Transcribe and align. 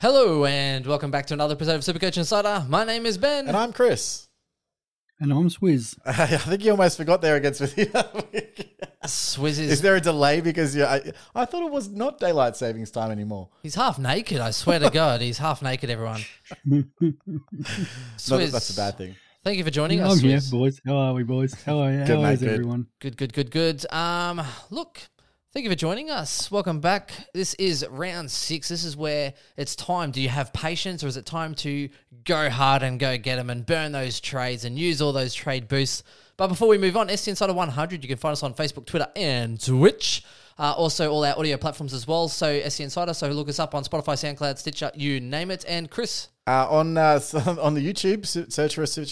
Hello 0.00 0.44
and 0.44 0.86
welcome 0.86 1.10
back 1.10 1.26
to 1.26 1.34
another 1.34 1.54
episode 1.54 1.74
of 1.74 1.80
Supercoach 1.80 2.16
Insider. 2.16 2.64
My 2.68 2.84
name 2.84 3.04
is 3.04 3.18
Ben. 3.18 3.48
And 3.48 3.56
I'm 3.56 3.72
Chris. 3.72 4.28
And 5.18 5.32
I'm 5.32 5.48
Swizz. 5.48 5.98
I 6.06 6.36
think 6.36 6.64
you 6.64 6.70
almost 6.70 6.96
forgot 6.96 7.20
there 7.20 7.34
against 7.34 7.60
with 7.60 7.76
you. 7.78 7.86
Swizz 9.04 9.42
is, 9.44 9.58
Is 9.58 9.82
there 9.82 9.96
a 9.96 10.00
delay 10.00 10.40
because 10.40 10.76
you? 10.76 10.84
I, 10.84 11.12
I 11.34 11.44
thought 11.46 11.64
it 11.66 11.72
was 11.72 11.88
not 11.88 12.20
daylight 12.20 12.56
savings 12.56 12.92
time 12.92 13.10
anymore. 13.10 13.48
he's 13.62 13.74
half 13.74 13.98
naked. 13.98 14.38
I 14.38 14.52
swear 14.52 14.78
to 14.78 14.90
God, 14.90 15.20
he's 15.20 15.38
half 15.38 15.62
naked. 15.62 15.90
Everyone. 15.90 16.20
Not 16.64 16.84
that 17.00 17.14
Swizz, 18.18 18.52
that's 18.52 18.70
a 18.70 18.76
bad 18.76 18.96
thing. 18.98 19.16
Thank 19.42 19.58
you 19.58 19.64
for 19.64 19.70
joining 19.70 20.00
I'm 20.00 20.10
us. 20.10 20.20
here, 20.20 20.36
Swizz. 20.38 20.50
boys. 20.52 20.80
How 20.86 20.96
are 20.96 21.14
we, 21.14 21.24
boys? 21.24 21.54
How 21.64 21.80
are 21.80 21.90
Good, 21.90 22.08
how 22.08 22.22
mate, 22.22 22.34
is 22.34 22.40
good. 22.40 22.50
everyone? 22.50 22.86
Good, 23.00 23.16
good, 23.16 23.32
good, 23.32 23.50
good. 23.50 23.92
Um, 23.92 24.40
look, 24.70 25.00
thank 25.58 25.64
you 25.64 25.70
for 25.72 25.76
joining 25.76 26.08
us. 26.08 26.52
Welcome 26.52 26.78
back. 26.78 27.10
This 27.34 27.54
is 27.54 27.84
round 27.90 28.30
six. 28.30 28.68
This 28.68 28.84
is 28.84 28.96
where 28.96 29.34
it's 29.56 29.74
time. 29.74 30.12
Do 30.12 30.20
you 30.20 30.28
have 30.28 30.52
patience, 30.52 31.02
or 31.02 31.08
is 31.08 31.16
it 31.16 31.26
time 31.26 31.56
to 31.56 31.88
go 32.22 32.48
hard 32.48 32.84
and 32.84 33.00
go 33.00 33.18
get 33.18 33.34
them 33.34 33.50
and 33.50 33.66
burn 33.66 33.90
those 33.90 34.20
trades 34.20 34.64
and 34.64 34.78
use 34.78 35.02
all 35.02 35.12
those 35.12 35.34
trade 35.34 35.66
boosts? 35.66 36.04
But 36.36 36.46
before 36.46 36.68
we 36.68 36.78
move 36.78 36.96
on, 36.96 37.08
SC 37.08 37.26
Insider 37.26 37.54
100, 37.54 38.04
you 38.04 38.08
can 38.08 38.18
find 38.18 38.34
us 38.34 38.44
on 38.44 38.54
Facebook, 38.54 38.86
Twitter, 38.86 39.08
and 39.16 39.60
Twitch. 39.60 40.22
Uh, 40.60 40.74
also, 40.74 41.10
all 41.10 41.24
our 41.24 41.36
audio 41.36 41.56
platforms 41.56 41.92
as 41.92 42.06
well. 42.06 42.28
So, 42.28 42.60
SC 42.68 42.82
Insider. 42.82 43.12
So, 43.12 43.28
look 43.30 43.48
us 43.48 43.58
up 43.58 43.74
on 43.74 43.82
Spotify, 43.82 44.14
SoundCloud, 44.14 44.58
Stitcher, 44.58 44.92
you 44.94 45.18
name 45.18 45.50
it. 45.50 45.64
And 45.66 45.90
Chris, 45.90 46.28
Uh, 46.48 46.66
on 46.70 46.96
uh, 46.96 47.20
on 47.60 47.74
the 47.74 47.86
YouTube, 47.86 48.24
search 48.24 48.74
for 48.74 48.86
super, 48.86 49.06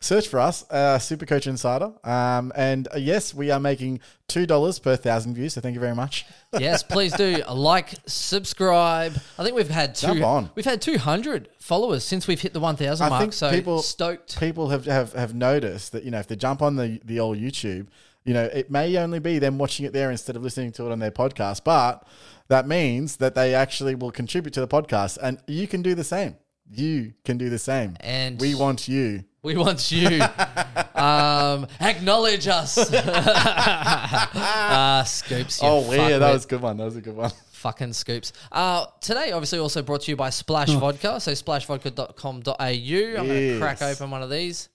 search 0.00 0.28
for 0.28 0.38
us, 0.38 0.70
uh, 0.70 0.98
Super 0.98 1.24
Coach 1.24 1.46
Insider. 1.46 1.94
Um, 2.04 2.52
and 2.54 2.88
uh, 2.88 2.98
yes, 2.98 3.32
we 3.32 3.50
are 3.50 3.58
making 3.58 4.00
two 4.28 4.44
dollars 4.44 4.78
per 4.78 4.96
thousand 4.96 5.34
views. 5.34 5.54
So 5.54 5.62
thank 5.62 5.72
you 5.72 5.80
very 5.80 5.94
much. 5.94 6.26
yes, 6.58 6.82
please 6.82 7.14
do 7.14 7.42
like, 7.50 7.94
subscribe. 8.04 9.14
I 9.38 9.44
think 9.44 9.56
we've 9.56 9.70
had 9.70 9.94
two. 9.94 10.48
We've 10.54 10.66
had 10.66 10.82
two 10.82 10.98
hundred 10.98 11.48
followers 11.58 12.04
since 12.04 12.28
we've 12.28 12.42
hit 12.42 12.52
the 12.52 12.60
one 12.60 12.76
thousand 12.76 13.08
mark. 13.08 13.22
think 13.22 13.32
so 13.32 13.50
people 13.50 13.80
stoked. 13.80 14.38
People 14.38 14.68
have, 14.68 14.84
have 14.84 15.14
have 15.14 15.34
noticed 15.34 15.92
that 15.92 16.04
you 16.04 16.10
know 16.10 16.18
if 16.18 16.26
they 16.26 16.36
jump 16.36 16.60
on 16.60 16.76
the 16.76 17.00
the 17.02 17.18
old 17.18 17.38
YouTube, 17.38 17.86
you 18.24 18.34
know 18.34 18.44
it 18.44 18.70
may 18.70 18.94
only 18.98 19.20
be 19.20 19.38
them 19.38 19.56
watching 19.56 19.86
it 19.86 19.94
there 19.94 20.10
instead 20.10 20.36
of 20.36 20.42
listening 20.42 20.72
to 20.72 20.84
it 20.84 20.92
on 20.92 20.98
their 20.98 21.10
podcast, 21.10 21.64
but 21.64 22.06
that 22.52 22.68
means 22.68 23.16
that 23.16 23.34
they 23.34 23.54
actually 23.54 23.94
will 23.94 24.10
contribute 24.10 24.52
to 24.52 24.60
the 24.60 24.68
podcast, 24.68 25.16
and 25.22 25.38
you 25.46 25.66
can 25.66 25.80
do 25.80 25.94
the 25.94 26.04
same. 26.04 26.36
You 26.70 27.14
can 27.24 27.38
do 27.38 27.48
the 27.48 27.58
same, 27.58 27.96
And- 28.00 28.38
we 28.40 28.54
want 28.54 28.88
you. 28.88 29.24
We 29.42 29.56
want 29.56 29.90
you. 29.90 30.20
um, 30.94 31.66
acknowledge 31.80 32.46
us. 32.46 32.76
uh, 32.92 35.02
scoops. 35.04 35.60
Oh, 35.62 35.90
yeah, 35.92 36.18
that 36.18 36.32
was 36.32 36.44
a 36.44 36.48
good 36.48 36.60
one. 36.60 36.76
That 36.76 36.84
was 36.84 36.96
a 36.96 37.00
good 37.00 37.16
one. 37.16 37.32
fucking 37.52 37.94
scoops. 37.94 38.32
Uh, 38.52 38.84
today, 39.00 39.32
obviously, 39.32 39.58
also 39.58 39.82
brought 39.82 40.02
to 40.02 40.12
you 40.12 40.16
by 40.16 40.30
Splash 40.30 40.68
Vodka. 40.68 41.18
So, 41.20 41.32
splashvodka.com.au. 41.32 42.54
I'm 42.60 43.26
going 43.26 43.28
to 43.28 43.58
crack 43.58 43.82
open 43.82 44.10
one 44.10 44.22
of 44.22 44.30
these. 44.30 44.68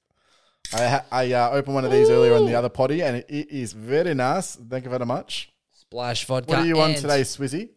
I 0.74 0.88
ha- 0.88 1.06
I 1.12 1.32
uh, 1.32 1.52
opened 1.52 1.76
one 1.76 1.86
of 1.86 1.92
these 1.92 2.10
earlier 2.10 2.34
on 2.34 2.46
the 2.46 2.56
other 2.56 2.70
potty, 2.70 3.04
and 3.04 3.18
it, 3.18 3.26
it 3.30 3.52
is 3.52 3.72
very 3.72 4.14
nice. 4.14 4.56
Thank 4.56 4.84
you 4.84 4.90
very 4.90 5.06
much. 5.06 5.54
Splash 5.90 6.26
Vodka. 6.26 6.50
What 6.50 6.60
are 6.60 6.66
you 6.66 6.80
on 6.82 6.92
and- 6.92 7.00
today, 7.00 7.22
Swizzy? 7.22 7.70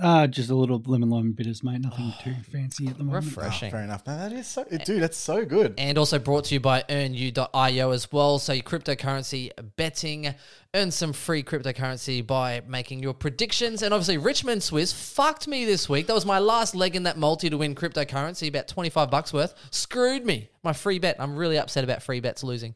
Uh, 0.00 0.26
just 0.26 0.48
a 0.48 0.54
little 0.54 0.80
lemon 0.86 1.10
lime 1.10 1.32
bitters, 1.32 1.62
mate. 1.62 1.80
Nothing 1.80 2.14
too 2.24 2.34
fancy 2.50 2.86
at 2.86 2.96
the 2.96 3.04
moment. 3.04 3.26
Refreshing. 3.26 3.68
Oh, 3.68 3.70
fair 3.72 3.82
enough. 3.82 4.06
No, 4.06 4.16
that 4.16 4.32
is 4.32 4.46
so, 4.46 4.64
dude. 4.64 5.02
That's 5.02 5.18
so 5.18 5.44
good. 5.44 5.74
And 5.76 5.98
also 5.98 6.18
brought 6.18 6.44
to 6.44 6.54
you 6.54 6.60
by 6.60 6.84
earnu.io 6.88 7.90
as 7.90 8.10
well. 8.10 8.38
So 8.38 8.54
your 8.54 8.62
cryptocurrency 8.62 9.50
betting, 9.76 10.34
earn 10.72 10.90
some 10.90 11.12
free 11.12 11.42
cryptocurrency 11.42 12.26
by 12.26 12.62
making 12.66 13.00
your 13.00 13.12
predictions. 13.12 13.82
And 13.82 13.92
obviously 13.92 14.16
Richmond 14.16 14.62
Swiss 14.62 14.90
fucked 14.90 15.46
me 15.46 15.66
this 15.66 15.86
week. 15.86 16.06
That 16.06 16.14
was 16.14 16.24
my 16.24 16.38
last 16.38 16.74
leg 16.74 16.96
in 16.96 17.02
that 17.02 17.18
multi 17.18 17.50
to 17.50 17.58
win 17.58 17.74
cryptocurrency, 17.74 18.48
about 18.48 18.68
25 18.68 19.10
bucks 19.10 19.34
worth. 19.34 19.54
Screwed 19.70 20.24
me. 20.24 20.48
My 20.62 20.72
free 20.72 20.98
bet. 20.98 21.16
I'm 21.18 21.36
really 21.36 21.58
upset 21.58 21.84
about 21.84 22.02
free 22.02 22.20
bets 22.20 22.42
losing. 22.42 22.74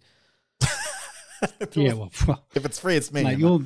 Yeah, 1.75 1.95
well, 1.95 2.11
If 2.55 2.65
it's 2.65 2.79
free, 2.79 2.97
it's 2.97 3.13
me. 3.13 3.25
mate, 3.25 3.39
you're 3.39 3.61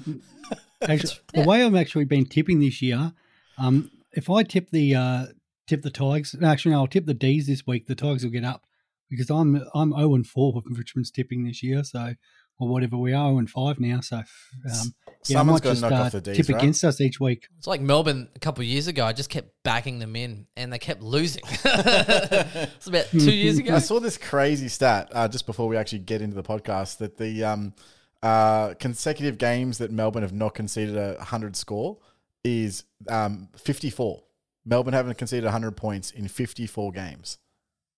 actually, 0.83 1.15
the 1.35 1.45
way 1.45 1.65
I'm 1.65 1.77
actually 1.77 2.05
been 2.05 2.27
tipping 2.27 2.61
this 2.61 2.81
year. 2.83 3.13
Um, 3.59 3.91
if 4.13 4.31
I 4.31 4.43
tip 4.43 4.71
the 4.71 4.95
uh, 4.95 5.27
tip 5.67 5.83
the 5.83 5.91
Tigers, 5.91 6.35
actually, 6.43 6.73
no, 6.73 6.81
I'll 6.81 6.87
tip 6.87 7.07
the 7.07 7.15
D's 7.15 7.47
this 7.47 7.67
week. 7.67 7.87
The 7.87 7.95
Tigers 7.95 8.25
will 8.25 8.31
get 8.31 8.45
up 8.45 8.65
because 9.11 9.31
I'm 9.31 9.63
I'm 9.75 9.93
zero 9.93 10.15
and 10.15 10.27
four 10.27 10.53
with 10.53 10.79
Richmond's 10.79 11.11
tipping 11.11 11.45
this 11.45 11.63
year. 11.63 11.85
So 11.85 12.15
or 12.59 12.69
whatever 12.69 12.97
we 12.97 13.13
are, 13.13 13.29
zero 13.29 13.39
and 13.39 13.51
five 13.51 13.79
now. 13.79 14.01
So 14.01 14.17
um, 14.17 14.25
yeah, 14.65 14.71
I 14.71 14.95
Someone's 15.23 15.61
might 15.61 15.63
gotta 15.63 15.75
just 15.75 15.83
knock 15.83 15.93
uh, 15.93 16.03
off 16.05 16.13
the 16.13 16.21
Ds, 16.21 16.37
tip 16.37 16.49
right? 16.49 16.63
against 16.63 16.85
us 16.85 17.01
each 17.01 17.21
week. 17.21 17.49
It's 17.59 17.67
like 17.67 17.81
Melbourne 17.81 18.29
a 18.35 18.39
couple 18.39 18.63
of 18.63 18.69
years 18.69 18.87
ago. 18.87 19.05
I 19.05 19.13
just 19.13 19.31
kept 19.31 19.51
backing 19.63 19.99
them 19.99 20.17
in 20.17 20.47
and 20.57 20.73
they 20.73 20.79
kept 20.79 21.03
losing. 21.03 21.43
it's 21.47 22.87
about 22.87 23.07
two 23.11 23.33
years 23.33 23.59
ago. 23.59 23.75
I 23.75 23.79
saw 23.79 24.01
this 24.01 24.17
crazy 24.17 24.69
stat 24.69 25.11
uh, 25.13 25.29
just 25.29 25.47
before 25.47 25.69
we 25.69 25.77
actually 25.77 26.01
get 26.01 26.23
into 26.23 26.37
the 26.37 26.43
podcast 26.43 26.99
that 26.99 27.17
the 27.17 27.45
um, 27.45 27.75
uh, 28.23 28.75
consecutive 28.75 29.39
games 29.39 29.79
that 29.79 29.91
Melbourne 29.91 30.23
have 30.23 30.33
not 30.33 30.55
conceded 30.55 30.97
a 30.97 31.23
hundred 31.23 31.57
score 31.57 31.99
is 32.45 32.85
um, 33.09 33.49
fifty-four. 33.57 34.23
Melbourne 34.65 34.95
haven't 34.95 35.19
conceded 35.19 35.49
hundred 35.49 35.77
points 35.77 36.11
in 36.11 36.29
fifty-four 36.29 36.93
games. 36.93 37.39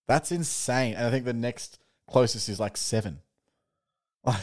That's 0.08 0.32
insane. 0.32 0.94
And 0.94 1.06
I 1.06 1.10
think 1.10 1.24
the 1.24 1.32
next 1.32 1.78
closest 2.10 2.48
is 2.48 2.58
like 2.58 2.76
seven. 2.76 3.20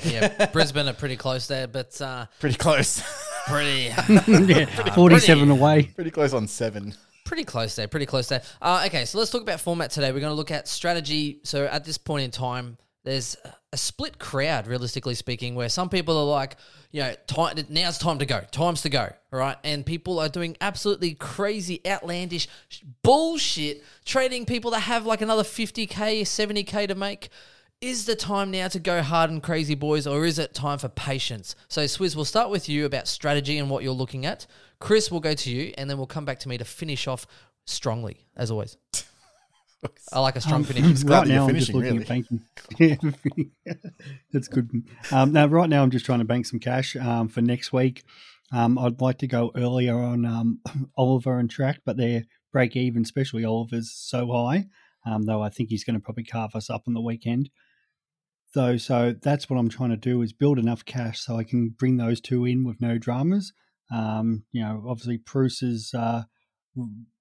Yeah, 0.04 0.48
Brisbane 0.48 0.88
are 0.88 0.94
pretty 0.94 1.18
close 1.18 1.48
there, 1.48 1.68
but 1.68 2.00
uh, 2.02 2.26
Pretty 2.40 2.58
close. 2.58 3.02
pretty. 3.48 3.84
yeah, 4.28 4.94
forty-seven 4.94 5.50
away. 5.52 5.84
Pretty 5.96 6.12
close 6.12 6.34
on 6.34 6.48
seven. 6.48 6.94
Pretty 7.26 7.44
close 7.44 7.76
there, 7.76 7.88
pretty 7.88 8.06
close 8.06 8.30
there. 8.30 8.42
Uh, 8.62 8.84
okay, 8.88 9.04
so 9.06 9.18
let's 9.20 9.30
talk 9.32 9.42
about 9.42 9.60
format 9.60 9.92
today. 9.92 10.12
We're 10.12 10.22
going 10.22 10.32
to 10.32 10.36
look 10.36 10.52
at 10.52 10.68
strategy. 10.68 11.42
So 11.44 11.66
at 11.66 11.84
this 11.84 11.98
point 11.98 12.24
in 12.24 12.32
time, 12.32 12.78
there's 13.04 13.36
a 13.74 13.78
split 13.78 14.18
crowd, 14.18 14.66
realistically 14.66 15.14
speaking, 15.14 15.54
where 15.54 15.68
some 15.68 15.90
people 15.90 16.18
are 16.18 16.26
like, 16.26 16.56
you 16.92 17.02
know, 17.02 17.14
time, 17.28 17.58
now's 17.70 17.98
time 17.98 18.20
to 18.20 18.26
go, 18.26 18.42
time's 18.52 18.82
to 18.84 18.90
go, 18.90 19.12
all 19.34 19.40
right? 19.40 19.58
And 19.66 19.86
people 19.86 20.20
are 20.20 20.30
doing 20.30 20.56
absolutely 20.62 21.16
crazy, 21.16 21.82
outlandish 21.86 22.48
bullshit, 23.04 23.84
trading 24.06 24.46
people 24.46 24.72
that 24.72 24.82
have 24.82 25.06
like 25.06 25.22
another 25.22 25.44
50K, 25.44 26.22
70K 26.22 26.88
to 26.88 26.96
make. 26.96 27.30
Is 27.80 28.08
the 28.08 28.16
time 28.16 28.50
now 28.50 28.68
to 28.70 28.80
go 28.80 29.04
hard 29.04 29.30
and 29.30 29.42
crazy, 29.42 29.76
boys, 29.76 30.08
or 30.08 30.26
is 30.26 30.40
it 30.40 30.56
time 30.56 30.80
for 30.80 30.90
patience? 30.90 31.56
So, 31.68 31.84
Swizz, 31.84 32.16
we'll 32.16 32.26
start 32.26 32.50
with 32.50 32.68
you 32.68 32.86
about 32.86 33.08
strategy 33.08 33.60
and 33.60 33.70
what 33.70 33.84
you're 33.84 33.94
looking 33.94 34.26
at. 34.26 34.48
Chris, 34.80 35.12
we'll 35.12 35.20
go 35.20 35.36
to 35.36 35.52
you, 35.52 35.76
and 35.78 35.88
then 35.88 35.98
we'll 35.98 36.08
come 36.08 36.26
back 36.26 36.40
to 36.40 36.50
me 36.50 36.58
to 36.58 36.66
finish 36.66 37.08
off 37.08 37.28
strongly, 37.68 38.26
as 38.36 38.50
always. 38.50 38.78
I 40.12 40.20
like 40.22 40.36
a 40.36 40.42
strong 40.42 40.62
Um, 40.62 40.64
finish. 40.64 41.04
glad 41.04 41.20
right 41.20 41.28
now, 41.28 41.48
I'm 41.48 41.54
just 41.54 41.72
finishing, 41.72 41.98
looking 41.98 42.02
at 42.02 42.08
banking. 42.08 42.42
Yeah, 43.68 43.74
that's 44.34 44.48
good. 44.48 44.72
Um, 45.12 45.32
now, 45.34 45.46
right 45.46 45.70
now, 45.70 45.84
I'm 45.84 45.92
just 45.92 46.06
trying 46.06 46.20
to 46.20 46.26
bank 46.26 46.48
some 46.48 46.60
cash 46.60 46.96
um, 46.96 47.28
for 47.28 47.42
next 47.44 47.72
week. 47.72 48.04
Um, 48.52 48.80
I'd 48.80 49.02
like 49.02 49.20
to 49.20 49.28
go 49.28 49.52
earlier 49.56 49.96
on 49.96 50.26
um, 50.26 50.62
Oliver 50.98 51.38
and 51.38 51.48
Track, 51.48 51.82
but 51.86 51.96
their 51.98 52.24
break 52.52 52.76
even, 52.76 53.04
especially 53.04 53.46
Oliver's, 53.46 53.92
so 53.92 54.32
high. 54.32 54.66
Um, 55.06 55.24
though 55.26 55.44
I 55.44 55.50
think 55.50 55.70
he's 55.70 55.84
going 55.84 55.94
to 55.94 56.04
probably 56.04 56.24
carve 56.24 56.56
us 56.56 56.72
up 56.72 56.84
on 56.88 56.96
the 56.96 57.02
weekend. 57.02 57.52
Though, 58.58 58.78
so 58.78 59.14
that's 59.22 59.52
what 59.52 59.58
I'm 59.58 59.70
trying 59.70 59.92
to 59.92 59.98
do 59.98 60.24
is 60.24 60.34
build 60.34 60.58
enough 60.58 60.84
cash 60.84 61.20
so 61.20 61.38
I 61.38 61.44
can 61.44 61.76
bring 61.78 61.98
those 61.98 62.20
two 62.20 62.44
in 62.44 62.64
with 62.64 62.82
no 62.82 62.98
dramas. 62.98 63.54
Um, 63.94 64.46
you 64.52 64.64
know, 64.64 64.84
obviously, 64.90 65.18
Bruce 65.18 65.62
is 65.62 65.94
uh, 65.94 66.24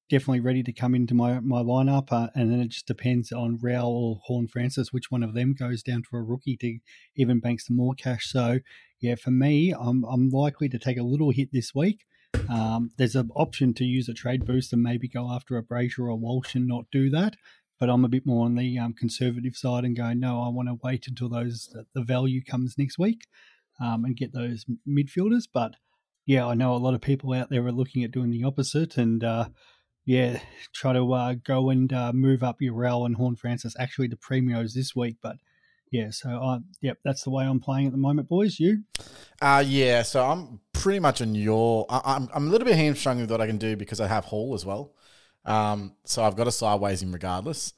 definitely 0.08 0.40
ready 0.40 0.62
to 0.62 0.72
come 0.72 0.94
into 0.94 1.12
my 1.12 1.40
my 1.40 1.60
lineup, 1.60 2.10
uh, 2.10 2.28
and 2.34 2.50
then 2.50 2.60
it 2.60 2.68
just 2.68 2.86
depends 2.86 3.32
on 3.32 3.58
Rowell 3.60 3.94
or 3.94 4.20
Horne-Francis 4.24 4.94
which 4.94 5.10
one 5.10 5.22
of 5.22 5.34
them 5.34 5.52
goes 5.52 5.82
down 5.82 6.04
to 6.04 6.16
a 6.16 6.22
rookie 6.22 6.56
to 6.56 6.78
even 7.16 7.40
bank 7.40 7.60
some 7.60 7.76
more 7.76 7.92
cash. 7.92 8.30
So 8.30 8.60
yeah, 8.98 9.16
for 9.16 9.30
me, 9.30 9.74
I'm 9.78 10.04
I'm 10.04 10.30
likely 10.30 10.70
to 10.70 10.78
take 10.78 10.96
a 10.96 11.02
little 11.02 11.32
hit 11.32 11.50
this 11.52 11.74
week. 11.74 12.06
Um, 12.48 12.92
there's 12.96 13.14
an 13.14 13.28
option 13.36 13.74
to 13.74 13.84
use 13.84 14.08
a 14.08 14.14
trade 14.14 14.46
boost 14.46 14.72
and 14.72 14.82
maybe 14.82 15.06
go 15.06 15.30
after 15.30 15.58
a 15.58 15.62
Brayshaw 15.62 16.08
or 16.08 16.16
Walsh 16.16 16.54
and 16.54 16.66
not 16.66 16.86
do 16.90 17.10
that. 17.10 17.36
But 17.78 17.90
I'm 17.90 18.04
a 18.04 18.08
bit 18.08 18.24
more 18.24 18.46
on 18.46 18.54
the 18.54 18.78
um, 18.78 18.94
conservative 18.94 19.54
side 19.54 19.84
and 19.84 19.96
go, 19.96 20.12
no, 20.12 20.42
I 20.42 20.48
want 20.48 20.68
to 20.68 20.78
wait 20.82 21.06
until 21.08 21.28
those 21.28 21.74
the 21.94 22.02
value 22.02 22.42
comes 22.42 22.76
next 22.78 22.98
week 22.98 23.26
um, 23.80 24.04
and 24.04 24.16
get 24.16 24.32
those 24.32 24.64
midfielders. 24.88 25.44
But 25.52 25.74
yeah, 26.24 26.46
I 26.46 26.54
know 26.54 26.74
a 26.74 26.78
lot 26.78 26.94
of 26.94 27.00
people 27.00 27.32
out 27.32 27.50
there 27.50 27.66
are 27.66 27.72
looking 27.72 28.02
at 28.02 28.12
doing 28.12 28.30
the 28.30 28.44
opposite 28.44 28.96
and 28.96 29.22
uh, 29.22 29.48
yeah, 30.06 30.40
try 30.72 30.92
to 30.92 31.12
uh, 31.12 31.34
go 31.34 31.68
and 31.68 31.92
uh, 31.92 32.12
move 32.12 32.42
up 32.42 32.62
your 32.62 32.74
Rowell 32.74 33.06
and 33.06 33.16
Horne-Francis 33.16 33.76
actually 33.78 34.08
to 34.08 34.16
premios 34.16 34.72
this 34.72 34.94
week. 34.96 35.16
But 35.22 35.36
yeah, 35.90 36.10
so 36.10 36.30
I, 36.30 36.58
yep, 36.80 36.98
that's 37.04 37.22
the 37.24 37.30
way 37.30 37.44
I'm 37.44 37.60
playing 37.60 37.86
at 37.86 37.92
the 37.92 37.98
moment, 37.98 38.28
boys. 38.28 38.58
You? 38.58 38.84
Uh, 39.40 39.62
yeah, 39.66 40.02
so 40.02 40.24
I'm 40.24 40.60
pretty 40.72 41.00
much 41.00 41.20
on 41.20 41.34
your. 41.34 41.86
I, 41.88 42.00
I'm, 42.04 42.28
I'm 42.34 42.48
a 42.48 42.50
little 42.50 42.66
bit 42.66 42.76
hamstrung 42.76 43.20
with 43.20 43.30
what 43.30 43.40
I 43.40 43.46
can 43.46 43.58
do 43.58 43.76
because 43.76 44.00
I 44.00 44.06
have 44.06 44.24
Hall 44.24 44.54
as 44.54 44.64
well. 44.64 44.94
Um, 45.46 45.92
so 46.04 46.22
I've 46.22 46.36
got 46.36 46.44
to 46.44 46.52
sideways 46.52 47.02
him 47.02 47.12
regardless 47.12 47.72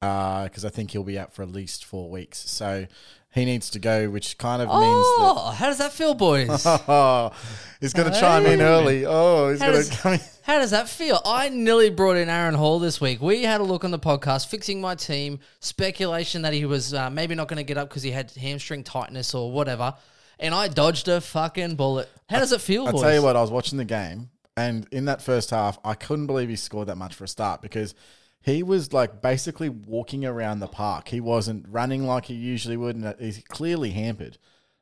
because 0.00 0.64
I 0.64 0.68
think 0.68 0.90
he'll 0.90 1.02
be 1.02 1.18
out 1.18 1.32
for 1.32 1.42
at 1.42 1.50
least 1.50 1.84
four 1.86 2.10
weeks. 2.10 2.38
So 2.50 2.86
he 3.34 3.44
needs 3.46 3.70
to 3.70 3.78
go, 3.78 4.10
which 4.10 4.36
kind 4.38 4.60
of 4.62 4.68
means 4.68 4.80
that 4.82 5.16
Oh, 5.18 5.50
how 5.56 5.66
does 5.66 5.78
that 5.78 5.92
feel, 5.92 6.14
boys? 6.14 6.64
Oh, 6.66 7.32
he's 7.80 7.92
going 7.94 8.12
to 8.12 8.20
chime 8.20 8.44
in 8.46 8.60
early. 8.60 9.06
Oh, 9.06 9.50
he's 9.50 9.60
going 9.60 9.82
to 9.82 9.90
come 9.96 10.12
in. 10.14 10.20
How 10.42 10.58
does 10.58 10.72
that 10.72 10.88
feel? 10.90 11.22
I 11.24 11.48
nearly 11.48 11.88
brought 11.88 12.18
in 12.18 12.28
Aaron 12.28 12.54
Hall 12.54 12.78
this 12.78 13.00
week. 13.00 13.22
We 13.22 13.42
had 13.44 13.62
a 13.62 13.64
look 13.64 13.82
on 13.82 13.90
the 13.90 13.98
podcast, 13.98 14.48
fixing 14.48 14.78
my 14.80 14.94
team, 14.94 15.40
speculation 15.60 16.42
that 16.42 16.52
he 16.52 16.66
was 16.66 16.92
uh, 16.92 17.08
maybe 17.08 17.34
not 17.34 17.48
going 17.48 17.56
to 17.56 17.64
get 17.64 17.78
up 17.78 17.88
because 17.88 18.02
he 18.02 18.10
had 18.10 18.30
hamstring 18.32 18.84
tightness 18.84 19.34
or 19.34 19.50
whatever, 19.50 19.94
and 20.38 20.54
I 20.54 20.68
dodged 20.68 21.08
a 21.08 21.22
fucking 21.22 21.76
bullet. 21.76 22.10
How 22.28 22.40
does 22.40 22.52
it 22.52 22.60
feel, 22.60 22.84
I'll 22.86 22.92
boys? 22.92 23.00
tell 23.02 23.14
you 23.14 23.22
what, 23.22 23.36
I 23.36 23.40
was 23.40 23.50
watching 23.50 23.78
the 23.78 23.84
game, 23.86 24.28
and 24.56 24.86
in 24.90 25.06
that 25.06 25.22
first 25.22 25.50
half, 25.50 25.78
I 25.84 25.94
couldn't 25.94 26.26
believe 26.26 26.48
he 26.48 26.56
scored 26.56 26.88
that 26.88 26.96
much 26.96 27.14
for 27.14 27.24
a 27.24 27.28
start 27.28 27.60
because 27.60 27.94
he 28.40 28.62
was 28.62 28.92
like 28.92 29.22
basically 29.22 29.68
walking 29.68 30.24
around 30.24 30.60
the 30.60 30.68
park. 30.68 31.08
He 31.08 31.20
wasn't 31.20 31.66
running 31.68 32.04
like 32.06 32.26
he 32.26 32.34
usually 32.34 32.76
would, 32.76 32.94
and 32.94 33.14
he's 33.18 33.42
clearly 33.48 33.90
hampered 33.90 34.38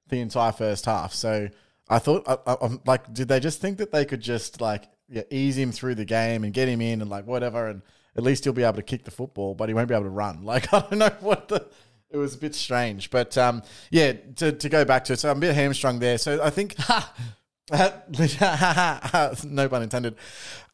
the 0.08 0.20
entire 0.20 0.52
first 0.52 0.84
half. 0.84 1.14
So 1.14 1.48
I 1.88 1.98
thought, 1.98 2.24
I, 2.26 2.38
I, 2.46 2.56
I'm 2.60 2.80
like, 2.86 3.12
did 3.14 3.28
they 3.28 3.40
just 3.40 3.60
think 3.60 3.78
that 3.78 3.92
they 3.92 4.04
could 4.04 4.20
just 4.20 4.60
like 4.60 4.88
yeah, 5.08 5.22
ease 5.30 5.56
him 5.56 5.72
through 5.72 5.94
the 5.94 6.04
game 6.04 6.42
and 6.42 6.52
get 6.52 6.68
him 6.68 6.80
in 6.80 7.00
and 7.00 7.08
like 7.08 7.26
whatever, 7.26 7.68
and 7.68 7.82
at 8.16 8.22
least 8.22 8.44
he'll 8.44 8.52
be 8.52 8.64
able 8.64 8.76
to 8.76 8.82
kick 8.82 9.04
the 9.04 9.10
football, 9.10 9.54
but 9.54 9.68
he 9.68 9.74
won't 9.74 9.88
be 9.88 9.94
able 9.94 10.04
to 10.04 10.10
run. 10.10 10.44
Like 10.44 10.72
I 10.72 10.80
don't 10.80 10.98
know 10.98 11.16
what 11.20 11.48
the. 11.48 11.66
It 12.10 12.18
was 12.18 12.34
a 12.34 12.38
bit 12.38 12.54
strange, 12.54 13.08
but 13.08 13.38
um, 13.38 13.62
yeah. 13.90 14.12
To, 14.36 14.52
to 14.52 14.68
go 14.68 14.84
back 14.84 15.04
to 15.04 15.14
it, 15.14 15.18
so 15.18 15.30
I'm 15.30 15.38
a 15.38 15.40
bit 15.40 15.54
hamstrung 15.54 15.98
there. 15.98 16.18
So 16.18 16.42
I 16.42 16.50
think 16.50 16.76
no 17.70 19.68
pun 19.68 19.82
intended. 19.82 20.16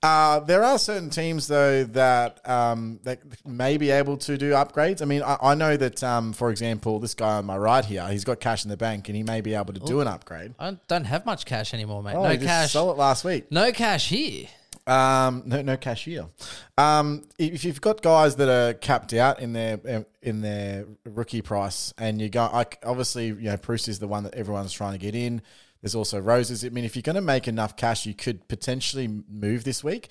Uh, 0.02 0.40
there 0.40 0.64
are 0.64 0.78
certain 0.78 1.10
teams 1.10 1.46
though 1.46 1.84
that 1.84 2.48
um, 2.48 2.98
that 3.02 3.20
may 3.46 3.76
be 3.76 3.90
able 3.90 4.16
to 4.16 4.38
do 4.38 4.52
upgrades. 4.52 5.02
I 5.02 5.04
mean, 5.04 5.22
I, 5.22 5.36
I 5.42 5.54
know 5.54 5.76
that 5.76 6.02
um, 6.02 6.32
for 6.32 6.50
example, 6.50 6.98
this 6.98 7.14
guy 7.14 7.36
on 7.36 7.44
my 7.46 7.58
right 7.58 7.84
here, 7.84 8.06
he's 8.08 8.24
got 8.24 8.40
cash 8.40 8.64
in 8.64 8.70
the 8.70 8.76
bank 8.76 9.08
and 9.08 9.16
he 9.16 9.22
may 9.22 9.40
be 9.42 9.54
able 9.54 9.74
to 9.74 9.80
do 9.80 10.00
an 10.00 10.08
upgrade. 10.08 10.54
I 10.58 10.78
don't 10.88 11.04
have 11.04 11.26
much 11.26 11.44
cash 11.44 11.74
anymore, 11.74 12.02
mate. 12.02 12.14
Oh, 12.14 12.22
no 12.22 12.30
he 12.30 12.38
cash. 12.38 12.72
Sold 12.72 12.96
it 12.96 12.98
last 12.98 13.24
week. 13.24 13.52
No 13.52 13.70
cash 13.72 14.08
here. 14.08 14.48
Um, 14.88 15.42
no, 15.44 15.60
no 15.60 15.76
cashier. 15.76 16.28
Um, 16.78 17.24
if 17.38 17.62
you've 17.66 17.82
got 17.82 18.00
guys 18.00 18.36
that 18.36 18.48
are 18.48 18.72
capped 18.72 19.12
out 19.12 19.40
in 19.40 19.52
their 19.52 20.06
in 20.22 20.40
their 20.40 20.86
rookie 21.04 21.42
price, 21.42 21.92
and 21.98 22.20
you 22.22 22.30
go, 22.30 22.48
like 22.50 22.78
obviously, 22.82 23.26
you 23.26 23.34
know, 23.34 23.58
Bruce 23.58 23.88
is 23.88 23.98
the 23.98 24.08
one 24.08 24.24
that 24.24 24.34
everyone's 24.34 24.72
trying 24.72 24.92
to 24.92 24.98
get 24.98 25.14
in. 25.14 25.42
There's 25.80 25.94
also 25.94 26.18
Rosas. 26.18 26.64
I 26.64 26.70
mean, 26.70 26.84
if 26.84 26.96
you're 26.96 27.02
going 27.02 27.16
to 27.16 27.22
make 27.22 27.46
enough 27.46 27.76
cash, 27.76 28.04
you 28.06 28.14
could 28.14 28.48
potentially 28.48 29.08
move 29.28 29.64
this 29.64 29.84
week. 29.84 30.08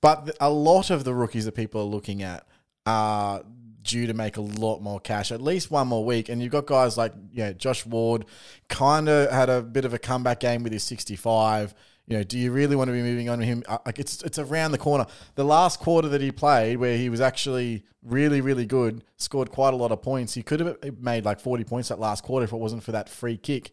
But 0.00 0.36
a 0.40 0.50
lot 0.50 0.90
of 0.90 1.04
the 1.04 1.14
rookies 1.14 1.44
that 1.44 1.54
people 1.54 1.80
are 1.80 1.84
looking 1.84 2.22
at 2.22 2.46
are 2.86 3.42
due 3.82 4.06
to 4.06 4.14
make 4.14 4.36
a 4.36 4.40
lot 4.40 4.80
more 4.80 5.00
cash, 5.00 5.32
at 5.32 5.40
least 5.40 5.70
one 5.70 5.88
more 5.88 6.04
week. 6.04 6.28
And 6.28 6.42
you've 6.42 6.52
got 6.52 6.66
guys 6.66 6.96
like, 6.96 7.12
you 7.32 7.42
know, 7.44 7.52
Josh 7.52 7.84
Ward 7.84 8.26
kind 8.68 9.08
of 9.08 9.30
had 9.30 9.48
a 9.48 9.62
bit 9.62 9.84
of 9.84 9.94
a 9.94 9.98
comeback 9.98 10.40
game 10.40 10.62
with 10.62 10.72
his 10.72 10.84
65. 10.84 11.74
You 12.06 12.18
know, 12.18 12.22
do 12.22 12.38
you 12.38 12.52
really 12.52 12.76
want 12.76 12.88
to 12.88 12.92
be 12.92 13.02
moving 13.02 13.28
on 13.28 13.40
him? 13.40 13.62
Uh, 13.68 13.78
Like 13.84 13.98
it's 13.98 14.22
it's 14.22 14.38
around 14.38 14.72
the 14.72 14.78
corner. 14.78 15.06
The 15.34 15.44
last 15.44 15.78
quarter 15.78 16.08
that 16.08 16.22
he 16.22 16.32
played, 16.32 16.78
where 16.78 16.96
he 16.96 17.10
was 17.10 17.20
actually 17.20 17.82
really 18.02 18.40
really 18.40 18.64
good, 18.64 19.04
scored 19.16 19.50
quite 19.50 19.74
a 19.74 19.76
lot 19.76 19.92
of 19.92 20.00
points. 20.00 20.32
He 20.32 20.42
could 20.42 20.60
have 20.60 20.78
made 21.02 21.26
like 21.26 21.38
forty 21.38 21.64
points 21.64 21.90
that 21.90 21.98
last 21.98 22.24
quarter 22.24 22.44
if 22.44 22.52
it 22.52 22.56
wasn't 22.56 22.82
for 22.82 22.92
that 22.92 23.10
free 23.10 23.36
kick 23.36 23.72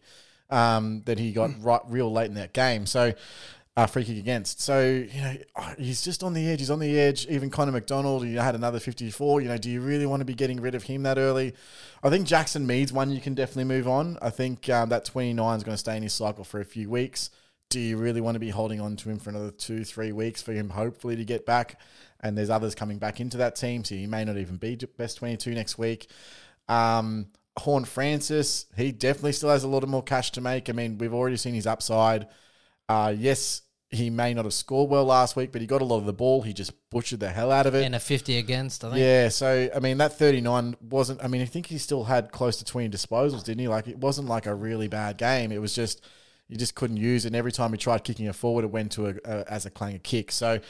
um, 0.50 1.02
that 1.06 1.18
he 1.18 1.32
got 1.32 1.50
right 1.62 1.80
real 1.88 2.12
late 2.12 2.26
in 2.26 2.34
that 2.34 2.52
game. 2.52 2.86
So. 2.86 3.12
Uh, 3.78 3.84
free 3.84 4.04
kick 4.04 4.16
against. 4.16 4.62
So, 4.62 4.80
you 4.80 5.20
know, 5.20 5.34
oh, 5.56 5.74
he's 5.76 6.00
just 6.02 6.22
on 6.22 6.32
the 6.32 6.48
edge. 6.48 6.60
He's 6.60 6.70
on 6.70 6.78
the 6.78 6.98
edge. 6.98 7.26
Even 7.26 7.50
Connor 7.50 7.72
MacDonald, 7.72 8.26
you 8.26 8.38
had 8.38 8.54
another 8.54 8.80
54. 8.80 9.42
You 9.42 9.48
know, 9.48 9.58
do 9.58 9.68
you 9.68 9.82
really 9.82 10.06
want 10.06 10.22
to 10.22 10.24
be 10.24 10.32
getting 10.32 10.62
rid 10.62 10.74
of 10.74 10.84
him 10.84 11.02
that 11.02 11.18
early? 11.18 11.52
I 12.02 12.08
think 12.08 12.26
Jackson 12.26 12.66
Mead's 12.66 12.90
one 12.90 13.10
you 13.10 13.20
can 13.20 13.34
definitely 13.34 13.64
move 13.64 13.86
on. 13.86 14.16
I 14.22 14.30
think 14.30 14.70
um, 14.70 14.88
that 14.88 15.04
29 15.04 15.58
is 15.58 15.62
going 15.62 15.74
to 15.74 15.78
stay 15.78 15.94
in 15.94 16.02
his 16.02 16.14
cycle 16.14 16.42
for 16.42 16.58
a 16.58 16.64
few 16.64 16.88
weeks. 16.88 17.28
Do 17.68 17.78
you 17.78 17.98
really 17.98 18.22
want 18.22 18.36
to 18.36 18.40
be 18.40 18.48
holding 18.48 18.80
on 18.80 18.96
to 18.96 19.10
him 19.10 19.18
for 19.18 19.28
another 19.28 19.50
two, 19.50 19.84
three 19.84 20.12
weeks 20.12 20.40
for 20.40 20.52
him 20.52 20.70
hopefully 20.70 21.16
to 21.16 21.24
get 21.26 21.44
back? 21.44 21.78
And 22.20 22.38
there's 22.38 22.48
others 22.48 22.74
coming 22.74 22.96
back 22.96 23.20
into 23.20 23.36
that 23.38 23.56
team, 23.56 23.84
so 23.84 23.94
he 23.94 24.06
may 24.06 24.24
not 24.24 24.38
even 24.38 24.56
be 24.56 24.76
best 24.96 25.18
22 25.18 25.50
next 25.50 25.76
week. 25.76 26.08
Um, 26.68 27.26
Horne-Francis, 27.58 28.66
he 28.76 28.92
definitely 28.92 29.32
still 29.32 29.50
has 29.50 29.64
a 29.64 29.68
lot 29.68 29.82
of 29.82 29.88
more 29.88 30.02
cash 30.02 30.30
to 30.32 30.40
make. 30.40 30.68
I 30.68 30.72
mean, 30.72 30.98
we've 30.98 31.14
already 31.14 31.36
seen 31.36 31.54
his 31.54 31.66
upside. 31.66 32.26
Uh, 32.88 33.14
yes, 33.16 33.62
he 33.90 34.10
may 34.10 34.34
not 34.34 34.44
have 34.44 34.54
scored 34.54 34.90
well 34.90 35.04
last 35.04 35.36
week, 35.36 35.52
but 35.52 35.60
he 35.60 35.66
got 35.66 35.80
a 35.80 35.84
lot 35.84 35.98
of 35.98 36.06
the 36.06 36.12
ball. 36.12 36.42
He 36.42 36.52
just 36.52 36.72
butchered 36.90 37.20
the 37.20 37.28
hell 37.28 37.52
out 37.52 37.66
of 37.66 37.74
it. 37.74 37.84
And 37.84 37.94
a 37.94 38.00
50 38.00 38.36
against, 38.36 38.84
I 38.84 38.88
think. 38.88 39.00
Yeah, 39.00 39.28
so 39.28 39.68
I 39.74 39.78
mean 39.78 39.98
that 39.98 40.18
39 40.18 40.76
wasn't 40.80 41.22
I 41.22 41.28
mean 41.28 41.42
I 41.42 41.46
think 41.46 41.66
he 41.66 41.78
still 41.78 42.04
had 42.04 42.32
close 42.32 42.56
to 42.58 42.64
20 42.64 42.88
disposals, 42.88 43.44
didn't 43.44 43.60
he? 43.60 43.68
Like 43.68 43.86
it 43.86 43.98
wasn't 43.98 44.28
like 44.28 44.46
a 44.46 44.54
really 44.54 44.88
bad 44.88 45.18
game. 45.18 45.52
It 45.52 45.60
was 45.60 45.74
just 45.74 46.04
you 46.48 46.56
just 46.56 46.74
couldn't 46.74 46.96
use 46.96 47.24
it 47.24 47.28
and 47.28 47.36
every 47.36 47.52
time 47.52 47.72
he 47.72 47.78
tried 47.78 48.04
kicking 48.04 48.26
it 48.26 48.34
forward 48.34 48.64
it 48.64 48.70
went 48.70 48.92
to 48.92 49.08
a, 49.08 49.14
a 49.24 49.52
as 49.52 49.66
a 49.66 49.70
clanger 49.70 49.98
kick. 49.98 50.32
So 50.32 50.60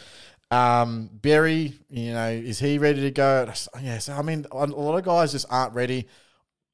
um 0.50 1.08
Berry, 1.12 1.74
you 1.88 2.12
know, 2.12 2.28
is 2.28 2.58
he 2.58 2.78
ready 2.78 3.00
to 3.00 3.10
go? 3.10 3.50
Yeah, 3.80 3.98
so 3.98 4.12
I 4.12 4.22
mean 4.22 4.46
a 4.52 4.66
lot 4.66 4.98
of 4.98 5.04
guys 5.04 5.32
just 5.32 5.46
aren't 5.48 5.74
ready. 5.74 6.06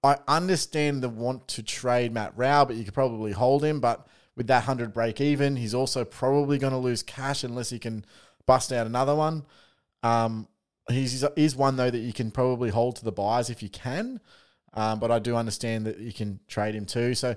I 0.02 0.18
understand 0.26 1.02
the 1.02 1.08
want 1.08 1.46
to 1.48 1.62
trade 1.62 2.12
Matt 2.12 2.32
Rowell, 2.36 2.66
but 2.66 2.76
you 2.76 2.84
could 2.84 2.94
probably 2.94 3.32
hold 3.32 3.64
him, 3.64 3.80
but 3.80 4.06
with 4.36 4.48
that 4.48 4.58
100 4.58 4.92
break 4.92 5.20
even, 5.20 5.56
he's 5.56 5.74
also 5.74 6.04
probably 6.04 6.58
going 6.58 6.72
to 6.72 6.78
lose 6.78 7.02
cash 7.02 7.44
unless 7.44 7.70
he 7.70 7.78
can 7.78 8.04
bust 8.46 8.72
out 8.72 8.86
another 8.86 9.14
one. 9.14 9.44
Um, 10.02 10.48
he's 10.88 11.22
is 11.36 11.54
one 11.54 11.76
though 11.76 11.90
that 11.90 11.98
you 11.98 12.12
can 12.12 12.30
probably 12.30 12.70
hold 12.70 12.96
to 12.96 13.04
the 13.04 13.12
buyers 13.12 13.50
if 13.50 13.62
you 13.62 13.68
can, 13.68 14.20
um, 14.74 14.98
but 14.98 15.10
I 15.10 15.18
do 15.18 15.36
understand 15.36 15.86
that 15.86 15.98
you 15.98 16.12
can 16.12 16.40
trade 16.48 16.74
him 16.74 16.86
too. 16.86 17.14
So 17.14 17.36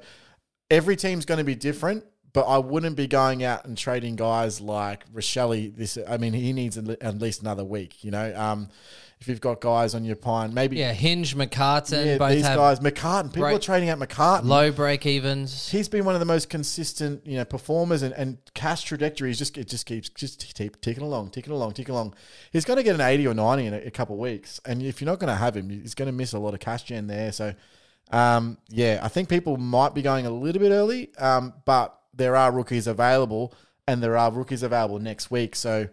every 0.72 0.96
team's 0.96 1.26
going 1.26 1.38
to 1.38 1.44
be 1.44 1.54
different, 1.54 2.04
but 2.34 2.48
I 2.48 2.58
wouldn't 2.58 2.96
be 2.96 3.08
going 3.08 3.44
out 3.44 3.66
and 3.66 3.78
trading 3.78 4.16
guys 4.16 4.60
like 4.60 5.06
Rachele. 5.14 5.76
This, 5.76 5.98
I 6.08 6.18
mean, 6.18 6.34
he 6.34 6.54
needs 6.54 6.78
at 6.78 7.20
least 7.20 7.42
another 7.42 7.64
week. 7.64 8.04
You 8.04 8.12
know, 8.12 8.36
um, 8.36 8.70
if 9.22 9.30
you've 9.30 9.42
got 9.42 9.62
guys 9.62 9.96
on 9.96 10.04
your 10.04 10.16
pine, 10.18 10.54
maybe 10.54 10.78
Yeah, 10.78 10.92
Hinge, 10.92 11.36
McCartan, 11.36 12.06
yeah, 12.06 12.18
both 12.18 12.32
these 12.32 12.44
guys, 12.44 12.80
McCartan. 12.80 13.30
People 13.30 13.44
great- 13.44 13.56
are 13.56 13.60
trading 13.60 13.90
out 13.90 13.98
McCartan. 13.98 14.46
low 14.46 14.72
break 14.72 15.06
evens. 15.06 15.70
He's 15.70 15.88
been 15.88 16.06
one 16.06 16.16
of 16.16 16.20
the 16.20 16.26
most 16.26 16.50
consistent, 16.50 17.26
you 17.26 17.38
know, 17.38 17.46
performers 17.46 18.02
and, 18.02 18.14
and 18.14 18.38
cash 18.54 18.84
trajectories. 18.84 19.40
Just 19.40 19.58
it 19.58 19.68
just 19.68 19.86
keeps 19.86 20.10
just 20.10 20.54
keep 20.56 20.80
ticking 20.82 21.04
along, 21.04 21.30
ticking 21.32 21.54
along, 21.54 21.74
ticking 21.74 21.94
along. 21.94 22.14
He's 22.52 22.66
going 22.66 22.78
to 22.78 22.84
get 22.84 22.96
an 22.96 23.02
eighty 23.02 23.26
or 23.26 23.34
ninety 23.34 23.66
in 23.66 23.74
a, 23.74 23.78
a 23.78 23.92
couple 23.92 24.16
of 24.16 24.20
weeks, 24.20 24.60
and 24.66 24.84
if 24.84 25.00
you're 25.02 25.10
not 25.10 25.20
going 25.20 25.32
to 25.32 25.38
have 25.38 25.56
him, 25.56 25.70
he's 25.70 25.96
going 25.96 26.08
to 26.08 26.12
miss 26.12 26.34
a 26.34 26.40
lot 26.40 26.54
of 26.54 26.60
cash 26.60 26.84
gen 26.84 27.08
there. 27.08 27.32
So, 27.32 27.54
um, 28.12 28.58
yeah, 28.70 29.00
I 29.02 29.08
think 29.08 29.30
people 29.30 29.58
might 29.58 29.94
be 29.96 30.02
going 30.02 30.26
a 30.26 30.30
little 30.32 30.62
bit 30.62 30.72
early, 30.72 31.16
um, 31.18 31.54
but 31.66 31.98
there 32.14 32.36
are 32.36 32.52
rookies 32.52 32.86
available, 32.88 33.54
and 33.88 34.04
there 34.04 34.18
are 34.18 34.32
rookies 34.32 34.62
available 34.62 35.00
next 35.00 35.32
week. 35.32 35.56
So, 35.56 35.88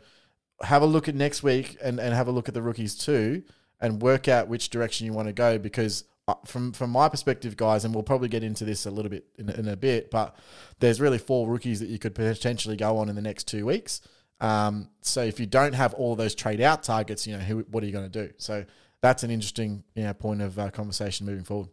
have 0.62 0.82
a 0.82 0.86
look 0.86 1.08
at 1.08 1.14
next 1.14 1.42
week 1.42 1.76
and, 1.82 1.98
and 1.98 2.14
have 2.14 2.28
a 2.28 2.32
look 2.32 2.48
at 2.48 2.54
the 2.54 2.62
rookies 2.62 2.94
too, 2.96 3.42
and 3.80 4.00
work 4.00 4.28
out 4.28 4.48
which 4.48 4.70
direction 4.70 5.06
you 5.06 5.12
want 5.12 5.28
to 5.28 5.32
go 5.32 5.58
because 5.58 6.04
uh, 6.28 6.34
from 6.46 6.72
from 6.72 6.90
my 6.90 7.08
perspective, 7.08 7.56
guys, 7.56 7.84
and 7.84 7.94
we'll 7.94 8.04
probably 8.04 8.28
get 8.28 8.44
into 8.44 8.64
this 8.64 8.86
a 8.86 8.90
little 8.90 9.10
bit 9.10 9.26
in, 9.38 9.50
in 9.50 9.68
a 9.68 9.76
bit, 9.76 10.10
but 10.10 10.36
there's 10.78 11.00
really 11.00 11.18
four 11.18 11.48
rookies 11.48 11.80
that 11.80 11.88
you 11.88 11.98
could 11.98 12.14
potentially 12.14 12.76
go 12.76 12.96
on 12.98 13.08
in 13.08 13.16
the 13.16 13.22
next 13.22 13.48
two 13.48 13.66
weeks. 13.66 14.00
Um, 14.40 14.90
so 15.00 15.22
if 15.22 15.38
you 15.38 15.46
don't 15.46 15.72
have 15.72 15.94
all 15.94 16.16
those 16.16 16.34
trade 16.34 16.60
out 16.60 16.82
targets, 16.82 17.26
you 17.26 17.36
know, 17.36 17.42
who, 17.42 17.60
what 17.70 17.82
are 17.82 17.86
you 17.86 17.92
going 17.92 18.10
to 18.10 18.26
do? 18.26 18.32
So 18.38 18.64
that's 19.00 19.22
an 19.22 19.30
interesting 19.30 19.84
you 19.94 20.02
know, 20.02 20.14
point 20.14 20.42
of 20.42 20.58
uh, 20.58 20.70
conversation 20.70 21.26
moving 21.26 21.44
forward. 21.44 21.68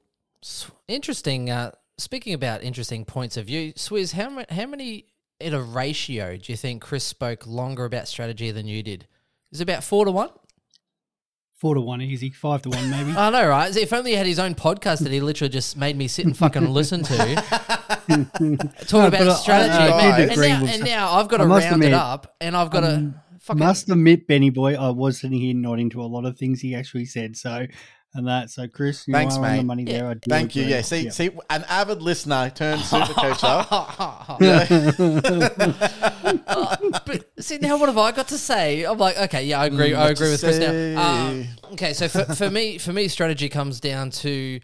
Interesting. 0.88 1.50
Uh, 1.50 1.72
speaking 1.98 2.34
about 2.34 2.64
interesting 2.64 3.06
points 3.06 3.38
of 3.38 3.48
view, 3.48 3.74
Swizz, 3.74 4.14
how, 4.14 4.46
how 4.50 4.68
many 4.68 5.06
in 5.40 5.54
a 5.54 5.62
ratio 5.62 6.38
do 6.38 6.52
you 6.52 6.58
think 6.58 6.82
Chris 6.82 7.04
spoke 7.04 7.48
longer 7.48 7.86
about 7.86 8.08
strategy 8.08 8.52
than 8.52 8.68
you 8.68 8.84
did? 8.84 9.08
Is 9.52 9.62
it 9.62 9.64
about 9.64 9.84
four 9.84 10.06
to 10.06 10.12
one? 10.12 10.30
Four 11.56 11.76
to 11.76 11.82
one 11.82 12.02
easy, 12.02 12.30
five 12.30 12.62
to 12.64 12.70
one 12.70 12.90
maybe. 12.90 13.12
I 13.18 13.30
know, 13.30 13.48
right? 13.48 13.76
If 13.76 13.92
only 13.92 14.12
he 14.12 14.18
had 14.18 14.26
his 14.26 14.40
own 14.40 14.56
podcast 14.56 15.00
that 15.04 15.12
he 15.12 15.20
literally 15.20 15.50
just 15.50 15.76
made 15.76 15.98
me 15.98 16.08
sit 16.08 16.26
and 16.26 16.38
fucking 16.38 16.70
listen 16.70 17.04
to, 17.04 17.18
talk 18.08 18.92
No, 18.94 19.08
about 19.08 19.12
but 19.12 19.28
I- 19.28 19.34
strategy. 19.36 19.74
I 19.74 20.20
and, 20.22 20.40
now, 20.40 20.66
and 20.74 20.84
now 20.86 21.12
I've 21.14 21.28
got 21.28 21.42
I 21.42 21.44
to 21.44 21.50
round 21.50 21.64
it 21.66 21.72
admit, 21.74 21.94
up, 21.94 22.36
and 22.40 22.56
I've 22.56 22.70
got 22.72 22.82
to 22.82 22.96
um, 22.96 23.16
fucking. 23.42 23.60
Must 23.60 23.90
admit, 23.90 24.28
Benny 24.28 24.50
boy, 24.50 24.76
I 24.76 24.90
was 24.90 25.20
sitting 25.20 25.40
here 25.40 25.54
nodding 25.54 25.90
to 25.92 26.02
a 26.02 26.06
lot 26.08 26.26
of 26.26 26.38
things 26.38 26.62
he 26.62 26.76
actually 26.76 27.06
said. 27.06 27.36
So, 27.36 27.66
and 28.14 28.28
that. 28.28 28.50
So, 28.50 28.68
Chris, 28.68 29.08
you 29.08 29.14
Thanks, 29.14 29.36
are 29.36 29.38
on 29.38 29.44
the 29.44 29.58
mate. 29.58 29.64
money 29.66 29.84
Yeah. 29.84 29.98
there. 30.00 30.08
I 30.10 30.14
do 30.16 30.20
Thank 30.30 30.56
you. 30.56 30.64
Yeah, 30.64 30.82
see, 30.82 31.02
Yeah. 31.06 31.10
see, 31.12 31.30
an 31.50 31.64
avid 31.70 32.02
listener 32.02 32.50
turned 32.50 32.82
super 32.86 33.14
coach 33.14 33.38
coacher. 33.40 33.66
but 37.06 37.26
see 37.40 37.58
now, 37.60 37.78
what 37.78 37.90
have 37.90 37.98
I 37.98 38.12
got 38.12 38.28
to 38.30 38.38
say? 38.38 38.84
I'm 38.84 38.98
like, 38.98 39.18
okay, 39.18 39.46
yeah, 39.46 39.60
I 39.62 39.66
agree. 39.68 39.94
I 39.94 40.10
agree 40.10 40.28
to 40.28 40.32
with 40.32 40.42
Chris 40.42 40.58
say? 40.58 40.94
now. 40.96 41.02
Uh, 41.02 41.74
okay, 41.74 41.94
so 41.94 42.08
for, 42.08 42.26
for 42.36 42.50
me, 42.50 42.78
for 42.78 42.94
me, 42.94 43.08
strategy 43.08 43.50
comes 43.50 43.80
down 43.80 44.10
to 44.12 44.60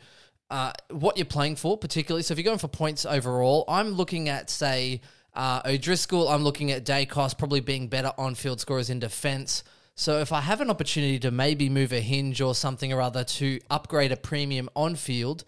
uh, 0.49 0.71
what 0.89 1.17
you're 1.17 1.25
playing 1.25 1.55
for, 1.55 1.77
particularly. 1.77 2.23
So 2.23 2.31
if 2.33 2.37
you're 2.37 2.43
going 2.45 2.57
for 2.59 2.67
points 2.67 3.05
overall, 3.05 3.65
I'm 3.67 3.89
looking 3.91 4.29
at 4.29 4.49
say 4.49 5.01
uh, 5.33 5.61
O'Driscoll. 5.65 6.27
I'm 6.29 6.43
looking 6.43 6.71
at 6.71 6.85
Daicos 6.85 7.37
probably 7.37 7.59
being 7.59 7.87
better 7.87 8.11
on 8.17 8.35
field 8.35 8.59
scorers 8.59 8.89
in 8.89 8.99
defense. 8.99 9.63
So 9.95 10.19
if 10.19 10.33
I 10.33 10.41
have 10.41 10.59
an 10.59 10.69
opportunity 10.69 11.19
to 11.19 11.31
maybe 11.31 11.69
move 11.69 11.93
a 11.93 12.01
hinge 12.01 12.41
or 12.41 12.53
something 12.53 12.91
or 12.91 13.01
other 13.01 13.23
to 13.23 13.59
upgrade 13.69 14.11
a 14.11 14.17
premium 14.17 14.69
on 14.75 14.95
field, 14.95 15.45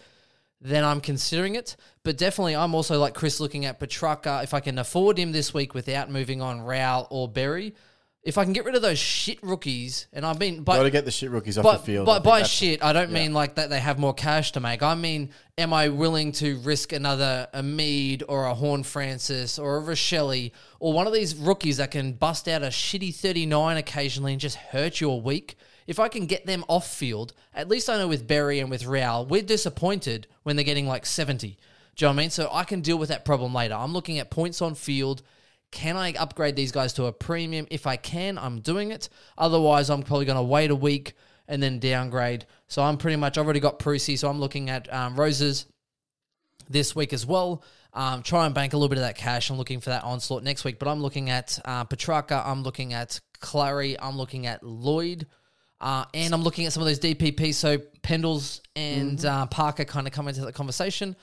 then 0.62 0.86
I'm 0.86 1.02
considering 1.02 1.56
it. 1.56 1.76
But 2.04 2.18
definitely, 2.18 2.56
I'm 2.56 2.74
also 2.74 2.98
like 2.98 3.14
Chris 3.14 3.42
looking 3.42 3.66
at 3.66 3.80
Petracca. 3.80 4.44
If 4.44 4.54
I 4.54 4.62
can 4.62 4.80
afford 4.80 5.18
him 5.18 5.34
this 5.34 5.54
week 5.54 5.74
without 5.74 6.10
moving 6.10 6.42
on 6.42 6.62
Rowell 6.62 7.08
or 7.10 7.28
Berry, 7.28 7.76
if 8.24 8.38
I 8.38 8.44
can 8.44 8.52
get 8.52 8.66
rid 8.66 8.76
of 8.76 8.82
those 8.82 9.00
shit 9.00 9.42
rookies, 9.42 10.08
and 10.12 10.26
I've 10.26 10.38
been, 10.38 10.64
Got 10.64 10.84
to 10.84 10.90
get 10.90 11.06
the 11.06 11.12
shit 11.12 11.32
rookies 11.32 11.58
off 11.58 11.64
but, 11.64 11.78
the 11.78 11.84
field. 11.84 12.06
But 12.06 12.24
by 12.24 12.44
shit, 12.44 12.84
I 12.84 12.92
don't 12.92 13.12
mean 13.12 13.34
like 13.34 13.56
that 13.56 13.70
they 13.70 13.80
have 13.80 14.00
more 14.00 14.14
cash 14.14 14.52
to 14.54 14.60
make. 14.60 14.84
I 14.84 14.96
mean, 14.96 15.30
am 15.58 15.74
I 15.74 15.90
willing 15.90 16.34
to 16.34 16.58
risk 16.58 16.92
another 16.92 17.48
a 17.54 17.64
Mead 17.64 18.24
or 18.28 18.46
a 18.46 18.54
Horne-Francis 18.54 19.58
or 19.58 19.78
a 19.78 19.82
Rachele 19.82 20.52
or 20.80 20.92
one 20.92 21.08
of 21.08 21.14
these 21.14 21.36
rookies 21.36 21.78
that 21.78 21.92
can 21.92 22.14
bust 22.14 22.48
out 22.48 22.64
a 22.64 22.68
shitty 22.68 23.16
39 23.16 23.78
occasionally 23.78 24.34
and 24.34 24.42
just 24.42 24.58
hurt 24.58 25.00
you 25.00 25.10
a 25.10 25.18
week? 25.18 25.58
If 25.88 26.00
I 26.00 26.10
can 26.10 26.26
get 26.26 26.46
them 26.46 26.66
off 26.68 26.92
field, 26.92 27.34
at 27.54 27.70
least 27.70 27.90
I 27.90 27.98
know 27.98 28.10
with 28.10 28.28
Berry 28.28 28.60
and 28.60 28.70
with 28.70 28.86
Rowell, 28.86 29.26
we're 29.26 29.42
disappointed 29.42 30.28
when 30.44 30.58
they're 30.58 30.66
getting 30.66 30.86
like 30.86 31.06
70. 31.06 31.48
Do 31.48 32.06
you 32.06 32.08
know 32.08 32.10
what 32.10 32.14
I 32.14 32.24
mean? 32.24 32.30
So 32.30 32.50
I 32.52 32.66
can 32.66 32.82
deal 32.82 32.98
with 32.98 33.08
that 33.08 33.24
problem 33.24 33.54
later. 33.54 33.76
I'm 33.76 33.94
looking 33.94 34.20
at 34.20 34.30
points 34.30 34.62
on 34.62 34.76
field. 34.76 35.24
Can 35.72 35.98
I 35.98 36.14
upgrade 36.14 36.56
these 36.56 36.72
guys 36.72 36.94
to 36.94 37.06
a 37.06 37.12
premium? 37.12 37.68
If 37.70 37.88
I 37.88 37.98
can, 37.98 38.38
I'm 38.38 38.62
doing 38.62 38.92
it. 38.92 39.10
Otherwise, 39.38 39.90
I'm 39.90 40.04
probably 40.04 40.26
going 40.26 40.38
to 40.38 40.44
wait 40.44 40.72
a 40.72 40.76
week 40.76 41.14
and 41.48 41.62
then 41.62 41.80
downgrade. 41.80 42.46
So 42.68 42.82
I'm 42.82 42.98
pretty 42.98 43.18
much 43.18 43.38
I've 43.38 43.46
already 43.46 43.60
got 43.60 43.80
Prusy, 43.80 44.18
so 44.18 44.30
I'm 44.30 44.40
looking 44.40 44.70
at 44.70 44.92
um, 44.94 45.16
Rosas 45.16 45.66
this 46.70 46.96
week 46.96 47.14
as 47.14 47.26
well. 47.26 47.64
Um, 47.94 48.22
try 48.22 48.46
and 48.46 48.54
bank 48.54 48.74
a 48.74 48.78
little 48.78 48.90
bit 48.90 48.98
of 48.98 49.04
that 49.04 49.18
cash. 49.18 49.50
I'm 49.50 49.58
looking 49.58 49.80
for 49.80 49.90
that 49.90 50.04
onslaught 50.04 50.44
next 50.44 50.64
week, 50.64 50.78
but 50.80 50.88
I'm 50.88 51.02
looking 51.02 51.30
at 51.30 51.58
uh, 51.66 51.86
Petracca. 51.86 52.46
I'm 52.46 52.64
looking 52.64 52.94
at 52.94 53.20
Clary. 53.40 54.00
I'm 54.00 54.18
looking 54.18 54.46
at 54.46 54.64
Lloyd. 54.64 55.26
Uh, 55.80 56.06
and 56.14 56.34
I'm 56.34 56.44
looking 56.44 56.66
at 56.66 56.74
some 56.74 56.82
of 56.82 56.88
those 56.88 57.00
DPP. 57.00 57.54
So 57.54 57.78
Pendles 58.02 58.62
and 58.76 59.24
uh, 59.24 59.46
Parker 59.48 59.86
kind 59.86 60.08
of 60.08 60.14
come 60.14 60.28
into 60.28 60.42
the 60.42 60.52
conversation. 60.52 61.16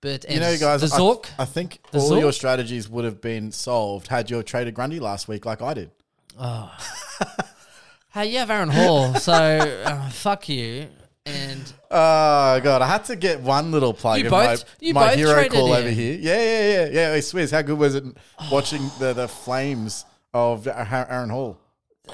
But 0.00 0.30
You 0.30 0.40
know, 0.40 0.56
guys, 0.58 0.80
the 0.80 0.94
I, 0.94 0.98
Zork, 0.98 1.26
I 1.38 1.44
think 1.44 1.80
The 1.90 1.98
all 1.98 2.18
your 2.18 2.32
strategies 2.32 2.88
would 2.88 3.04
have 3.04 3.20
been 3.20 3.52
solved 3.52 4.06
had 4.08 4.30
you 4.30 4.42
traded 4.42 4.74
Grundy 4.74 4.98
last 4.98 5.28
week 5.28 5.44
like 5.44 5.60
I 5.60 5.74
did. 5.74 5.90
Oh. 6.38 6.74
hey, 8.12 8.26
you 8.32 8.38
have 8.38 8.50
Aaron 8.50 8.70
Hall, 8.70 9.14
so 9.16 9.32
uh, 9.34 10.08
fuck 10.10 10.48
you. 10.48 10.88
And 11.26 11.60
Oh 11.90 12.60
god, 12.62 12.80
I 12.80 12.86
had 12.86 13.04
to 13.06 13.16
get 13.16 13.40
one 13.40 13.72
little 13.72 13.92
plug 13.92 14.18
You 14.20 14.24
of 14.26 14.30
both- 14.30 14.64
my, 14.64 14.86
you 14.86 14.94
my 14.94 15.06
both 15.08 15.16
hero 15.16 15.32
traded 15.34 15.52
call 15.52 15.74
in. 15.74 15.80
over 15.80 15.90
here. 15.90 16.18
Yeah, 16.18 16.42
yeah, 16.42 16.60
yeah, 16.60 16.84
yeah. 16.86 17.12
Hey, 17.12 17.18
Swizz, 17.18 17.50
how 17.52 17.60
good 17.62 17.78
was 17.78 17.94
it 17.94 18.04
watching 18.50 18.82
the 18.98 19.12
the 19.12 19.28
flames 19.28 20.06
of 20.32 20.66
Aaron 20.66 21.28
Hall? 21.30 21.58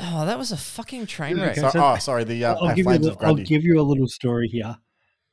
oh, 0.00 0.26
that 0.26 0.36
was 0.38 0.50
a 0.52 0.56
fucking 0.56 1.06
train 1.06 1.38
wreck. 1.38 1.52
Okay, 1.52 1.60
So, 1.60 1.70
so- 1.70 1.84
oh, 1.84 1.96
sorry, 1.98 2.24
the 2.24 2.44
uh, 2.46 2.54
I'll 2.56 2.74
give, 2.74 2.78
you 2.78 2.82
a, 2.82 2.94
flames 2.94 3.06
of 3.06 3.20
li- 3.20 3.26
I'll 3.26 3.34
give 3.36 3.62
you 3.62 3.80
a 3.80 3.82
little 3.82 4.08
story 4.08 4.48
here. 4.48 4.76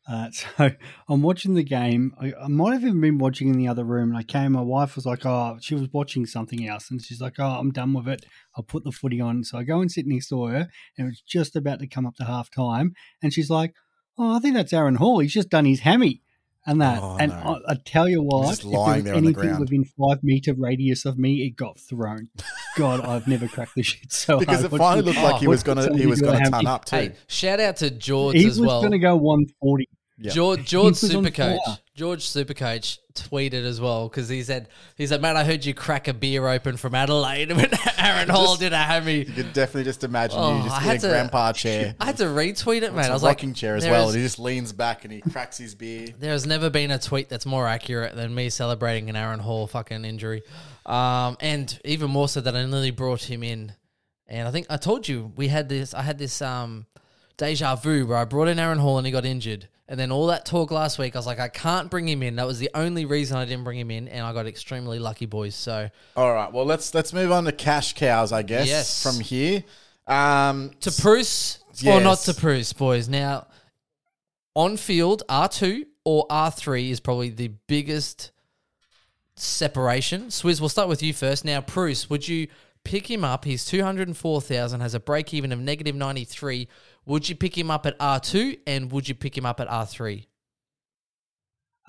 Uh, 0.07 0.29
so 0.31 0.71
I'm 1.07 1.21
watching 1.21 1.53
the 1.53 1.63
game. 1.63 2.13
I, 2.19 2.33
I 2.33 2.47
might 2.47 2.73
have 2.73 2.83
even 2.83 3.01
been 3.01 3.17
watching 3.17 3.49
in 3.49 3.57
the 3.57 3.67
other 3.67 3.83
room, 3.83 4.09
and 4.09 4.17
I 4.17 4.23
came. 4.23 4.53
My 4.53 4.61
wife 4.61 4.95
was 4.95 5.05
like, 5.05 5.25
"Oh, 5.25 5.57
she 5.61 5.75
was 5.75 5.87
watching 5.91 6.25
something 6.25 6.67
else," 6.67 6.91
and 6.91 7.01
she's 7.01 7.21
like, 7.21 7.35
"Oh, 7.39 7.57
I'm 7.59 7.71
done 7.71 7.93
with 7.93 8.07
it. 8.07 8.25
I'll 8.55 8.63
put 8.63 8.83
the 8.83 8.91
footy 8.91 9.21
on." 9.21 9.43
So 9.43 9.57
I 9.57 9.63
go 9.63 9.81
and 9.81 9.91
sit 9.91 10.07
next 10.07 10.29
to 10.29 10.45
her, 10.45 10.67
and 10.97 11.07
it 11.07 11.11
was 11.11 11.21
just 11.21 11.55
about 11.55 11.79
to 11.79 11.87
come 11.87 12.05
up 12.05 12.15
to 12.15 12.25
half 12.25 12.49
time, 12.49 12.93
and 13.21 13.33
she's 13.33 13.49
like, 13.49 13.73
"Oh, 14.17 14.35
I 14.35 14.39
think 14.39 14.55
that's 14.55 14.73
Aaron 14.73 14.95
Hall. 14.95 15.19
He's 15.19 15.33
just 15.33 15.49
done 15.49 15.65
his 15.65 15.81
hammy." 15.81 16.21
And 16.65 16.79
that, 16.81 16.99
Oh, 17.03 17.17
and 17.19 17.31
no. 17.31 17.59
I, 17.67 17.73
I 17.73 17.75
tell 17.83 18.07
you 18.07 18.21
what, 18.21 18.47
just 18.47 18.63
if 18.63 18.69
there 18.71 18.79
lying 18.79 18.95
was 18.95 19.03
there 19.03 19.15
on 19.15 19.21
the 19.23 19.27
anything 19.29 19.47
ground. 19.49 19.59
within 19.59 19.83
five 19.83 20.23
meter 20.23 20.53
radius 20.53 21.03
of 21.05 21.17
me, 21.17 21.45
it 21.45 21.57
got 21.57 21.77
thrown. 21.79 22.29
God, 22.77 23.01
I've 23.01 23.27
never 23.27 23.47
cracked 23.49 23.75
the 23.75 23.83
shit 23.83 24.11
so 24.13 24.39
because 24.39 24.61
hard 24.61 24.73
it 24.73 24.77
finally 24.77 25.01
looked 25.03 25.21
like 25.21 25.41
he 25.41 25.47
was 25.47 25.61
gonna 25.61 25.95
he 25.97 26.05
was 26.07 26.19
do 26.19 26.25
a 26.25 26.31
gonna 26.31 26.39
hammy. 26.39 26.51
turn 26.63 26.67
up 26.67 26.85
too. 26.85 26.95
Hey, 26.95 27.11
shout 27.27 27.59
out 27.59 27.75
to 27.77 27.91
George 27.91 28.35
He 28.37 28.47
as 28.47 28.59
was 28.61 28.67
going 28.69 28.91
to 28.91 28.99
go 28.99 29.15
140. 29.17 29.89
Yeah. 30.23 30.31
George, 30.31 30.65
George 30.65 31.01
was 31.01 31.13
on 31.13 31.23
Supercoach, 31.25 31.59
fire. 31.65 31.77
George 31.95 32.21
Supercoach 32.25 32.99
tweeted 33.13 33.65
as 33.65 33.81
well 33.81 34.07
because 34.07 34.29
he 34.29 34.41
said, 34.41 34.69
"He 34.95 35.05
said, 35.05 35.21
man, 35.21 35.35
I 35.35 35.43
heard 35.43 35.65
you 35.65 35.73
crack 35.73 36.07
a 36.07 36.13
beer 36.13 36.47
open 36.47 36.77
from 36.77 36.95
Adelaide 36.95 37.51
when 37.55 37.69
Aaron 37.97 38.29
Hall 38.29 38.53
Just- 38.53 38.61
did 38.61 38.71
a 38.73 38.77
hammy." 38.77 39.19
You 39.19 39.25
could 39.25 39.51
definitely 39.51 39.83
just 39.83 40.03
imagine 40.05 40.39
Oh, 40.39 40.57
you 40.59 40.63
just 40.63 40.77
in 40.77 40.81
had 40.83 40.95
a 40.95 40.99
to- 41.01 41.07
grandpa 41.09 41.51
chair. 41.63 41.95
I 41.99 42.05
had 42.05 42.17
to 42.17 42.23
retweet 42.25 42.83
it, 42.83 42.93
man. 42.93 42.99
It's 42.99 43.07
I 43.07 43.11
a 43.11 43.13
was 43.13 43.23
like, 43.23 43.37
rocking 43.37 43.53
chair 43.53 43.75
as 43.75 43.85
well, 43.85 44.07
is- 44.07 44.15
and 44.15 44.21
he 44.21 44.25
just 44.25 44.39
leans 44.39 44.71
back 44.71 45.03
and 45.03 45.11
he 45.13 45.19
cracks 45.19 45.57
his 45.57 45.75
beer. 45.75 46.07
There 46.17 46.31
has 46.31 46.47
never 46.47 46.69
been 46.69 46.89
a 46.91 46.99
tweet 46.99 47.27
that's 47.27 47.45
more 47.45 47.67
accurate 47.67 48.15
than 48.15 48.33
me 48.33 48.49
celebrating 48.49 49.09
an 49.09 49.17
Aaron 49.17 49.39
Hall 49.41 49.67
fucking 49.67 50.05
injury. 50.05 50.41
Um, 50.85 51.35
and 51.41 51.77
even 51.83 52.09
more 52.09 52.29
so 52.29 52.39
that 52.39 52.55
I 52.55 52.65
nearly 52.65 52.91
brought 52.91 53.23
him 53.23 53.43
in. 53.43 53.73
And 54.27 54.47
I 54.47 54.51
think 54.51 54.67
I 54.69 54.77
told 54.77 55.05
you 55.07 55.33
we 55.35 55.49
had 55.49 55.67
this, 55.67 55.93
I 55.93 56.01
had 56.01 56.17
this 56.17 56.41
um, 56.41 56.85
deja 57.37 57.75
vu 57.75 58.05
where 58.05 58.17
I 58.17 58.25
brought 58.25 58.47
in 58.47 58.57
Aaron 58.57 58.79
Hall 58.79 58.97
and 58.97 59.05
he 59.05 59.11
got 59.11 59.25
injured. 59.25 59.67
And 59.87 59.99
then 59.99 60.11
all 60.11 60.27
that 60.27 60.45
talk 60.45 60.71
last 60.71 60.97
week, 60.97 61.15
I 61.15 61.19
was 61.19 61.25
like, 61.25 61.39
I 61.39 61.49
can't 61.49 61.89
bring 61.89 62.07
him 62.07 62.23
in. 62.23 62.37
That 62.37 62.47
was 62.47 62.57
the 62.57 62.69
only 62.73 63.05
reason 63.05 63.35
I 63.37 63.43
didn't 63.43 63.65
bring 63.65 63.77
him 63.77 63.91
in. 63.91 64.07
And 64.07 64.25
I 64.25 64.31
got 64.31 64.47
extremely 64.47 64.97
lucky, 64.97 65.25
boys. 65.25 65.55
So 65.55 65.89
All 66.15 66.33
right, 66.33 66.51
well 66.51 66.65
let's 66.65 66.93
let's 66.93 67.11
move 67.13 67.31
on 67.31 67.43
to 67.45 67.51
cash 67.51 67.93
cows, 67.93 68.31
I 68.31 68.43
guess. 68.43 68.67
Yes. 68.67 69.03
From 69.03 69.19
here, 69.19 69.63
um, 70.07 70.71
to 70.81 70.91
Bruce 71.01 71.59
or 71.85 71.99
not 71.99 72.19
to 72.19 72.33
Bruce, 72.33 72.71
boys. 72.73 73.09
Now, 73.09 73.47
on 74.55 74.77
field, 74.77 75.23
R2 75.29 75.85
or 76.05 76.27
R3 76.27 76.89
is 76.89 76.99
probably 76.99 77.29
the 77.29 77.49
biggest 77.67 78.31
separation. 79.35 80.27
Swizz, 80.27 80.59
we'll 80.59 80.69
start 80.69 80.89
with 80.89 81.01
you 81.01 81.13
first. 81.13 81.45
Now, 81.45 81.61
Bruce, 81.61 82.09
would 82.09 82.27
you 82.27 82.47
pick 82.83 83.09
him 83.09 83.23
up? 83.23 83.45
He's 83.45 83.65
204,000, 83.65 84.79
has 84.81 84.93
a 84.93 84.99
break 84.99 85.33
even 85.33 85.51
of 85.51 85.59
negative 85.59 85.95
93. 85.95 86.67
Would 87.05 87.27
you 87.29 87.35
pick 87.35 87.57
him 87.57 87.69
up 87.69 87.85
at 87.85 87.97
R2 87.99 88.59
and 88.65 88.91
would 88.91 89.09
you 89.09 89.15
pick 89.15 89.37
him 89.37 89.45
up 89.45 89.59
at 89.59 89.67
R3? 89.67 90.25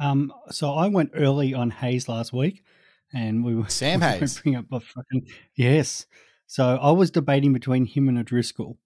Um, 0.01 0.33
so 0.51 0.73
I 0.75 0.89
went 0.89 1.11
early 1.15 1.55
on 1.55 1.71
Hayes 1.71 2.09
last 2.09 2.33
week, 2.33 2.65
and 3.13 3.45
we 3.45 3.55
were 3.55 3.69
Sam 3.69 4.01
we 4.01 4.07
Hayes. 4.07 4.41
Bring 4.41 4.57
up 4.57 4.67
a 4.73 4.81
fucking 4.81 5.29
yes. 5.57 6.07
So 6.47 6.77
I 6.77 6.91
was 6.91 7.11
debating 7.11 7.53
between 7.53 7.87
him 7.87 8.09
and 8.09 8.19
O'Driscoll. 8.19 8.79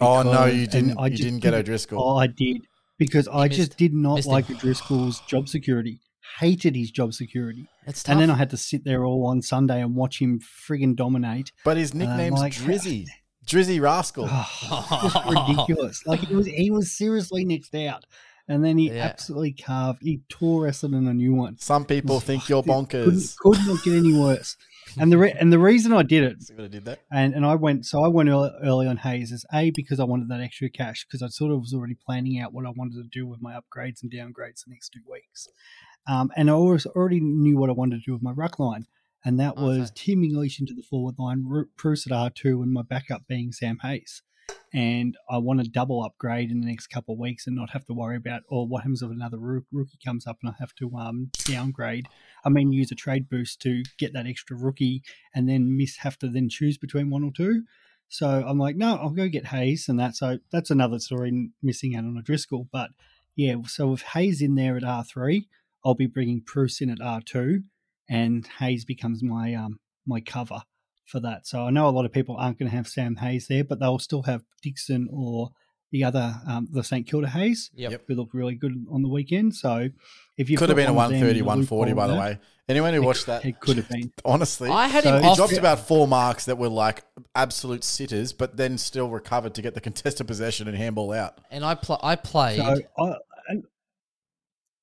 oh 0.00 0.22
no, 0.22 0.44
you 0.46 0.66
didn't. 0.66 0.98
I 0.98 1.06
You 1.06 1.16
didn't 1.16 1.40
get 1.40 1.54
O'Driscoll. 1.54 2.02
Oh, 2.02 2.16
I 2.16 2.26
did 2.26 2.58
because 2.98 3.26
I 3.28 3.48
missed- 3.48 3.56
just 3.56 3.76
did 3.78 3.94
not 3.94 4.16
missed 4.16 4.28
him. 4.28 4.32
like 4.32 4.50
O'Driscoll's 4.50 5.20
job 5.20 5.48
security. 5.48 6.00
Hated 6.38 6.76
his 6.76 6.92
job 6.92 7.12
security, 7.12 7.66
It's 7.88 8.04
tough. 8.04 8.12
and 8.12 8.20
then 8.22 8.30
I 8.30 8.36
had 8.36 8.50
to 8.50 8.56
sit 8.56 8.84
there 8.84 9.04
all 9.04 9.26
on 9.26 9.42
Sunday 9.42 9.82
and 9.82 9.96
watch 9.96 10.20
him 10.20 10.38
friggin' 10.38 10.94
dominate. 10.94 11.50
But 11.64 11.76
his 11.76 11.92
nickname's 11.92 12.38
like- 12.38 12.52
Drizzy, 12.52 13.06
Drizzy 13.50 13.80
Rascal. 13.80 14.26
Oh, 14.30 15.46
ridiculous. 15.48 16.02
Like 16.06 16.20
he 16.20 16.34
was, 16.34 16.46
he 16.46 16.70
was 16.70 16.96
seriously 16.96 17.44
nixed 17.44 17.74
out, 17.86 18.04
and 18.48 18.64
then 18.64 18.78
he 18.78 18.90
Yeah. 18.90 19.04
absolutely 19.04 19.52
carved. 19.52 20.02
He 20.02 20.20
tore 20.28 20.66
us 20.68 20.82
Essendon 20.82 21.08
a 21.08 21.14
new 21.14 21.34
one. 21.34 21.58
Some 21.58 21.84
people 21.84 22.20
think 22.20 22.48
you're 22.48 22.62
bonkers. 22.62 23.36
could 23.38 23.58
not 23.66 23.82
get 23.82 23.94
any 23.94 24.12
worse. 24.18 24.56
And 24.98 25.12
the 25.12 25.18
re- 25.18 25.32
and 25.40 25.52
the 25.52 25.58
reason 25.58 25.92
I 25.92 26.02
did 26.02 26.24
it, 26.24 26.36
I 26.58 26.66
did 26.66 26.84
there? 26.84 26.96
and 27.12 27.34
and 27.34 27.44
I 27.46 27.54
went 27.54 27.86
so 27.86 28.02
I 28.02 28.08
went 28.08 28.28
early, 28.28 28.50
early 28.62 28.86
on 28.88 28.96
Hayes 28.98 29.30
is 29.30 29.44
a 29.52 29.70
because 29.70 30.00
I 30.00 30.04
wanted 30.04 30.28
that 30.28 30.40
extra 30.40 30.68
cash 30.68 31.04
because 31.06 31.22
I 31.22 31.28
sort 31.28 31.52
of 31.52 31.60
was 31.60 31.72
already 31.74 31.96
planning 32.06 32.40
out 32.40 32.52
what 32.52 32.66
I 32.66 32.70
wanted 32.70 32.94
to 33.02 33.08
do 33.08 33.26
with 33.26 33.40
my 33.40 33.52
upgrades 33.52 34.02
and 34.02 34.10
downgrades 34.10 34.64
the 34.64 34.70
next 34.70 34.88
two 34.90 35.00
weeks, 35.08 35.46
um, 36.08 36.30
and 36.36 36.50
I 36.50 36.54
always 36.54 36.86
already 36.86 37.20
knew 37.20 37.56
what 37.56 37.70
I 37.70 37.72
wanted 37.72 37.96
to 38.00 38.02
do 38.04 38.12
with 38.14 38.22
my 38.22 38.32
ruck 38.32 38.58
line, 38.58 38.86
and 39.24 39.38
that 39.40 39.56
was 39.56 39.90
Okay. 39.90 39.92
Tim 39.94 40.24
English 40.24 40.60
into 40.60 40.74
the 40.74 40.82
forward 40.82 41.16
line, 41.18 41.44
Ru- 41.46 41.68
Bruce 41.76 42.06
at 42.06 42.12
R 42.12 42.30
two, 42.30 42.62
and 42.62 42.72
my 42.72 42.82
backup 42.82 43.26
being 43.28 43.52
Sam 43.52 43.78
Hayes. 43.82 44.22
And 44.72 45.16
I 45.28 45.38
want 45.38 45.62
to 45.62 45.68
double 45.68 46.02
upgrade 46.02 46.50
in 46.50 46.60
the 46.60 46.66
next 46.66 46.88
couple 46.88 47.14
of 47.14 47.20
weeks 47.20 47.46
and 47.46 47.54
not 47.54 47.70
have 47.70 47.84
to 47.86 47.92
worry 47.92 48.16
about, 48.16 48.42
or 48.48 48.66
what 48.66 48.82
happens 48.82 49.02
if 49.02 49.10
another 49.10 49.38
rookie 49.38 49.98
comes 50.04 50.26
up 50.26 50.38
and 50.42 50.50
I 50.50 50.54
have 50.58 50.74
to 50.76 50.90
um, 50.96 51.30
downgrade. 51.44 52.06
I 52.44 52.48
mean, 52.48 52.72
use 52.72 52.90
a 52.90 52.96
trade 52.96 53.28
boost 53.28 53.60
to 53.62 53.82
get 53.98 54.12
that 54.12 54.26
extra 54.26 54.56
rookie 54.56 55.02
and 55.34 55.48
then 55.48 55.76
miss 55.76 55.98
have 55.98 56.18
to 56.18 56.28
then 56.28 56.48
choose 56.48 56.78
between 56.78 57.10
one 57.10 57.22
or 57.24 57.32
two. 57.32 57.64
So 58.08 58.44
I'm 58.44 58.58
like, 58.58 58.76
no, 58.76 58.96
I'll 58.96 59.10
go 59.10 59.28
get 59.28 59.46
Hayes, 59.46 59.88
and 59.88 60.00
that. 60.00 60.16
So 60.16 60.38
that's 60.50 60.70
another 60.70 60.98
story 60.98 61.50
missing 61.62 61.94
out 61.94 62.04
on 62.04 62.16
a 62.16 62.22
Driscoll. 62.22 62.68
But 62.72 62.90
yeah, 63.36 63.54
so 63.66 63.88
with 63.88 64.02
Hayes 64.02 64.42
in 64.42 64.56
there 64.56 64.76
at 64.76 64.82
R 64.82 65.04
three, 65.04 65.48
I'll 65.84 65.94
be 65.94 66.06
bringing 66.06 66.40
Bruce 66.40 66.80
in 66.80 66.90
at 66.90 67.00
R 67.00 67.20
two, 67.20 67.62
and 68.10 68.46
Hayes 68.58 68.84
becomes 68.84 69.22
my 69.22 69.54
um 69.54 69.78
my 70.06 70.20
cover 70.20 70.60
for 71.06 71.20
that. 71.20 71.46
So 71.46 71.62
I 71.64 71.70
know 71.70 71.88
a 71.88 71.90
lot 71.90 72.04
of 72.04 72.12
people 72.12 72.36
aren't 72.36 72.58
going 72.58 72.70
to 72.70 72.76
have 72.76 72.86
Sam 72.88 73.16
Hayes 73.16 73.46
there, 73.48 73.64
but 73.64 73.80
they'll 73.80 73.98
still 73.98 74.22
have 74.24 74.42
Dixon 74.62 75.08
or 75.10 75.50
the 75.92 76.04
other 76.04 76.34
um, 76.46 76.68
the 76.70 76.84
St 76.84 77.04
Kilda 77.06 77.28
Hayes, 77.28 77.70
Yep. 77.74 78.02
who 78.06 78.14
look 78.14 78.28
really 78.32 78.54
good 78.54 78.72
on 78.92 79.02
the 79.02 79.08
weekend. 79.08 79.54
So 79.56 79.88
if 80.36 80.48
you 80.50 80.56
Could 80.56 80.68
have 80.68 80.76
been 80.76 80.86
a 80.88 80.92
130, 80.92 81.42
140, 81.42 81.92
by 81.94 82.06
the 82.06 82.14
way. 82.14 82.38
Anyone 82.68 82.94
who 82.94 83.02
watched 83.02 83.26
that, 83.26 83.44
it 83.44 83.58
could 83.58 83.78
have 83.78 83.88
been. 83.88 84.12
honestly, 84.24 84.70
I 84.70 84.86
had 84.86 85.02
So 85.02 85.16
him 85.16 85.22
he 85.24 85.28
off. 85.30 85.36
dropped 85.36 85.56
about 85.56 85.80
four 85.88 86.06
marks 86.06 86.44
that 86.44 86.56
were 86.58 86.68
like 86.68 87.02
absolute 87.34 87.82
sitters, 87.82 88.32
but 88.32 88.56
then 88.56 88.78
still 88.78 89.10
recovered 89.10 89.54
to 89.54 89.62
get 89.62 89.74
the 89.74 89.80
contested 89.80 90.28
possession 90.28 90.68
and 90.68 90.76
handball 90.76 91.12
out. 91.12 91.40
and 91.50 91.64
I, 91.64 91.74
pl- 91.74 91.98
I 92.04 92.14
played. 92.14 92.58
So 92.58 92.76
I, 92.96 93.14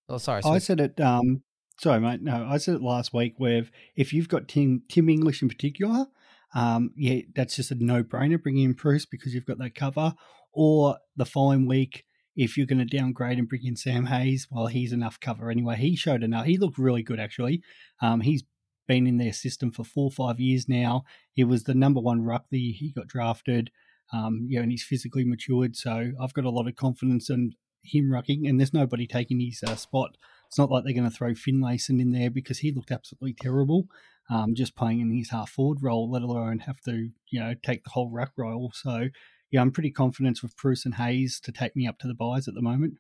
oh, 0.10 0.18
sorry. 0.18 0.42
I 0.46 0.58
said 0.60 0.80
it. 0.80 1.00
Um, 1.00 1.44
sorry, 1.80 2.00
mate. 2.00 2.22
No, 2.22 2.48
I 2.50 2.58
said 2.58 2.76
it 2.76 2.82
last 2.82 3.14
week. 3.14 3.36
Where 3.38 3.66
if 3.96 4.14
you've 4.14 4.30
got 4.30 4.48
Tim 4.48 4.84
Tim 4.90 5.10
English 5.10 5.42
in 5.42 5.50
particular, 5.50 6.08
um, 6.54 6.92
yeah, 6.96 7.22
that's 7.36 7.56
just 7.56 7.72
a 7.72 7.76
no 7.76 8.04
brainer. 8.04 8.42
Bringing 8.42 8.66
in 8.66 8.74
Bruce 8.74 9.06
because 9.06 9.34
you've 9.34 9.46
got 9.46 9.60
that 9.60 9.76
cover. 9.76 10.14
Or 10.54 10.98
the 11.16 11.26
following 11.26 11.68
week, 11.68 12.04
if 12.36 12.58
you're 12.58 12.68
going 12.68 12.86
to 12.86 12.98
downgrade 12.98 13.38
and 13.38 13.48
bring 13.48 13.66
in 13.66 13.76
Sam 13.76 14.08
Hayes, 14.08 14.48
well, 14.50 14.68
he's 14.68 14.92
enough 14.92 15.20
cover 15.20 15.52
anyway. 15.52 15.76
He 15.76 15.96
showed 15.96 16.24
enough. 16.24 16.46
He 16.46 16.58
looked 16.58 16.78
really 16.80 17.04
good, 17.04 17.20
actually. 17.20 17.62
Um, 18.02 18.22
he's 18.22 18.44
been 18.88 19.06
in 19.06 19.18
their 19.18 19.34
system 19.34 19.72
for 19.72 19.84
four 19.84 20.06
or 20.06 20.12
five 20.12 20.40
years 20.40 20.68
now. 20.68 21.04
He 21.34 21.44
was 21.44 21.64
the 21.64 21.76
number 21.76 22.00
one 22.00 22.24
ruck. 22.24 22.46
he 22.50 22.94
got 22.96 23.08
drafted. 23.08 23.70
Um, 24.14 24.48
yeah, 24.50 24.62
and 24.62 24.72
he's 24.72 24.84
physically 24.84 25.26
matured. 25.26 25.76
So 25.76 26.12
I've 26.20 26.34
got 26.34 26.46
a 26.46 26.50
lot 26.50 26.68
of 26.68 26.76
confidence 26.76 27.30
in 27.30 27.54
him 27.84 28.10
rucking, 28.10 28.48
and 28.48 28.60
there's 28.60 28.74
nobody 28.74 29.06
taking 29.06 29.40
his 29.40 29.62
uh, 29.64 29.76
spot. 29.76 30.18
It's 30.48 30.58
not 30.58 30.72
like 30.72 30.84
they're 30.84 30.94
going 30.94 31.10
to 31.10 31.16
throw 31.16 31.34
Finlayson 31.34 32.00
in 32.00 32.12
there 32.12 32.30
because 32.30 32.60
he 32.60 32.72
looked 32.72 32.92
absolutely 32.92 33.34
terrible, 33.34 33.88
um, 34.30 34.56
just 34.56 34.76
playing 34.76 35.02
in 35.02 35.12
his 35.12 35.30
half 35.30 35.50
forward 35.50 35.80
role, 35.82 36.10
let 36.10 36.22
alone 36.22 36.60
have 36.60 36.80
to, 36.82 37.10
you 37.30 37.40
know, 37.40 37.54
take 37.64 37.84
the 37.84 37.92
whole 37.92 38.10
ruck 38.10 38.32
role. 38.38 38.72
So 38.74 39.10
yeah, 39.52 39.62
I'm 39.62 39.72
pretty 39.72 39.92
confident 39.92 40.42
with 40.42 40.56
Bruce 40.58 40.86
and 40.86 40.96
Hayes 40.96 41.40
to 41.42 41.52
take 41.52 41.76
me 41.76 41.88
up 41.88 42.00
to 42.00 42.08
the 42.08 42.14
buys 42.14 42.48
at 42.48 42.54
the 42.54 42.62
moment. 42.62 42.96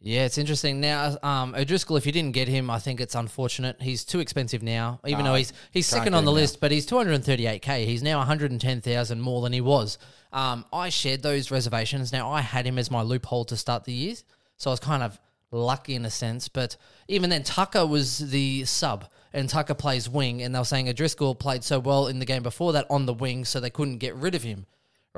Yeah, 0.00 0.24
it's 0.24 0.38
interesting 0.38 0.80
now. 0.80 1.16
Um, 1.24 1.56
O'Driscoll, 1.56 1.96
if 1.96 2.06
you 2.06 2.12
didn't 2.12 2.30
get 2.32 2.46
him, 2.46 2.70
I 2.70 2.78
think 2.78 3.00
it's 3.00 3.16
unfortunate. 3.16 3.82
He's 3.82 4.04
too 4.04 4.20
expensive 4.20 4.62
now, 4.62 5.00
even 5.04 5.24
though 5.24 5.34
he's 5.34 5.52
he's 5.72 5.88
second 5.88 6.14
on 6.14 6.24
the 6.24 6.30
list, 6.30 6.56
now. 6.56 6.58
but 6.60 6.70
he's 6.70 6.86
238k. 6.86 7.84
He's 7.84 8.02
now 8.02 8.18
110,000 8.18 9.20
more 9.20 9.42
than 9.42 9.52
he 9.52 9.60
was. 9.60 9.98
Um, 10.32 10.64
I 10.72 10.90
shared 10.90 11.22
those 11.22 11.50
reservations. 11.50 12.12
Now 12.12 12.30
I 12.30 12.42
had 12.42 12.64
him 12.64 12.78
as 12.78 12.92
my 12.92 13.02
loophole 13.02 13.44
to 13.46 13.56
start 13.56 13.84
the 13.84 13.92
year, 13.92 14.14
so 14.56 14.70
I 14.70 14.72
was 14.72 14.80
kind 14.80 15.02
of 15.02 15.18
lucky 15.50 15.94
in 15.94 16.04
a 16.04 16.10
sense. 16.10 16.48
But 16.48 16.76
even 17.08 17.30
then, 17.30 17.42
Tucker 17.42 17.86
was 17.86 18.18
the 18.30 18.64
sub, 18.64 19.06
and 19.32 19.48
Tucker 19.48 19.74
plays 19.74 20.08
wing, 20.08 20.42
and 20.42 20.54
they 20.54 20.58
were 20.58 20.64
saying 20.64 20.88
O'Driscoll 20.88 21.34
played 21.34 21.64
so 21.64 21.78
well 21.78 22.06
in 22.06 22.18
the 22.18 22.26
game 22.26 22.42
before 22.42 22.72
that 22.72 22.86
on 22.90 23.06
the 23.06 23.14
wing, 23.14 23.44
so 23.44 23.60
they 23.60 23.70
couldn't 23.70 23.98
get 23.98 24.14
rid 24.14 24.34
of 24.34 24.42
him 24.42 24.66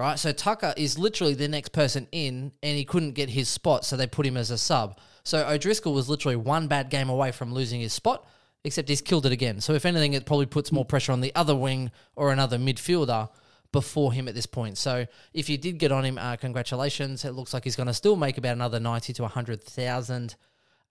right? 0.01 0.19
So 0.19 0.33
Tucker 0.33 0.73
is 0.79 0.99
literally 0.99 1.35
the 1.35 1.47
next 1.47 1.73
person 1.73 2.09
in, 2.11 2.53
and 2.63 2.77
he 2.77 2.85
couldn't 2.85 3.13
get 3.13 3.29
his 3.29 3.49
spot, 3.51 3.85
so 3.85 3.97
they 3.97 4.07
put 4.07 4.27
him 4.27 4.37
as 4.37 4.51
a 4.51 4.57
sub. 4.57 4.99
So 5.25 5.47
O'Driscoll 5.47 5.93
was 5.93 6.09
literally 6.09 6.37
one 6.37 6.69
bad 6.69 6.89
game 6.89 7.11
away 7.11 7.33
from 7.33 7.53
losing 7.53 7.81
his 7.81 7.93
spot, 7.93 8.27
except 8.65 8.89
he's 8.89 9.03
killed 9.03 9.27
it 9.27 9.33
again. 9.33 9.61
So 9.61 9.75
if 9.75 9.85
anything, 9.85 10.15
it 10.15 10.25
probably 10.25 10.47
puts 10.47 10.73
more 10.73 10.87
pressure 10.87 11.13
on 11.13 11.21
the 11.21 11.35
other 11.35 11.55
wing 11.55 11.91
or 12.17 12.33
another 12.33 12.57
midfielder 12.57 13.29
before 13.73 14.13
him 14.13 14.29
at 14.29 14.35
this 14.35 14.47
point. 14.47 14.79
So 14.79 15.07
if 15.33 15.49
you 15.49 15.59
did 15.59 15.79
get 15.79 15.93
on 15.93 16.05
him, 16.05 16.19
uh, 16.19 16.37
congratulations. 16.37 17.25
It 17.25 17.33
looks 17.33 17.55
like 17.55 17.65
he's 17.65 17.77
going 17.77 17.87
to 17.87 17.95
still 17.95 18.17
make 18.17 18.39
about 18.39 18.53
another 18.53 18.81
ninety 18.81 19.13
to 19.15 19.27
hundred 19.27 19.63
thousand 19.63 20.35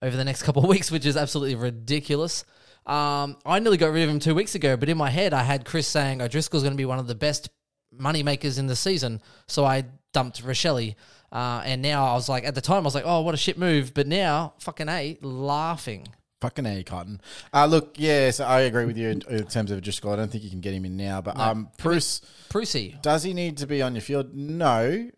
over 0.02 0.16
the 0.16 0.24
next 0.24 0.42
couple 0.44 0.62
of 0.62 0.68
weeks, 0.68 0.90
which 0.90 1.06
is 1.06 1.16
absolutely 1.16 1.54
ridiculous. 1.54 2.44
Um, 2.86 3.36
I 3.44 3.58
nearly 3.58 3.76
got 3.76 3.92
rid 3.92 4.04
of 4.04 4.10
him 4.10 4.18
two 4.18 4.34
weeks 4.34 4.54
ago, 4.54 4.76
but 4.76 4.88
in 4.88 4.96
my 4.96 5.10
head, 5.10 5.34
I 5.34 5.42
had 5.42 5.64
Chris 5.64 5.86
saying 5.86 6.22
O'Driscoll's 6.22 6.62
going 6.62 6.72
to 6.72 6.78
be 6.78 6.86
one 6.86 6.98
of 6.98 7.06
the 7.06 7.14
best 7.14 7.50
money 7.92 8.22
makers 8.22 8.58
in 8.58 8.66
the 8.66 8.76
season. 8.76 9.20
So 9.46 9.64
I 9.64 9.84
dumped 10.12 10.42
Rachele. 10.42 10.94
Uh, 11.32 11.62
and 11.64 11.80
now 11.80 12.06
I 12.06 12.14
was 12.14 12.28
like, 12.28 12.44
at 12.44 12.54
the 12.54 12.60
time, 12.60 12.78
I 12.78 12.84
was 12.84 12.94
like, 12.94 13.04
oh, 13.06 13.20
what 13.20 13.34
a 13.34 13.38
shit 13.38 13.58
move. 13.58 13.94
But 13.94 14.06
now, 14.06 14.54
fucking 14.58 14.88
A, 14.88 15.18
laughing. 15.22 16.08
Fucking 16.40 16.64
A, 16.64 16.82
Cotton. 16.82 17.20
Uh, 17.52 17.66
look, 17.66 17.96
yes, 17.98 18.40
I 18.40 18.60
agree 18.60 18.86
with 18.86 18.96
you 18.96 19.10
in, 19.10 19.22
in 19.28 19.46
terms 19.46 19.70
of 19.70 19.80
just 19.82 19.98
score. 19.98 20.14
I 20.14 20.16
don't 20.16 20.30
think 20.30 20.42
you 20.42 20.50
can 20.50 20.60
get 20.60 20.72
him 20.72 20.84
in 20.84 20.96
now. 20.96 21.20
But 21.20 21.38
um, 21.38 21.68
Bruce. 21.76 22.22
Prusy. 22.48 23.00
Does 23.02 23.22
he 23.22 23.34
need 23.34 23.58
to 23.58 23.66
be 23.66 23.82
on 23.82 23.94
your 23.94 24.02
field? 24.02 24.34
No. 24.34 25.10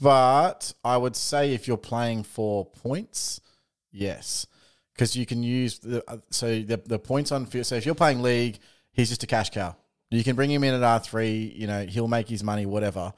But 0.00 0.72
I 0.82 0.96
would 0.96 1.14
say 1.14 1.52
if 1.52 1.68
you're 1.68 1.76
playing 1.76 2.22
for 2.22 2.64
points, 2.64 3.42
yes. 3.92 4.46
Because 4.94 5.14
you 5.14 5.26
can 5.26 5.42
use 5.42 5.78
the 5.78 6.02
uh, 6.10 6.18
so 6.30 6.60
the, 6.60 6.80
the 6.86 6.98
points 6.98 7.32
on 7.32 7.44
field. 7.44 7.66
So 7.66 7.74
if 7.74 7.84
you're 7.84 7.94
playing 7.94 8.22
league, 8.22 8.58
he's 8.92 9.10
just 9.10 9.22
a 9.22 9.26
cash 9.26 9.50
cow. 9.50 9.76
You 10.10 10.24
can 10.24 10.36
bring 10.36 10.50
him 10.50 10.64
in 10.64 10.74
at 10.74 10.82
R 10.82 11.00
three. 11.00 11.54
You 11.54 11.66
know 11.66 11.84
he'll 11.84 12.08
make 12.08 12.28
his 12.28 12.42
money, 12.42 12.64
whatever. 12.64 13.12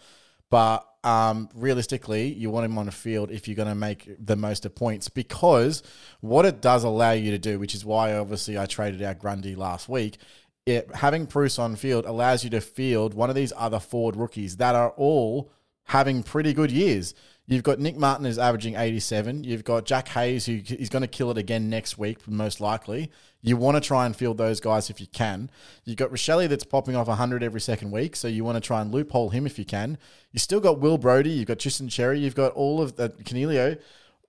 But 0.52 0.86
um, 1.02 1.48
realistically, 1.54 2.30
you 2.30 2.50
want 2.50 2.66
him 2.66 2.76
on 2.76 2.84
the 2.84 2.92
field 2.92 3.30
if 3.30 3.48
you're 3.48 3.56
going 3.56 3.68
to 3.68 3.74
make 3.74 4.06
the 4.22 4.36
most 4.36 4.66
of 4.66 4.74
points 4.74 5.08
because 5.08 5.82
what 6.20 6.44
it 6.44 6.60
does 6.60 6.84
allow 6.84 7.12
you 7.12 7.30
to 7.30 7.38
do, 7.38 7.58
which 7.58 7.74
is 7.74 7.86
why 7.86 8.14
obviously 8.14 8.58
I 8.58 8.66
traded 8.66 9.00
out 9.00 9.18
Grundy 9.18 9.54
last 9.54 9.88
week. 9.88 10.18
It, 10.66 10.94
having 10.94 11.24
Bruce 11.24 11.58
on 11.58 11.74
field 11.74 12.04
allows 12.04 12.44
you 12.44 12.50
to 12.50 12.60
field 12.60 13.14
one 13.14 13.30
of 13.30 13.34
these 13.34 13.54
other 13.56 13.80
forward 13.80 14.14
rookies 14.14 14.58
that 14.58 14.74
are 14.74 14.90
all 14.90 15.50
having 15.84 16.22
pretty 16.22 16.52
good 16.52 16.70
years. 16.70 17.14
You've 17.46 17.64
got 17.64 17.80
Nick 17.80 17.96
Martin 17.96 18.24
is 18.24 18.38
averaging 18.38 18.76
87. 18.76 19.42
You've 19.42 19.64
got 19.64 19.84
Jack 19.84 20.08
Hayes 20.08 20.46
who 20.46 20.60
is 20.78 20.88
going 20.88 21.02
to 21.02 21.08
kill 21.08 21.30
it 21.32 21.38
again 21.38 21.68
next 21.68 21.98
week, 21.98 22.26
most 22.28 22.60
likely. 22.60 23.10
You 23.40 23.56
want 23.56 23.76
to 23.76 23.80
try 23.80 24.06
and 24.06 24.14
field 24.14 24.38
those 24.38 24.60
guys 24.60 24.90
if 24.90 25.00
you 25.00 25.08
can. 25.08 25.50
You've 25.84 25.96
got 25.96 26.10
Rachele 26.10 26.48
that's 26.48 26.62
popping 26.62 26.94
off 26.94 27.08
100 27.08 27.42
every 27.42 27.60
second 27.60 27.90
week, 27.90 28.14
so 28.14 28.28
you 28.28 28.44
want 28.44 28.56
to 28.56 28.60
try 28.60 28.80
and 28.80 28.92
loophole 28.92 29.30
him 29.30 29.44
if 29.44 29.58
you 29.58 29.64
can. 29.64 29.98
You 30.30 30.38
still 30.38 30.60
got 30.60 30.78
Will 30.78 30.98
Brodie, 30.98 31.30
you've 31.30 31.48
got 31.48 31.58
Tristan 31.58 31.88
Xerri, 31.88 32.20
you've 32.20 32.36
got 32.36 32.52
all 32.52 32.80
of 32.80 32.94
the 32.94 33.08
Coniglio. 33.08 33.78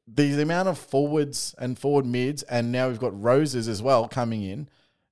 The 0.08 0.42
amount 0.42 0.68
of 0.68 0.80
forwards 0.80 1.54
and 1.60 1.78
forward 1.78 2.08
mids, 2.08 2.42
and 2.44 2.72
now 2.72 2.90
we've 2.90 3.00
got 3.00 3.22
Rosas 3.22 3.68
as 3.68 3.82
well 3.82 4.08
coming 4.08 4.42
in. 4.42 4.68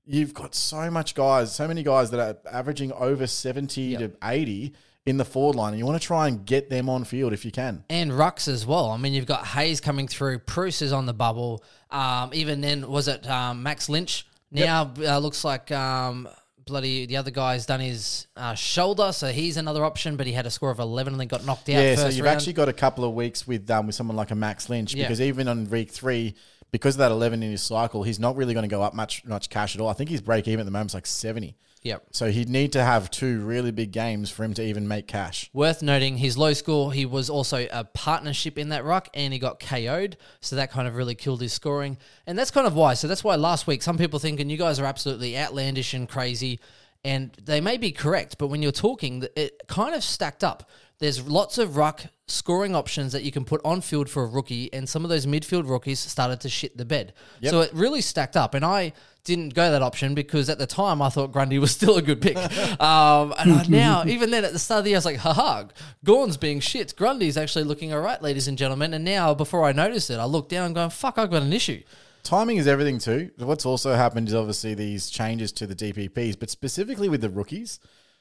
You've 0.05 0.33
got 0.33 0.55
so 0.55 0.89
much 0.89 1.13
guys, 1.13 1.53
so 1.53 1.67
many 1.67 1.83
guys 1.83 2.09
that 2.09 2.19
are 2.19 2.37
averaging 2.51 2.91
over 2.93 3.27
70 3.27 3.81
yep. 3.81 3.99
to 3.99 4.11
80 4.23 4.73
in 5.05 5.17
the 5.17 5.25
forward 5.25 5.55
line, 5.55 5.73
and 5.73 5.79
you 5.79 5.85
want 5.85 5.99
to 5.99 6.05
try 6.05 6.27
and 6.27 6.45
get 6.45 6.69
them 6.69 6.87
on 6.87 7.03
field 7.03 7.33
if 7.33 7.43
you 7.43 7.51
can. 7.51 7.83
And 7.89 8.11
rucks 8.11 8.47
as 8.47 8.65
well. 8.65 8.91
I 8.91 8.97
mean, 8.97 9.13
you've 9.13 9.25
got 9.25 9.45
Hayes 9.47 9.81
coming 9.81 10.07
through, 10.07 10.39
Bruce 10.39 10.81
is 10.81 10.93
on 10.93 11.05
the 11.05 11.13
bubble. 11.13 11.63
Um, 11.89 12.31
even 12.33 12.61
then, 12.61 12.87
was 12.87 13.07
it 13.07 13.27
um, 13.29 13.63
Max 13.63 13.89
Lynch? 13.89 14.27
Now 14.51 14.91
yep. 14.97 15.09
uh, 15.09 15.17
looks 15.19 15.43
like 15.43 15.71
um, 15.71 16.27
bloody 16.65 17.05
the 17.05 17.17
other 17.17 17.31
guy's 17.31 17.65
done 17.65 17.79
his 17.79 18.27
uh, 18.35 18.53
shoulder, 18.53 19.11
so 19.13 19.27
he's 19.27 19.57
another 19.57 19.85
option. 19.85 20.17
But 20.17 20.27
he 20.27 20.33
had 20.33 20.45
a 20.45 20.51
score 20.51 20.71
of 20.71 20.79
eleven 20.79 21.13
and 21.13 21.21
then 21.21 21.27
got 21.27 21.45
knocked 21.45 21.69
out. 21.69 21.81
Yeah, 21.81 21.95
so 21.95 22.09
you've 22.09 22.25
round. 22.25 22.37
actually 22.37 22.53
got 22.53 22.67
a 22.67 22.73
couple 22.73 23.05
of 23.05 23.13
weeks 23.13 23.47
with 23.47 23.69
um, 23.71 23.87
with 23.87 23.95
someone 23.95 24.17
like 24.17 24.31
a 24.31 24.35
Max 24.35 24.69
Lynch 24.69 24.93
because 24.93 25.21
even 25.21 25.47
on 25.47 25.69
week 25.69 25.89
three, 25.89 26.35
because 26.71 26.95
of 26.95 26.99
that 26.99 27.11
eleven 27.11 27.41
in 27.41 27.51
his 27.51 27.63
cycle, 27.63 28.03
he's 28.03 28.19
not 28.19 28.35
really 28.35 28.53
going 28.53 28.63
to 28.63 28.73
go 28.73 28.81
up 28.81 28.93
much 28.93 29.23
much 29.25 29.49
cash 29.49 29.73
at 29.75 29.81
all. 29.81 29.87
I 29.87 29.93
think 29.93 30.09
his 30.09 30.21
break 30.21 30.47
even 30.49 30.59
at 30.61 30.65
the 30.65 30.71
moment 30.71 30.91
is 30.91 30.95
like 30.95 31.07
seventy. 31.07 31.55
Yep. 31.83 32.07
So 32.11 32.29
he'd 32.29 32.49
need 32.49 32.73
to 32.73 32.83
have 32.83 33.09
two 33.09 33.41
really 33.41 33.71
big 33.71 33.91
games 33.91 34.29
for 34.29 34.43
him 34.43 34.53
to 34.53 34.63
even 34.63 34.87
make 34.87 35.07
cash. 35.07 35.49
Worth 35.51 35.81
noting 35.81 36.17
his 36.17 36.37
low 36.37 36.53
score, 36.53 36.93
he 36.93 37.05
was 37.05 37.29
also 37.29 37.67
a 37.71 37.83
partnership 37.83 38.57
in 38.59 38.69
that 38.69 38.85
ruck 38.85 39.09
and 39.13 39.33
he 39.33 39.39
got 39.39 39.59
KO'd. 39.59 40.17
So 40.41 40.57
that 40.57 40.71
kind 40.71 40.87
of 40.87 40.95
really 40.95 41.15
killed 41.15 41.41
his 41.41 41.53
scoring. 41.53 41.97
And 42.27 42.37
that's 42.37 42.51
kind 42.51 42.67
of 42.67 42.75
why. 42.75 42.93
So 42.93 43.07
that's 43.07 43.23
why 43.23 43.35
last 43.35 43.65
week 43.65 43.81
some 43.81 43.97
people 43.97 44.19
thinking 44.19 44.49
you 44.49 44.57
guys 44.57 44.79
are 44.79 44.85
absolutely 44.85 45.37
outlandish 45.37 45.93
and 45.95 46.07
crazy. 46.07 46.59
And 47.03 47.31
they 47.43 47.61
may 47.61 47.77
be 47.77 47.91
correct, 47.91 48.37
but 48.37 48.47
when 48.47 48.61
you're 48.61 48.71
talking, 48.71 49.25
it 49.35 49.59
kind 49.67 49.95
of 49.95 50.03
stacked 50.03 50.43
up. 50.43 50.69
There's 50.99 51.27
lots 51.27 51.57
of 51.57 51.75
ruck 51.75 52.03
scoring 52.27 52.75
options 52.75 53.11
that 53.13 53.23
you 53.23 53.31
can 53.31 53.43
put 53.43 53.59
on 53.65 53.81
field 53.81 54.07
for 54.07 54.21
a 54.21 54.27
rookie, 54.27 54.71
and 54.71 54.87
some 54.87 55.03
of 55.03 55.09
those 55.09 55.25
midfield 55.25 55.67
rookies 55.67 55.99
started 55.99 56.41
to 56.41 56.49
shit 56.49 56.77
the 56.77 56.85
bed. 56.85 57.13
Yep. 57.39 57.49
So 57.49 57.61
it 57.61 57.73
really 57.73 58.01
stacked 58.01 58.37
up. 58.37 58.53
And 58.53 58.63
I 58.63 58.93
didn't 59.23 59.53
go 59.53 59.71
that 59.71 59.81
option 59.81 60.15
because 60.15 60.49
at 60.49 60.57
the 60.57 60.67
time 60.67 61.01
I 61.01 61.09
thought 61.09 61.31
Grundy 61.31 61.59
was 61.59 61.71
still 61.75 61.97
a 61.97 62.01
good 62.01 62.21
pick. 62.21 62.37
um, 62.81 63.33
and 63.37 63.69
now, 63.69 64.03
even 64.07 64.31
then 64.31 64.45
at 64.45 64.53
the 64.53 64.59
start 64.59 64.79
of 64.79 64.83
the 64.85 64.91
year, 64.91 64.97
I 64.97 64.99
was 64.99 65.05
like, 65.05 65.17
haha, 65.17 65.63
Gawn's 66.03 66.37
being 66.37 66.59
shit. 66.59 66.95
Grundy's 66.95 67.37
actually 67.37 67.63
looking 67.63 67.93
all 67.93 68.01
right, 68.01 68.21
ladies 68.21 68.47
and 68.47 68.57
gentlemen. 68.57 68.93
And 68.93 69.03
now, 69.03 69.33
before 69.33 69.65
I 69.65 69.71
noticed 69.71 70.09
it, 70.09 70.19
I 70.19 70.25
looked 70.25 70.49
down 70.49 70.65
and 70.65 70.75
going, 70.75 70.89
fuck, 70.89 71.17
I've 71.17 71.31
got 71.31 71.43
an 71.43 71.53
issue. 71.53 71.81
Timing 72.23 72.57
is 72.57 72.67
everything 72.67 72.99
too. 72.99 73.31
What's 73.37 73.65
also 73.65 73.93
happened 73.95 74.27
is 74.27 74.35
obviously 74.35 74.75
these 74.75 75.09
changes 75.09 75.51
to 75.53 75.67
the 75.67 75.75
DPPs, 75.75 76.37
but 76.39 76.49
specifically 76.49 77.09
with 77.09 77.21
the 77.21 77.29
rookies. 77.29 77.79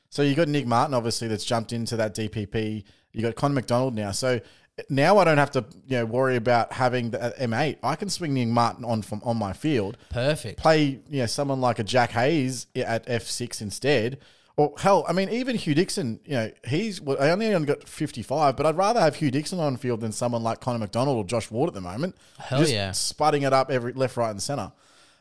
So 0.09 0.23
you 0.23 0.35
got 0.35 0.49
Nick 0.49 0.67
Martin, 0.67 0.95
obviously, 0.95 1.29
that's 1.29 1.45
jumped 1.45 1.73
into 1.73 1.97
that 1.97 2.15
DPP. 2.15 2.85
You 3.13 3.23
got 3.23 3.35
Connor 3.35 3.55
MacDonald 3.55 3.95
now. 3.95 4.11
So 4.13 4.41
now 4.89 5.19
I 5.19 5.25
don't 5.25 5.39
have 5.39 5.51
to 5.53 5.65
you 5.87 5.99
know 5.99 6.07
worry 6.07 6.37
about 6.37 6.73
having 6.73 7.11
the 7.11 7.23
uh, 7.23 7.33
M8. 7.33 7.79
I 7.83 7.97
can 7.97 8.09
swing 8.09 8.35
Nick 8.35 8.49
Martin 8.49 8.85
on 8.85 9.03
from 9.03 9.21
on 9.25 9.37
my 9.37 9.53
field. 9.53 9.97
Perfect. 10.11 10.59
Play 10.59 11.01
you 11.09 11.21
know 11.21 11.27
someone 11.27 11.61
like 11.61 11.79
a 11.79 11.85
Jack 11.85 12.11
Hayes 12.13 12.67
at 12.75 13.07
F6 13.07 13.61
instead. 13.61 14.19
Or 14.57 14.75
hell, 14.77 15.07
I 15.09 15.15
mean, 15.15 15.31
even 15.31 15.57
Hugh 15.57 15.75
Dixon, 15.75 16.21
you 16.27 16.35
know, 16.35 16.51
he's 16.67 17.01
well, 17.01 17.17
I 17.19 17.31
only 17.31 17.65
got 17.65 17.89
55, 17.89 18.57
but 18.57 18.67
I'd 18.67 18.77
rather 18.77 19.01
have 19.01 19.17
Hugh 19.17 19.31
Dixon 19.31 19.59
on 19.59 19.79
field 19.79 20.01
than 20.01 20.13
someone 20.13 20.43
like 20.43 20.61
Connor 20.61 20.81
MacDonald 20.81 21.17
or 21.17 21.25
Josh 21.25 21.51
Ward 21.51 21.69
at 21.69 21.75
the 21.75 21.81
moment. 21.81 22.17
Hell 22.39 22.59
just 22.59 22.73
yeah. 22.73 22.91
Spudding 22.91 23.47
it 23.47 23.55
up 23.55 23.71
every 23.71 23.95
left, 23.95 24.19
right, 24.19 24.31
and 24.31 24.43
center. 24.43 24.73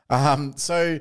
Um, 0.09 0.53
so 0.57 0.99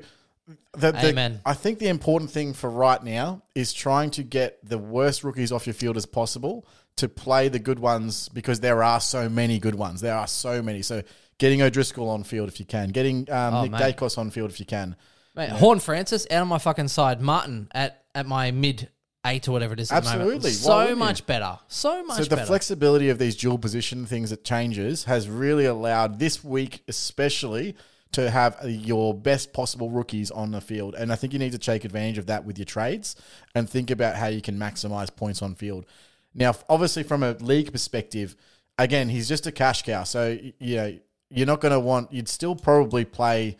the, 0.73 0.91
the, 0.91 1.09
Amen. 1.09 1.41
I 1.45 1.53
think 1.53 1.79
the 1.79 1.87
important 1.87 2.31
thing 2.31 2.53
for 2.53 2.69
right 2.69 3.03
now 3.03 3.41
is 3.55 3.73
trying 3.73 4.11
to 4.11 4.23
get 4.23 4.57
the 4.63 4.77
worst 4.77 5.23
rookies 5.23 5.51
off 5.51 5.67
your 5.67 5.73
field 5.73 5.97
as 5.97 6.05
possible 6.05 6.65
to 6.97 7.07
play 7.07 7.47
the 7.47 7.59
good 7.59 7.79
ones 7.79 8.29
because 8.29 8.59
there 8.59 8.83
are 8.83 8.99
so 8.99 9.29
many 9.29 9.59
good 9.59 9.75
ones. 9.75 10.01
There 10.01 10.15
are 10.15 10.27
so 10.27 10.61
many. 10.61 10.81
So 10.81 11.03
getting 11.37 11.61
O'Driscoll 11.61 12.09
on 12.09 12.23
field 12.23 12.49
if 12.49 12.59
you 12.59 12.65
can, 12.65 12.89
getting 12.89 13.29
um, 13.31 13.53
oh, 13.53 13.61
Nick 13.63 13.71
mate. 13.71 13.97
Daicos 13.97 14.17
on 14.17 14.29
field 14.31 14.49
if 14.49 14.59
you 14.59 14.65
can. 14.65 14.95
Mate, 15.35 15.49
Horne-Francis 15.49 16.27
out 16.31 16.41
on 16.41 16.47
my 16.47 16.57
fucking 16.57 16.87
side. 16.89 17.21
Martin 17.21 17.69
at, 17.71 18.03
at 18.13 18.25
my 18.25 18.51
mid 18.51 18.89
eight 19.25 19.47
or 19.47 19.51
whatever 19.51 19.73
it 19.73 19.79
is. 19.79 19.91
Absolutely, 19.91 20.51
so 20.51 20.95
much 20.95 21.25
better. 21.25 21.59
So 21.67 22.03
much. 22.03 22.17
Better. 22.17 22.23
So 22.23 22.29
the 22.29 22.35
better. 22.37 22.47
flexibility 22.47 23.09
of 23.09 23.19
these 23.19 23.35
dual 23.35 23.57
position 23.57 24.05
things 24.05 24.29
that 24.29 24.43
changes 24.43 25.05
has 25.05 25.29
really 25.29 25.65
allowed 25.65 26.19
this 26.19 26.43
week, 26.43 26.83
especially 26.87 27.75
to 28.11 28.29
have 28.29 28.57
your 28.65 29.13
best 29.13 29.53
possible 29.53 29.89
rookies 29.89 30.31
on 30.31 30.51
the 30.51 30.61
field. 30.61 30.95
And 30.95 31.11
I 31.11 31.15
think 31.15 31.33
you 31.33 31.39
need 31.39 31.51
to 31.51 31.59
take 31.59 31.85
advantage 31.85 32.17
of 32.17 32.25
that 32.25 32.43
with 32.43 32.57
your 32.57 32.65
trades 32.65 33.15
and 33.53 33.69
think 33.69 33.91
about 33.91 34.15
how 34.15 34.27
you 34.27 34.41
can 34.41 34.57
maximize 34.57 35.15
points 35.15 35.41
on 35.41 35.53
field. 35.53 35.85
Now, 36.33 36.53
obviously, 36.69 37.03
from 37.03 37.23
a 37.23 37.33
league 37.33 37.71
perspective, 37.71 38.35
again, 38.77 39.09
he's 39.09 39.27
just 39.27 39.47
a 39.47 39.51
cash 39.51 39.83
cow. 39.83 40.03
So 40.03 40.37
you 40.59 40.75
know, 40.75 40.97
you're 41.29 41.47
not 41.47 41.61
going 41.61 41.73
to 41.73 41.79
want. 41.79 42.11
You'd 42.11 42.29
still 42.29 42.55
probably 42.55 43.05
play 43.05 43.57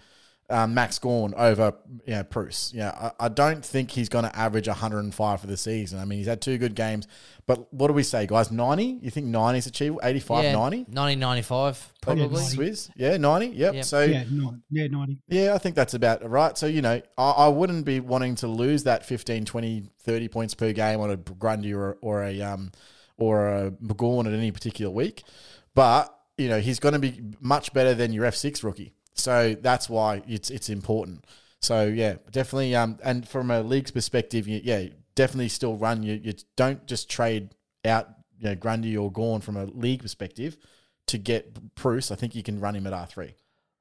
um, 0.49 0.73
Max 0.73 0.97
Gawn 0.99 1.33
over 1.35 1.73
you 2.05 2.13
know, 2.15 2.23
Bruce. 2.23 2.71
Yeah, 2.73 3.11
I, 3.19 3.25
I 3.25 3.29
don't 3.29 3.63
think 3.63 3.91
he's 3.91 4.09
going 4.09 4.25
to 4.25 4.35
average 4.35 4.67
105 4.67 5.41
for 5.41 5.47
the 5.47 5.57
season. 5.57 5.99
I 5.99 6.05
mean, 6.05 6.19
he's 6.19 6.27
had 6.27 6.41
two 6.41 6.57
good 6.57 6.75
games, 6.75 7.07
but 7.49 7.73
what 7.73 7.87
do 7.87 7.93
we 7.93 8.03
say, 8.03 8.27
guys? 8.27 8.51
90? 8.51 8.99
You 9.01 9.09
think 9.09 9.25
90 9.25 9.57
is 9.57 9.65
achievable? 9.65 10.01
85, 10.03 10.43
yeah, 10.43 10.51
90? 10.51 10.85
90, 10.87 11.15
95, 11.15 11.93
probably. 11.99 12.23
Yeah, 12.25 12.27
Swizz? 12.47 12.91
Yeah, 12.95 13.17
90. 13.17 13.47
Yep. 13.47 13.73
Yep. 13.73 13.85
So 13.85 14.01
Yeah, 14.03 14.23
no, 14.29 14.55
yeah, 14.69 14.85
ninety. 14.85 15.17
yeah, 15.27 15.55
I 15.55 15.57
think 15.57 15.75
that's 15.75 15.95
about 15.95 16.29
right. 16.29 16.55
So, 16.55 16.67
you 16.67 16.83
know, 16.83 17.01
I, 17.17 17.29
I 17.31 17.47
wouldn't 17.47 17.85
be 17.85 18.01
wanting 18.01 18.35
to 18.35 18.47
lose 18.47 18.83
that 18.83 19.03
15, 19.03 19.45
20, 19.45 19.89
30 20.03 20.27
points 20.27 20.53
per 20.53 20.71
game 20.73 20.99
on 20.99 21.09
a 21.09 21.17
Grundy 21.17 21.73
or, 21.73 21.97
or 22.01 22.23
a 22.23 22.39
um 22.39 22.71
or 23.17 23.47
a 23.49 23.71
McGowan 23.71 24.27
at 24.27 24.33
any 24.33 24.51
particular 24.51 24.91
week. 24.91 25.23
But, 25.73 26.15
you 26.37 26.49
know, 26.49 26.59
he's 26.59 26.77
going 26.79 26.93
to 26.93 26.99
be 26.99 27.19
much 27.39 27.73
better 27.73 27.95
than 27.95 28.13
your 28.13 28.25
F6 28.25 28.63
rookie. 28.63 28.93
So 29.15 29.55
that's 29.59 29.89
why 29.89 30.21
it's 30.27 30.51
it's 30.51 30.69
important. 30.69 31.25
So, 31.61 31.87
yeah, 31.87 32.17
definitely. 32.29 32.75
Um, 32.75 32.99
And 33.03 33.27
from 33.27 33.49
a 33.49 33.63
league's 33.63 33.89
perspective, 33.89 34.47
yeah, 34.47 34.89
definitely 35.19 35.49
still 35.49 35.75
run. 35.75 36.01
You, 36.01 36.17
you 36.23 36.33
don't 36.55 36.87
just 36.87 37.09
trade 37.09 37.53
out, 37.83 38.07
you 38.37 38.47
know, 38.47 38.55
Grundy 38.55 38.95
or 38.95 39.11
Gawn 39.11 39.41
from 39.41 39.57
a 39.57 39.65
league 39.65 40.01
perspective 40.01 40.57
to 41.07 41.17
get 41.17 41.75
Bruce. 41.75 42.09
I 42.09 42.15
think 42.15 42.35
you 42.35 42.41
can 42.41 42.61
run 42.61 42.73
him 42.73 42.87
at 42.87 42.93
R3. 42.93 43.33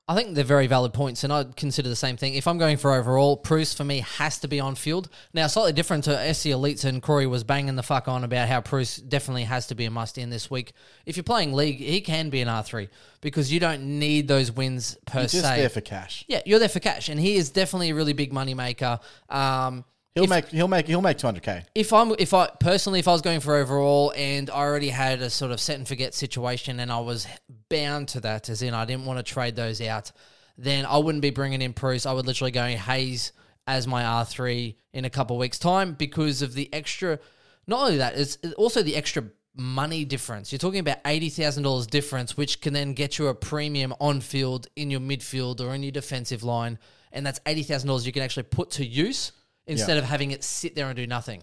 I 0.08 0.16
think 0.16 0.34
they're 0.34 0.42
very 0.42 0.66
valid 0.66 0.94
points, 0.94 1.22
and 1.22 1.32
I'd 1.32 1.54
consider 1.54 1.88
the 1.88 1.94
same 1.94 2.16
thing. 2.16 2.34
If 2.34 2.48
I'm 2.48 2.58
going 2.58 2.76
for 2.76 2.92
overall, 2.92 3.36
Bruce 3.36 3.72
for 3.72 3.84
me 3.84 4.00
has 4.00 4.40
to 4.40 4.48
be 4.48 4.58
on 4.58 4.74
field. 4.74 5.10
Now, 5.32 5.46
slightly 5.46 5.74
different 5.74 6.04
to 6.04 6.34
SC 6.34 6.46
Elites, 6.46 6.84
and 6.84 7.00
Corey 7.00 7.26
was 7.28 7.44
banging 7.44 7.76
the 7.76 7.84
fuck 7.84 8.08
on 8.08 8.24
about 8.24 8.48
how 8.48 8.60
Bruce 8.60 8.96
definitely 8.96 9.44
has 9.44 9.68
to 9.68 9.76
be 9.76 9.84
a 9.84 9.90
must 9.92 10.18
in 10.18 10.30
this 10.30 10.50
week. 10.50 10.72
If 11.06 11.16
you're 11.16 11.24
playing 11.24 11.52
league, 11.52 11.76
he 11.76 12.00
can 12.00 12.30
be 12.30 12.40
an 12.40 12.48
R3 12.48 12.88
because 13.20 13.52
you 13.52 13.60
don't 13.60 14.00
need 14.00 14.26
those 14.26 14.50
wins 14.50 14.96
per 15.06 15.28
se. 15.28 15.36
You're 15.36 15.42
just 15.42 15.54
se. 15.54 15.60
there 15.60 15.68
for 15.68 15.82
cash. 15.82 16.24
yeah, 16.26 16.40
you're 16.46 16.58
there 16.58 16.68
for 16.68 16.80
cash, 16.80 17.10
and 17.10 17.20
he 17.20 17.36
is 17.36 17.50
definitely 17.50 17.90
a 17.90 17.94
really 17.94 18.14
big 18.14 18.32
money 18.32 18.54
maker. 18.54 18.98
Um, 19.28 19.84
He'll 20.18 20.28
make 20.28 20.48
he'll 20.48 20.68
make 20.68 20.86
he'll 20.86 21.00
make 21.00 21.18
two 21.18 21.26
hundred 21.26 21.42
k. 21.42 21.64
if 21.74 21.92
I'm 21.92 22.14
if 22.18 22.34
I 22.34 22.48
personally 22.60 22.98
if 22.98 23.08
I 23.08 23.12
was 23.12 23.22
going 23.22 23.40
for 23.40 23.54
overall 23.54 24.12
and 24.16 24.50
I 24.50 24.54
already 24.54 24.88
had 24.88 25.22
a 25.22 25.30
sort 25.30 25.52
of 25.52 25.60
set 25.60 25.76
and 25.78 25.86
forget 25.86 26.14
situation 26.14 26.80
and 26.80 26.90
I 26.90 27.00
was 27.00 27.26
bound 27.68 28.08
to 28.08 28.20
that 28.20 28.48
as 28.48 28.62
in 28.62 28.74
I 28.74 28.84
didn't 28.84 29.06
want 29.06 29.18
to 29.18 29.22
trade 29.22 29.56
those 29.56 29.80
out, 29.80 30.10
then 30.56 30.86
I 30.86 30.98
wouldn't 30.98 31.22
be 31.22 31.30
bringing 31.30 31.62
in 31.62 31.72
Bruce. 31.72 32.06
I 32.06 32.12
would 32.12 32.26
literally 32.26 32.50
go 32.50 32.66
Hayes 32.66 33.32
as 33.66 33.86
my 33.86 34.04
R 34.04 34.24
three 34.24 34.76
in 34.92 35.04
a 35.04 35.10
couple 35.10 35.36
of 35.36 35.40
weeks 35.40 35.58
time 35.58 35.94
because 35.94 36.42
of 36.42 36.54
the 36.54 36.72
extra. 36.72 37.18
Not 37.66 37.80
only 37.80 37.98
that, 37.98 38.18
it's 38.18 38.38
also 38.56 38.82
the 38.82 38.96
extra 38.96 39.24
money 39.54 40.04
difference. 40.04 40.52
You're 40.52 40.58
talking 40.58 40.80
about 40.80 40.98
eighty 41.06 41.28
thousand 41.28 41.64
dollars 41.64 41.86
difference, 41.86 42.36
which 42.36 42.60
can 42.60 42.72
then 42.72 42.94
get 42.94 43.18
you 43.18 43.28
a 43.28 43.34
premium 43.34 43.94
on 44.00 44.20
field 44.20 44.68
in 44.74 44.90
your 44.90 45.00
midfield 45.00 45.60
or 45.60 45.74
in 45.74 45.82
your 45.82 45.92
defensive 45.92 46.42
line, 46.42 46.78
and 47.12 47.26
that's 47.26 47.40
eighty 47.46 47.62
thousand 47.62 47.88
dollars 47.88 48.06
you 48.06 48.12
can 48.12 48.22
actually 48.22 48.44
put 48.44 48.70
to 48.72 48.86
use 48.86 49.32
instead 49.68 49.98
of 49.98 50.04
having 50.04 50.30
it 50.30 50.42
sit 50.42 50.74
there 50.74 50.86
and 50.86 50.96
do 50.96 51.06
nothing. 51.06 51.42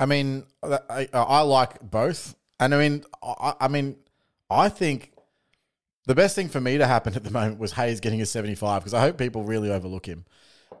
I 0.00 0.06
mean, 0.06 0.44
I, 0.62 0.78
I, 0.88 1.08
I 1.12 1.40
like 1.42 1.80
both, 1.88 2.34
and 2.60 2.74
I 2.74 2.78
mean, 2.78 3.04
I, 3.22 3.54
I 3.60 3.68
mean, 3.68 3.96
I 4.50 4.68
think 4.68 5.12
the 6.06 6.14
best 6.14 6.34
thing 6.34 6.48
for 6.48 6.60
me 6.60 6.78
to 6.78 6.86
happen 6.86 7.14
at 7.14 7.24
the 7.24 7.30
moment 7.30 7.58
was 7.58 7.72
Hayes 7.72 8.00
getting 8.00 8.20
a 8.20 8.26
seventy 8.26 8.54
five 8.54 8.82
because 8.82 8.94
I 8.94 9.00
hope 9.00 9.18
people 9.18 9.44
really 9.44 9.70
overlook 9.70 10.06
him. 10.06 10.24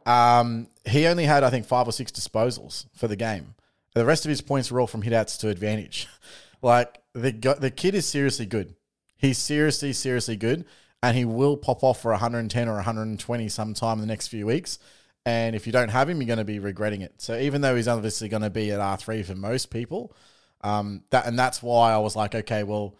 Um, 0.06 0.68
he 0.86 1.06
only 1.06 1.24
had 1.24 1.44
I 1.44 1.50
think 1.50 1.66
five 1.66 1.86
or 1.86 1.92
six 1.92 2.10
disposals 2.10 2.86
for 2.94 3.08
the 3.08 3.16
game. 3.16 3.54
The 3.94 4.04
rest 4.04 4.24
of 4.24 4.30
his 4.30 4.40
points 4.40 4.70
were 4.70 4.80
all 4.80 4.86
from 4.86 5.02
hitouts 5.02 5.38
to 5.40 5.48
advantage. 5.48 6.08
Like 6.60 7.02
the 7.14 7.30
the 7.60 7.70
kid 7.70 7.94
is 7.94 8.04
seriously 8.04 8.44
good. 8.44 8.74
He's 9.16 9.38
seriously 9.38 9.92
seriously 9.92 10.34
good, 10.34 10.64
and 11.04 11.16
he 11.16 11.24
will 11.24 11.56
pop 11.56 11.84
off 11.84 12.02
for 12.02 12.10
110 12.10 12.68
or 12.68 12.74
120 12.74 13.48
sometime 13.48 13.94
in 13.94 14.00
the 14.00 14.06
next 14.08 14.26
few 14.26 14.44
weeks. 14.44 14.80
And 15.26 15.54
if 15.54 15.66
you 15.66 15.72
don't 15.72 15.90
have 15.90 16.08
him, 16.08 16.20
you're 16.20 16.26
going 16.26 16.38
to 16.38 16.44
be 16.44 16.58
regretting 16.58 17.02
it. 17.02 17.14
So 17.18 17.36
even 17.38 17.60
though 17.60 17.76
he's 17.76 17.88
obviously 17.88 18.28
going 18.28 18.42
to 18.42 18.50
be 18.50 18.70
at 18.70 18.80
R 18.80 18.96
three 18.96 19.22
for 19.22 19.34
most 19.34 19.70
people, 19.70 20.14
um, 20.62 21.02
that 21.10 21.26
and 21.26 21.38
that's 21.38 21.62
why 21.62 21.92
I 21.92 21.98
was 21.98 22.16
like, 22.16 22.34
okay, 22.34 22.62
well, 22.62 22.94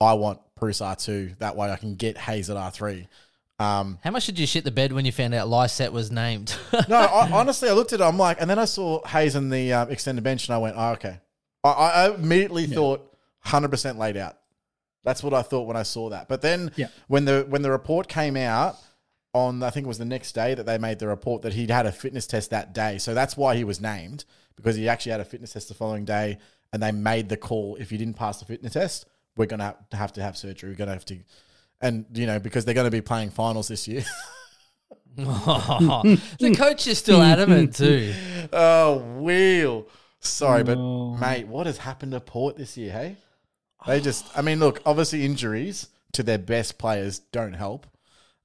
I 0.00 0.14
want 0.14 0.40
Bruce 0.56 0.80
R 0.80 0.96
two. 0.96 1.34
That 1.38 1.56
way 1.56 1.70
I 1.70 1.76
can 1.76 1.94
get 1.94 2.18
Hayes 2.18 2.50
at 2.50 2.56
R 2.56 2.70
three. 2.70 3.06
Um, 3.60 3.98
How 4.04 4.10
much 4.12 4.26
did 4.26 4.38
you 4.38 4.46
shit 4.46 4.62
the 4.64 4.70
bed 4.70 4.92
when 4.92 5.04
you 5.04 5.10
found 5.12 5.34
out 5.34 5.48
Lycett 5.48 5.92
was 5.92 6.10
named? 6.12 6.54
no, 6.88 6.96
I, 6.96 7.28
honestly, 7.32 7.68
I 7.68 7.72
looked 7.72 7.92
at 7.92 8.00
it. 8.00 8.04
I'm 8.04 8.16
like, 8.18 8.40
and 8.40 8.48
then 8.48 8.58
I 8.58 8.66
saw 8.66 9.04
Hayes 9.06 9.34
in 9.34 9.50
the 9.50 9.72
um, 9.72 9.90
extended 9.90 10.22
bench, 10.22 10.46
and 10.48 10.54
I 10.54 10.58
went, 10.58 10.76
oh, 10.78 10.90
okay. 10.92 11.18
I, 11.64 11.70
I 11.70 12.14
immediately 12.14 12.66
thought 12.66 13.00
100 13.42 13.68
percent 13.68 13.98
laid 13.98 14.16
out. 14.16 14.36
That's 15.04 15.22
what 15.24 15.34
I 15.34 15.42
thought 15.42 15.66
when 15.66 15.76
I 15.76 15.82
saw 15.84 16.10
that. 16.10 16.28
But 16.28 16.40
then 16.42 16.70
Yeah. 16.76 16.88
when 17.08 17.24
the 17.24 17.46
when 17.48 17.62
the 17.62 17.70
report 17.70 18.08
came 18.08 18.36
out 18.36 18.76
on, 19.38 19.62
I 19.62 19.70
think 19.70 19.84
it 19.84 19.88
was 19.88 19.98
the 19.98 20.04
next 20.04 20.32
day 20.32 20.54
that 20.54 20.66
they 20.66 20.76
made 20.78 20.98
the 20.98 21.08
report 21.08 21.42
that 21.42 21.54
he'd 21.54 21.70
had 21.70 21.86
a 21.86 21.92
fitness 21.92 22.26
test 22.26 22.50
that 22.50 22.74
day. 22.74 22.98
So 22.98 23.14
that's 23.14 23.36
why 23.36 23.56
he 23.56 23.64
was 23.64 23.80
named 23.80 24.24
because 24.56 24.76
he 24.76 24.88
actually 24.88 25.12
had 25.12 25.20
a 25.20 25.24
fitness 25.24 25.52
test 25.52 25.68
the 25.68 25.74
following 25.74 26.04
day, 26.04 26.38
and 26.72 26.82
they 26.82 26.92
made 26.92 27.28
the 27.28 27.36
call. 27.36 27.76
If 27.80 27.90
you 27.92 27.98
didn't 27.98 28.14
pass 28.16 28.38
the 28.40 28.44
fitness 28.44 28.72
test, 28.74 29.06
we're 29.36 29.46
gonna 29.46 29.76
have 29.92 30.12
to 30.14 30.22
have, 30.22 30.36
surgery. 30.36 30.70
We're 30.70 30.76
gonna 30.76 30.92
have 30.92 31.04
to, 31.06 31.18
and 31.80 32.04
you 32.12 32.26
know 32.26 32.38
because 32.40 32.64
they're 32.64 32.74
going 32.74 32.86
to 32.86 32.90
be 32.90 33.00
playing 33.00 33.30
finals 33.30 33.68
this 33.68 33.86
year. 33.88 34.04
the 35.18 36.54
coach 36.56 36.86
is 36.86 36.98
still 36.98 37.22
adamant 37.22 37.74
too. 37.74 38.12
Oh, 38.52 38.98
wheel. 39.18 39.86
Sorry, 40.20 40.62
but 40.64 40.78
Oh. 40.78 41.14
mate, 41.16 41.46
what 41.46 41.66
has 41.66 41.76
happened 41.78 42.12
to 42.12 42.20
Port 42.20 42.56
this 42.56 42.76
year, 42.76 42.92
hey? 42.92 43.16
They 43.86 44.00
just, 44.00 44.26
I 44.36 44.42
mean, 44.42 44.58
look, 44.58 44.80
obviously 44.86 45.24
injuries 45.24 45.88
to 46.12 46.22
their 46.22 46.38
best 46.38 46.78
players 46.78 47.18
don't 47.18 47.52
help. 47.52 47.86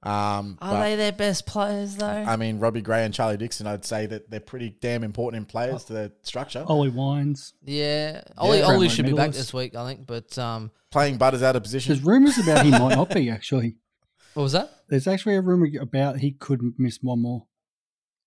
Um, 0.04 0.58
Are 0.62 0.74
but, 0.74 0.84
they 0.84 0.96
their 0.96 1.12
best 1.14 1.46
players 1.46 1.96
though? 1.96 2.06
I 2.06 2.36
mean, 2.36 2.60
Robbie 2.60 2.82
Gray 2.82 3.06
and 3.06 3.14
Charlie 3.14 3.38
Dixon, 3.38 3.68
I'd 3.68 3.86
say 3.86 4.06
that 4.06 4.30
they're 4.30 4.42
pretty 4.42 4.76
damn 4.82 5.04
important 5.04 5.42
in 5.42 5.46
players 5.46 5.86
to 5.86 5.94
their 5.94 6.12
structure. 6.24 6.66
Ollie 6.68 6.90
Wines. 6.90 7.54
yeah, 7.64 8.22
Ollie, 8.38 8.60
Yeah. 8.60 8.66
Ollie 8.66 8.74
Brownlow 8.74 8.88
should 8.90 9.06
be 9.06 9.14
back 9.14 9.32
this 9.32 9.54
week, 9.54 9.76
I 9.76 9.88
think. 9.88 10.06
But 10.06 10.38
um, 10.38 10.72
Playing 10.92 11.18
Butters 11.18 11.42
out 11.42 11.56
of 11.56 11.64
position. 11.64 11.94
There's 11.94 12.06
rumours 12.06 12.38
about 12.38 12.66
he 12.66 12.72
might 12.72 12.96
not 12.96 13.14
be 13.14 13.30
actually. 13.30 13.78
what 14.34 14.44
was 14.44 14.52
that? 14.52 14.84
There's 14.90 15.08
actually 15.08 15.36
a 15.36 15.42
rumor 15.42 15.68
about 15.80 16.18
he 16.18 16.32
could 16.32 16.74
miss 16.78 17.00
one 17.02 17.22
more. 17.22 17.46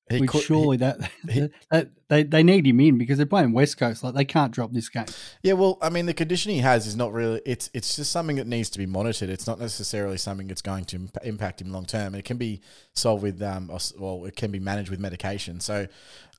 He 0.08 0.20
Which 0.20 0.30
could- 0.30 0.42
surely 0.42 0.76
that, 0.76 1.10
he- 1.28 1.48
that 1.72 1.90
they 2.08 2.22
they 2.22 2.44
need 2.44 2.64
him 2.64 2.78
in 2.80 2.96
because 2.96 3.16
they're 3.16 3.26
playing 3.26 3.52
West 3.52 3.76
Coast. 3.76 4.04
Like 4.04 4.14
they 4.14 4.24
can't 4.24 4.52
drop 4.52 4.72
this 4.72 4.88
game. 4.88 5.06
Yeah, 5.42 5.54
well, 5.54 5.78
I 5.82 5.90
mean, 5.90 6.06
the 6.06 6.14
condition 6.14 6.52
he 6.52 6.58
has 6.58 6.86
is 6.86 6.94
not 6.94 7.12
really. 7.12 7.42
It's 7.44 7.70
it's 7.74 7.96
just 7.96 8.12
something 8.12 8.36
that 8.36 8.46
needs 8.46 8.70
to 8.70 8.78
be 8.78 8.86
monitored. 8.86 9.30
It's 9.30 9.48
not 9.48 9.58
necessarily 9.58 10.16
something 10.16 10.46
that's 10.46 10.62
going 10.62 10.84
to 10.86 10.96
imp- 10.96 11.18
impact 11.24 11.60
him 11.60 11.72
long 11.72 11.86
term. 11.86 12.14
It 12.14 12.24
can 12.24 12.36
be 12.36 12.60
solved 12.92 13.24
with 13.24 13.42
um, 13.42 13.68
well, 13.98 14.24
it 14.26 14.36
can 14.36 14.52
be 14.52 14.60
managed 14.60 14.90
with 14.90 15.00
medication. 15.00 15.58
So, 15.58 15.88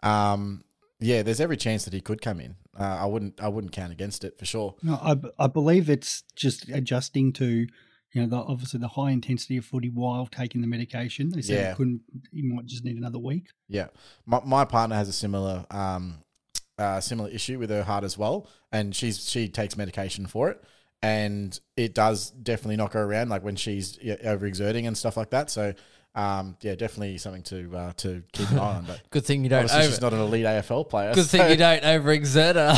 um, 0.02 0.64
yeah, 1.00 1.22
there's 1.24 1.42
every 1.42 1.58
chance 1.58 1.84
that 1.86 1.94
he 1.94 2.00
could 2.02 2.22
come 2.22 2.40
in. 2.40 2.56
Uh, 2.80 2.84
I 3.02 3.06
wouldn't 3.06 3.42
I 3.42 3.50
wouldn't 3.50 3.74
count 3.74 3.92
against 3.92 4.24
it 4.24 4.38
for 4.40 4.46
sure. 4.46 4.76
No, 4.82 4.94
I 4.96 5.18
I 5.44 5.48
believe 5.48 5.90
it's 5.90 6.24
just 6.36 6.70
adjusting 6.70 7.34
to 7.34 7.68
you 8.14 8.22
know 8.22 8.28
the, 8.28 8.38
obviously 8.38 8.80
the 8.80 8.88
high 8.88 9.12
intensity 9.12 9.58
of 9.58 9.66
footy 9.66 9.90
while 9.90 10.26
taking 10.28 10.62
the 10.62 10.68
medication. 10.68 11.30
They 11.30 11.42
said 11.42 11.56
Yeah. 11.58 11.70
he 11.72 11.76
couldn't. 11.76 12.02
He 12.32 12.42
might 12.42 12.66
just 12.66 12.84
need 12.84 12.98
another 12.98 13.20
week. 13.20 13.48
Yeah, 13.68 13.88
my, 14.26 14.42
my 14.46 14.66
partner 14.66 14.96
has 14.96 15.10
a 15.10 15.14
similar 15.14 15.66
um, 15.72 16.20
uh, 16.78 17.00
similar 17.02 17.30
issue 17.30 17.60
with 17.60 17.70
her 17.70 17.84
heart 17.84 18.04
as 18.04 18.18
well, 18.18 18.48
and 18.72 18.96
she's 18.96 19.30
she 19.30 19.50
takes 19.50 19.76
medication 19.76 20.26
for 20.28 20.50
it, 20.50 20.64
and 21.02 21.60
it 21.76 21.94
does 21.94 22.32
definitely 22.32 22.78
knock 22.78 22.94
her 22.94 23.04
around, 23.04 23.30
like 23.30 23.44
when 23.44 23.56
she's 23.56 23.98
overexerting 23.98 24.88
and 24.88 24.98
stuff 24.98 25.18
like 25.18 25.32
that. 25.32 25.50
So, 25.50 25.74
um, 26.16 26.58
yeah, 26.62 26.74
definitely 26.76 27.18
something 27.20 27.44
to 27.44 27.76
uh, 27.78 27.94
to 27.98 28.24
keep 28.32 28.50
an 28.52 28.60
eye 28.60 28.76
on. 28.78 28.86
But 28.86 29.02
Good 29.12 29.26
thing 29.26 29.44
you 29.44 29.50
don't. 29.50 29.66
obviously, 29.66 29.82
Over, 29.84 29.90
she's 29.92 30.02
not 30.02 30.14
an 30.14 30.20
elite 30.20 30.46
AFL 30.46 30.90
player. 30.90 31.14
good 31.14 31.26
so- 31.26 31.38
thing 31.38 31.50
you 31.52 31.58
don't 31.58 31.84
overexert 31.84 32.56
her. 32.56 32.74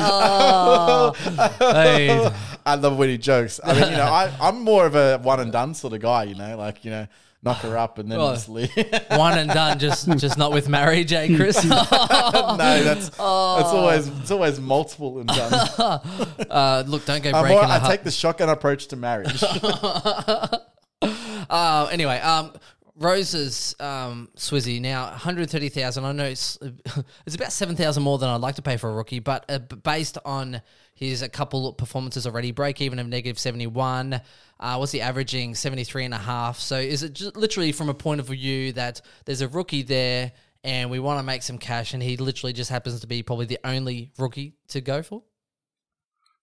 oh, 0.00 1.12
hey, 1.58 2.30
I 2.64 2.74
love 2.76 2.96
when 2.98 3.08
he 3.08 3.18
jokes. 3.18 3.60
I 3.62 3.72
mean, 3.74 3.90
you 3.90 3.96
know, 3.96 4.04
I, 4.04 4.32
I'm 4.40 4.60
more 4.62 4.86
of 4.86 4.94
a 4.94 5.18
one 5.18 5.40
and 5.40 5.52
done 5.52 5.74
sort 5.74 5.92
of 5.92 6.00
guy. 6.00 6.24
You 6.24 6.34
know, 6.36 6.56
like 6.56 6.84
you 6.84 6.90
know, 6.90 7.06
knock 7.42 7.58
her 7.58 7.76
up 7.76 7.98
and 7.98 8.10
then 8.10 8.18
Well, 8.18 8.32
just 8.32 8.48
leave. 8.48 8.70
one 9.10 9.38
and 9.38 9.50
done. 9.50 9.78
Just 9.78 10.08
just 10.18 10.38
not 10.38 10.52
with 10.52 10.68
marriage, 10.70 11.12
eh, 11.12 11.34
Chris? 11.36 11.62
no, 11.64 11.70
that's 11.84 13.10
Oh. 13.18 13.56
that's 13.58 13.68
always 13.74 14.08
it's 14.20 14.30
always 14.30 14.58
multiple 14.60 15.18
and 15.18 15.28
done. 15.28 15.52
uh, 16.50 16.84
look, 16.86 17.04
don't 17.04 17.22
go 17.22 17.30
I'm 17.30 17.42
breaking 17.42 17.56
more, 17.58 17.64
a 17.64 17.68
I 17.68 17.78
hu- 17.78 17.88
take 17.88 18.04
the 18.04 18.10
shotgun 18.10 18.48
approach 18.48 18.86
to 18.88 18.96
marriage. 18.96 19.42
Uh, 21.50 21.88
anyway, 21.90 22.18
um, 22.20 22.52
Rosas 22.94 23.74
um, 23.80 24.28
Swizzy 24.36 24.80
now 24.80 25.06
130,000. 25.06 26.04
I 26.04 26.12
know 26.12 26.24
it's, 26.24 26.58
it's 27.26 27.34
about 27.34 27.50
7,000 27.50 28.02
more 28.02 28.18
than 28.18 28.28
I'd 28.28 28.40
like 28.40 28.54
to 28.54 28.62
pay 28.62 28.76
for 28.76 28.88
a 28.88 28.94
rookie, 28.94 29.18
but 29.18 29.44
uh, 29.48 29.58
based 29.58 30.16
on 30.24 30.62
his 30.94 31.22
a 31.22 31.28
couple 31.28 31.66
of 31.66 31.76
performances 31.76 32.26
already, 32.26 32.52
break 32.52 32.80
even 32.80 32.98
of 32.98 33.08
negative 33.08 33.38
71. 33.38 34.20
Uh, 34.60 34.76
what's 34.76 34.92
he 34.92 35.00
averaging? 35.00 35.54
73 35.54 36.04
and 36.04 36.14
a 36.14 36.18
half. 36.18 36.58
So 36.58 36.78
is 36.78 37.02
it 37.02 37.14
just 37.14 37.36
literally 37.36 37.72
from 37.72 37.88
a 37.88 37.94
point 37.94 38.20
of 38.20 38.26
view 38.26 38.72
that 38.72 39.00
there's 39.24 39.40
a 39.40 39.48
rookie 39.48 39.82
there 39.82 40.32
and 40.62 40.90
we 40.90 41.00
want 41.00 41.18
to 41.18 41.22
make 41.22 41.42
some 41.42 41.58
cash 41.58 41.94
and 41.94 42.02
he 42.02 42.16
literally 42.18 42.52
just 42.52 42.70
happens 42.70 43.00
to 43.00 43.06
be 43.06 43.22
probably 43.22 43.46
the 43.46 43.58
only 43.64 44.12
rookie 44.18 44.54
to 44.68 44.80
go 44.80 45.02
for? 45.02 45.22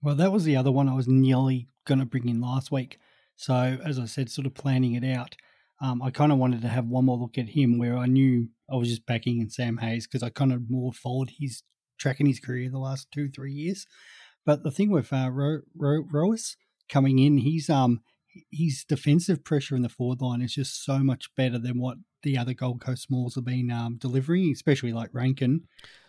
Well, 0.01 0.15
that 0.15 0.31
was 0.31 0.43
the 0.43 0.57
other 0.57 0.71
one 0.71 0.89
I 0.89 0.95
was 0.95 1.07
nearly 1.07 1.69
going 1.85 1.99
to 1.99 2.05
bring 2.05 2.27
in 2.27 2.41
last 2.41 2.71
week. 2.71 2.97
So, 3.37 3.53
as 3.85 3.97
I 3.99 4.05
said, 4.05 4.29
sort 4.29 4.45
of 4.47 4.53
planning 4.55 4.95
it 4.95 5.05
out, 5.05 5.35
um, 5.79 6.01
I 6.01 6.09
kind 6.09 6.31
of 6.31 6.39
wanted 6.39 6.61
to 6.63 6.67
have 6.67 6.85
one 6.87 7.05
more 7.05 7.17
look 7.17 7.37
at 7.37 7.49
him 7.49 7.77
where 7.77 7.95
I 7.95 8.07
knew 8.07 8.49
I 8.69 8.75
was 8.75 8.89
just 8.89 9.05
backing 9.05 9.39
in 9.39 9.49
Sam 9.49 9.77
Hayes 9.77 10.07
because 10.07 10.23
I 10.23 10.29
kind 10.29 10.51
of 10.51 10.69
more 10.69 10.91
followed 10.91 11.31
his 11.39 11.61
track 11.99 12.19
in 12.19 12.25
his 12.25 12.39
career 12.39 12.69
the 12.69 12.79
last 12.79 13.11
two, 13.11 13.29
three 13.29 13.53
years. 13.53 13.85
But 14.45 14.63
the 14.63 14.71
thing 14.71 14.89
with 14.91 15.13
uh, 15.13 15.29
Ro- 15.31 15.61
Ro- 15.75 16.05
Rosas 16.11 16.57
coming 16.89 17.19
in, 17.19 17.37
he's 17.39 17.69
um 17.69 18.01
his 18.51 18.83
defensive 18.87 19.43
pressure 19.43 19.75
in 19.75 19.81
the 19.81 19.89
forward 19.89 20.21
line 20.21 20.41
is 20.41 20.53
just 20.53 20.83
so 20.83 20.99
much 20.99 21.33
better 21.35 21.57
than 21.57 21.79
what 21.79 21.97
the 22.23 22.37
other 22.37 22.53
Gold 22.53 22.81
Coast 22.81 23.03
Smalls 23.03 23.33
have 23.35 23.45
been 23.45 23.71
um, 23.71 23.97
delivering, 23.97 24.51
especially 24.51 24.93
like 24.93 25.09
Rankin. 25.11 25.61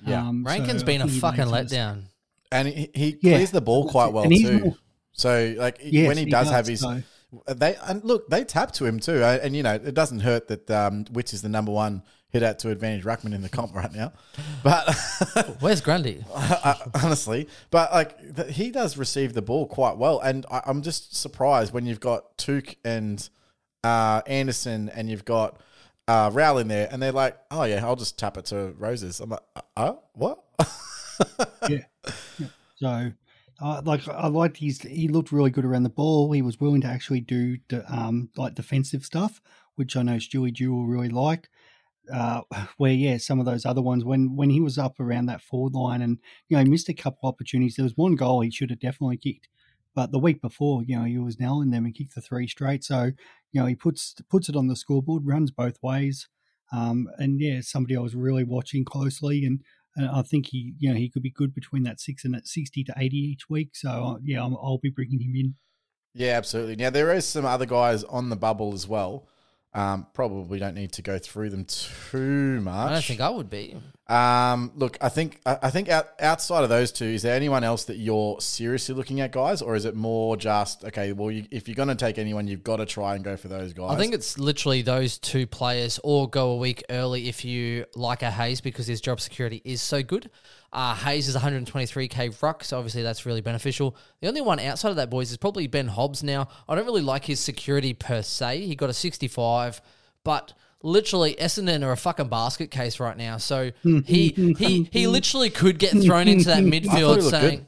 Yeah. 0.06 0.26
um, 0.28 0.44
Rankin's 0.44 0.80
so 0.80 0.86
been 0.86 1.00
a 1.02 1.08
fucking 1.08 1.50
makes 1.50 1.72
us- 1.72 1.72
letdown. 1.72 2.04
and 2.52 2.68
he, 2.68 2.90
he 2.94 3.16
Yeah, 3.22 3.36
clears 3.36 3.50
the 3.50 3.60
ball 3.62 3.88
quite 3.88 4.12
well 4.12 4.24
too. 4.30 4.60
more- 4.60 4.76
So 5.12 5.54
like 5.58 5.78
Yes, 5.82 6.06
when 6.08 6.16
he, 6.18 6.24
he 6.24 6.30
does, 6.30 6.46
does, 6.48 6.54
have 6.54 6.66
his 6.66 6.80
so- 6.80 7.02
they 7.46 7.76
and 7.86 8.02
look 8.04 8.28
they 8.28 8.44
tap 8.44 8.72
to 8.72 8.86
him 8.86 9.00
too, 9.00 9.22
and 9.22 9.54
you 9.54 9.62
know 9.62 9.74
it 9.74 9.94
doesn't 9.94 10.20
hurt 10.20 10.48
that 10.48 10.70
um, 10.70 11.04
Witts 11.12 11.34
is 11.34 11.42
the 11.42 11.48
number 11.48 11.72
one 11.72 12.02
hit 12.30 12.42
out 12.42 12.58
to 12.58 12.70
advantage 12.70 13.04
ruckman 13.04 13.34
in 13.34 13.40
the 13.40 13.48
comp 13.48 13.74
right 13.74 13.92
now, 13.94 14.12
but 14.62 14.94
Where's 15.60 15.80
Grundy? 15.80 16.24
honestly, 17.02 17.48
but 17.70 17.92
like 17.92 18.48
he 18.48 18.70
does 18.70 18.96
receive 18.96 19.32
the 19.34 19.42
ball 19.42 19.66
quite 19.66 19.96
well, 19.96 20.20
and 20.20 20.46
I, 20.50 20.62
I'm 20.66 20.82
just 20.82 21.16
surprised 21.16 21.72
when 21.72 21.86
you've 21.86 22.00
got 22.00 22.36
Touk 22.38 22.76
and 22.84 23.28
uh, 23.84 24.22
Anderson 24.26 24.88
and 24.90 25.08
you've 25.08 25.24
got 25.24 25.60
uh, 26.08 26.30
Rowell 26.32 26.58
in 26.58 26.68
there, 26.68 26.88
and 26.90 27.02
they're 27.02 27.12
like, 27.12 27.36
oh 27.50 27.64
yeah, 27.64 27.84
I'll 27.84 27.96
just 27.96 28.18
tap 28.18 28.36
it 28.38 28.46
to 28.46 28.74
Rosas. 28.78 29.20
I'm 29.20 29.30
like, 29.30 29.40
uh, 29.54 29.60
uh 29.76 29.92
what? 30.14 30.42
yeah. 31.68 31.78
yeah. 32.38 32.46
So, 32.76 33.12
uh, 33.60 33.82
like, 33.84 34.06
I 34.08 34.28
liked 34.28 34.58
his. 34.58 34.80
He 34.82 35.08
looked 35.08 35.32
really 35.32 35.50
good 35.50 35.64
around 35.64 35.82
the 35.82 35.88
ball. 35.88 36.30
He 36.32 36.42
was 36.42 36.60
willing 36.60 36.80
to 36.82 36.86
actually 36.86 37.20
do 37.20 37.58
the, 37.68 37.84
um 37.92 38.30
like 38.36 38.54
defensive 38.54 39.04
stuff, 39.04 39.40
which 39.74 39.96
I 39.96 40.02
know 40.02 40.16
Stewie 40.16 40.54
Dew 40.54 40.72
will 40.72 40.86
really 40.86 41.08
like. 41.08 41.48
Uh, 42.12 42.42
where 42.78 42.92
yeah, 42.92 43.18
some 43.18 43.40
of 43.40 43.46
those 43.46 43.66
other 43.66 43.82
ones 43.82 44.04
when 44.04 44.36
when 44.36 44.50
he 44.50 44.60
was 44.60 44.78
up 44.78 45.00
around 45.00 45.26
that 45.26 45.42
forward 45.42 45.74
line 45.74 46.02
and 46.02 46.18
you 46.48 46.56
know 46.56 46.62
he 46.64 46.70
missed 46.70 46.88
a 46.88 46.94
couple 46.94 47.28
opportunities. 47.28 47.76
There 47.76 47.84
was 47.84 47.96
one 47.96 48.16
goal 48.16 48.40
he 48.42 48.50
should 48.50 48.70
have 48.70 48.80
definitely 48.80 49.18
kicked, 49.18 49.48
but 49.94 50.12
the 50.12 50.18
week 50.18 50.40
before 50.42 50.82
you 50.84 50.96
know 50.98 51.04
he 51.04 51.18
was 51.18 51.40
nailing 51.40 51.70
them 51.70 51.84
and 51.84 51.94
kicked 51.94 52.14
the 52.14 52.20
three 52.22 52.48
straight. 52.48 52.84
So 52.84 53.12
you 53.52 53.60
know 53.60 53.66
he 53.66 53.74
puts 53.76 54.14
puts 54.30 54.48
it 54.48 54.56
on 54.56 54.68
the 54.68 54.76
scoreboard, 54.76 55.26
runs 55.26 55.50
both 55.50 55.78
ways. 55.82 56.28
Um, 56.72 57.08
and 57.18 57.40
yeah, 57.40 57.60
somebody 57.62 57.96
I 57.96 58.00
was 58.00 58.14
really 58.14 58.44
watching 58.44 58.84
closely, 58.84 59.44
and 59.44 59.60
and 59.98 60.08
I 60.08 60.22
think 60.22 60.46
he, 60.46 60.74
you 60.78 60.88
know, 60.88 60.96
he 60.96 61.10
could 61.10 61.22
be 61.22 61.30
good 61.30 61.54
between 61.54 61.82
that 61.82 62.00
six 62.00 62.24
and 62.24 62.32
that 62.34 62.46
sixty 62.46 62.84
to 62.84 62.94
eighty 62.96 63.18
each 63.18 63.50
week. 63.50 63.70
So 63.74 63.90
uh, 63.90 64.18
yeah, 64.22 64.42
I'm, 64.42 64.54
I'll 64.54 64.78
be 64.78 64.90
bringing 64.90 65.20
him 65.20 65.34
in. 65.34 65.54
Yeah, 66.14 66.36
absolutely. 66.36 66.76
Now 66.76 66.90
there 66.90 67.12
is 67.12 67.26
some 67.26 67.44
other 67.44 67.66
guys 67.66 68.04
on 68.04 68.30
the 68.30 68.36
bubble 68.36 68.72
as 68.72 68.88
well. 68.88 69.28
Um, 69.78 70.08
probably 70.12 70.58
don't 70.58 70.74
need 70.74 70.90
to 70.94 71.02
go 71.02 71.20
through 71.20 71.50
them 71.50 71.64
too 71.64 72.60
much. 72.60 72.90
I 72.90 72.92
don't 72.94 73.04
think 73.04 73.20
I 73.20 73.30
would 73.30 73.48
be. 73.48 73.76
Um, 74.08 74.72
look, 74.74 74.98
I 75.00 75.08
think 75.08 75.40
I 75.46 75.58
I 75.62 75.70
think 75.70 75.88
out, 75.88 76.08
outside 76.18 76.64
of 76.64 76.68
those 76.68 76.90
two, 76.90 77.04
is 77.04 77.22
there 77.22 77.36
anyone 77.36 77.62
else 77.62 77.84
that 77.84 77.96
you're 77.96 78.40
seriously 78.40 78.96
looking 78.96 79.20
at, 79.20 79.30
guys, 79.30 79.62
or 79.62 79.76
is 79.76 79.84
it 79.84 79.94
more 79.94 80.36
just 80.36 80.84
okay? 80.84 81.12
Well, 81.12 81.30
you, 81.30 81.44
if 81.52 81.68
you're 81.68 81.76
going 81.76 81.90
to 81.90 81.94
take 81.94 82.18
anyone, 82.18 82.48
you've 82.48 82.64
got 82.64 82.78
to 82.78 82.86
try 82.86 83.14
and 83.14 83.22
go 83.22 83.36
for 83.36 83.46
those 83.46 83.72
guys. 83.72 83.92
I 83.92 83.96
think 83.96 84.14
it's 84.14 84.36
literally 84.36 84.82
those 84.82 85.16
two 85.16 85.46
players, 85.46 86.00
or 86.02 86.28
go 86.28 86.50
a 86.50 86.56
week 86.56 86.82
early 86.90 87.28
if 87.28 87.44
you 87.44 87.84
like 87.94 88.22
a 88.22 88.32
Hayes 88.32 88.60
because 88.60 88.88
his 88.88 89.00
job 89.00 89.20
security 89.20 89.62
is 89.64 89.80
so 89.80 90.02
good. 90.02 90.28
Uh, 90.70 90.94
Hayes 90.94 91.28
is 91.28 91.36
123k 91.36 92.42
ruck, 92.42 92.62
so 92.62 92.76
obviously 92.76 93.02
that's 93.02 93.24
really 93.24 93.40
beneficial. 93.40 93.96
The 94.20 94.28
only 94.28 94.42
one 94.42 94.60
outside 94.60 94.90
of 94.90 94.96
that, 94.96 95.08
boys, 95.08 95.30
is 95.30 95.38
probably 95.38 95.66
Ben 95.66 95.88
Hobbs. 95.88 96.22
Now, 96.22 96.48
I 96.68 96.74
don't 96.74 96.84
really 96.84 97.00
like 97.00 97.24
his 97.24 97.40
security 97.40 97.94
per 97.94 98.20
se. 98.20 98.66
He 98.66 98.76
got 98.76 98.90
a 98.90 98.92
65, 98.92 99.67
but 100.24 100.52
literally 100.82 101.34
Essendon 101.34 101.84
are 101.84 101.92
a 101.92 101.96
fucking 101.96 102.28
basket 102.28 102.70
case 102.70 103.00
right 103.00 103.16
now. 103.16 103.36
So 103.36 103.72
he 103.82 104.28
he 104.58 104.88
he 104.90 105.06
literally 105.06 105.50
could 105.50 105.78
get 105.78 105.92
thrown 105.92 106.28
into 106.28 106.46
that 106.46 106.62
midfield 106.62 107.22
saying. 107.22 107.58
good. 107.58 107.66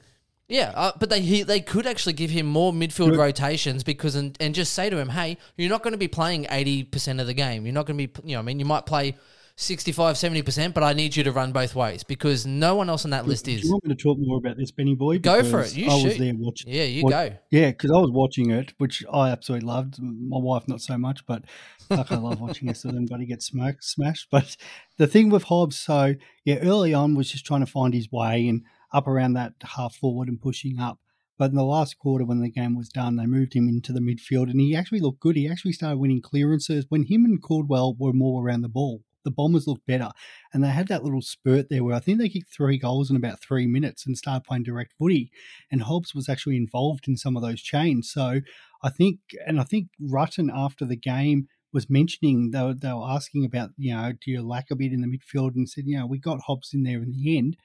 Yeah, 0.48 0.72
uh, 0.74 0.90
but 0.98 1.10
they 1.10 1.20
he, 1.20 1.44
they 1.44 1.60
could 1.60 1.86
actually 1.86 2.14
give 2.14 2.30
him 2.30 2.46
more 2.46 2.72
midfield 2.72 3.16
rotations 3.16 3.84
because 3.84 4.16
and, 4.16 4.36
and 4.40 4.52
just 4.52 4.72
say 4.72 4.90
to 4.90 4.98
him, 4.98 5.08
hey, 5.08 5.38
you're 5.56 5.70
not 5.70 5.84
going 5.84 5.92
to 5.92 5.98
be 5.98 6.08
playing 6.08 6.48
eighty 6.50 6.82
percent 6.82 7.20
of 7.20 7.28
the 7.28 7.34
game. 7.34 7.64
You're 7.64 7.72
not 7.72 7.86
going 7.86 7.96
to 7.96 8.06
be, 8.08 8.28
you 8.28 8.34
know, 8.34 8.40
I 8.40 8.42
mean, 8.42 8.58
you 8.58 8.64
might 8.64 8.84
play 8.84 9.16
65, 9.60 10.16
70 10.16 10.40
percent, 10.42 10.74
but 10.74 10.82
I 10.82 10.94
need 10.94 11.14
you 11.14 11.22
to 11.24 11.32
run 11.32 11.52
both 11.52 11.74
ways 11.74 12.02
because 12.02 12.46
no 12.46 12.74
one 12.74 12.88
else 12.88 13.04
on 13.04 13.10
that 13.10 13.26
list 13.26 13.44
Do 13.44 13.52
is. 13.52 13.64
you 13.64 13.70
want 13.72 13.84
me 13.84 13.94
to 13.94 14.02
talk 14.02 14.16
more 14.18 14.38
about 14.38 14.56
this, 14.56 14.70
Benny 14.70 14.94
Boy? 14.94 15.18
Go 15.18 15.44
for 15.44 15.60
it. 15.60 15.76
You 15.76 15.86
I 15.90 15.98
shoot. 15.98 16.04
was 16.04 16.16
there 16.18 16.32
watching. 16.34 16.72
Yeah, 16.72 16.84
you 16.84 17.02
What- 17.04 17.10
go. 17.10 17.36
Yeah, 17.50 17.70
because 17.70 17.90
I 17.90 17.98
was 17.98 18.10
watching 18.10 18.50
it, 18.50 18.72
which 18.78 19.04
I 19.12 19.28
absolutely 19.28 19.66
loved. 19.68 20.00
My 20.00 20.38
wife 20.38 20.66
not 20.66 20.80
so 20.80 20.96
much, 20.96 21.26
but 21.26 21.44
fuck, 21.90 22.10
I 22.10 22.16
love 22.16 22.40
watching 22.40 22.68
Essendon 22.68 23.06
buddy 23.08 23.26
get 23.26 23.42
smacked, 23.42 23.84
smashed. 23.84 24.28
But 24.30 24.56
the 24.96 25.06
thing 25.06 25.28
with 25.28 25.44
Hobbs, 25.44 25.78
so 25.78 26.14
yeah, 26.44 26.56
early 26.62 26.94
on 26.94 27.14
was 27.14 27.30
just 27.30 27.44
trying 27.44 27.60
to 27.60 27.66
find 27.70 27.92
his 27.92 28.10
way 28.10 28.48
and 28.48 28.62
up 28.94 29.06
around 29.06 29.34
that 29.34 29.52
half 29.76 29.94
forward 29.94 30.28
and 30.28 30.40
pushing 30.40 30.78
up. 30.80 30.98
But 31.38 31.50
in 31.50 31.56
the 31.56 31.64
last 31.64 31.98
quarter, 31.98 32.24
when 32.24 32.40
the 32.40 32.50
game 32.50 32.76
was 32.76 32.88
done, 32.88 33.16
they 33.16 33.26
moved 33.26 33.54
him 33.54 33.68
into 33.68 33.92
the 33.92 34.00
midfield, 34.00 34.50
and 34.50 34.58
he 34.60 34.74
actually 34.74 35.00
looked 35.00 35.20
good. 35.20 35.36
He 35.36 35.48
actually 35.50 35.72
started 35.72 35.98
winning 35.98 36.22
clearances 36.22 36.86
when 36.88 37.04
him 37.04 37.24
and 37.26 37.42
Caldwell 37.42 37.94
were 37.98 38.12
more 38.14 38.42
around 38.46 38.62
the 38.62 38.68
ball. 38.68 39.02
The 39.24 39.30
Bombers 39.30 39.66
looked 39.66 39.86
better, 39.86 40.10
and 40.52 40.64
they 40.64 40.68
had 40.68 40.88
that 40.88 41.04
little 41.04 41.22
spurt 41.22 41.68
there 41.68 41.84
where 41.84 41.94
I 41.94 42.00
think 42.00 42.18
they 42.18 42.28
kicked 42.28 42.52
three 42.52 42.78
goals 42.78 43.10
in 43.10 43.16
about 43.16 43.40
three 43.40 43.66
minutes 43.66 44.06
and 44.06 44.16
started 44.16 44.44
playing 44.44 44.64
direct 44.64 44.94
footy. 44.98 45.30
And 45.70 45.82
Hobbs 45.82 46.14
was 46.14 46.28
actually 46.28 46.56
involved 46.56 47.06
in 47.08 47.16
some 47.16 47.36
of 47.36 47.42
those 47.42 47.60
chains. 47.60 48.10
So 48.10 48.40
I 48.82 48.90
think, 48.90 49.18
and 49.46 49.60
I 49.60 49.64
think 49.64 49.88
Rutten 50.00 50.50
after 50.54 50.84
the 50.84 50.96
game 50.96 51.48
was 51.72 51.90
mentioning 51.90 52.50
they 52.50 52.62
were, 52.62 52.74
they 52.74 52.92
were 52.92 53.08
asking 53.08 53.44
about 53.44 53.70
you 53.76 53.94
know 53.94 54.12
do 54.20 54.30
you 54.30 54.42
lack 54.42 54.70
a 54.70 54.76
bit 54.76 54.92
in 54.92 55.00
the 55.00 55.06
midfield 55.06 55.54
and 55.54 55.68
said 55.68 55.84
you 55.86 55.96
know 55.96 56.06
we 56.06 56.18
got 56.18 56.40
Hobbs 56.40 56.74
in 56.74 56.82
there 56.82 57.02
in 57.02 57.12
the 57.12 57.38
end. 57.38 57.56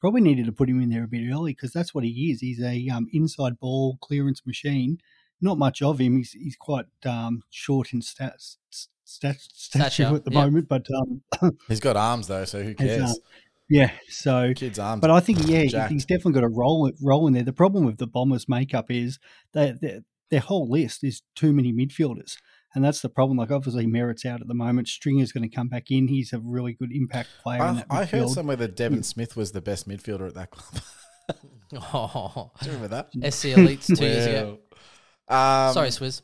Probably 0.00 0.20
needed 0.20 0.46
to 0.46 0.52
put 0.52 0.68
him 0.68 0.80
in 0.80 0.90
there 0.90 1.04
a 1.04 1.08
bit 1.08 1.30
early 1.32 1.52
because 1.52 1.72
that's 1.72 1.94
what 1.94 2.02
he 2.02 2.32
is. 2.32 2.40
He's 2.40 2.60
a 2.60 2.88
um, 2.88 3.06
inside 3.12 3.60
ball 3.60 3.98
clearance 4.00 4.44
machine. 4.44 4.98
Not 5.40 5.58
much 5.58 5.80
of 5.80 6.00
him. 6.00 6.16
He's 6.16 6.32
he's 6.32 6.56
quite 6.56 6.86
um, 7.04 7.42
short 7.50 7.92
in 7.92 8.00
stats, 8.00 8.56
stat, 9.04 9.36
stature 9.40 9.90
Stature, 9.90 10.16
at 10.16 10.24
the 10.24 10.32
yeah. 10.32 10.44
moment, 10.44 10.68
but 10.68 10.86
um, 10.96 11.56
he's 11.68 11.80
got 11.80 11.96
arms 11.96 12.28
though, 12.28 12.44
so 12.44 12.62
who 12.62 12.74
cares? 12.74 13.02
uh, 13.02 13.14
yeah. 13.68 13.90
So 14.08 14.52
Kids' 14.54 14.78
arms. 14.78 15.00
but 15.00 15.10
I 15.10 15.20
think 15.20 15.46
yeah, 15.46 15.64
jacked. 15.64 15.92
he's 15.92 16.04
definitely 16.04 16.34
got 16.34 16.44
a 16.44 16.48
role 16.48 16.90
role 17.02 17.26
in 17.26 17.32
there. 17.32 17.42
The 17.42 17.52
problem 17.52 17.84
with 17.84 17.98
the 17.98 18.06
Bombers' 18.06 18.48
makeup 18.48 18.90
is 18.90 19.18
that 19.52 19.80
their, 19.80 20.00
their 20.30 20.40
whole 20.40 20.68
list 20.70 21.02
is 21.04 21.22
too 21.34 21.52
many 21.52 21.72
midfielders, 21.72 22.36
and 22.74 22.84
that's 22.84 23.00
the 23.00 23.08
problem. 23.08 23.38
Like 23.38 23.50
obviously 23.50 23.86
Merrett's 23.86 24.24
out 24.24 24.40
at 24.40 24.48
the 24.48 24.54
moment. 24.54 24.88
Stringer's 24.88 25.32
going 25.32 25.48
to 25.48 25.54
come 25.54 25.68
back 25.68 25.90
in. 25.90 26.08
He's 26.08 26.32
a 26.32 26.38
really 26.38 26.74
good 26.74 26.92
impact 26.92 27.30
player 27.42 27.62
in 27.62 27.68
I, 27.68 27.72
that 27.74 27.86
I 27.90 28.04
heard 28.04 28.28
somewhere 28.28 28.56
that 28.56 28.76
Devon 28.76 29.02
Smith 29.02 29.36
was 29.36 29.52
the 29.52 29.62
best 29.62 29.88
midfielder 29.88 30.28
at 30.28 30.34
that 30.34 30.50
club. 30.50 30.82
Oh, 31.74 32.50
Do 32.60 32.66
you 32.66 32.72
remember 32.72 33.06
that? 33.12 33.32
SC 33.32 33.46
Elites 33.46 33.86
two 33.86 34.04
years 34.04 34.26
ago. 34.26 34.58
Um, 35.28 35.72
Sorry, 35.72 35.88
Swizz. 35.88 36.20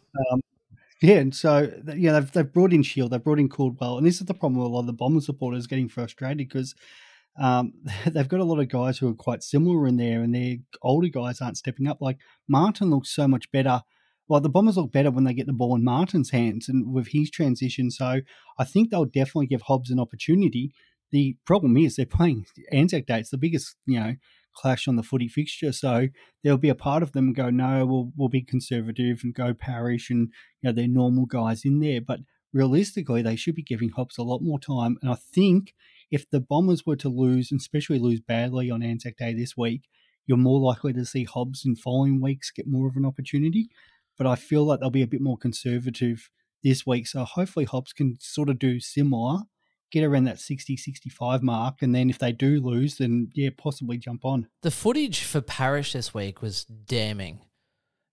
Yeah, 1.00 1.16
and 1.16 1.34
so 1.34 1.70
yeah, 1.94 2.12
they've 2.12 2.32
they've 2.32 2.52
brought 2.52 2.72
in 2.72 2.82
Shiel, 2.82 3.08
they've 3.08 3.22
brought 3.22 3.38
in 3.38 3.48
Caldwell, 3.48 3.98
and 3.98 4.06
this 4.06 4.20
is 4.20 4.26
the 4.26 4.34
problem 4.34 4.60
with 4.60 4.66
a 4.66 4.70
lot 4.70 4.80
of 4.80 4.86
the 4.86 4.92
Bomber 4.92 5.20
supporters 5.20 5.68
getting 5.68 5.88
frustrated 5.88 6.38
because 6.38 6.74
um, 7.38 7.72
they've 8.06 8.28
got 8.28 8.40
a 8.40 8.44
lot 8.44 8.58
of 8.58 8.68
guys 8.68 8.98
who 8.98 9.08
are 9.08 9.14
quite 9.14 9.42
similar 9.42 9.86
in 9.86 9.96
there, 9.96 10.22
and 10.22 10.34
their 10.34 10.56
older 10.82 11.08
guys 11.08 11.40
aren't 11.40 11.56
stepping 11.56 11.86
up. 11.86 11.98
Like 12.00 12.18
Martin 12.48 12.90
looks 12.90 13.10
so 13.14 13.28
much 13.28 13.50
better. 13.52 13.82
Well, 14.28 14.40
the 14.40 14.50
Bombers 14.50 14.76
look 14.76 14.92
better 14.92 15.10
when 15.10 15.24
they 15.24 15.32
get 15.32 15.46
the 15.46 15.54
ball 15.54 15.74
in 15.74 15.84
Martin's 15.84 16.30
hands 16.30 16.68
and 16.68 16.92
with 16.92 17.08
his 17.12 17.30
transition. 17.30 17.90
So 17.90 18.20
I 18.58 18.64
think 18.64 18.90
they'll 18.90 19.06
definitely 19.06 19.46
give 19.46 19.62
Hobbs 19.62 19.90
an 19.90 19.98
opportunity. 19.98 20.72
The 21.12 21.36
problem 21.46 21.78
is 21.78 21.96
they're 21.96 22.04
playing 22.04 22.44
Anzac 22.70 23.06
Day. 23.06 23.20
It's 23.20 23.30
the 23.30 23.38
biggest, 23.38 23.76
you 23.86 23.98
know, 23.98 24.14
clash 24.58 24.88
on 24.88 24.96
the 24.96 25.02
footy 25.02 25.28
fixture. 25.28 25.72
So 25.72 26.08
there'll 26.42 26.58
be 26.58 26.68
a 26.68 26.74
part 26.74 27.02
of 27.02 27.12
them 27.12 27.32
go, 27.32 27.50
no, 27.50 27.86
we'll 27.86 28.12
we'll 28.16 28.28
be 28.28 28.42
conservative 28.42 29.20
and 29.22 29.34
go 29.34 29.54
Parish 29.54 30.10
and 30.10 30.28
you 30.60 30.68
know 30.68 30.72
they're 30.72 30.88
normal 30.88 31.26
guys 31.26 31.64
in 31.64 31.80
there. 31.80 32.00
But 32.00 32.20
realistically, 32.52 33.22
they 33.22 33.36
should 33.36 33.54
be 33.54 33.62
giving 33.62 33.90
Hobbs 33.90 34.18
a 34.18 34.22
lot 34.22 34.42
more 34.42 34.58
time. 34.58 34.96
And 35.02 35.10
I 35.10 35.16
think 35.16 35.74
if 36.10 36.28
the 36.28 36.40
Bombers 36.40 36.86
were 36.86 36.96
to 36.96 37.08
lose, 37.08 37.50
and 37.50 37.60
especially 37.60 37.98
lose 37.98 38.20
badly 38.20 38.70
on 38.70 38.82
Anzac 38.82 39.16
Day 39.16 39.34
this 39.34 39.56
week, 39.56 39.82
you're 40.26 40.38
more 40.38 40.60
likely 40.60 40.92
to 40.92 41.04
see 41.04 41.24
Hobbs 41.24 41.62
in 41.64 41.76
following 41.76 42.20
weeks 42.20 42.50
get 42.50 42.66
more 42.66 42.88
of 42.88 42.96
an 42.96 43.06
opportunity. 43.06 43.68
But 44.16 44.26
I 44.26 44.34
feel 44.34 44.64
like 44.64 44.80
they'll 44.80 44.90
be 44.90 45.02
a 45.02 45.06
bit 45.06 45.20
more 45.20 45.38
conservative 45.38 46.30
this 46.62 46.86
week. 46.86 47.06
So 47.06 47.24
hopefully 47.24 47.64
Hobbs 47.64 47.92
can 47.92 48.16
sort 48.20 48.48
of 48.48 48.58
do 48.58 48.80
similar, 48.80 49.42
get 49.90 50.04
around 50.04 50.24
that 50.24 50.40
60 50.40 50.76
65 50.76 51.42
mark. 51.42 51.82
And 51.82 51.94
then 51.94 52.10
if 52.10 52.18
they 52.18 52.32
do 52.32 52.60
lose, 52.60 52.98
then 52.98 53.30
yeah, 53.34 53.50
possibly 53.56 53.98
jump 53.98 54.24
on. 54.24 54.48
The 54.62 54.70
footage 54.70 55.22
for 55.22 55.40
Parish 55.40 55.92
this 55.92 56.12
week 56.14 56.42
was 56.42 56.64
damning. 56.64 57.40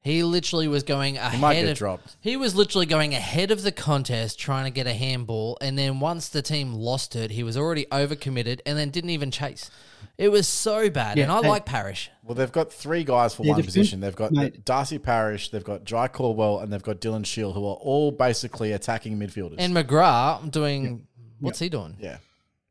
He 0.06 0.22
literally 0.22 0.68
was 0.68 0.84
going 0.84 1.18
ahead 1.18 1.34
he 1.34 1.42
might 1.42 1.56
get 1.56 1.68
of 1.68 1.78
dropped. 1.80 2.16
He 2.22 2.38
was 2.38 2.54
literally 2.54 2.86
going 2.86 3.16
ahead 3.16 3.50
of 3.50 3.64
the 3.64 3.72
contest 3.72 4.40
trying 4.40 4.66
to 4.66 4.70
get 4.70 4.86
a 4.86 4.94
handball, 4.94 5.58
and 5.62 5.80
then 5.80 6.00
once 6.00 6.30
the 6.30 6.44
team 6.44 6.74
lost 6.74 7.16
it, 7.16 7.32
he 7.32 7.42
was 7.42 7.58
already 7.58 7.88
overcommitted 7.88 8.60
and 8.68 8.78
then 8.78 8.92
didn't 8.92 9.10
even 9.10 9.32
chase. 9.32 9.72
It 10.16 10.30
was 10.30 10.48
so 10.48 10.92
bad, 10.92 11.18
and 11.18 11.32
I 11.32 11.42
hey- 11.42 11.50
like 11.50 11.66
Parish. 11.66 12.12
Well, 12.22 12.36
they've 12.36 12.52
got 12.52 12.72
three 12.72 13.04
guys 13.04 13.34
for 13.34 13.46
Yeah, 13.46 13.54
one 13.54 13.64
position. 13.64 14.00
They've 14.00 14.16
got 14.16 14.32
mate. 14.32 14.64
Darcy 14.64 15.00
Parish, 15.00 15.50
they've 15.50 15.64
got 15.64 15.86
Jye 15.86 16.08
Caldwell, 16.08 16.60
and 16.60 16.72
they've 16.72 16.84
got 16.84 17.02
Dylan 17.02 17.26
Shiel, 17.26 17.54
who 17.54 17.66
are 17.66 17.76
all 17.76 18.12
basically 18.12 18.74
attacking 18.74 19.18
midfielders. 19.18 19.56
And 19.58 19.76
McGrath 19.76 20.52
doing 20.52 21.08
what's 21.40 21.60
he 21.60 21.70
doing? 21.70 21.98
yeah. 22.00 22.18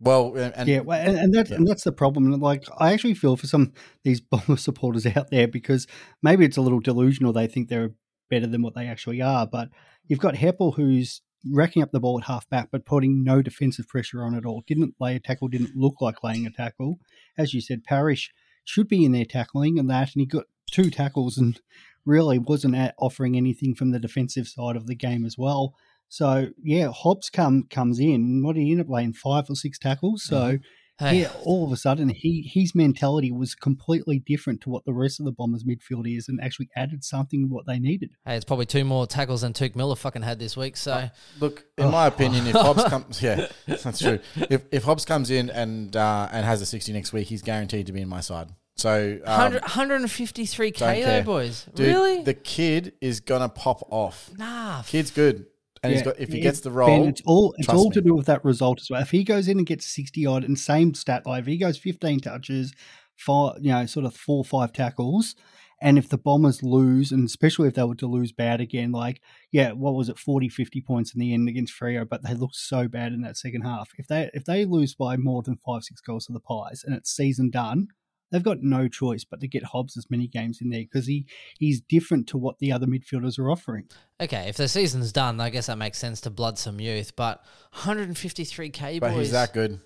Well, 0.00 0.34
and, 0.36 0.54
and 0.56 0.68
Yeah, 0.68 0.80
well, 0.80 1.00
and, 1.00 1.16
and 1.16 1.34
that's 1.34 1.50
and 1.50 1.66
that's 1.66 1.84
the 1.84 1.92
problem. 1.92 2.30
Like, 2.40 2.64
I 2.78 2.92
actually 2.92 3.14
feel 3.14 3.36
for 3.36 3.46
some 3.46 3.72
these 4.02 4.20
bomber 4.30 4.56
supporters 4.56 5.06
out 5.06 5.30
there 5.30 5.48
because 5.48 5.86
maybe 6.22 6.44
it's 6.44 6.56
a 6.56 6.62
little 6.62 6.80
delusional. 6.80 7.32
They 7.32 7.46
think 7.46 7.68
they're 7.68 7.92
better 8.28 8.46
than 8.46 8.62
what 8.62 8.74
they 8.74 8.86
actually 8.86 9.22
are. 9.22 9.46
But 9.46 9.68
you've 10.06 10.18
got 10.18 10.34
Heppell 10.34 10.74
who's 10.74 11.22
racking 11.52 11.82
up 11.82 11.92
the 11.92 12.00
ball 12.00 12.18
at 12.18 12.26
half 12.26 12.48
back, 12.48 12.68
but 12.72 12.86
putting 12.86 13.22
no 13.22 13.42
defensive 13.42 13.86
pressure 13.88 14.22
on 14.22 14.34
at 14.34 14.46
all. 14.46 14.64
Didn't 14.66 14.94
lay 14.98 15.16
a 15.16 15.20
tackle. 15.20 15.48
Didn't 15.48 15.76
look 15.76 16.00
like 16.00 16.24
laying 16.24 16.46
a 16.46 16.50
tackle. 16.50 16.98
As 17.36 17.54
you 17.54 17.60
said, 17.60 17.84
Parish 17.84 18.32
should 18.64 18.88
be 18.88 19.04
in 19.04 19.12
there 19.12 19.26
tackling 19.26 19.78
and 19.78 19.88
that, 19.90 20.14
and 20.14 20.20
he 20.20 20.26
got 20.26 20.44
two 20.70 20.90
tackles 20.90 21.38
and 21.38 21.60
really 22.06 22.38
wasn't 22.38 22.76
offering 22.98 23.36
anything 23.36 23.74
from 23.74 23.90
the 23.90 23.98
defensive 23.98 24.46
side 24.46 24.76
of 24.76 24.86
the 24.86 24.94
game 24.94 25.24
as 25.24 25.38
well. 25.38 25.74
So 26.14 26.50
yeah, 26.62 26.92
Hobbs 26.94 27.28
come 27.28 27.64
comes 27.68 27.98
in. 27.98 28.42
What 28.44 28.54
did 28.54 28.62
he 28.62 28.70
end 28.70 28.80
up 28.80 28.88
laying 28.88 29.12
five 29.12 29.50
or 29.50 29.56
six 29.56 29.80
tackles? 29.80 30.22
So 30.22 30.58
Hey, 31.00 31.22
yeah, 31.22 31.32
all 31.42 31.64
of 31.66 31.72
a 31.72 31.76
sudden 31.76 32.08
he 32.08 32.48
his 32.48 32.72
mentality 32.72 33.32
was 33.32 33.56
completely 33.56 34.20
different 34.20 34.60
to 34.60 34.70
what 34.70 34.84
the 34.84 34.92
rest 34.92 35.18
of 35.18 35.26
the 35.26 35.32
Bombers 35.32 35.64
midfield 35.64 36.06
is, 36.06 36.28
and 36.28 36.38
actually 36.40 36.68
added 36.76 37.02
something 37.02 37.50
what 37.50 37.66
they 37.66 37.80
needed. 37.80 38.12
hey, 38.24 38.36
it's 38.36 38.44
probably 38.44 38.64
two 38.64 38.84
more 38.84 39.08
tackles 39.08 39.40
than 39.40 39.52
Touk 39.52 39.74
Miller 39.74 39.96
fucking 39.96 40.22
had 40.22 40.38
this 40.38 40.56
week. 40.56 40.76
So 40.76 41.10
Look, 41.40 41.64
in 41.76 41.90
my 41.90 42.06
opinion, 42.06 42.46
if 42.46 42.54
Hobbs 42.54 42.84
comes, 42.88 43.20
yeah, 43.20 43.48
that's 43.66 43.98
true. 43.98 44.20
If 44.36 44.66
if 44.70 44.84
Hobbs 44.84 45.04
comes 45.04 45.32
in 45.32 45.50
and 45.50 45.96
uh, 45.96 46.28
and 46.30 46.46
has 46.46 46.62
a 46.62 46.66
sixty 46.66 46.92
next 46.92 47.12
week, 47.12 47.26
he's 47.26 47.42
guaranteed 47.42 47.86
to 47.86 47.92
be 47.92 48.00
in 48.00 48.08
my 48.08 48.20
side. 48.20 48.50
So, 48.76 49.18
um, 49.24 49.52
100, 49.52 49.62
153k 49.62 51.04
though, 51.04 51.22
boys. 51.22 51.66
dude, 51.74 51.86
really? 51.86 52.22
the 52.22 52.34
kid 52.34 52.92
is 53.00 53.18
gonna 53.18 53.48
pop 53.48 53.86
off. 53.90 54.30
nah. 54.36 54.82
Kid's 54.82 55.10
good, 55.10 55.46
and 55.84 55.92
he's 55.92 56.00
Yeah, 56.00 56.04
got 56.06 56.18
if 56.20 56.32
he 56.32 56.38
it- 56.38 56.42
gets 56.42 56.60
the 56.60 56.70
Ben, 56.70 56.76
role, 56.76 57.06
it's 57.08 57.22
all 57.24 57.54
it's 57.58 57.68
all 57.68 57.90
me. 57.90 57.94
to 57.94 58.00
do 58.00 58.14
with 58.14 58.26
that 58.26 58.44
result 58.44 58.80
as 58.80 58.90
well. 58.90 59.00
If 59.02 59.10
he 59.10 59.22
goes 59.24 59.46
in 59.48 59.58
and 59.58 59.66
gets 59.66 59.86
sixty 59.86 60.26
odd 60.26 60.42
and 60.44 60.58
same 60.58 60.94
stat 60.94 61.26
line, 61.26 61.40
if 61.40 61.46
he 61.46 61.56
goes 61.58 61.78
fifteen 61.78 62.20
touches, 62.20 62.72
five 63.16 63.56
you 63.60 63.70
know, 63.70 63.86
sort 63.86 64.06
of 64.06 64.14
four 64.16 64.38
or 64.38 64.44
five 64.44 64.72
tackles, 64.72 65.36
and 65.82 65.98
if 65.98 66.08
the 66.08 66.18
Bombers 66.18 66.62
lose, 66.62 67.12
and 67.12 67.26
especially 67.26 67.68
if 67.68 67.74
they 67.74 67.84
were 67.84 67.94
to 67.96 68.06
lose 68.06 68.32
bad 68.32 68.60
again, 68.60 68.90
like 68.92 69.20
yeah, 69.52 69.72
what 69.72 69.94
was 69.94 70.08
it, 70.08 70.18
40, 70.18 70.48
50 70.48 70.80
points 70.80 71.14
in 71.14 71.20
the 71.20 71.32
end 71.34 71.48
against 71.48 71.74
Freo, 71.78 72.08
but 72.08 72.22
they 72.24 72.34
looked 72.34 72.56
so 72.56 72.88
bad 72.88 73.12
in 73.12 73.20
that 73.22 73.36
second 73.36 73.62
half. 73.62 73.90
If 73.98 74.06
they 74.08 74.30
if 74.34 74.44
they 74.44 74.64
lose 74.64 74.94
by 74.94 75.16
more 75.16 75.42
than 75.42 75.58
five, 75.64 75.84
six 75.84 76.00
goals 76.00 76.26
to 76.26 76.32
the 76.32 76.40
Pies 76.40 76.82
and 76.84 76.94
it's 76.94 77.14
season 77.14 77.50
done, 77.50 77.88
they've 78.30 78.42
got 78.42 78.62
no 78.62 78.88
choice 78.88 79.24
but 79.24 79.40
to 79.40 79.48
get 79.48 79.62
Hobbs 79.64 79.96
as 79.96 80.06
many 80.10 80.26
games 80.26 80.58
in 80.60 80.70
there 80.70 80.80
because 80.82 81.06
he 81.06 81.26
he's 81.58 81.80
different 81.80 82.26
to 82.28 82.38
what 82.38 82.58
the 82.58 82.72
other 82.72 82.86
midfielders 82.86 83.38
are 83.38 83.50
offering. 83.50 83.84
Okay, 84.20 84.48
if 84.48 84.56
the 84.56 84.68
season's 84.68 85.12
done, 85.12 85.40
I 85.40 85.50
guess 85.50 85.66
that 85.66 85.78
makes 85.78 85.98
sense 85.98 86.20
to 86.22 86.30
blood 86.30 86.58
some 86.58 86.80
youth. 86.80 87.14
But 87.16 87.42
153k 87.74 89.00
but 89.00 89.10
boys. 89.10 89.18
he's 89.18 89.30
that 89.32 89.52
good. 89.52 89.80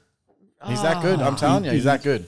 He's 0.66 0.82
that 0.82 1.02
good. 1.02 1.20
I'm 1.20 1.34
Ah. 1.34 1.36
telling 1.36 1.64
you, 1.64 1.70
he's 1.72 1.84
that 1.84 2.02
good. 2.02 2.26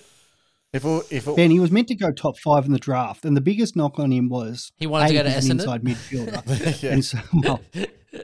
If 0.72 0.84
it, 0.84 1.02
if 1.10 1.26
it, 1.26 1.34
Ben, 1.36 1.50
he 1.50 1.58
was 1.58 1.72
meant 1.72 1.88
to 1.88 1.96
go 1.96 2.12
top 2.12 2.38
five 2.38 2.64
in 2.64 2.70
the 2.72 2.78
draft, 2.78 3.24
and 3.24 3.36
the 3.36 3.40
biggest 3.40 3.74
knock 3.74 3.98
on 3.98 4.12
him 4.12 4.28
was 4.28 4.70
He 4.76 4.86
wanted 4.86 5.08
to 5.08 5.14
go 5.14 5.22
to 5.24 5.28
an 5.28 5.34
Essendon? 5.34 5.50
inside 5.50 5.82
midfielder. 5.82 6.82
yeah. 6.82 6.92
And 6.92 7.04
so, 7.04 7.18
well, 7.42 7.60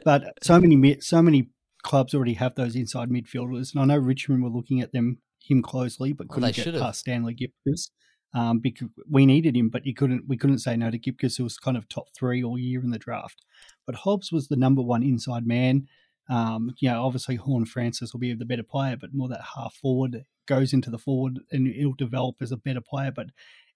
but 0.05 0.23
so 0.41 0.59
many 0.59 0.97
so 1.01 1.21
many 1.21 1.49
clubs 1.83 2.13
already 2.13 2.35
have 2.35 2.55
those 2.55 2.75
inside 2.75 3.09
midfielders, 3.09 3.73
and 3.73 3.81
I 3.81 3.85
know 3.85 3.97
Richmond 4.01 4.43
were 4.43 4.49
looking 4.49 4.79
at 4.79 4.93
them 4.93 5.17
him 5.49 5.61
closely, 5.61 6.13
but 6.13 6.27
couldn't 6.29 6.47
they 6.47 6.53
get 6.53 6.63
should've. 6.63 6.81
past 6.81 6.99
Stanley 7.01 7.33
Gibcus. 7.33 7.91
Um, 8.33 8.59
because 8.59 8.89
we 9.09 9.25
needed 9.25 9.55
him, 9.55 9.69
but 9.69 9.85
you 9.85 9.93
couldn't. 9.93 10.25
We 10.27 10.37
couldn't 10.37 10.59
say 10.59 10.75
no 10.75 10.91
to 10.91 10.97
Gibcus, 10.97 11.37
who 11.37 11.43
was 11.45 11.57
kind 11.57 11.77
of 11.77 11.87
top 11.87 12.07
three 12.15 12.43
all 12.43 12.57
year 12.57 12.81
in 12.81 12.91
the 12.91 12.99
draft. 12.99 13.45
But 13.85 13.95
Hobbs 13.95 14.31
was 14.31 14.47
the 14.47 14.57
number 14.57 14.81
one 14.81 15.01
inside 15.01 15.47
man. 15.47 15.87
Um, 16.29 16.71
you 16.79 16.89
know, 16.89 17.05
obviously 17.05 17.35
Horne-Francis 17.35 18.11
will 18.11 18.19
be 18.19 18.33
the 18.33 18.45
better 18.45 18.63
player, 18.63 18.97
but 18.99 19.13
more 19.13 19.29
that 19.29 19.41
half 19.55 19.75
forward 19.75 20.23
goes 20.45 20.73
into 20.73 20.89
the 20.89 20.97
forward 20.97 21.39
and 21.51 21.67
he'll 21.67 21.93
develop 21.93 22.35
as 22.41 22.51
a 22.51 22.57
better 22.57 22.81
player. 22.81 23.11
But 23.11 23.27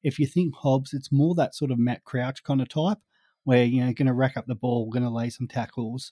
if 0.03 0.19
you 0.19 0.25
think 0.25 0.55
Hobbs, 0.55 0.93
it's 0.93 1.11
more 1.11 1.33
that 1.35 1.55
sort 1.55 1.71
of 1.71 1.79
Matt 1.79 2.03
Crouch 2.03 2.43
kind 2.43 2.61
of 2.61 2.69
type, 2.69 2.97
where 3.43 3.63
you 3.63 3.85
know 3.85 3.93
going 3.93 4.07
to 4.07 4.13
rack 4.13 4.35
up 4.35 4.47
the 4.47 4.55
ball, 4.55 4.89
going 4.89 5.03
to 5.03 5.09
lay 5.09 5.29
some 5.29 5.47
tackles, 5.47 6.11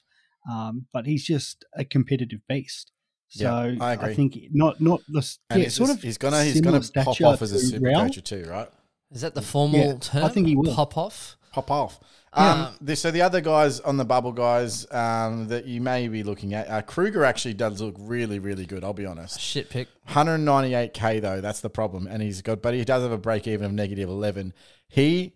um, 0.50 0.86
but 0.94 1.06
he's 1.06 1.26
just 1.26 1.66
a 1.76 1.84
competitive 1.84 2.40
beast. 2.48 2.92
So 3.30 3.44
Yeah, 3.44 3.84
I 3.84 3.94
agree. 3.94 4.16
think 4.16 4.38
not 4.52 4.82
not 4.82 5.02
the 5.08 5.26
and 5.52 5.62
yeah, 5.64 5.70
sort 5.70 5.92
of 5.92 6.02
he's 6.02 6.18
gonna 6.18 6.44
he's 6.44 6.62
gonna 6.62 6.82
pop 6.96 7.22
off 7.22 7.42
as 7.42 7.52
a 7.52 7.60
to 7.60 7.62
super 7.66 7.86
Rao. 7.86 8.06
coacher 8.08 8.22
too, 8.24 8.46
right? 8.50 8.70
Is 9.12 9.22
that 9.22 9.36
the 9.36 9.42
formal 9.42 9.80
Yeah, 9.80 9.94
term? 10.00 10.24
I 10.26 10.30
think 10.30 10.48
he 10.48 10.56
will. 10.56 10.74
Pop 10.74 10.98
off. 10.98 11.38
Pop 11.52 11.72
off. 11.72 12.00
Um, 12.32 12.46
Um, 12.62 12.76
the, 12.80 12.96
so 12.96 13.10
the 13.10 13.24
other 13.24 13.42
guys 13.42 13.80
on 13.80 13.98
the 13.98 14.06
bubble 14.06 14.32
guys 14.32 14.86
um, 14.92 15.48
that 15.48 15.66
you 15.66 15.82
may 15.82 16.08
be 16.08 16.22
looking 16.22 16.54
at, 16.54 16.70
uh, 16.70 16.84
Kreuger 16.84 17.26
actually 17.26 17.56
does 17.56 17.82
look 17.82 17.96
really, 17.98 18.38
really 18.38 18.68
good. 18.68 18.84
I'll 18.84 18.94
be 18.94 19.08
honest. 19.08 19.40
Shit 19.40 19.68
pick. 19.72 19.88
198k 20.10 21.22
though, 21.22 21.42
that's 21.42 21.62
the 21.62 21.72
problem, 21.72 22.06
and 22.08 22.22
he's 22.22 22.42
got, 22.44 22.62
but 22.62 22.74
he 22.76 22.84
does 22.86 23.02
have 23.04 23.12
a 23.12 23.18
break 23.18 23.48
even 23.48 23.66
of 23.66 23.72
negative 23.74 24.10
11. 24.10 24.54
He 24.88 25.34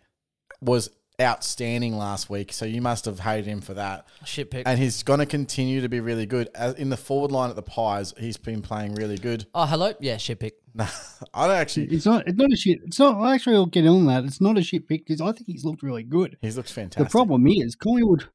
was 0.62 0.90
outstanding 1.22 1.98
last 1.98 2.30
week, 2.30 2.52
so 2.54 2.66
you 2.66 2.82
must 2.82 3.06
have 3.06 3.20
hated 3.20 3.46
him 3.46 3.62
for 3.62 3.74
that. 3.76 4.06
Shit 4.26 4.52
pick. 4.52 4.68
And 4.68 4.80
he's 4.80 5.04
going 5.04 5.20
to 5.20 5.26
continue 5.26 5.82
to 5.82 5.90
be 5.90 6.00
really 6.00 6.26
good. 6.26 6.50
As 6.56 6.74
in 6.76 6.90
the 6.90 6.98
forward 6.98 7.32
line 7.32 7.50
at 7.50 7.56
the 7.56 7.62
Pies, 7.62 8.14
he's 8.20 8.38
been 8.38 8.62
playing 8.62 8.96
really 8.96 9.18
good. 9.18 9.46
oh, 9.54 9.66
hello. 9.66 9.94
Yeah, 10.00 10.18
shit 10.18 10.40
pick. 10.40 10.56
Nah, 10.76 10.88
I 11.36 11.46
don't 11.48 11.56
actually. 11.58 11.86
It's 11.96 12.08
not. 12.08 12.28
It's 12.28 12.36
not 12.36 12.52
a 12.52 12.56
shit. 12.56 12.80
It's 12.84 12.98
not. 12.98 13.22
I 13.22 13.36
Actually, 13.36 13.58
I'll 13.58 13.68
get 13.68 13.86
on 13.86 14.08
that. 14.08 14.24
It's 14.24 14.42
not 14.42 14.58
a 14.58 14.64
shit 14.64 14.88
pick 14.88 15.06
because 15.06 15.22
I 15.22 15.32
think 15.32 15.46
he's 15.46 15.64
looked 15.64 15.84
really 15.84 16.02
good. 16.02 16.36
He's 16.42 16.58
looked 16.58 16.72
fantastic. 16.72 17.08
The 17.08 17.12
problem 17.12 17.46
is 17.46 17.76
Collingwood 17.76 18.28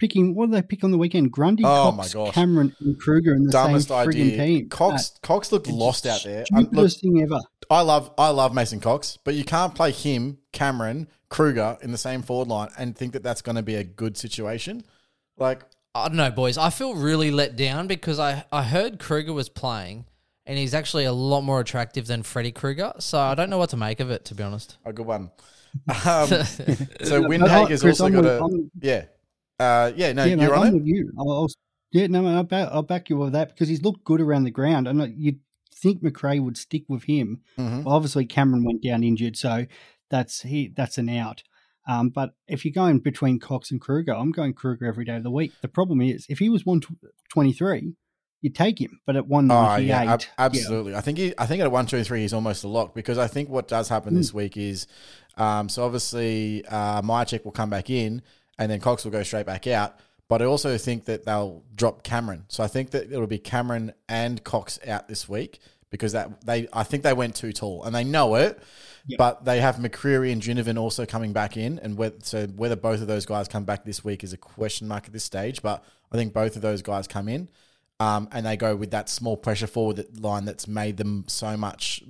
picking. 0.00 0.34
What 0.34 0.46
did 0.50 0.56
they 0.56 0.62
pick 0.62 0.82
on 0.82 0.90
the 0.90 0.98
weekend? 0.98 1.30
Grundy, 1.30 1.62
Oh 1.64 1.92
Cox, 1.94 1.96
my 1.96 2.24
gosh. 2.24 2.34
Cameron, 2.34 2.74
and 2.80 3.00
Kreuger 3.00 3.36
in 3.36 3.44
the 3.44 3.52
dumbest 3.52 3.86
same 3.86 3.98
frigging 4.08 4.32
idea. 4.32 4.36
team. 4.46 4.68
Cox 4.68 5.12
Cox 5.22 5.52
looked 5.52 5.68
lost 5.68 6.06
out 6.06 6.24
there. 6.24 6.44
Um, 6.52 6.62
look, 6.72 6.90
Stupidest 6.90 7.00
thing 7.02 7.22
ever. 7.22 7.38
I 7.70 7.82
love 7.82 8.10
I 8.18 8.30
love 8.30 8.52
Mason 8.52 8.80
Cox, 8.80 9.16
but 9.24 9.34
you 9.34 9.44
can't 9.44 9.74
play 9.74 9.92
him, 9.92 10.38
Cameron, 10.52 11.06
Kreuger 11.30 11.80
in 11.82 11.92
the 11.92 11.98
same 11.98 12.22
forward 12.22 12.48
line 12.48 12.68
and 12.76 12.96
think 12.96 13.12
that 13.12 13.22
that's 13.22 13.42
going 13.42 13.56
to 13.56 13.62
be 13.62 13.76
a 13.76 13.84
good 13.84 14.16
situation. 14.16 14.82
Like, 15.38 15.62
I 15.94 16.08
don't 16.08 16.16
know, 16.16 16.30
boys. 16.32 16.58
I 16.58 16.70
feel 16.70 16.94
really 16.94 17.30
let 17.30 17.56
down 17.56 17.86
because 17.86 18.18
I, 18.18 18.44
I 18.52 18.62
heard 18.64 18.98
Kreuger 18.98 19.32
was 19.32 19.48
playing 19.48 20.04
and 20.46 20.58
he's 20.58 20.74
actually 20.74 21.04
a 21.04 21.12
lot 21.12 21.42
more 21.42 21.60
attractive 21.60 22.06
than 22.08 22.24
Freddy 22.24 22.50
Krueger. 22.50 22.92
So 22.98 23.18
I 23.18 23.34
don't 23.36 23.50
know 23.50 23.58
what 23.58 23.70
to 23.70 23.76
make 23.76 24.00
of 24.00 24.10
it, 24.10 24.24
to 24.26 24.34
be 24.34 24.42
honest. 24.42 24.76
a 24.84 24.92
good 24.92 25.06
one. 25.06 25.30
Um, 25.88 26.26
so 26.26 27.20
No, 27.20 27.28
Windhager's 27.28 27.82
Chris, 27.82 28.00
also 28.00 28.06
I'm 28.06 28.12
got 28.14 28.24
with- 28.24 28.32
a 28.32 28.40
I'm- 28.40 28.70
yeah, 28.82 29.04
uh, 29.60 29.92
yeah. 29.94 30.12
No, 30.12 30.24
yeah, 30.24 30.34
you're 30.34 30.54
I'm 30.54 30.60
on 30.62 30.66
it. 30.68 30.74
with 30.74 30.86
you. 30.86 31.12
I'll, 31.16 31.30
I'll, 31.30 31.48
yeah, 31.92 32.08
no, 32.08 32.26
I'll 32.26 32.42
back, 32.42 32.68
I'll 32.72 32.82
back 32.82 33.08
you 33.10 33.16
with 33.16 33.32
that 33.34 33.50
because 33.50 33.68
he's 33.68 33.82
looked 33.82 34.02
good 34.04 34.20
around 34.20 34.42
the 34.44 34.50
ground. 34.50 34.88
And 34.88 34.98
like, 34.98 35.12
you'd 35.16 35.38
think 35.82 36.02
McRae 36.02 36.42
would 36.42 36.56
stick 36.56 36.84
with 36.88 37.04
him. 37.04 37.40
Mhm. 37.58 37.84
Well, 37.84 37.94
obviously, 37.94 38.26
Cameron 38.26 38.64
went 38.64 38.82
down 38.82 39.02
injured, 39.04 39.36
so 39.36 39.66
that's 40.10 40.42
he 40.42 40.68
that's 40.68 40.98
an 40.98 41.08
out. 41.08 41.42
Um, 41.88 42.10
but 42.10 42.34
if 42.46 42.64
you're 42.64 42.72
going 42.74 42.98
between 42.98 43.38
Cox 43.40 43.70
and 43.70 43.80
Kreuger, 43.80 44.14
I'm 44.14 44.30
going 44.32 44.52
Kreuger 44.54 44.86
every 44.86 45.04
day 45.04 45.16
of 45.16 45.22
the 45.22 45.30
week. 45.30 45.52
The 45.62 45.68
problem 45.68 46.00
is, 46.00 46.26
if 46.28 46.38
he 46.38 46.48
was 46.48 46.64
123, 46.66 47.94
you 48.42 48.50
take 48.50 48.80
him. 48.80 49.00
But 49.06 49.16
at 49.16 49.24
Oh 49.30 49.76
yeah, 49.76 50.02
ab- 50.12 50.20
yeah. 50.20 50.26
absolutely. 50.38 50.94
I 50.94 51.00
think 51.00 51.18
he, 51.18 51.34
I 51.38 51.46
think 51.46 51.62
at 51.62 51.70
one, 51.72 51.86
two, 51.86 51.96
and 51.96 52.06
three, 52.06 52.20
he's 52.20 52.32
almost 52.32 52.64
a 52.64 52.68
lock 52.68 52.94
because 52.94 53.18
I 53.18 53.26
think 53.26 53.48
what 53.48 53.68
does 53.68 53.88
happen 53.88 54.10
Hmm. 54.12 54.18
this 54.18 54.32
week 54.32 54.56
is, 54.56 54.86
um, 55.36 55.68
so 55.68 55.84
obviously 55.84 56.64
uh, 56.66 57.02
Mihocek 57.02 57.44
will 57.44 57.52
come 57.52 57.70
back 57.70 57.90
in 57.90 58.22
and 58.58 58.70
then 58.70 58.80
Cox 58.80 59.04
will 59.04 59.12
go 59.12 59.22
straight 59.22 59.46
back 59.46 59.66
out. 59.66 59.96
But 60.30 60.42
I 60.42 60.44
also 60.44 60.78
think 60.78 61.06
that 61.06 61.24
they'll 61.24 61.64
drop 61.74 62.04
Cameron. 62.04 62.44
So 62.46 62.62
I 62.62 62.68
think 62.68 62.90
that 62.90 63.10
it'll 63.10 63.26
be 63.26 63.40
Cameron 63.40 63.92
and 64.08 64.42
Cox 64.44 64.78
out 64.86 65.08
this 65.08 65.28
week 65.28 65.58
because 65.90 66.12
that 66.12 66.46
they 66.46 66.68
I 66.72 66.84
think 66.84 67.02
they 67.02 67.12
went 67.12 67.34
too 67.34 67.52
tall 67.52 67.82
and 67.82 67.92
they 67.92 68.04
know 68.04 68.36
it. 68.36 68.62
But 69.18 69.44
they 69.44 69.60
have 69.60 69.76
McCreery 69.76 70.30
and 70.30 70.40
Ginnivan 70.40 70.78
also 70.78 71.04
coming 71.04 71.32
back 71.32 71.56
in, 71.56 71.80
and 71.80 71.96
whether, 71.96 72.16
so 72.22 72.46
whether 72.46 72.76
both 72.76 73.00
of 73.00 73.08
those 73.08 73.26
guys 73.26 73.48
come 73.48 73.64
back 73.64 73.84
this 73.84 74.04
week 74.04 74.22
is 74.22 74.32
a 74.32 74.36
question 74.36 74.86
mark 74.86 75.06
at 75.06 75.12
this 75.12 75.24
stage. 75.24 75.62
But 75.62 75.82
I 76.12 76.16
think 76.16 76.32
both 76.32 76.54
of 76.54 76.62
those 76.62 76.80
guys 76.80 77.08
come 77.08 77.26
in, 77.26 77.48
um, 77.98 78.28
and 78.30 78.46
they 78.46 78.56
go 78.56 78.76
with 78.76 78.92
that 78.92 79.08
small 79.08 79.36
pressure 79.36 79.66
forward 79.66 80.04
line 80.20 80.44
that's 80.44 80.68
made 80.68 80.96
them 80.96 81.24
so 81.26 81.56
much, 81.56 82.04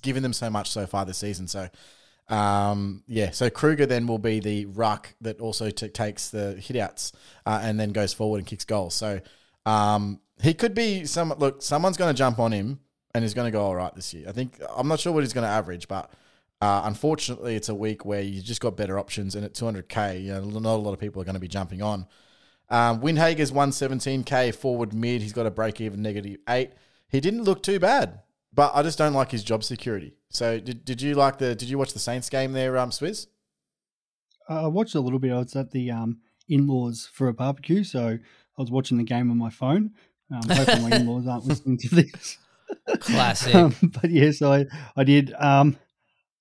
given 0.00 0.22
them 0.22 0.32
so 0.32 0.48
much 0.48 0.70
so 0.70 0.86
far 0.86 1.04
this 1.04 1.18
season. 1.18 1.46
So, 1.46 1.68
um, 2.30 3.02
yeah, 3.06 3.32
so 3.32 3.50
Kreuger 3.50 3.86
then 3.86 4.06
will 4.06 4.18
be 4.18 4.40
the 4.40 4.66
ruck 4.66 5.14
that 5.20 5.40
also 5.40 5.70
t- 5.70 5.88
takes 5.88 6.30
the 6.30 6.56
hitouts 6.58 7.12
uh, 7.44 7.60
and 7.62 7.78
then 7.78 7.90
goes 7.90 8.12
forward 8.12 8.38
and 8.38 8.46
kicks 8.46 8.64
goals. 8.64 8.94
So, 8.94 9.20
um, 9.66 10.20
he 10.40 10.54
could 10.54 10.74
be 10.74 11.04
some. 11.04 11.34
Look, 11.36 11.60
someone's 11.60 11.96
going 11.96 12.14
to 12.14 12.16
jump 12.16 12.38
on 12.38 12.52
him 12.52 12.80
and 13.14 13.22
he's 13.24 13.34
going 13.34 13.46
to 13.46 13.50
go 13.50 13.62
all 13.62 13.74
right 13.74 13.94
this 13.94 14.14
year. 14.14 14.28
I 14.28 14.32
think 14.32 14.58
I'm 14.74 14.88
not 14.88 15.00
sure 15.00 15.12
what 15.12 15.22
he's 15.22 15.32
going 15.32 15.46
to 15.46 15.52
average, 15.52 15.88
but. 15.88 16.10
Uh, 16.62 16.82
unfortunately, 16.84 17.54
it's 17.54 17.70
a 17.70 17.74
week 17.74 18.04
where 18.04 18.20
you 18.20 18.42
just 18.42 18.60
got 18.60 18.76
better 18.76 18.98
options, 18.98 19.34
and 19.34 19.46
at 19.46 19.54
200k, 19.54 20.22
you 20.22 20.30
know, 20.30 20.44
not 20.44 20.74
a 20.74 20.76
lot 20.76 20.92
of 20.92 20.98
people 20.98 21.22
are 21.22 21.24
going 21.24 21.32
to 21.32 21.40
be 21.40 21.48
jumping 21.48 21.80
on. 21.80 22.06
Um, 22.68 23.00
Windhager's 23.00 23.50
117k 23.50 24.54
forward 24.54 24.92
mid. 24.92 25.22
He's 25.22 25.32
got 25.32 25.46
a 25.46 25.50
break 25.50 25.80
even 25.80 26.02
negative 26.02 26.36
eight. 26.50 26.72
He 27.08 27.18
didn't 27.18 27.44
look 27.44 27.62
too 27.62 27.80
bad. 27.80 28.20
But 28.52 28.72
I 28.74 28.82
just 28.82 28.98
don't 28.98 29.12
like 29.14 29.30
his 29.30 29.42
job 29.44 29.62
security. 29.64 30.14
So 30.30 30.58
did, 30.60 30.84
did 30.84 31.02
you 31.02 31.14
like 31.14 31.38
the 31.38 31.54
did 31.54 31.68
you 31.68 31.78
watch 31.78 31.92
the 31.92 31.98
Saints 31.98 32.28
game 32.28 32.52
there, 32.52 32.76
um, 32.78 32.90
Swizz? 32.90 33.26
I 34.48 34.66
watched 34.66 34.94
a 34.94 35.00
little 35.00 35.18
bit. 35.18 35.32
I 35.32 35.38
was 35.38 35.54
at 35.56 35.70
the 35.70 35.90
um, 35.90 36.18
in-laws 36.48 37.08
for 37.12 37.28
a 37.28 37.32
barbecue, 37.34 37.84
so 37.84 38.08
I 38.08 38.60
was 38.60 38.70
watching 38.70 38.98
the 38.98 39.04
game 39.04 39.30
on 39.30 39.38
my 39.38 39.50
phone. 39.50 39.92
Um, 40.32 40.42
hoping 40.48 40.82
my 40.82 40.96
in-laws 40.96 41.26
aren't 41.26 41.46
listening 41.46 41.78
to 41.78 41.94
this. 41.94 42.38
Classic. 43.00 43.54
Um, 43.54 43.74
but 44.00 44.10
yes, 44.10 44.42
I 44.42 44.66
I 44.96 45.04
did. 45.04 45.32
Um, 45.38 45.76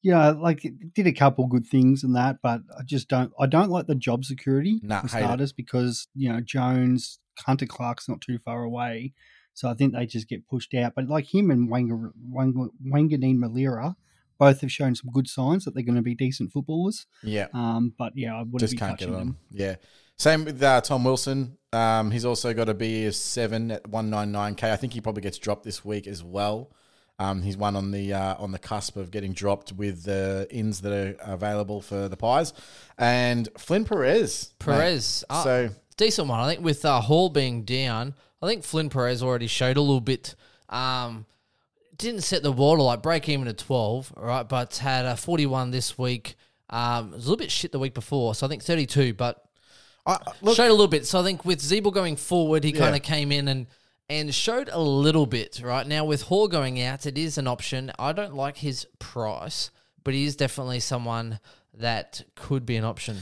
yeah, 0.02 0.30
like 0.30 0.66
did 0.94 1.08
a 1.08 1.12
couple 1.12 1.48
good 1.48 1.66
things 1.68 2.04
and 2.04 2.16
that, 2.16 2.38
but 2.42 2.62
I 2.78 2.84
just 2.86 3.10
don't. 3.10 3.32
I 3.40 3.48
don't 3.48 3.70
like 3.70 3.88
the 3.88 3.96
job 3.96 4.24
security 4.26 4.80
Nah, 4.84 5.02
for 5.02 5.08
hate 5.08 5.20
it. 5.22 5.26
starters 5.26 5.54
because 5.54 6.08
you 6.16 6.32
know 6.32 6.40
Jones, 6.40 7.20
Hunter 7.40 7.66
Clark's 7.66 8.08
not 8.08 8.22
too 8.22 8.38
far 8.40 8.64
away, 8.64 9.14
so 9.60 9.70
I 9.70 9.74
think 9.74 9.94
they 9.94 10.06
just 10.06 10.28
get 10.30 10.48
pushed 10.48 10.74
out. 10.74 10.94
But 10.96 11.08
like 11.08 11.34
him 11.34 11.52
and 11.52 11.70
Wanga, 11.70 12.12
Wanga, 12.34 12.70
Wanganeen-Milera, 12.88 13.96
both 14.38 14.62
have 14.62 14.72
shown 14.72 14.96
some 14.96 15.12
good 15.12 15.28
signs 15.28 15.66
that 15.66 15.74
they're 15.74 15.84
going 15.84 15.98
to 15.98 16.02
be 16.02 16.16
decent 16.16 16.52
footballers. 16.54 17.06
Yeah. 17.24 17.48
Um, 17.54 17.94
but 17.98 18.14
yeah, 18.16 18.36
I 18.36 18.40
wouldn't 18.40 18.60
just 18.62 18.74
be 18.74 18.78
can't 18.78 18.98
get 18.98 19.06
touching 19.08 19.16
on. 19.16 19.20
them. 19.20 19.38
Yeah. 19.52 19.76
Same 20.18 20.46
with 20.46 20.64
uh, 20.64 20.80
Tom 20.82 21.04
Wilson. 21.04 21.58
Um, 21.74 22.12
he's 22.12 22.26
also 22.26 22.54
got 22.54 22.70
a 22.70 22.74
B 22.74 23.06
of 23.06 23.16
seven 23.16 23.72
at 23.72 23.88
one 23.88 24.10
nine 24.10 24.32
nine 24.32 24.56
k. 24.56 24.72
I 24.72 24.76
think 24.78 24.94
he 24.94 25.02
probably 25.02 25.22
gets 25.22 25.38
dropped 25.38 25.64
this 25.64 25.84
week 25.84 26.08
as 26.08 26.24
well. 26.24 26.72
Um, 27.20 27.42
he's 27.42 27.58
one 27.58 27.76
on 27.76 27.92
the 27.92 28.14
uh, 28.14 28.36
on 28.38 28.52
the 28.52 28.60
cusp 28.60 28.96
of 28.96 29.12
getting 29.12 29.34
dropped 29.34 29.74
with 29.74 30.04
the 30.04 30.48
ins 30.50 30.80
that 30.82 30.94
are 30.94 31.16
available 31.34 31.82
for 31.82 32.08
the 32.08 32.16
Pies, 32.16 32.54
and 32.98 33.50
Flynn 33.58 33.84
Perez. 33.84 34.54
Perez. 34.58 35.26
uh, 35.30 35.44
So 35.44 35.70
decent 35.98 36.30
one. 36.30 36.40
I 36.40 36.48
think 36.48 36.64
with 36.64 36.84
uh, 36.86 37.02
Hall 37.02 37.30
being 37.30 37.64
down, 37.66 38.14
I 38.42 38.48
think 38.48 38.64
Flynn 38.64 38.90
Perez 38.90 39.22
already 39.22 39.48
showed 39.48 39.78
a 39.78 39.82
little 39.82 40.02
bit. 40.02 40.36
Um, 40.70 41.26
didn't 41.98 42.22
set 42.22 42.44
the 42.44 42.52
water 42.52 42.82
like 42.82 43.02
break 43.02 43.28
even 43.28 43.48
at 43.48 43.58
twelve, 43.58 44.14
all 44.16 44.24
right, 44.24 44.48
but 44.48 44.78
had 44.78 45.06
a 45.06 45.18
forty-one 45.18 45.72
this 45.72 45.98
week. 45.98 46.36
Um, 46.70 47.12
it 47.12 47.16
was 47.16 47.26
a 47.26 47.30
little 47.30 47.38
bit 47.44 47.52
shit 47.52 47.72
the 47.72 47.80
week 47.80 47.94
before, 47.94 48.36
so 48.36 48.46
I 48.46 48.50
think 48.50 48.64
thirty-two, 48.64 49.14
but 49.16 49.44
I, 50.06 50.18
look, 50.42 50.56
showed 50.56 50.70
a 50.70 50.72
little 50.72 50.88
bit. 50.88 51.06
So 51.06 51.20
I 51.20 51.24
think 51.24 51.44
with 51.44 51.60
Ziebell 51.60 51.92
going 51.94 52.16
forward, 52.16 52.64
he 52.64 52.72
Yeah. 52.72 52.80
kind 52.80 52.96
of 52.96 53.02
came 53.02 53.32
in 53.32 53.48
and 53.48 53.68
and 54.10 54.34
showed 54.34 54.70
a 54.72 54.80
little 54.80 55.26
bit. 55.26 55.62
Right 55.64 55.86
now 55.86 56.06
with 56.06 56.24
Hall 56.24 56.48
going 56.48 56.82
out, 56.82 57.06
it 57.06 57.18
is 57.18 57.38
an 57.38 57.48
option. 57.48 57.92
I 58.00 58.14
don't 58.14 58.34
like 58.36 58.58
his 58.58 58.88
price, 59.00 59.70
but 60.04 60.14
he 60.14 60.24
is 60.26 60.36
definitely 60.36 60.80
someone 60.80 61.40
that 61.74 62.24
could 62.36 62.66
be 62.66 62.78
an 62.78 62.86
option. 62.86 63.18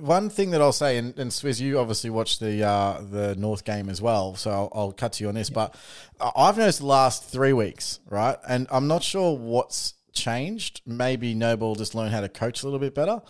One 0.00 0.28
thing 0.30 0.50
that 0.50 0.60
I'll 0.60 0.72
say, 0.72 0.96
and, 0.98 1.18
and 1.18 1.30
Swizz, 1.30 1.60
you 1.60 1.78
obviously 1.78 2.10
watched 2.10 2.40
the 2.40 2.62
uh, 2.64 3.00
the 3.02 3.34
North 3.36 3.64
game 3.64 3.88
as 3.88 4.00
well, 4.02 4.34
so 4.34 4.50
I'll, 4.50 4.72
I'll 4.74 4.92
cut 4.92 5.14
to 5.14 5.24
you 5.24 5.28
on 5.28 5.34
this. 5.34 5.50
But 5.50 5.74
I- 6.20 6.32
I've 6.36 6.56
noticed 6.58 6.80
the 6.80 6.86
last 6.86 7.24
three 7.24 7.52
weeks, 7.52 8.00
right, 8.08 8.36
and 8.48 8.66
I'm 8.70 8.86
not 8.88 9.02
sure 9.02 9.36
what's 9.36 9.94
changed. 10.12 10.80
Maybe 10.86 11.34
Noble 11.34 11.74
just 11.74 11.94
learned 11.94 12.12
how 12.12 12.20
to 12.20 12.28
coach 12.28 12.62
a 12.62 12.66
little 12.66 12.80
bit 12.80 12.94
better. 12.94 13.20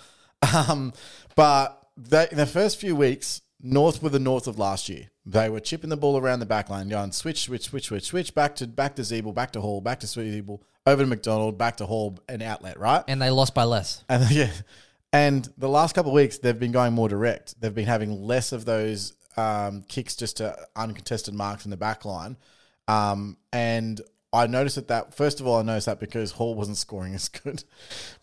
Um, 0.55 0.93
but 1.35 1.89
they, 1.97 2.29
the 2.31 2.47
first 2.47 2.79
few 2.81 2.95
weeks, 2.95 3.41
North 3.63 4.03
were 4.03 4.11
the 4.11 4.19
North 4.19 4.47
of 4.47 4.59
last 4.59 4.89
year. 4.89 5.09
They 5.25 5.49
were 5.49 5.61
chipping 5.61 5.91
the 5.91 5.97
ball 5.97 6.19
around 6.19 6.39
the 6.41 6.47
back 6.47 6.71
line, 6.71 6.89
going 6.89 7.11
switch, 7.13 7.43
switch, 7.45 7.65
switch, 7.65 7.87
switch, 7.87 8.05
switch, 8.05 8.35
back 8.35 8.55
to 8.57 8.67
back 8.67 8.95
to 8.97 9.03
Ziebell, 9.03 9.35
back 9.35 9.51
to 9.53 9.61
Hall, 9.61 9.81
back 9.81 10.01
to 10.01 10.07
Ziebell, 10.07 10.61
over 10.87 11.03
to 11.03 11.07
McDonald, 11.09 11.59
back 11.59 11.79
to 11.79 11.87
Hall, 11.87 12.19
and 12.29 12.43
outlet, 12.43 12.79
right? 12.79 13.03
And 13.09 13.21
they 13.21 13.31
lost 13.31 13.55
by 13.55 13.65
less. 13.65 14.05
And 14.09 14.31
yeah, 14.31 14.51
and 15.13 15.49
the 15.57 15.69
last 15.69 15.95
couple 15.95 16.11
of 16.11 16.15
weeks 16.15 16.39
they've 16.39 16.59
been 16.59 16.73
going 16.73 16.93
more 16.93 17.09
direct. 17.09 17.61
They've 17.61 17.75
been 17.75 17.87
having 17.87 18.23
less 18.23 18.53
of 18.53 18.65
those 18.65 19.15
um, 19.37 19.83
kicks 19.83 20.17
just 20.17 20.39
to 20.39 20.57
uncontested 20.75 21.35
marks 21.35 21.65
in 21.65 21.71
the 21.71 21.77
back 21.77 22.05
line. 22.05 22.37
Um, 22.89 23.37
and 23.53 24.01
I 24.33 24.47
noticed 24.47 24.77
that 24.77 24.89
that 24.89 25.15
first 25.15 25.41
of 25.41 25.47
all 25.47 25.59
I 25.59 25.63
noticed 25.63 25.87
that 25.87 26.01
because 26.01 26.33
Hall 26.33 26.55
wasn't 26.55 26.77
scoring 26.87 27.15
as 27.15 27.29
good, 27.29 27.65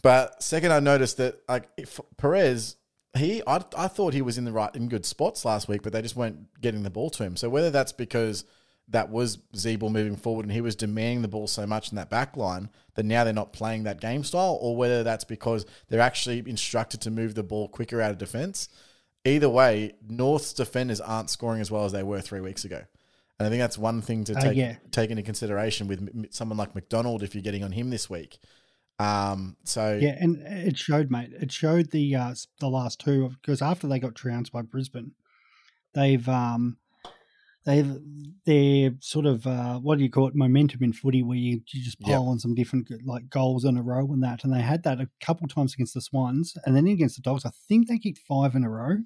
but 0.02 0.42
second 0.42 0.72
I 0.72 0.80
noticed 0.80 1.18
that 1.18 1.42
like 1.48 1.70
Perez. 2.18 2.76
He, 3.16 3.44
I, 3.46 3.64
I 3.78 3.88
thought 3.90 4.16
he 4.16 4.24
was 4.24 4.40
in 4.40 4.44
the 4.44 4.52
right, 4.52 4.76
in 4.76 4.90
good 4.90 5.06
spots 5.06 5.46
last 5.46 5.68
week, 5.68 5.84
but 5.84 5.94
they 5.94 6.02
just 6.02 6.16
weren't 6.16 6.48
getting 6.60 6.82
the 6.82 6.90
ball 6.90 7.12
to 7.12 7.24
him. 7.24 7.36
So 7.36 7.48
whether 7.48 7.70
that's 7.70 7.92
because 7.92 8.44
that 8.88 9.12
was 9.12 9.38
Ziebell 9.56 9.92
moving 9.92 10.16
forward 10.16 10.46
and 10.46 10.52
he 10.52 10.62
was 10.62 10.76
demanding 10.76 11.22
the 11.22 11.28
ball 11.28 11.46
so 11.46 11.68
much 11.68 11.92
in 11.92 11.96
that 11.98 12.10
back 12.10 12.36
line 12.36 12.70
that 12.96 13.06
now 13.06 13.24
they're 13.24 13.34
not 13.34 13.54
playing 13.54 13.84
that 13.84 14.00
game 14.00 14.24
style, 14.24 14.58
or 14.62 14.76
whether 14.76 15.04
that's 15.04 15.24
because 15.24 15.66
they're 15.90 16.00
actually 16.00 16.44
instructed 16.48 17.02
to 17.02 17.12
move 17.12 17.36
the 17.36 17.44
ball 17.44 17.68
quicker 17.68 18.02
out 18.02 18.12
of 18.12 18.18
defense. 18.18 18.70
Either 19.26 19.50
way, 19.50 19.94
North's 20.08 20.54
defenders 20.54 21.00
aren't 21.00 21.30
scoring 21.30 21.62
as 21.62 21.72
well 21.72 21.86
as 21.86 21.92
they 21.92 22.04
were 22.04 22.22
three 22.22 22.42
weeks 22.42 22.66
ago. 22.66 22.82
And 23.40 23.48
I 23.48 23.50
think 23.50 23.62
that's 23.62 23.78
one 23.78 24.02
thing 24.02 24.26
to 24.26 24.38
Uh, 24.38 24.42
take, 24.42 24.58
yeah. 24.58 24.76
take 24.92 25.10
into 25.10 25.24
consideration 25.24 25.88
with 25.88 26.34
someone 26.34 26.58
like 26.58 26.76
McDonald 26.76 27.24
if 27.24 27.34
you're 27.34 27.42
getting 27.42 27.64
on 27.64 27.72
him 27.72 27.90
this 27.90 28.10
week. 28.10 28.38
Um, 29.00 29.58
so 29.64 29.98
Yeah, 30.00 30.16
and 30.20 30.38
it 30.38 30.78
showed, 30.78 31.10
mate. 31.10 31.32
It 31.34 31.52
showed 31.52 31.90
the 31.92 32.16
uh, 32.16 32.36
the 32.60 32.70
last 32.70 33.00
two 33.00 33.30
because 33.42 33.62
after 33.62 33.88
they 33.88 33.98
got 34.00 34.14
trounced 34.14 34.52
by 34.52 34.62
Brisbane, 34.62 35.14
they've 35.94 36.28
um 36.30 36.78
they've 37.66 37.98
they're 38.46 38.92
sort 39.00 39.26
of 39.26 39.48
uh, 39.48 39.80
what 39.80 39.98
do 39.98 40.04
you 40.04 40.10
call 40.10 40.28
it 40.28 40.36
momentum 40.36 40.84
in 40.84 40.92
footy 40.94 41.24
where 41.24 41.38
you, 41.38 41.62
you 41.72 41.84
just 41.84 42.00
Yep. 42.00 42.02
pile 42.02 42.28
on 42.28 42.40
some 42.40 42.54
different 42.56 42.90
like 43.06 43.30
goals 43.30 43.64
in 43.66 43.78
a 43.78 43.84
row 43.84 44.06
and 44.12 44.24
that, 44.24 44.44
and 44.44 44.54
they 44.54 44.62
had 44.62 44.84
that 44.84 45.00
a 45.00 45.10
couple 45.22 45.48
times 45.48 45.74
against 45.74 45.94
the 45.94 46.02
Swans, 46.02 46.56
and 46.66 46.76
then 46.76 46.88
against 46.88 47.16
the 47.16 47.22
Dogs, 47.22 47.46
I 47.46 47.52
think 47.68 47.88
they 47.88 47.98
kicked 48.00 48.20
five 48.20 48.56
in 48.56 48.64
a 48.64 48.70
row, 48.70 48.98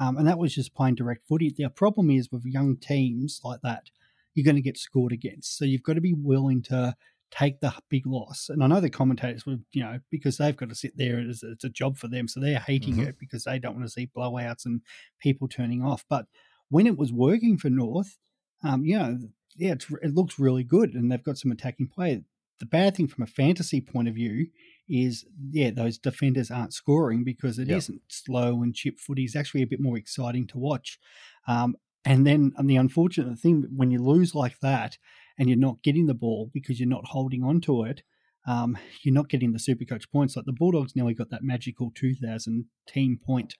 um, 0.00 0.16
and 0.16 0.26
that 0.26 0.38
was 0.38 0.54
just 0.54 0.74
playing 0.74 0.94
direct 0.94 1.26
footy. 1.26 1.52
The 1.56 1.68
problem 1.70 2.10
is 2.10 2.30
with 2.30 2.44
young 2.44 2.76
teams 2.76 3.40
like 3.44 3.60
that, 3.62 3.90
you're 4.34 4.44
going 4.44 4.56
to 4.56 4.62
get 4.62 4.78
scored 4.78 5.12
against, 5.12 5.56
so 5.58 5.64
you've 5.64 5.82
got 5.82 5.94
to 5.94 6.00
be 6.00 6.14
willing 6.14 6.62
to 6.64 6.94
take 7.30 7.60
the 7.60 7.74
big 7.90 8.06
loss. 8.06 8.48
And 8.48 8.64
I 8.64 8.68
know 8.68 8.80
the 8.80 8.88
commentators 8.88 9.44
would, 9.44 9.62
you 9.72 9.82
know, 9.82 9.98
because 10.10 10.38
they've 10.38 10.56
got 10.56 10.70
to 10.70 10.74
sit 10.74 10.96
there, 10.96 11.18
it's, 11.18 11.42
it's 11.42 11.64
a 11.64 11.68
job 11.68 11.98
for 11.98 12.08
them. 12.08 12.26
So 12.26 12.40
they're 12.40 12.58
hating 12.58 12.96
Mhm. 12.96 13.02
it 13.02 13.18
because 13.18 13.44
they 13.44 13.58
don't 13.58 13.74
want 13.74 13.84
to 13.84 13.90
see 13.92 14.06
blowouts 14.16 14.64
and 14.64 14.80
people 15.20 15.46
turning 15.46 15.82
off. 15.84 16.06
But 16.08 16.24
when 16.68 16.86
it 16.86 16.98
was 16.98 17.12
working 17.12 17.58
for 17.58 17.70
North, 17.70 18.18
um, 18.62 18.84
you 18.84 18.98
know, 18.98 19.18
yeah, 19.56 19.72
it's, 19.72 19.86
it 20.02 20.14
looks 20.14 20.38
really 20.38 20.64
good 20.64 20.94
and 20.94 21.10
they've 21.10 21.22
got 21.22 21.38
some 21.38 21.50
attacking 21.50 21.88
play. 21.88 22.22
The 22.60 22.66
bad 22.66 22.96
thing 22.96 23.06
from 23.06 23.24
a 23.24 23.28
fantasy 23.28 23.80
point 23.80 24.08
of 24.08 24.14
view 24.14 24.48
is, 24.88 25.24
yeah, 25.50 25.70
those 25.70 25.98
defenders 25.98 26.50
aren't 26.50 26.74
scoring 26.74 27.22
because 27.24 27.58
it 27.58 27.68
Yep. 27.68 27.82
not 27.88 28.00
slow 28.08 28.62
and 28.62 28.74
chip 28.74 28.98
footy. 28.98 29.24
It's 29.24 29.36
actually 29.36 29.62
a 29.62 29.66
bit 29.66 29.80
more 29.80 29.96
exciting 29.96 30.46
to 30.48 30.58
watch. 30.58 30.98
Um, 31.46 31.76
and 32.04 32.26
then 32.26 32.52
and 32.56 32.68
the 32.68 32.76
unfortunate 32.76 33.38
thing, 33.38 33.66
when 33.74 33.90
you 33.90 34.02
lose 34.02 34.34
like 34.34 34.58
that, 34.60 34.98
and 35.38 35.48
you're 35.48 35.58
not 35.58 35.82
getting 35.82 36.06
the 36.06 36.14
ball 36.14 36.50
because 36.52 36.80
you're 36.80 36.88
not 36.88 37.06
holding 37.06 37.44
on 37.44 37.60
to 37.60 37.84
it, 37.84 38.02
um, 38.46 38.76
you're 39.02 39.14
not 39.14 39.28
getting 39.28 39.52
the 39.52 39.58
super 39.58 39.84
coach 39.84 40.10
points. 40.10 40.34
Like 40.34 40.46
the 40.46 40.52
Bulldogs 40.52 40.96
nearly 40.96 41.14
got 41.14 41.30
that 41.30 41.44
magical 41.44 41.92
2000 41.94 42.64
team 42.88 43.20
point, 43.24 43.54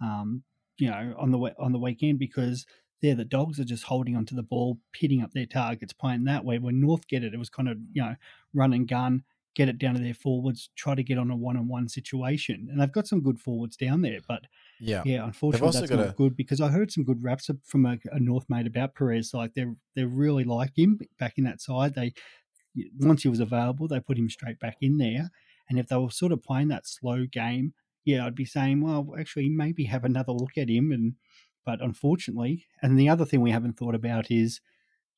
um, 0.00 0.44
you 0.78 0.90
know, 0.90 1.14
on 1.18 1.30
the 1.30 1.38
on 1.58 1.72
the 1.72 1.78
weekend 1.78 2.18
because 2.18 2.66
there 3.02 3.14
the 3.14 3.24
dogs 3.24 3.60
are 3.60 3.64
just 3.64 3.84
holding 3.84 4.16
onto 4.16 4.34
the 4.34 4.42
ball, 4.42 4.78
pitting 4.92 5.22
up 5.22 5.32
their 5.32 5.46
targets, 5.46 5.92
playing 5.92 6.24
that 6.24 6.44
way. 6.44 6.58
When 6.58 6.80
North 6.80 7.06
get 7.08 7.24
it, 7.24 7.34
it 7.34 7.38
was 7.38 7.50
kind 7.50 7.68
of 7.68 7.78
you 7.92 8.02
know 8.02 8.16
run 8.54 8.72
and 8.72 8.88
gun, 8.88 9.24
get 9.54 9.68
it 9.68 9.78
down 9.78 9.94
to 9.94 10.00
their 10.00 10.14
forwards, 10.14 10.70
try 10.76 10.94
to 10.94 11.02
get 11.02 11.18
on 11.18 11.30
a 11.30 11.36
one 11.36 11.56
on 11.56 11.68
one 11.68 11.88
situation, 11.88 12.68
and 12.70 12.80
they've 12.80 12.92
got 12.92 13.06
some 13.06 13.22
good 13.22 13.38
forwards 13.40 13.76
down 13.76 14.02
there, 14.02 14.20
but 14.26 14.44
yeah, 14.78 15.02
yeah, 15.04 15.24
unfortunately, 15.24 15.72
that's 15.72 15.90
not 15.90 16.08
a- 16.08 16.12
good 16.12 16.36
because 16.36 16.60
I 16.60 16.68
heard 16.68 16.92
some 16.92 17.04
good 17.04 17.22
raps 17.22 17.50
from 17.64 17.86
a, 17.86 17.98
a 18.12 18.20
North 18.20 18.44
mate 18.48 18.66
about 18.66 18.94
Perez. 18.94 19.32
Like 19.32 19.54
they 19.54 19.66
they 19.94 20.04
really 20.04 20.44
like 20.44 20.76
him 20.76 21.00
back 21.18 21.38
in 21.38 21.44
that 21.44 21.60
side. 21.60 21.94
They 21.94 22.12
once 22.98 23.22
he 23.22 23.28
was 23.28 23.40
available, 23.40 23.88
they 23.88 24.00
put 24.00 24.18
him 24.18 24.28
straight 24.28 24.58
back 24.58 24.76
in 24.80 24.98
there. 24.98 25.30
And 25.68 25.78
if 25.78 25.88
they 25.88 25.96
were 25.96 26.10
sort 26.10 26.32
of 26.32 26.42
playing 26.42 26.68
that 26.68 26.86
slow 26.86 27.26
game, 27.26 27.74
yeah, 28.06 28.24
I'd 28.24 28.36
be 28.36 28.46
saying, 28.46 28.82
well, 28.82 29.12
actually, 29.18 29.50
maybe 29.50 29.84
have 29.84 30.04
another 30.04 30.32
look 30.32 30.56
at 30.56 30.70
him. 30.70 30.92
And 30.92 31.14
but 31.66 31.82
unfortunately, 31.82 32.64
and 32.80 32.98
the 32.98 33.08
other 33.08 33.26
thing 33.26 33.40
we 33.40 33.50
haven't 33.50 33.76
thought 33.76 33.96
about 33.96 34.30
is 34.30 34.60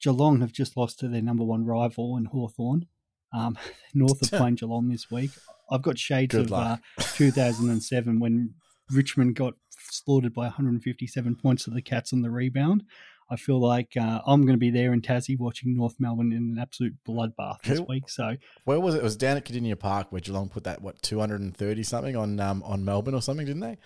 Geelong 0.03 0.41
have 0.41 0.53
just 0.53 0.77
lost 0.77 0.99
to 1.01 1.09
their 1.09 1.23
number 1.23 1.45
one 1.45 1.67
rival 1.67 2.17
in 2.17 2.25
Hawthorn. 2.25 2.87
Um, 3.33 3.59
North 3.95 4.23
of 4.23 4.31
playing 4.39 4.57
Geelong 4.57 4.89
this 4.89 5.11
week. 5.11 5.31
I've 5.71 5.83
got 5.83 5.99
shades 5.99 6.35
Good 6.35 6.47
of 6.47 6.53
uh, 6.55 6.77
2007 6.99 8.19
when 8.19 8.55
Richmond 8.91 9.37
got 9.37 9.55
slaughtered 9.91 10.33
by 10.33 10.45
157 10.45 11.37
points 11.37 11.65
to 11.65 11.71
the 11.71 11.83
Cats 11.83 12.15
on 12.15 12.23
the 12.23 12.31
rebound. 12.31 12.85
I 13.31 13.37
feel 13.37 13.61
like 13.61 13.97
uh, 13.97 14.21
I'm 14.27 14.43
going 14.43 14.55
to 14.55 14.59
be 14.59 14.71
there 14.71 14.93
in 14.93 15.03
Tassie 15.03 15.39
watching 15.39 15.77
North 15.77 15.97
Melbourne 15.99 16.33
in 16.33 16.55
an 16.55 16.59
absolute 16.61 16.97
bloodbath 17.07 17.63
this 17.63 17.79
Who- 17.79 17.85
week. 17.89 18.09
So 18.09 18.37
Where 18.65 18.81
was 18.81 18.95
it? 18.95 18.99
It 18.99 19.05
was 19.05 19.17
down 19.17 19.37
at 19.37 19.45
Kardinia 19.45 19.79
Park 19.79 20.11
where 20.11 20.21
Geelong 20.21 20.49
put 20.49 20.65
that 20.65 20.81
what 20.81 21.03
two 21.03 21.19
hundred 21.21 21.41
and 21.41 21.57
thirty 21.57 21.83
something 21.83 22.17
on 22.17 22.41
um, 22.41 22.63
on 22.63 22.85
Melbourne 22.85 23.15
or 23.15 23.23
something, 23.23 23.47
didn't 23.47 23.61
they? 23.63 23.79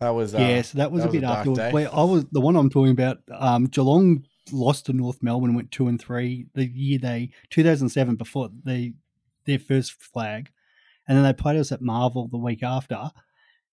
That 0.00 0.10
was 0.10 0.34
uh, 0.34 0.38
yeah, 0.38 0.62
so 0.62 0.78
that 0.78 0.90
was 0.90 1.02
that 1.02 1.10
a 1.10 1.12
bit 1.12 1.20
dark 1.20 1.38
afterwards. 1.40 1.58
day. 1.58 1.72
Where 1.72 1.94
I 1.94 2.04
was 2.04 2.24
the 2.32 2.40
one 2.40 2.56
I'm 2.56 2.70
talking 2.70 2.92
about. 2.92 3.18
Um, 3.30 3.66
Geelong 3.66 4.24
lost 4.50 4.86
to 4.86 4.92
North 4.94 5.22
Melbourne, 5.22 5.54
went 5.54 5.70
two 5.70 5.88
and 5.88 6.00
three 6.00 6.46
the 6.54 6.66
year 6.66 6.98
they 6.98 7.30
2007 7.50 8.16
before 8.16 8.48
they 8.64 8.94
their 9.44 9.58
first 9.58 9.92
flag, 9.92 10.50
and 11.06 11.18
then 11.18 11.24
they 11.24 11.34
played 11.34 11.58
us 11.58 11.70
at 11.70 11.82
Marvel 11.82 12.28
the 12.28 12.38
week 12.38 12.62
after. 12.62 13.10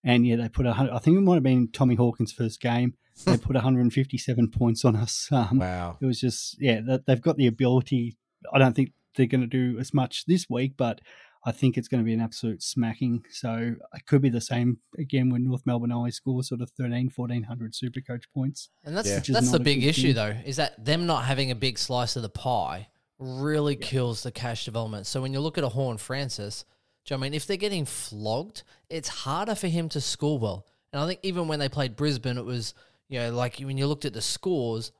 And 0.03 0.25
yeah, 0.25 0.35
they 0.37 0.49
put 0.49 0.65
a 0.65 0.73
hundred. 0.73 0.93
I 0.93 0.99
think 0.99 1.17
it 1.17 1.21
might 1.21 1.35
have 1.35 1.43
been 1.43 1.69
Tommy 1.71 1.95
Hawkins' 1.95 2.31
first 2.31 2.61
game. 2.61 2.93
They 3.25 3.37
put 3.37 3.55
157 3.55 4.51
points 4.51 4.85
on 4.85 4.95
us. 4.95 5.27
Um, 5.31 5.57
Wow. 5.59 5.97
it 5.99 6.05
was 6.05 6.19
just 6.19 6.55
yeah 6.61 6.81
they've 7.07 7.21
got 7.21 7.35
the 7.37 7.47
ability 7.47 8.15
i 8.53 8.59
don't 8.59 8.75
think 8.75 8.91
they're 9.15 9.25
going 9.25 9.41
to 9.41 9.47
do 9.47 9.79
as 9.79 9.91
much 9.95 10.25
this 10.27 10.45
week, 10.47 10.73
but 10.77 11.01
I 11.43 11.51
think 11.51 11.75
it's 11.77 11.87
going 11.87 12.03
to 12.03 12.05
be 12.05 12.13
an 12.13 12.21
absolute 12.21 12.61
smacking. 12.61 13.23
So 13.31 13.75
it 13.95 14.05
could 14.05 14.21
be 14.21 14.29
the 14.29 14.41
same 14.41 14.77
again 14.99 15.31
when 15.31 15.43
North 15.45 15.63
Melbourne 15.65 15.91
only 15.91 16.11
score 16.11 16.43
sort 16.43 16.61
of 16.61 16.69
13, 16.77 17.09
1400 17.15 17.73
super 17.73 17.99
coach 18.01 18.25
points. 18.31 18.69
And 18.85 18.95
that's 18.95 19.07
Yeah. 19.09 19.21
That's 19.27 19.49
the 19.49 19.59
big 19.59 19.83
issue 19.83 20.13
thing. 20.13 20.15
though, 20.15 20.35
is 20.45 20.57
that 20.57 20.83
them 20.85 21.07
not 21.07 21.23
having 21.25 21.49
a 21.49 21.55
big 21.55 21.79
slice 21.79 22.15
of 22.15 22.21
the 22.21 22.29
pie 22.29 22.89
really 23.17 23.75
kills 23.75 24.21
the 24.21 24.31
cash 24.31 24.65
development. 24.65 25.07
So 25.07 25.19
when 25.23 25.33
you 25.33 25.39
look 25.39 25.57
at 25.57 25.63
a 25.63 25.69
Horne-Francis, 25.69 26.63
do 27.07 27.13
you 27.13 27.17
know 27.17 27.21
I 27.21 27.23
mean 27.23 27.33
if 27.33 27.47
they're 27.47 27.57
getting 27.57 27.85
flogged, 27.85 28.61
it's 28.89 29.07
harder 29.09 29.55
for 29.55 29.67
him 29.67 29.89
to 29.89 29.99
score 30.01 30.37
well. 30.37 30.65
And 30.93 31.01
I 31.01 31.07
think 31.07 31.19
even 31.23 31.47
when 31.47 31.57
they 31.59 31.69
played 31.69 31.95
Brisbane, 31.95 32.37
it 32.37 32.45
was 32.45 32.73
you 33.09 33.19
know 33.19 33.31
like 33.31 33.57
when 33.59 33.77
you 33.77 33.87
looked 33.87 34.05
at 34.05 34.13
the 34.13 34.21
scores, 34.21 34.91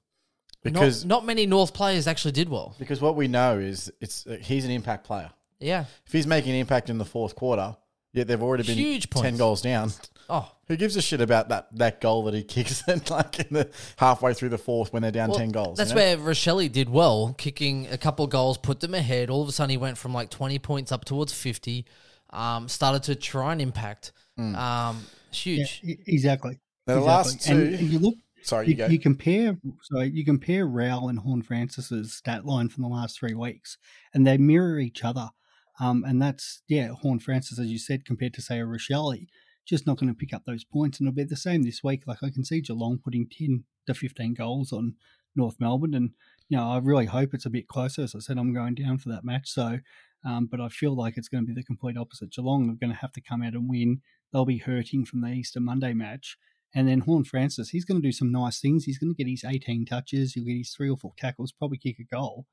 Because 0.64 1.06
not, 1.06 1.20
not 1.22 1.26
many 1.26 1.46
North 1.46 1.74
players 1.74 2.08
actually 2.08 2.32
did 2.32 2.50
well. 2.50 2.76
because 2.80 3.02
what 3.02 3.16
we 3.16 3.28
know 3.28 3.60
is 3.60 3.92
it's 4.02 4.26
uh, 4.26 4.38
he's 4.42 4.66
an 4.66 4.72
impact 4.72 5.06
player. 5.06 5.30
Yeah. 5.60 5.86
If 6.06 6.12
he's 6.14 6.28
making 6.28 6.52
an 6.54 6.58
impact 6.60 6.90
in 6.90 6.98
the 6.98 7.06
fourth 7.06 7.36
quarter, 7.36 7.76
yet 8.14 8.28
they've 8.28 8.42
already 8.42 8.64
been 8.64 8.78
Huge 8.78 9.10
ten 9.10 9.38
goals 9.38 9.62
down. 9.62 9.92
Oh, 10.30 10.52
Who 10.68 10.76
gives 10.76 10.98
a 10.98 11.02
shit 11.02 11.22
about 11.22 11.48
that, 11.50 11.70
that 11.78 12.02
goal 12.02 12.26
that 12.26 12.34
he 12.34 12.44
kicks 12.44 12.84
and 12.88 13.08
like 13.10 13.40
in 13.40 13.48
the 13.52 13.70
halfway 13.96 14.34
through 14.34 14.50
the 14.50 14.58
fourth 14.58 14.92
when 14.92 15.02
they're 15.02 15.12
down 15.12 15.30
Well, 15.30 15.38
ten 15.40 15.50
goals? 15.50 15.78
That's 15.78 15.92
you 15.92 15.96
know? 15.96 16.02
where 16.02 16.18
Rachele 16.18 16.70
did 16.72 16.90
well, 16.90 17.34
kicking 17.38 17.88
a 17.88 17.98
couple 17.98 18.28
goals, 18.28 18.58
put 18.58 18.82
them 18.82 18.94
ahead. 18.94 19.30
All 19.30 19.42
of 19.42 19.48
a 19.48 19.52
sudden, 19.54 19.70
he 19.70 19.78
went 19.78 19.98
from 19.98 20.14
like 20.14 20.30
20 20.30 20.60
points 20.60 20.92
up 20.92 21.06
towards 21.06 21.32
50, 21.34 21.86
um, 22.32 22.68
started 22.68 23.04
to 23.04 23.16
try 23.16 23.54
and 23.54 23.62
impact. 23.62 24.12
Hmm. 24.36 24.54
Um, 24.56 25.06
it's 25.30 25.42
huge. 25.42 25.82
e- 25.84 25.98
exactly. 26.08 26.60
Now, 26.88 26.96
the 26.96 27.00
exactly. 27.02 27.08
last 27.34 27.48
And, 27.50 27.60
two- 27.72 27.78
and 27.78 27.90
you 27.90 28.00
look, 28.00 28.16
Sorry, 28.42 28.66
you 28.68 28.72
you, 28.72 28.78
go. 28.78 28.88
you 28.88 29.00
compare 29.00 29.58
so 29.84 30.00
you 30.02 30.24
compare 30.26 30.66
Rowell 30.68 31.10
and 31.10 31.20
Horne-Francis's 31.20 32.14
stat 32.14 32.46
line 32.46 32.70
from 32.70 32.84
the 32.84 32.90
last 32.90 33.18
three 33.20 33.34
weeks, 33.34 33.78
and 34.14 34.26
they 34.28 34.38
mirror 34.38 34.78
each 34.80 35.04
other. 35.04 35.30
Um, 35.80 36.04
and 36.06 36.22
that's 36.22 36.64
yeah, 36.68 36.90
Horne-Francis, 36.90 37.60
as 37.60 37.68
you 37.68 37.78
said, 37.78 38.06
compared 38.06 38.34
to 38.36 38.42
say 38.42 38.60
a 38.60 38.66
Rachele, 38.66 39.28
just 39.66 39.86
not 39.86 39.98
going 39.98 40.10
to 40.10 40.18
pick 40.18 40.34
up 40.34 40.44
those 40.46 40.64
points, 40.64 41.00
and 41.00 41.08
it'll 41.08 41.16
be 41.16 41.24
the 41.24 41.36
same 41.36 41.64
this 41.64 41.84
week. 41.84 42.04
Like 42.08 42.24
I 42.24 42.30
can 42.30 42.44
see 42.44 42.62
Geelong 42.62 43.00
putting 43.04 43.28
ten 43.28 43.66
to 43.86 43.94
fifteen 43.94 44.34
goals 44.34 44.72
on 44.72 44.96
North 45.36 45.56
Melbourne, 45.60 45.94
and 45.94 46.12
you 46.50 46.58
know 46.58 46.70
I 46.70 46.80
really 46.80 47.06
hope 47.06 47.34
it's 47.34 47.46
a 47.46 47.52
bit 47.52 47.68
closer. 47.68 48.04
As 48.04 48.16
I 48.16 48.20
said, 48.20 48.38
I'm 48.38 48.54
going 48.54 48.76
down 48.76 48.98
for 48.98 49.10
that 49.10 49.26
match, 49.26 49.50
so. 49.50 49.80
Um, 50.26 50.48
but 50.50 50.60
I 50.60 50.68
feel 50.68 50.96
like 50.96 51.16
it's 51.16 51.30
going 51.30 51.46
to 51.46 51.48
be 51.48 51.54
the 51.54 51.64
complete 51.64 51.96
opposite. 51.96 52.32
Geelong 52.32 52.70
are 52.70 52.74
going 52.74 52.92
to 52.92 53.00
have 53.00 53.14
to 53.14 53.22
come 53.22 53.44
out 53.44 53.54
and 53.54 53.70
win. 53.70 54.02
They'll 54.34 54.46
be 54.46 54.58
hurting 54.58 55.06
from 55.06 55.22
the 55.22 55.30
Easter 55.30 55.60
Monday 55.60 55.94
match. 55.94 56.38
And 56.76 56.88
then 56.88 57.02
Horne-Francis, 57.02 57.70
he's 57.70 57.86
going 57.86 58.02
to 58.02 58.08
do 58.08 58.12
some 58.12 58.32
nice 58.32 58.60
things. 58.60 58.84
He's 58.84 58.98
going 58.98 59.14
to 59.14 59.18
get 59.18 59.30
his 59.30 59.46
18 59.46 59.86
touches. 59.86 60.34
He'll 60.34 60.44
get 60.44 60.58
his 60.58 60.72
three 60.72 60.90
or 60.90 60.98
four 60.98 61.14
tackles, 61.18 61.54
probably 61.54 61.78
kick 61.78 61.98
a 62.00 62.04
goal. 62.04 62.46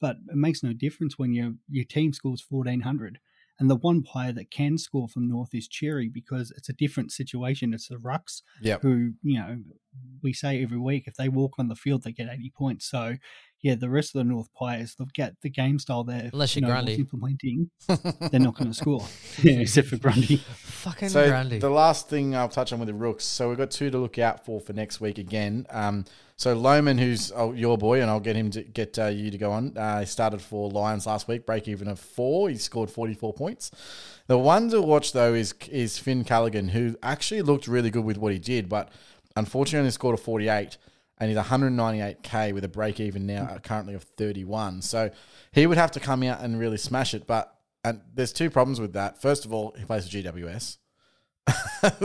But 0.00 0.16
it 0.28 0.36
makes 0.36 0.62
no 0.62 0.72
difference 0.72 1.18
when 1.18 1.32
your 1.32 1.54
your 1.68 1.84
team 1.84 2.12
scores 2.12 2.44
1400. 2.48 3.18
And 3.58 3.68
the 3.70 3.76
one 3.76 4.02
player 4.02 4.32
that 4.32 4.50
can 4.50 4.78
score 4.78 5.06
from 5.06 5.28
North 5.28 5.50
is 5.52 5.68
Xerri 5.68 6.10
because 6.10 6.50
it's 6.56 6.70
a 6.70 6.72
different 6.72 7.12
situation. 7.12 7.74
It's 7.74 7.88
the 7.88 7.96
Rucks 7.96 8.40
Yep. 8.62 8.80
who, 8.80 9.12
you 9.22 9.38
know, 9.38 9.58
we 10.22 10.32
say 10.32 10.62
every 10.62 10.78
week 10.78 11.04
if 11.06 11.16
they 11.16 11.28
walk 11.28 11.56
on 11.58 11.68
the 11.68 11.74
field, 11.74 12.02
they 12.02 12.12
get 12.12 12.30
80 12.32 12.52
points. 12.56 12.88
So, 12.90 13.16
yeah, 13.60 13.74
the 13.74 13.90
rest 13.90 14.14
of 14.14 14.20
the 14.20 14.24
North 14.32 14.48
players, 14.56 14.94
they'll 14.94 15.08
get 15.12 15.34
the 15.42 15.50
game 15.50 15.78
style 15.78 16.04
they're 16.04 16.30
Unless 16.32 16.56
you 16.56 16.60
you're 16.60 16.70
know, 16.70 16.74
Grundy. 16.76 16.94
implementing, 16.94 17.70
they're 18.30 18.40
not 18.40 18.54
going 18.56 18.68
to 18.70 18.74
score. 18.74 19.06
yeah, 19.42 19.58
except 19.60 19.88
for 19.88 19.98
Grundy. 19.98 20.36
Fucking 20.38 21.10
So 21.10 21.28
Grundy. 21.28 21.58
the 21.58 21.68
last 21.68 22.08
thing 22.08 22.34
I'll 22.34 22.48
touch 22.48 22.72
on 22.72 22.78
with 22.78 22.88
the 22.88 22.94
Rooks. 22.94 23.26
So 23.26 23.50
we've 23.50 23.58
got 23.58 23.70
two 23.70 23.90
to 23.90 23.98
look 23.98 24.18
out 24.18 24.46
for 24.46 24.58
for 24.62 24.72
next 24.72 25.02
week 25.02 25.18
again. 25.18 25.66
Um, 25.68 26.06
so 26.40 26.56
Lohmann, 26.56 26.98
who's 26.98 27.30
oh, 27.36 27.52
your 27.52 27.76
boy, 27.76 28.00
and 28.00 28.10
I'll 28.10 28.18
get 28.18 28.34
him 28.34 28.50
to 28.52 28.62
get 28.62 28.98
uh, 28.98 29.08
you 29.08 29.30
to 29.30 29.36
go 29.36 29.52
on. 29.52 29.76
Uh, 29.76 30.00
he 30.00 30.06
started 30.06 30.40
for 30.40 30.70
Lions 30.70 31.06
last 31.06 31.28
week, 31.28 31.44
break 31.44 31.68
even 31.68 31.86
of 31.86 32.00
four. 32.00 32.48
He 32.48 32.56
scored 32.56 32.88
forty 32.88 33.12
four 33.12 33.34
points. 33.34 33.70
The 34.26 34.38
one 34.38 34.70
to 34.70 34.80
watch 34.80 35.12
though 35.12 35.34
is 35.34 35.52
is 35.70 35.98
Finn 35.98 36.24
Callaghan, 36.24 36.68
who 36.68 36.96
actually 37.02 37.42
looked 37.42 37.68
really 37.68 37.90
good 37.90 38.06
with 38.06 38.16
what 38.16 38.32
he 38.32 38.38
did, 38.38 38.70
but 38.70 38.90
unfortunately 39.36 39.80
only 39.80 39.90
scored 39.90 40.14
a 40.14 40.22
forty 40.22 40.48
eight. 40.48 40.78
And 41.18 41.28
he's 41.28 41.38
198k 41.38 42.54
with 42.54 42.64
a 42.64 42.68
break 42.68 42.98
even 42.98 43.26
now 43.26 43.42
uh, 43.42 43.58
currently 43.58 43.92
of 43.92 44.04
31. 44.04 44.80
So 44.80 45.10
he 45.52 45.66
would 45.66 45.76
have 45.76 45.90
to 45.90 46.00
come 46.00 46.22
out 46.22 46.40
and 46.40 46.58
really 46.58 46.78
smash 46.78 47.12
it. 47.12 47.26
But 47.26 47.54
and 47.84 48.00
there's 48.14 48.32
two 48.32 48.48
problems 48.48 48.80
with 48.80 48.94
that. 48.94 49.20
First 49.20 49.44
of 49.44 49.52
all, 49.52 49.74
he 49.78 49.84
plays 49.84 50.08
for 50.08 50.16
GWS. 50.16 50.78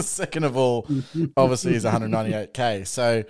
Second 0.03 0.43
of 0.43 0.57
all, 0.57 0.89
obviously 1.37 1.71
he's 1.71 1.85
198k. 1.85 2.85
So 2.85 3.23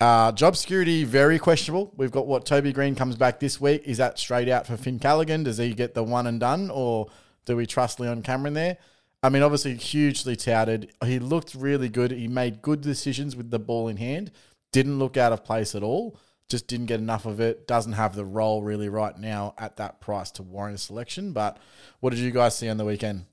uh, 0.00 0.32
job 0.32 0.56
security 0.56 1.04
very 1.04 1.38
questionable. 1.38 1.92
We've 1.96 2.10
got 2.10 2.26
what 2.26 2.46
Toby 2.46 2.72
Green 2.72 2.94
comes 2.94 3.16
back 3.16 3.38
this 3.40 3.60
week. 3.60 3.82
Is 3.84 3.98
that 3.98 4.18
straight 4.18 4.48
out 4.48 4.66
for 4.66 4.76
Finn 4.76 4.98
Callaghan? 4.98 5.42
Does 5.44 5.58
he 5.58 5.74
get 5.74 5.94
the 5.94 6.02
one 6.02 6.26
and 6.26 6.40
done, 6.40 6.70
or 6.70 7.08
do 7.44 7.56
we 7.56 7.66
trust 7.66 8.00
Leon 8.00 8.22
Cameron 8.22 8.54
there? 8.54 8.78
I 9.22 9.28
mean, 9.28 9.42
obviously 9.42 9.74
hugely 9.74 10.34
touted. 10.36 10.92
He 11.04 11.18
looked 11.18 11.54
really 11.54 11.90
good. 11.90 12.10
He 12.10 12.28
made 12.28 12.62
good 12.62 12.80
decisions 12.80 13.36
with 13.36 13.50
the 13.50 13.58
ball 13.58 13.88
in 13.88 13.98
hand. 13.98 14.30
Didn't 14.72 14.98
look 14.98 15.16
out 15.18 15.32
of 15.32 15.44
place 15.44 15.74
at 15.74 15.82
all. 15.82 16.18
Just 16.48 16.66
didn't 16.66 16.86
get 16.86 17.00
enough 17.00 17.26
of 17.26 17.38
it. 17.38 17.66
Doesn't 17.68 17.92
have 17.92 18.16
the 18.16 18.24
role 18.24 18.62
really 18.62 18.88
right 18.88 19.16
now 19.18 19.54
at 19.58 19.76
that 19.76 20.00
price 20.00 20.30
to 20.32 20.42
warrant 20.42 20.74
a 20.76 20.78
selection. 20.78 21.32
But 21.32 21.58
what 22.00 22.10
did 22.10 22.18
you 22.20 22.30
guys 22.30 22.56
see 22.56 22.68
on 22.68 22.76
the 22.78 22.84
weekend? 22.84 23.26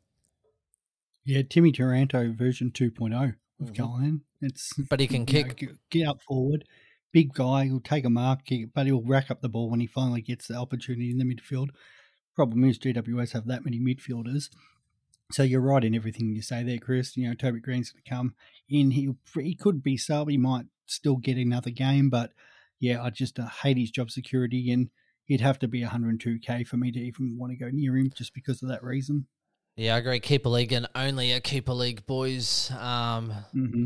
Yeah, 1.23 1.41
Timmy 1.49 1.71
Taranto 1.71 2.31
version 2.33 2.69
2.0 2.71 3.35
of 3.59 3.71
Mhm. 3.71 3.75
Callaghan. 3.75 4.21
It's 4.41 4.73
But 4.89 4.99
he 4.99 5.07
can 5.07 5.25
kick. 5.25 5.61
know, 5.61 5.73
get 5.89 6.07
up 6.07 6.21
forward, 6.21 6.65
big 7.11 7.33
guy. 7.33 7.65
He'll 7.65 7.79
take 7.79 8.05
a 8.05 8.09
mark, 8.09 8.45
kick, 8.45 8.73
but 8.73 8.85
he'll 8.85 9.01
rack 9.03 9.31
up 9.31 9.41
the 9.41 9.49
ball 9.49 9.69
when 9.69 9.79
he 9.79 9.87
finally 9.87 10.21
gets 10.21 10.47
the 10.47 10.55
opportunity 10.55 11.11
in 11.11 11.17
the 11.17 11.25
midfield. 11.25 11.69
Problem 12.35 12.63
is, 12.65 12.77
GWS 12.77 13.33
have 13.33 13.47
that 13.47 13.65
many 13.65 13.79
midfielders. 13.79 14.49
So 15.31 15.43
you're 15.43 15.59
right 15.59 15.83
in 15.83 15.95
everything 15.95 16.29
you 16.29 16.41
say 16.41 16.63
there, 16.63 16.77
Chris. 16.77 17.17
You 17.17 17.27
know, 17.27 17.33
Toby 17.33 17.59
Green's 17.59 17.91
going 17.91 18.03
to 18.03 18.09
come 18.09 18.35
in. 18.69 18.91
He 18.91 19.09
he 19.41 19.55
could 19.55 19.83
be 19.83 19.97
sub. 19.97 20.29
He 20.29 20.37
might 20.37 20.67
still 20.85 21.17
get 21.17 21.37
another 21.37 21.69
game, 21.71 22.09
but 22.09 22.31
yeah, 22.79 23.03
I 23.03 23.09
just 23.09 23.39
uh, 23.39 23.47
hate 23.47 23.77
his 23.77 23.91
job 23.91 24.11
security, 24.11 24.71
and 24.71 24.89
he'd 25.25 25.41
have 25.41 25.59
to 25.59 25.67
be 25.67 25.83
102k 25.83 26.67
for 26.67 26.77
me 26.77 26.91
to 26.91 26.99
even 26.99 27.37
want 27.37 27.51
to 27.51 27.57
go 27.57 27.69
near 27.71 27.97
him, 27.97 28.11
just 28.15 28.33
because 28.33 28.61
of 28.61 28.69
that 28.69 28.83
reason. 28.83 29.27
Yeah, 29.75 29.95
I 29.95 29.97
agree. 29.99 30.19
Keeper 30.19 30.49
league 30.49 30.73
and 30.73 30.87
only 30.95 31.31
a 31.33 31.41
keeper 31.41 31.73
league, 31.73 32.05
boys. 32.05 32.71
Um, 32.71 33.31
hmm 33.51 33.85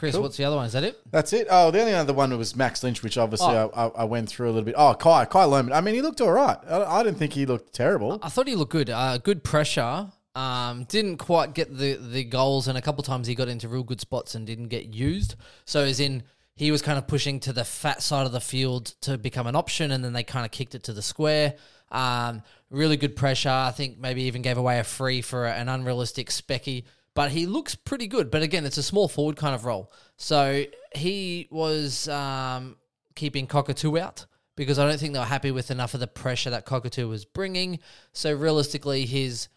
Chris, 0.00 0.14
Cool. 0.14 0.22
what's 0.22 0.38
the 0.38 0.44
other 0.44 0.56
one? 0.56 0.64
Is 0.64 0.72
that 0.72 0.82
it? 0.82 0.98
That's 1.10 1.34
it. 1.34 1.46
Oh, 1.50 1.70
the 1.70 1.78
only 1.78 1.92
other 1.92 2.14
one 2.14 2.36
was 2.38 2.56
Max 2.56 2.82
Lynch, 2.82 3.02
which 3.02 3.18
obviously 3.18 3.54
Oh. 3.54 3.70
I, 3.74 3.84
I, 3.84 3.88
I 3.88 4.04
went 4.04 4.30
through 4.30 4.46
a 4.46 4.52
little 4.52 4.64
bit. 4.64 4.74
Oh, 4.78 4.94
Kai, 4.94 5.26
Kai 5.26 5.44
Lohmann. 5.44 5.72
I 5.74 5.82
mean, 5.82 5.94
he 5.94 6.00
looked 6.00 6.22
all 6.22 6.32
right. 6.32 6.56
I, 6.66 6.82
I 6.84 7.02
didn't 7.02 7.18
think 7.18 7.34
he 7.34 7.44
looked 7.44 7.74
terrible. 7.74 8.18
I 8.22 8.30
thought 8.30 8.48
he 8.48 8.56
looked 8.56 8.72
good. 8.72 8.88
Uh, 8.88 9.18
good 9.18 9.44
pressure. 9.44 10.06
Um, 10.34 10.84
didn't 10.84 11.18
quite 11.18 11.52
get 11.54 11.76
the 11.76 11.96
the 11.96 12.24
goals, 12.24 12.66
and 12.66 12.78
a 12.78 12.80
couple 12.80 13.02
times 13.02 13.26
he 13.26 13.34
got 13.34 13.48
into 13.48 13.68
real 13.68 13.82
good 13.82 14.00
spots 14.00 14.34
and 14.34 14.46
didn't 14.46 14.68
get 14.68 14.86
used. 14.94 15.34
So 15.66 15.80
as 15.80 16.00
in 16.00 16.22
he 16.54 16.70
was 16.70 16.80
kind 16.82 16.96
of 16.96 17.06
pushing 17.06 17.38
to 17.40 17.52
the 17.52 17.64
fat 17.64 18.00
side 18.02 18.24
of 18.26 18.32
the 18.32 18.40
field 18.40 18.94
to 19.02 19.18
become 19.18 19.46
an 19.46 19.54
option, 19.56 19.90
and 19.90 20.02
then 20.02 20.12
they 20.14 20.22
kind 20.22 20.46
of 20.46 20.50
kicked 20.50 20.74
it 20.74 20.84
to 20.84 20.92
the 20.94 21.02
square. 21.02 21.56
Um, 21.90 22.42
really 22.70 22.96
good 22.96 23.16
pressure. 23.16 23.50
I 23.50 23.72
think 23.72 23.98
maybe 23.98 24.22
even 24.22 24.40
gave 24.40 24.56
away 24.56 24.78
a 24.78 24.84
free 24.84 25.20
for 25.20 25.46
an 25.46 25.68
unrealistic 25.68 26.30
specky. 26.30 26.84
But 27.20 27.32
he 27.32 27.44
looks 27.44 27.74
pretty 27.74 28.06
good. 28.06 28.30
But 28.30 28.40
again, 28.40 28.64
it's 28.64 28.78
a 28.78 28.82
small 28.82 29.06
forward 29.06 29.36
kind 29.36 29.54
of 29.54 29.66
role. 29.66 29.92
So 30.16 30.64
he 30.96 31.48
was 31.50 32.08
um, 32.08 32.78
keeping 33.14 33.46
Cockatoo 33.46 33.98
out 33.98 34.24
because 34.56 34.78
I 34.78 34.88
don't 34.88 34.98
think 34.98 35.12
they 35.12 35.18
were 35.18 35.26
happy 35.26 35.50
with 35.50 35.70
enough 35.70 35.92
of 35.92 36.00
the 36.00 36.06
pressure 36.06 36.48
that 36.48 36.64
Cockatoo 36.64 37.06
was 37.08 37.26
bringing. 37.26 37.80
So 38.14 38.32
realistically, 38.32 39.04
his 39.04 39.48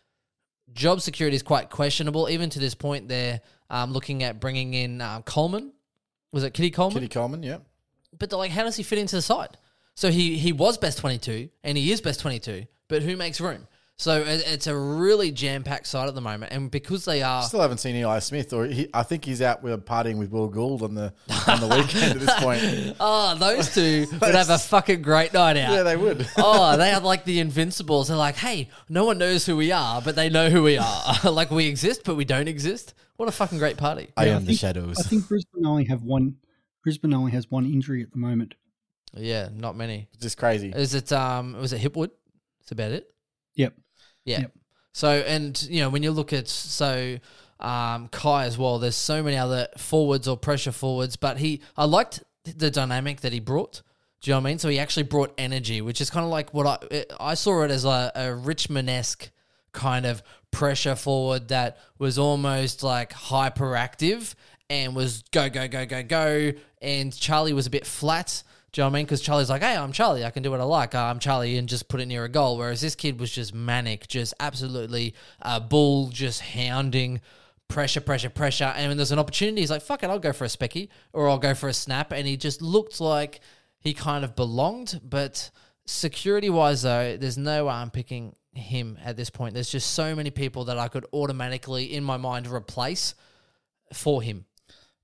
job 0.73 0.99
security 0.99 1.37
is 1.37 1.41
quite 1.41 1.69
questionable. 1.69 2.27
Even 2.27 2.49
to 2.49 2.59
this 2.59 2.75
point, 2.75 3.07
they're 3.07 3.39
um, 3.69 3.93
looking 3.93 4.23
at 4.23 4.41
bringing 4.41 4.73
in 4.73 4.99
um, 4.99 5.23
Coleman. 5.23 5.71
Was 6.33 6.43
it 6.43 6.53
Keidean 6.53 6.73
Coleman? 6.73 7.01
Keidean 7.01 7.11
Coleman, 7.11 7.43
yeah. 7.43 7.59
But 8.19 8.29
they're 8.29 8.39
like, 8.39 8.51
how 8.51 8.63
does 8.63 8.75
he 8.75 8.83
fit 8.83 8.99
into 8.99 9.15
the 9.15 9.21
side? 9.21 9.57
So 9.95 10.11
he 10.11 10.37
he 10.37 10.51
was 10.51 10.77
best 10.77 10.97
twenty 10.97 11.17
two, 11.17 11.47
and 11.63 11.77
he 11.77 11.93
is 11.93 12.01
best 12.01 12.19
twenty 12.19 12.39
two. 12.39 12.65
But 12.89 13.03
who 13.03 13.15
makes 13.15 13.39
room? 13.39 13.69
So 14.03 14.21
it's 14.27 14.67
a 14.67 14.75
really 14.75 15.31
jam 15.31 15.63
packed 15.63 15.87
side 15.87 16.09
at 16.09 16.13
the 16.13 16.19
moment, 16.19 16.51
and 16.51 16.69
because 16.69 17.05
they 17.05 17.21
are 17.21 17.41
Still 17.43 17.61
haven't 17.61 17.77
seen 17.77 17.95
Eli 17.95 18.19
Smith, 18.19 18.51
or 18.51 18.65
he, 18.65 18.89
I 18.93 19.01
think 19.01 19.23
he's 19.23 19.41
out 19.41 19.63
with 19.63 19.85
partying 19.85 20.17
with 20.17 20.29
Will 20.29 20.49
Gould 20.49 20.81
on 20.81 20.93
the 20.93 21.13
on 21.47 21.61
the 21.61 21.69
weekend 21.69 22.11
at 22.11 22.19
this 22.19 22.33
point. 22.41 22.97
oh, 22.99 23.35
those 23.35 23.73
two 23.73 24.05
would 24.19 24.35
have 24.35 24.49
a 24.49 24.57
fucking 24.57 25.03
great 25.03 25.33
night 25.33 25.55
out. 25.55 25.71
Yeah, 25.71 25.83
they 25.83 25.95
would. 25.95 26.27
oh, 26.35 26.75
they 26.75 26.91
are 26.93 26.99
like 26.99 27.23
the 27.23 27.39
Invincibles. 27.39 28.09
They're 28.09 28.17
like, 28.17 28.35
hey, 28.35 28.67
no 28.89 29.05
one 29.05 29.19
knows 29.19 29.45
who 29.45 29.55
we 29.55 29.71
are, 29.71 30.01
but 30.01 30.17
they 30.17 30.29
know 30.29 30.49
who 30.49 30.63
we 30.63 30.77
are. 30.77 31.15
like 31.31 31.49
we 31.49 31.67
exist, 31.67 32.01
but 32.03 32.15
we 32.15 32.25
don't 32.25 32.49
exist. 32.49 32.95
What 33.15 33.29
a 33.29 33.31
fucking 33.31 33.57
great 33.57 33.77
party. 33.77 34.09
I 34.17 34.25
Yeah, 34.25 34.33
I 34.33 34.35
am 34.35 34.43
the 34.43 34.53
shadows. 34.53 34.97
I 34.99 35.03
think 35.03 35.29
Brisbane 35.29 35.65
only 35.65 35.85
have 35.85 36.03
one. 36.03 36.35
Brisbane 36.83 37.13
only 37.13 37.31
has 37.31 37.49
one 37.49 37.65
injury 37.65 38.03
at 38.03 38.11
the 38.11 38.17
moment. 38.17 38.55
Yeah, 39.15 39.47
not 39.53 39.77
many. 39.77 40.09
It's 40.11 40.23
just 40.23 40.37
crazy. 40.37 40.73
Is 40.75 40.93
it 40.93 41.13
um 41.13 41.53
was 41.53 41.71
it 41.71 41.81
Hipwood? 41.81 42.09
That's 42.59 42.73
about 42.73 42.91
it. 42.91 43.09
Yep. 43.55 43.75
Yeah. 44.25 44.39
Yep. 44.41 44.51
So 44.93 45.09
and 45.09 45.61
you 45.63 45.81
know 45.81 45.89
when 45.89 46.03
you 46.03 46.11
look 46.11 46.33
at 46.33 46.47
so 46.47 47.17
um, 47.59 48.07
Kai 48.09 48.45
as 48.45 48.57
well, 48.57 48.77
there's 48.79 48.95
so 48.95 49.23
many 49.23 49.37
other 49.37 49.67
forwards 49.77 50.27
or 50.27 50.37
pressure 50.37 50.71
forwards, 50.71 51.15
but 51.15 51.37
he 51.37 51.61
I 51.77 51.85
liked 51.85 52.23
the 52.43 52.69
dynamic 52.69 53.21
that 53.21 53.31
he 53.33 53.39
brought 53.39 53.81
Do 54.21 54.29
you 54.29 54.33
know 54.33 54.39
what 54.39 54.47
I 54.47 54.51
mean? 54.51 54.59
So 54.59 54.69
he 54.69 54.79
actually 54.79 55.03
brought 55.03 55.33
energy, 55.37 55.81
which 55.81 56.01
is 56.01 56.09
kind 56.09 56.23
of 56.25 56.29
like 56.29 56.53
what 56.53 56.67
I 56.67 56.77
it- 56.91 57.13
I 57.19 57.33
saw 57.35 57.63
it 57.63 57.71
as 57.71 57.85
a, 57.85 58.11
a 58.15 58.33
Richmond 58.35 58.89
esque 58.89 59.31
kind 59.71 60.05
of 60.05 60.21
pressure 60.51 60.95
forward 60.95 61.47
that 61.47 61.77
was 61.97 62.19
almost 62.19 62.83
like 62.83 63.11
hyperactive 63.11 64.35
and 64.69 64.95
was 64.95 65.23
go 65.31 65.49
go 65.49 65.67
go 65.67 65.85
go 65.85 66.03
go. 66.03 66.51
And 66.81 67.15
Charlie 67.17 67.53
was 67.53 67.65
a 67.65 67.69
bit 67.69 67.85
flat. 67.87 68.43
Do 68.73 68.81
you 68.81 68.83
know 68.83 68.87
what 68.87 68.95
I 68.95 68.99
mean? 68.99 69.05
Because 69.05 69.21
Charlie's 69.21 69.51
like, 69.51 69.61
hey, 69.61 69.77
I'm 69.77 69.91
Charlie. 69.91 70.25
I 70.25 70.31
can 70.31 70.41
do 70.41 70.49
what 70.49 70.59
I 70.59 70.63
like. 70.63 70.95
Uh, 70.95 71.03
I'm 71.03 71.19
Charlie 71.19 71.59
and 71.59 71.69
just 71.69 71.87
put 71.87 72.01
it 72.01 72.07
near 72.07 72.23
a 72.23 72.29
goal. 72.29 72.57
Whereas 72.57 72.81
this 72.81 72.95
kid 72.95 73.19
was 73.19 73.31
just 73.31 73.53
manic, 73.53 74.07
just 74.07 74.33
absolutely 74.39 75.13
uh, 75.43 75.59
bull, 75.59 76.07
just 76.07 76.41
hounding 76.41 77.21
pressure, 77.67 78.01
pressure, 78.01 78.31
pressure. 78.31 78.73
And 78.75 78.89
when 78.89 78.97
there's 78.97 79.11
an 79.11 79.19
opportunity, 79.19 79.61
he's 79.61 79.69
like, 79.69 79.83
fuck 79.83 80.01
it, 80.01 80.09
I'll 80.09 80.17
go 80.17 80.33
for 80.33 80.45
a 80.45 80.47
specky 80.47 80.89
or 81.13 81.29
I'll 81.29 81.37
go 81.37 81.53
for 81.53 81.69
a 81.69 81.73
snap. 81.73 82.11
And 82.11 82.25
he 82.25 82.35
just 82.35 82.63
looked 82.63 82.99
like 82.99 83.41
he 83.79 83.93
kind 83.93 84.25
of 84.25 84.35
belonged. 84.35 84.99
But 85.07 85.51
security 85.85 86.49
wise, 86.49 86.81
though, 86.81 87.15
there's 87.15 87.37
no 87.37 87.65
way 87.65 87.73
I'm 87.73 87.91
picking 87.91 88.35
him 88.53 88.97
at 89.03 89.17
this 89.17 89.29
point. 89.29 89.53
There's 89.53 89.69
just 89.69 89.93
so 89.93 90.15
many 90.15 90.31
people 90.31 90.65
that 90.65 90.79
I 90.79 90.87
could 90.87 91.05
automatically, 91.13 91.93
in 91.93 92.03
my 92.03 92.17
mind, 92.17 92.47
replace 92.47 93.13
for 93.93 94.23
him. 94.23 94.45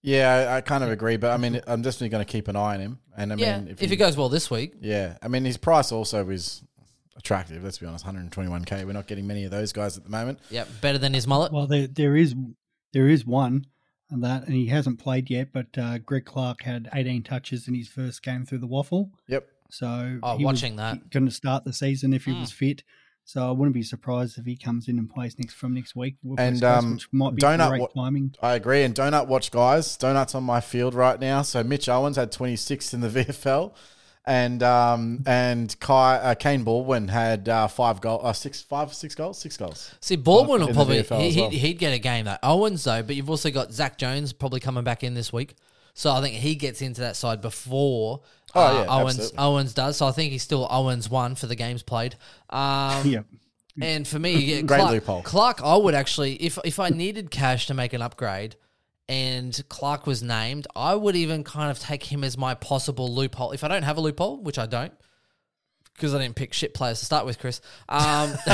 Yeah, 0.02 0.52
I, 0.54 0.58
I 0.58 0.62
kind 0.62 0.84
of 0.84 0.90
agree, 0.92 1.18
but 1.18 1.32
I 1.32 1.38
mean, 1.38 1.60
I'm 1.68 1.82
definitely 1.82 2.10
going 2.10 2.26
to 2.26 2.32
keep 2.32 2.48
an 2.48 2.56
eye 2.56 2.76
on 2.76 2.80
him. 2.80 3.00
And 3.18 3.34
I 3.34 3.36
Yeah, 3.36 3.60
mean, 3.60 3.68
if, 3.80 3.82
it 3.92 3.96
goes 3.98 4.16
well 4.16 4.30
this 4.30 4.50
week, 4.50 4.74
yeah, 4.80 5.18
I 5.22 5.28
mean, 5.28 5.44
his 5.44 5.58
price 5.58 5.92
also 5.92 6.28
is 6.30 6.64
attractive. 7.18 7.64
Let's 7.64 7.78
be 7.80 7.86
honest, 7.86 8.06
121k. 8.06 8.86
We're 8.86 8.94
not 8.94 9.08
getting 9.08 9.28
many 9.28 9.44
of 9.44 9.52
those 9.52 9.74
guys 9.74 9.98
at 9.98 10.04
the 10.06 10.10
moment. 10.10 10.40
yeah, 10.50 10.64
better 10.82 10.98
than 10.98 11.14
his 11.14 11.28
mullet. 11.28 11.52
Well, 11.52 11.68
there 11.68 11.88
there 11.88 12.16
is 12.16 12.34
there 12.94 13.10
is 13.10 13.26
one 13.26 13.66
and 14.10 14.24
that, 14.24 14.46
and 14.46 14.54
he 14.56 14.68
hasn't 14.68 15.00
played 15.00 15.30
yet. 15.30 15.50
But 15.52 15.78
uh, 15.78 15.98
Greg 16.00 16.24
Clark 16.26 16.64
had 16.64 16.90
18 16.94 17.24
touches 17.24 17.68
in 17.68 17.76
his 17.76 17.90
first 17.90 18.24
game 18.24 18.46
through 18.46 18.60
the 18.60 18.68
waffle, 18.68 19.12
Yep. 19.28 19.46
so 19.70 20.20
Oh, 20.24 20.38
he 20.38 20.46
watching 20.46 20.78
that. 20.78 21.10
going 21.10 21.26
to 21.26 21.32
start 21.32 21.66
the 21.66 21.74
season 21.74 22.14
if 22.14 22.24
he 22.26 22.32
Mm. 22.32 22.40
was 22.40 22.52
fit. 22.54 22.84
So 23.30 23.48
I 23.48 23.52
wouldn't 23.52 23.76
be 23.76 23.84
surprised 23.84 24.40
if 24.40 24.46
he 24.48 24.56
comes 24.56 24.88
in 24.88 24.98
and 24.98 25.08
plays 25.08 25.38
next 25.38 25.54
from 25.54 25.76
next 25.76 25.96
week. 25.96 26.16
with 26.24 26.40
And, 26.40 26.56
West 26.56 26.64
Coast, 26.64 26.84
um, 26.84 26.94
which 26.94 27.08
might 27.12 27.36
be 27.36 27.42
Donut 27.44 27.70
great 27.70 27.82
wa- 27.82 27.88
timing. 27.90 28.34
I 28.42 28.56
agree. 28.56 28.82
And 28.82 28.96
donut 28.96 29.28
watch 29.28 29.52
guys. 29.52 29.96
Donut's 30.00 30.34
on 30.34 30.44
my 30.44 30.62
field 30.62 30.96
right 30.96 31.20
now. 31.20 31.44
So 31.44 31.64
Mitch 31.64 31.88
Owens 31.88 32.16
had 32.16 32.32
26 32.32 32.96
in 32.96 33.02
the 33.02 33.08
VFL, 33.24 33.76
and 34.26 34.64
um 34.64 35.22
and 35.28 35.80
Kai 35.80 36.16
uh, 36.16 36.34
Kane 36.34 36.64
Baldwin 36.64 37.08
had 37.08 37.48
uh, 37.48 37.68
five 37.68 38.02
goal, 38.02 38.20
uh, 38.24 38.34
six, 38.34 38.64
five, 38.64 38.96
six 38.96 39.14
goals, 39.14 39.38
six 39.38 39.58
goals. 39.58 39.94
See, 40.00 40.16
Baldwin 40.16 40.62
in 40.62 40.68
will 40.68 40.74
probably 40.74 41.04
he, 41.04 41.28
as 41.28 41.36
he'd, 41.36 41.42
well. 41.42 41.50
he'd 41.52 41.78
get 41.78 41.94
a 41.94 42.00
game 42.00 42.26
though. 42.26 42.38
Owens 42.42 42.84
though, 42.84 43.04
but 43.04 43.16
you've 43.16 43.30
also 43.30 43.52
got 43.52 43.72
Zach 43.72 44.00
Jones 44.00 44.34
probably 44.34 44.60
coming 44.60 44.84
back 44.84 45.04
in 45.04 45.14
this 45.14 45.32
week, 45.32 45.54
so 45.94 46.12
I 46.12 46.20
think 46.22 46.34
he 46.34 46.56
gets 46.56 46.82
into 46.82 47.02
that 47.02 47.16
side 47.16 47.42
before 47.42 48.22
Oh, 48.56 48.62
uh, 48.62 48.74
yeah, 48.74 48.86
Owens 48.90 49.20
absolutely. 49.20 49.38
Owens 49.38 49.74
does. 49.74 49.98
So 49.98 50.08
I 50.08 50.12
think 50.12 50.32
he's 50.32 50.44
still 50.44 50.68
Owens 50.70 51.10
one 51.10 51.36
for 51.36 51.48
the 51.48 51.56
games 51.56 51.84
played. 51.84 52.16
Um, 52.50 53.08
Yeah, 53.10 53.22
And 53.82 54.08
for 54.08 54.20
me, 54.20 54.36
yeah, 54.38 54.62
Great 54.62 54.80
Clark, 54.80 54.92
loophole. 54.92 55.22
Clark, 55.24 55.62
I 55.64 55.76
would 55.76 55.94
actually, 55.94 56.34
if 56.36 56.58
if 56.66 56.80
I 56.80 56.90
needed 56.90 57.32
cash 57.32 57.68
to 57.68 57.74
make 57.74 57.94
an 57.94 58.02
upgrade, 58.02 58.56
and 59.08 59.60
Clark 59.70 60.06
was 60.06 60.22
named, 60.22 60.68
I 60.76 60.94
would 60.96 61.16
even 61.16 61.44
kind 61.44 61.72
of 61.72 61.80
take 61.80 62.04
him 62.04 62.24
as 62.24 62.38
my 62.38 62.54
possible 62.54 63.14
loophole. 63.14 63.52
If 63.52 63.64
I 63.64 63.68
don't 63.68 63.84
have 63.84 63.98
a 63.98 64.02
loophole, 64.02 64.42
which 64.42 64.60
I 64.60 64.68
don't, 64.68 64.94
because 65.96 66.14
I 66.14 66.20
didn't 66.20 66.36
pick 66.36 66.54
shit 66.54 66.74
players 66.74 67.00
to 67.00 67.06
start 67.06 67.26
with, 67.26 67.40
Chris. 67.40 67.60
Um, 67.90 68.34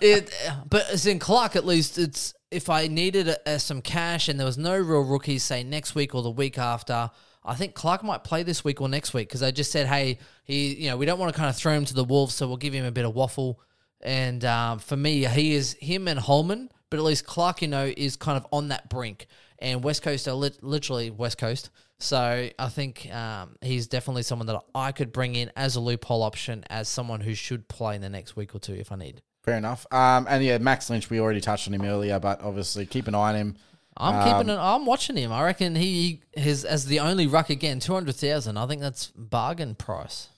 it, 0.00 0.30
but 0.68 0.88
as 0.90 1.06
in 1.06 1.18
Clark, 1.18 1.54
at 1.54 1.66
least 1.66 1.98
it's 1.98 2.34
if 2.50 2.70
I 2.70 2.86
needed 2.86 3.28
a, 3.28 3.50
a, 3.50 3.58
some 3.58 3.82
cash 3.82 4.28
and 4.28 4.38
there 4.38 4.46
was 4.46 4.58
no 4.58 4.76
real 4.76 5.04
rookies, 5.04 5.42
say 5.42 5.62
next 5.64 5.94
week 5.94 6.14
or 6.14 6.22
the 6.22 6.30
week 6.30 6.58
after. 6.58 7.10
I 7.44 7.54
think 7.54 7.74
Clark 7.74 8.02
might 8.02 8.24
play 8.24 8.42
this 8.42 8.64
week 8.64 8.80
or 8.80 8.88
next 8.88 9.12
week 9.12 9.28
because 9.28 9.40
they 9.40 9.52
just 9.52 9.70
said, 9.70 9.86
"Hey, 9.86 10.18
he, 10.44 10.74
you 10.74 10.90
know, 10.90 10.96
we 10.96 11.06
don't 11.06 11.18
want 11.18 11.32
to 11.32 11.38
kind 11.38 11.50
of 11.50 11.56
throw 11.56 11.72
him 11.72 11.84
to 11.86 11.94
the 11.94 12.04
wolves, 12.04 12.34
so 12.34 12.46
we'll 12.46 12.56
give 12.56 12.72
him 12.72 12.84
a 12.84 12.92
bit 12.92 13.04
of 13.04 13.14
waffle." 13.14 13.60
And 14.00 14.44
um, 14.44 14.78
for 14.78 14.96
me, 14.96 15.24
he 15.24 15.54
is 15.54 15.74
him 15.74 16.08
and 16.08 16.18
Holman, 16.18 16.70
but 16.90 16.98
at 16.98 17.02
least 17.02 17.26
Clark, 17.26 17.62
you 17.62 17.68
know, 17.68 17.92
is 17.96 18.16
kind 18.16 18.36
of 18.36 18.46
on 18.52 18.68
that 18.68 18.88
brink. 18.88 19.26
And 19.58 19.82
West 19.82 20.02
Coast 20.02 20.28
are 20.28 20.34
lit- 20.34 20.62
literally 20.62 21.10
West 21.10 21.38
Coast, 21.38 21.70
so 21.98 22.50
I 22.58 22.68
think 22.68 23.12
um, 23.14 23.56
he's 23.62 23.86
definitely 23.86 24.22
someone 24.24 24.46
that 24.48 24.60
I 24.74 24.92
could 24.92 25.12
bring 25.12 25.36
in 25.36 25.50
as 25.56 25.76
a 25.76 25.80
loophole 25.80 26.22
option, 26.22 26.64
as 26.68 26.88
someone 26.88 27.20
who 27.20 27.34
should 27.34 27.68
play 27.68 27.94
in 27.94 28.02
the 28.02 28.08
next 28.08 28.36
week 28.36 28.54
or 28.54 28.58
two 28.58 28.74
if 28.74 28.92
I 28.92 28.96
need. 28.96 29.22
Fair 29.42 29.56
enough. 29.56 29.86
Um, 29.90 30.26
and 30.28 30.42
yeah, 30.42 30.58
Max 30.58 30.88
Lynch, 30.90 31.10
we 31.10 31.20
already 31.20 31.40
touched 31.40 31.68
on 31.68 31.74
him 31.74 31.82
earlier, 31.82 32.18
but 32.18 32.40
obviously 32.42 32.86
keep 32.86 33.06
an 33.08 33.14
eye 33.14 33.30
on 33.30 33.36
him. 33.36 33.56
I'm 33.96 34.16
Um, 34.16 34.24
keeping 34.24 34.50
an. 34.50 34.58
I'm 34.60 34.86
watching 34.86 35.16
him. 35.16 35.32
I 35.32 35.44
reckon 35.44 35.74
he 35.76 36.20
his 36.32 36.64
as 36.64 36.86
the 36.86 37.00
only 37.00 37.26
ruck 37.26 37.50
again, 37.50 37.78
two 37.80 37.94
hundred 37.94 38.16
thousand. 38.16 38.56
I 38.56 38.66
think 38.66 38.80
that's 38.80 39.06
bargain 39.16 39.74
price. 39.74 40.28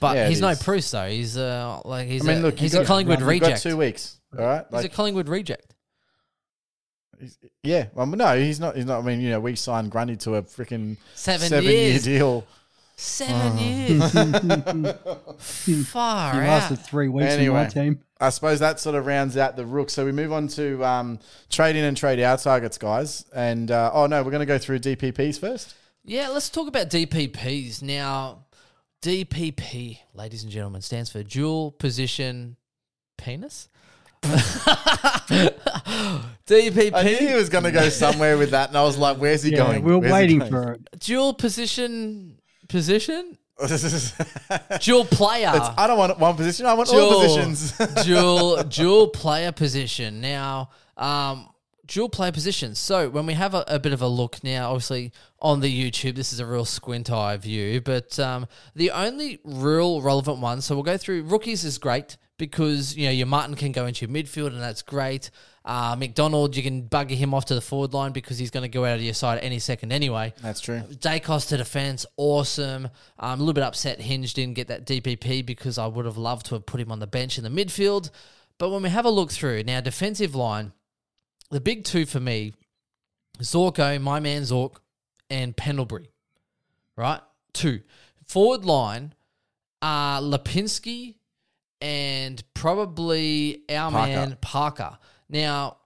But 0.00 0.16
Yeah, 0.16 0.28
he's 0.28 0.40
no. 0.40 0.54
Bruce 0.64 0.90
though. 0.90 1.08
He's 1.08 1.36
uh 1.36 1.80
like 1.84 2.06
he's 2.06 2.22
I 2.28 2.32
mean, 2.32 2.38
a, 2.38 2.46
look, 2.46 2.58
he's 2.58 2.74
you 2.74 2.80
a 2.80 2.84
Collingwood 2.84 3.20
got 3.20 3.26
reject. 3.26 3.62
two 3.62 3.76
weeks. 3.76 4.18
All 4.38 4.44
right. 4.44 4.64
He's 4.72 4.84
a 4.84 4.88
Collingwood 4.88 5.28
reject. 5.28 5.74
yeah. 7.62 7.86
Well, 7.94 8.06
no, 8.06 8.38
he's 8.38 8.60
not. 8.60 8.76
He's 8.76 8.84
not. 8.84 9.00
I 9.00 9.02
mean, 9.06 9.20
you 9.20 9.30
know, 9.30 9.40
we 9.40 9.56
signed 9.56 9.90
Grundy 9.90 10.16
to 10.18 10.36
a 10.36 10.42
freaking 10.42 10.96
Seven, 11.14 11.48
seven 11.48 11.64
years. 11.70 12.06
year 12.06 12.18
deal. 12.20 12.46
Seven 13.00 13.56
years. 13.58 14.10
Far 15.86 16.34
he 16.34 16.40
out. 16.40 16.46
lasted 16.48 16.80
three 16.80 17.06
weeks 17.08 17.32
in 17.32 17.40
Anyway. 17.40 17.54
my 17.62 17.66
team. 17.66 18.00
I 18.20 18.30
suppose 18.30 18.58
that 18.58 18.80
sort 18.80 18.96
of 18.96 19.06
rounds 19.06 19.36
out 19.36 19.54
the 19.54 19.64
rook. 19.64 19.88
So 19.88 20.04
we 20.04 20.10
move 20.10 20.32
on 20.32 20.48
to 20.48 20.84
um, 20.84 21.20
trade 21.48 21.76
in 21.76 21.84
and 21.84 21.96
trade 21.96 22.18
out 22.18 22.40
targets, 22.40 22.76
guys. 22.76 23.24
And 23.32 23.70
uh, 23.70 23.92
oh 23.94 24.06
no, 24.06 24.24
we're 24.24 24.32
going 24.32 24.40
to 24.40 24.46
go 24.46 24.58
through 24.58 24.80
DPPs 24.80 25.38
first. 25.38 25.76
Yeah, 26.04 26.28
let's 26.30 26.50
talk 26.50 26.66
about 26.66 26.90
DPPs 26.90 27.82
now. 27.82 28.46
DPP, 29.02 29.98
ladies 30.14 30.42
and 30.42 30.50
gentlemen, 30.50 30.82
stands 30.82 31.08
for 31.10 31.22
dual 31.22 31.70
position 31.70 32.56
penis. 33.16 33.68
DPP, 36.46 36.92
I 36.94 37.02
knew 37.04 37.16
he 37.28 37.34
was 37.34 37.48
going 37.48 37.62
to 37.64 37.70
go 37.70 37.88
somewhere 37.90 38.36
with 38.36 38.50
that, 38.50 38.68
and 38.70 38.76
I 38.76 38.82
was 38.82 38.96
like, 38.98 39.18
"Where's 39.18 39.42
he 39.44 39.52
Yeah, 39.52 39.58
going?" 39.58 39.84
We're 39.84 39.98
Where's 39.98 40.12
waiting 40.12 40.38
going? 40.40 40.50
for 40.50 40.72
it. 40.72 40.80
dual 41.00 41.34
position 41.34 42.37
position, 42.68 43.38
dual 44.80 45.04
player. 45.04 45.50
I 45.52 45.86
don't 45.86 45.98
want 45.98 46.18
one 46.18 46.36
position. 46.36 46.66
I 46.66 46.74
want 46.74 46.88
all 46.90 47.10
Dual. 47.10 47.22
positions. 47.22 48.04
dual 48.04 48.62
dual 48.64 49.08
player 49.08 49.52
position. 49.52 50.20
Now, 50.20 50.70
um, 50.96 51.48
dual 51.86 52.08
player 52.08 52.30
position. 52.30 52.74
So 52.74 53.08
when 53.08 53.26
we 53.26 53.34
have 53.34 53.54
a, 53.54 53.64
a 53.66 53.78
bit 53.78 53.92
of 53.92 54.02
a 54.02 54.06
look 54.06 54.44
now, 54.44 54.70
obviously 54.70 55.12
on 55.40 55.60
the 55.60 55.90
YouTube, 55.90 56.14
this 56.14 56.32
is 56.32 56.38
a 56.38 56.46
real 56.46 56.64
squint 56.64 57.10
eye 57.10 57.36
view, 57.36 57.80
but 57.80 58.18
um, 58.20 58.46
the 58.76 58.90
only 58.92 59.40
real 59.44 60.00
relevant 60.02 60.38
one. 60.38 60.60
So 60.60 60.74
we'll 60.74 60.84
go 60.84 60.96
through 60.96 61.24
rookies 61.24 61.64
is 61.64 61.78
great 61.78 62.16
because 62.36 62.96
you 62.96 63.06
know 63.06 63.12
your 63.12 63.26
Martin 63.26 63.56
can 63.56 63.72
go 63.72 63.86
into 63.86 64.06
your 64.06 64.14
midfield 64.14 64.48
and 64.48 64.60
that's 64.60 64.82
great. 64.82 65.30
Uh, 65.68 65.94
McDonald, 65.98 66.56
you 66.56 66.62
can 66.62 66.88
bugger 66.88 67.10
him 67.10 67.34
off 67.34 67.44
to 67.44 67.54
the 67.54 67.60
forward 67.60 67.92
line 67.92 68.12
because 68.12 68.38
he's 68.38 68.50
going 68.50 68.62
to 68.62 68.70
go 68.70 68.86
out 68.86 68.94
of 68.96 69.02
your 69.02 69.12
side 69.12 69.38
any 69.42 69.58
second 69.58 69.92
anyway. 69.92 70.32
That's 70.40 70.62
true. 70.62 70.80
Daicos 70.80 71.46
to 71.48 71.58
defense, 71.58 72.06
awesome. 72.16 72.88
I'm 73.18 73.38
a 73.38 73.42
little 73.42 73.52
bit 73.52 73.64
upset 73.64 74.00
Hinge 74.00 74.32
didn't 74.32 74.54
get 74.54 74.68
that 74.68 74.86
DPP 74.86 75.44
because 75.44 75.76
I 75.76 75.86
would 75.86 76.06
have 76.06 76.16
loved 76.16 76.46
to 76.46 76.54
have 76.54 76.64
put 76.64 76.80
him 76.80 76.90
on 76.90 77.00
the 77.00 77.06
bench 77.06 77.36
in 77.36 77.44
the 77.44 77.50
midfield. 77.50 78.08
But 78.56 78.70
when 78.70 78.82
we 78.82 78.88
have 78.88 79.04
a 79.04 79.10
look 79.10 79.30
through, 79.30 79.62
now 79.64 79.82
defensive 79.82 80.34
line, 80.34 80.72
the 81.50 81.60
big 81.60 81.84
two 81.84 82.06
for 82.06 82.18
me, 82.18 82.54
Zorko, 83.38 84.00
my 84.00 84.20
man 84.20 84.42
Zork, 84.42 84.76
and 85.28 85.54
Pendlebury, 85.54 86.08
right? 86.96 87.20
Two. 87.52 87.82
Forward 88.26 88.64
line, 88.64 89.12
uh, 89.82 90.20
Lipinski 90.22 91.16
and 91.82 92.42
probably 92.54 93.64
our 93.68 93.90
Parker. 93.90 94.12
man 94.12 94.38
Parker. 94.40 94.98
Now, 95.28 95.76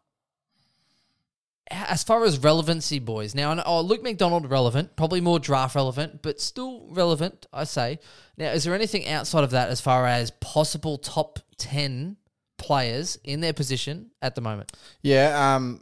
as 1.71 2.03
far 2.03 2.25
as 2.25 2.39
relevancy, 2.39 2.99
boys. 2.99 3.35
Now, 3.35 3.63
oh, 3.65 3.81
Luke 3.81 4.03
McDonald 4.03 4.51
relevant, 4.51 4.97
probably 4.97 5.21
more 5.21 5.39
draft 5.39 5.75
relevant, 5.75 6.23
but 6.23 6.41
still 6.41 6.87
relevant, 6.91 7.47
I 7.53 7.65
say. 7.65 7.99
Now, 8.37 8.53
is 8.53 8.65
there 8.65 8.75
anything 8.75 9.09
outside 9.09 9.45
of 9.45 9.51
that 9.51 9.69
as 9.69 9.81
far 9.81 10.07
as 10.07 10.31
possible 10.33 10.99
top 10.99 11.39
10 11.59 12.17
players 12.59 13.19
in 13.25 13.41
their 13.41 13.53
position 13.53 14.11
at 14.21 14.35
the 14.35 14.41
moment? 14.41 14.73
Yeah. 15.03 15.55
Um. 15.55 15.81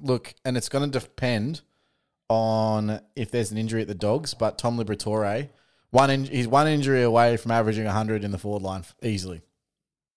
Look, 0.00 0.34
and 0.44 0.56
it's 0.56 0.68
going 0.68 0.90
to 0.90 0.98
depend 0.98 1.62
on 2.28 3.00
if 3.16 3.30
there's 3.30 3.50
an 3.50 3.58
injury 3.58 3.82
at 3.82 3.88
the 3.88 3.94
Dogs. 3.94 4.34
But 4.34 4.58
Tom 4.58 4.78
Liberatore, 4.78 5.48
one 5.90 6.10
in, 6.10 6.24
he's 6.24 6.48
one 6.48 6.68
injury 6.68 7.02
away 7.02 7.36
from 7.36 7.50
averaging 7.50 7.84
100 7.84 8.24
in 8.24 8.30
the 8.30 8.38
forward 8.38 8.62
line 8.62 8.84
easily. 9.02 9.42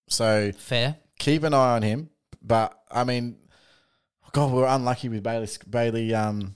So 0.08 0.52
Fair. 0.52 0.98
keep 1.18 1.44
an 1.44 1.54
eye 1.54 1.76
on 1.76 1.82
him. 1.82 2.10
But 2.42 2.80
I 2.90 3.04
mean, 3.04 3.38
God, 4.32 4.52
we 4.52 4.60
we're 4.60 4.68
unlucky 4.68 5.10
with 5.10 5.24
Bailey 5.24 5.48
Bailey 5.70 6.14
um, 6.14 6.56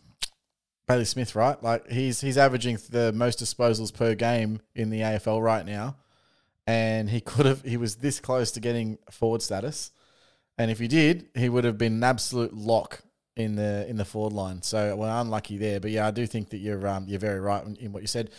Bailey 0.88 1.06
Smith, 1.06 1.36
right? 1.36 1.62
Like 1.62 1.90
he's 1.90 2.22
he's 2.22 2.38
averaging 2.38 2.78
the 2.90 3.12
most 3.14 3.40
disposals 3.40 3.94
per 3.94 4.16
game 4.16 4.62
in 4.76 4.90
the 4.90 5.00
AFL 5.02 5.44
right 5.44 5.66
now, 5.66 5.98
and 6.68 7.10
he 7.10 7.22
could 7.22 7.46
have 7.46 7.62
he 7.64 7.78
was 7.78 7.98
this 7.98 8.20
close 8.20 8.52
to 8.52 8.60
getting 8.60 8.98
forward 9.10 9.42
status, 9.42 9.92
and 10.58 10.70
if 10.70 10.80
he 10.80 10.88
did, 10.88 11.30
he 11.36 11.50
would 11.50 11.64
have 11.64 11.78
been 11.78 11.94
an 11.94 12.04
absolute 12.04 12.54
lock 12.54 13.02
in 13.36 13.56
the 13.56 13.88
in 13.88 13.98
the 13.98 14.06
forward 14.06 14.34
line. 14.34 14.62
So 14.62 14.96
we're 14.96 15.10
unlucky 15.10 15.58
there. 15.58 15.80
But 15.80 15.92
yeah, 15.92 16.08
I 16.08 16.12
do 16.12 16.28
think 16.28 16.50
that 16.50 16.58
you're 16.58 16.88
um, 16.88 17.06
you're 17.08 17.20
very 17.20 17.40
right 17.40 17.66
in, 17.66 17.76
in 17.78 17.92
what 17.92 18.02
you 18.02 18.08
said. 18.08 18.30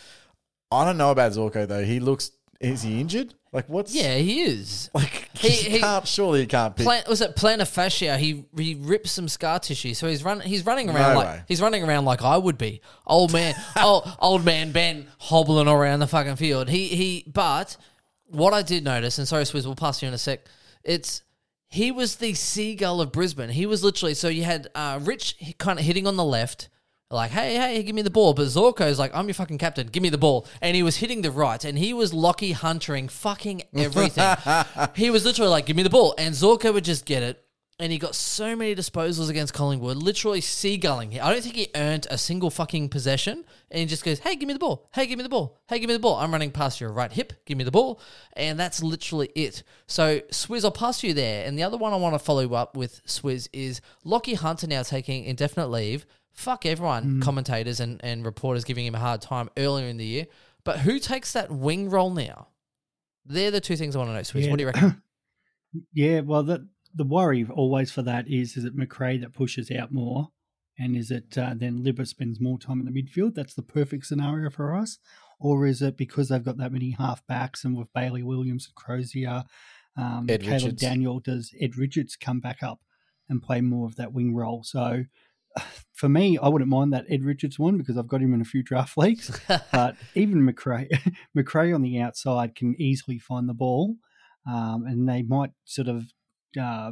I 0.71 0.85
don't 0.85 0.97
know 0.97 1.11
about 1.11 1.31
Zorko 1.33 1.67
though. 1.67 1.83
He 1.83 1.99
looks. 1.99 2.31
Is 2.59 2.81
he 2.83 2.99
injured? 3.01 3.33
Like 3.51 3.67
what's? 3.69 3.93
Yeah, 3.93 4.15
he 4.15 4.41
is. 4.43 4.89
Like 4.93 5.29
He- 5.37 5.49
he, 5.49 5.79
can't. 5.79 6.07
Surely 6.07 6.41
he 6.41 6.45
can't 6.45 6.75
pick. 6.75 6.85
Plan, 6.85 7.03
was 7.07 7.21
it 7.21 7.35
plantar 7.35 7.67
fascia? 7.67 8.17
He 8.17 8.45
he 8.57 8.75
ripped 8.75 9.07
some 9.07 9.27
scar 9.27 9.59
tissue, 9.59 9.93
so 9.93 10.07
he's 10.07 10.23
run. 10.23 10.39
He's 10.41 10.65
running 10.65 10.89
around 10.89 11.13
No 11.13 11.19
like 11.19 11.27
way. 11.27 11.43
he's 11.47 11.61
running 11.61 11.83
around 11.83 12.05
like 12.05 12.21
I 12.21 12.37
would 12.37 12.57
be. 12.57 12.81
Old 13.05 13.31
man, 13.33 13.53
old 13.81 14.09
old 14.19 14.45
man 14.45 14.71
Ben 14.71 15.07
hobbling 15.19 15.67
around 15.67 15.99
the 15.99 16.07
fucking 16.07 16.35
field. 16.37 16.69
He 16.69 16.87
he. 16.87 17.23
But 17.31 17.77
what 18.27 18.53
I 18.53 18.61
did 18.61 18.83
notice, 18.83 19.17
and 19.19 19.27
sorry, 19.27 19.43
Swizz, 19.43 19.65
we'll 19.65 19.75
pass 19.75 20.01
you 20.01 20.07
in 20.07 20.13
a 20.13 20.17
sec. 20.17 20.41
It's 20.83 21.21
he 21.69 21.91
was 21.91 22.17
the 22.17 22.33
seagull 22.33 23.01
of 23.01 23.11
Brisbane. 23.11 23.49
He 23.49 23.65
was 23.65 23.83
literally 23.83 24.13
so 24.15 24.27
you 24.27 24.43
had 24.43 24.69
uh, 24.75 24.99
Rich 25.01 25.55
kind 25.57 25.77
of 25.79 25.85
hitting 25.85 26.07
on 26.07 26.15
the 26.15 26.23
left. 26.25 26.69
Like, 27.11 27.31
hey, 27.31 27.55
hey, 27.55 27.83
give 27.83 27.95
me 27.95 28.01
the 28.01 28.09
ball. 28.09 28.33
But 28.33 28.47
Zorko's 28.47 28.97
like, 28.97 29.13
I'm 29.13 29.27
your 29.27 29.35
fucking 29.35 29.59
captain. 29.59 29.87
Give 29.87 30.01
me 30.01 30.09
the 30.09 30.17
ball. 30.17 30.47
And 30.61 30.75
he 30.75 30.81
was 30.81 30.97
hitting 30.97 31.21
the 31.21 31.31
right, 31.31 31.63
and 31.63 31.77
he 31.77 31.93
was 31.93 32.11
Lachie 32.13 32.53
Huntering 32.53 33.11
fucking 33.11 33.63
everything. 33.75 34.35
he 34.95 35.09
was 35.11 35.23
literally 35.23 35.51
like, 35.51 35.67
give 35.67 35.75
me 35.75 35.83
the 35.83 35.89
ball. 35.89 36.15
And 36.17 36.33
Zorko 36.33 36.73
would 36.73 36.83
just 36.83 37.05
get 37.05 37.21
it. 37.21 37.41
And 37.77 37.91
he 37.91 37.97
got 37.97 38.15
so 38.15 38.55
many 38.55 38.73
disposals 38.73 39.29
against 39.29 39.53
Collingwood, 39.53 39.97
literally 39.97 40.39
seagulling. 40.39 41.19
I 41.19 41.31
don't 41.31 41.43
think 41.43 41.55
he 41.55 41.67
earned 41.75 42.07
a 42.09 42.17
single 42.17 42.49
fucking 42.49 42.87
possession. 42.87 43.43
And 43.69 43.81
he 43.81 43.85
just 43.85 44.05
goes, 44.05 44.19
hey, 44.19 44.37
give 44.37 44.47
me 44.47 44.53
the 44.53 44.59
ball. 44.59 44.87
Hey, 44.93 45.05
give 45.05 45.17
me 45.17 45.23
the 45.23 45.29
ball. 45.29 45.59
Hey, 45.67 45.79
give 45.79 45.89
me 45.89 45.93
the 45.93 45.99
ball. 45.99 46.15
I'm 46.15 46.31
running 46.31 46.51
past 46.51 46.79
your 46.79 46.93
right 46.93 47.11
hip. 47.11 47.33
Give 47.45 47.57
me 47.57 47.65
the 47.65 47.71
ball. 47.71 47.99
And 48.33 48.57
that's 48.57 48.81
literally 48.81 49.29
it. 49.35 49.61
So, 49.87 50.21
Swizz, 50.31 50.63
I'll 50.63 50.71
pass 50.71 51.03
you 51.03 51.13
there. 51.13 51.45
And 51.45 51.59
the 51.59 51.63
other 51.63 51.75
one 51.75 51.91
I 51.91 51.97
want 51.97 52.15
to 52.15 52.19
follow 52.19 52.53
up 52.53 52.77
with, 52.77 53.05
Swizz, 53.05 53.49
is 53.51 53.81
Lachie 54.05 54.37
Hunter 54.37 54.67
now 54.67 54.83
taking 54.83 55.25
indefinite 55.25 55.67
leave. 55.67 56.05
Fuck 56.35 56.65
everyone, 56.65 57.21
commentators 57.21 57.79
and, 57.79 57.99
and 58.03 58.25
reporters 58.25 58.65
giving 58.65 58.85
him 58.85 58.93
a 58.93 58.99
hard 58.99 59.21
time 59.21 59.49
earlier 59.55 59.87
in 59.87 59.95
the 59.95 60.05
year. 60.05 60.27
But 60.65 60.79
who 60.79 60.99
takes 60.99 61.31
that 61.31 61.49
wing 61.49 61.89
role 61.89 62.09
now? 62.09 62.49
They're 63.25 63.51
the 63.51 63.61
two 63.61 63.77
things 63.77 63.95
I 63.95 63.99
want 63.99 64.09
to 64.09 64.13
know, 64.15 64.19
Swizz. 64.19 64.43
Yeah. 64.43 64.49
What 64.51 64.57
do 64.57 64.63
you 64.63 64.67
reckon? 64.67 65.01
Yeah, 65.91 66.21
well, 66.21 66.41
the 66.41 66.69
the 66.93 67.03
worry 67.03 67.45
always 67.53 67.91
for 67.91 68.01
that 68.03 68.29
is 68.29 68.55
is 68.55 68.63
it 68.63 68.77
McRae 68.77 69.19
that 69.19 69.33
pushes 69.33 69.69
out 69.69 69.91
more, 69.91 70.29
and 70.79 70.95
is 70.95 71.11
it 71.11 71.37
uh, 71.37 71.53
then 71.53 71.83
Libba 71.83 72.07
spends 72.07 72.39
more 72.39 72.57
time 72.57 72.79
in 72.79 72.85
the 72.85 73.03
midfield? 73.03 73.35
That's 73.35 73.55
the 73.55 73.61
perfect 73.61 74.05
scenario 74.05 74.49
for 74.49 74.73
us, 74.73 74.99
or 75.37 75.65
is 75.65 75.81
it 75.81 75.97
because 75.97 76.29
they've 76.29 76.45
got 76.45 76.55
that 76.59 76.71
many 76.71 76.91
half 76.91 77.27
backs 77.27 77.65
and 77.65 77.75
with 77.75 77.91
Bailey 77.91 78.23
Williams 78.23 78.67
and 78.67 78.75
Crozier, 78.75 79.43
um, 79.97 80.27
Ed 80.29 80.43
Caleb 80.43 80.61
Richards. 80.61 80.81
Daniel 80.81 81.19
does 81.19 81.53
Ed 81.59 81.75
Richards 81.75 82.15
come 82.15 82.39
back 82.39 82.63
up 82.63 82.79
and 83.27 83.43
play 83.43 83.59
more 83.59 83.85
of 83.85 83.97
that 83.97 84.13
wing 84.13 84.33
role? 84.33 84.63
So. 84.63 85.03
For 85.93 86.09
me, 86.09 86.37
I 86.37 86.49
wouldn't 86.49 86.69
mind 86.69 86.91
that 86.91 87.05
Ed 87.09 87.23
Richards 87.23 87.57
one 87.57 87.77
because 87.77 87.97
I've 87.97 88.09
got 88.09 88.21
him 88.21 88.33
in 88.33 88.41
a 88.41 88.45
few 88.45 88.61
draft 88.63 88.97
leagues. 88.97 89.39
but 89.71 89.95
even 90.13 90.41
McRae, 90.41 90.89
McRae 91.37 91.73
on 91.73 91.81
the 91.81 91.99
outside 91.99 92.55
can 92.55 92.79
easily 92.79 93.17
find 93.17 93.47
the 93.47 93.53
ball, 93.53 93.95
um, 94.45 94.85
and 94.85 95.07
they 95.07 95.21
might 95.21 95.51
sort 95.63 95.87
of 95.87 96.11
uh, 96.59 96.91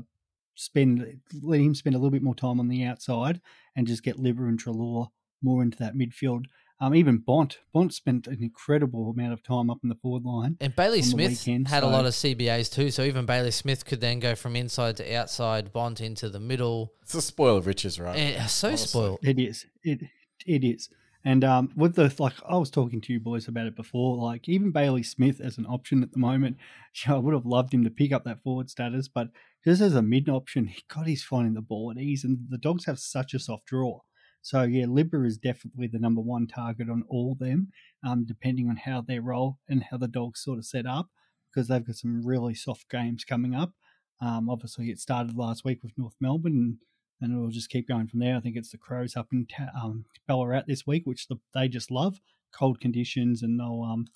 spend 0.56 1.20
let 1.42 1.60
him 1.60 1.76
spend 1.76 1.96
a 1.96 2.00
little 2.00 2.12
bit 2.12 2.24
more 2.24 2.36
time 2.36 2.60
on 2.60 2.68
the 2.68 2.84
outside 2.84 3.42
and 3.76 3.88
just 3.88 4.04
get 4.04 4.18
Libba 4.18 4.48
and 4.48 4.60
Treloar 4.60 5.08
more 5.42 5.62
into 5.62 5.78
that 5.80 5.96
midfield. 5.96 6.46
Um, 6.80 6.96
even 6.96 7.18
Bont, 7.18 7.60
Bont 7.74 7.94
spent 7.94 8.28
an 8.28 8.40
incredible 8.42 9.12
amount 9.12 9.32
of 9.32 9.42
time 9.44 9.70
up 9.70 9.78
in 9.84 9.90
the 9.90 9.96
forward 9.96 10.24
line. 10.24 10.58
And 10.60 10.76
Bailey 10.76 11.02
Smith 11.02 11.46
weekend, 11.46 11.68
had 11.70 11.84
a 11.84 11.88
lot 11.88 12.06
of 12.06 12.14
CBAs 12.14 12.74
too, 12.74 12.92
so 12.92 13.04
even 13.04 13.26
Bailey 13.26 13.52
Smith 13.52 13.86
could 13.86 14.02
then 14.02 14.20
go 14.20 14.36
from 14.36 14.56
inside 14.56 14.98
to 14.98 15.16
outside, 15.16 15.72
Bont 15.72 16.02
into 16.02 16.30
the 16.30 16.40
middle. 16.40 16.92
It's 17.04 17.14
a 17.14 17.22
spoil 17.22 17.58
of 17.58 17.68
riches, 17.68 18.00
right? 18.00 18.18
Eh, 18.18 18.46
so 18.48 18.70
Honestly. 18.70 18.88
spoiled. 18.88 19.20
It 19.24 19.40
is. 19.40 19.66
It 19.84 20.02
it 20.46 20.64
is. 20.64 20.90
And 21.26 21.44
um, 21.46 21.72
with 21.76 21.96
the 21.96 22.14
like, 22.20 22.34
I 22.48 22.58
was 22.58 22.70
talking 22.70 23.00
to 23.02 23.14
you 23.14 23.20
boys 23.20 23.48
about 23.48 23.68
it 23.68 23.76
before. 23.76 24.18
Like 24.18 24.50
even 24.50 24.72
Bailey 24.72 25.04
Smith 25.04 25.40
as 25.40 25.58
an 25.58 25.66
option 25.66 26.04
at 26.04 26.12
the 26.12 26.20
moment, 26.20 26.58
yeah, 27.06 27.16
I 27.16 27.18
would 27.18 27.34
have 27.34 27.46
loved 27.46 27.74
him 27.74 27.84
to 27.86 27.90
pick 27.90 28.12
up 28.12 28.26
that 28.26 28.44
forward 28.44 28.70
status, 28.70 29.08
but 29.08 29.30
just 29.64 29.82
as 29.82 29.96
a 29.96 30.02
mid 30.02 30.28
option, 30.28 30.68
he 30.68 30.84
God, 30.94 31.08
he's 31.08 31.24
finding 31.24 31.54
the 31.54 31.62
ball 31.62 31.92
at 31.92 31.98
ease, 31.98 32.24
and 32.24 32.40
the 32.50 32.58
dogs 32.58 32.86
have 32.86 33.00
such 33.00 33.34
a 33.34 33.40
soft 33.40 33.68
draw. 33.68 34.02
So 34.44 34.64
yeah, 34.64 34.86
Libba 34.86 35.26
is 35.26 35.38
definitely 35.38 35.88
the 35.88 36.00
number 36.00 36.22
one 36.22 36.48
target 36.48 36.90
on 36.90 37.06
all 37.08 37.34
them, 37.40 37.70
um, 38.06 38.26
depending 38.26 38.70
on 38.70 38.76
how 38.76 39.02
they 39.02 39.20
roll 39.20 39.58
and 39.70 39.86
how 39.90 39.98
the 39.98 40.08
dogs 40.08 40.44
sort 40.44 40.60
of 40.60 40.66
set 40.66 40.86
up, 40.86 41.10
because 41.50 41.70
they've 41.70 41.86
got 41.86 41.96
some 41.96 42.26
really 42.26 42.54
soft 42.54 42.90
games 42.90 43.24
coming 43.24 43.56
up. 43.56 43.72
Um, 44.20 44.50
obviously, 44.50 44.90
it 44.90 45.00
started 45.00 45.38
last 45.38 45.64
week 45.64 45.82
with 45.82 45.98
North 45.98 46.16
Melbourne, 46.20 46.54
and 46.54 46.78
and 47.22 47.34
it'll 47.34 47.52
just 47.52 47.70
keep 47.70 47.88
going 47.88 48.08
from 48.08 48.20
there. 48.20 48.36
I 48.36 48.42
think 48.42 48.58
it's 48.58 48.72
the 48.72 48.78
Crows 48.78 49.16
up 49.16 49.30
in 49.32 49.46
Ta- 49.46 49.72
um, 49.82 50.04
Ballarat 50.28 50.64
this 50.68 50.86
week, 50.86 51.04
which 51.06 51.28
the, 51.30 51.38
they 51.54 51.70
just 51.70 51.90
love 51.90 52.20
cold 52.52 52.82
conditions, 52.82 53.42
and 53.42 53.58
they'll 53.58 53.82
um, 53.82 54.08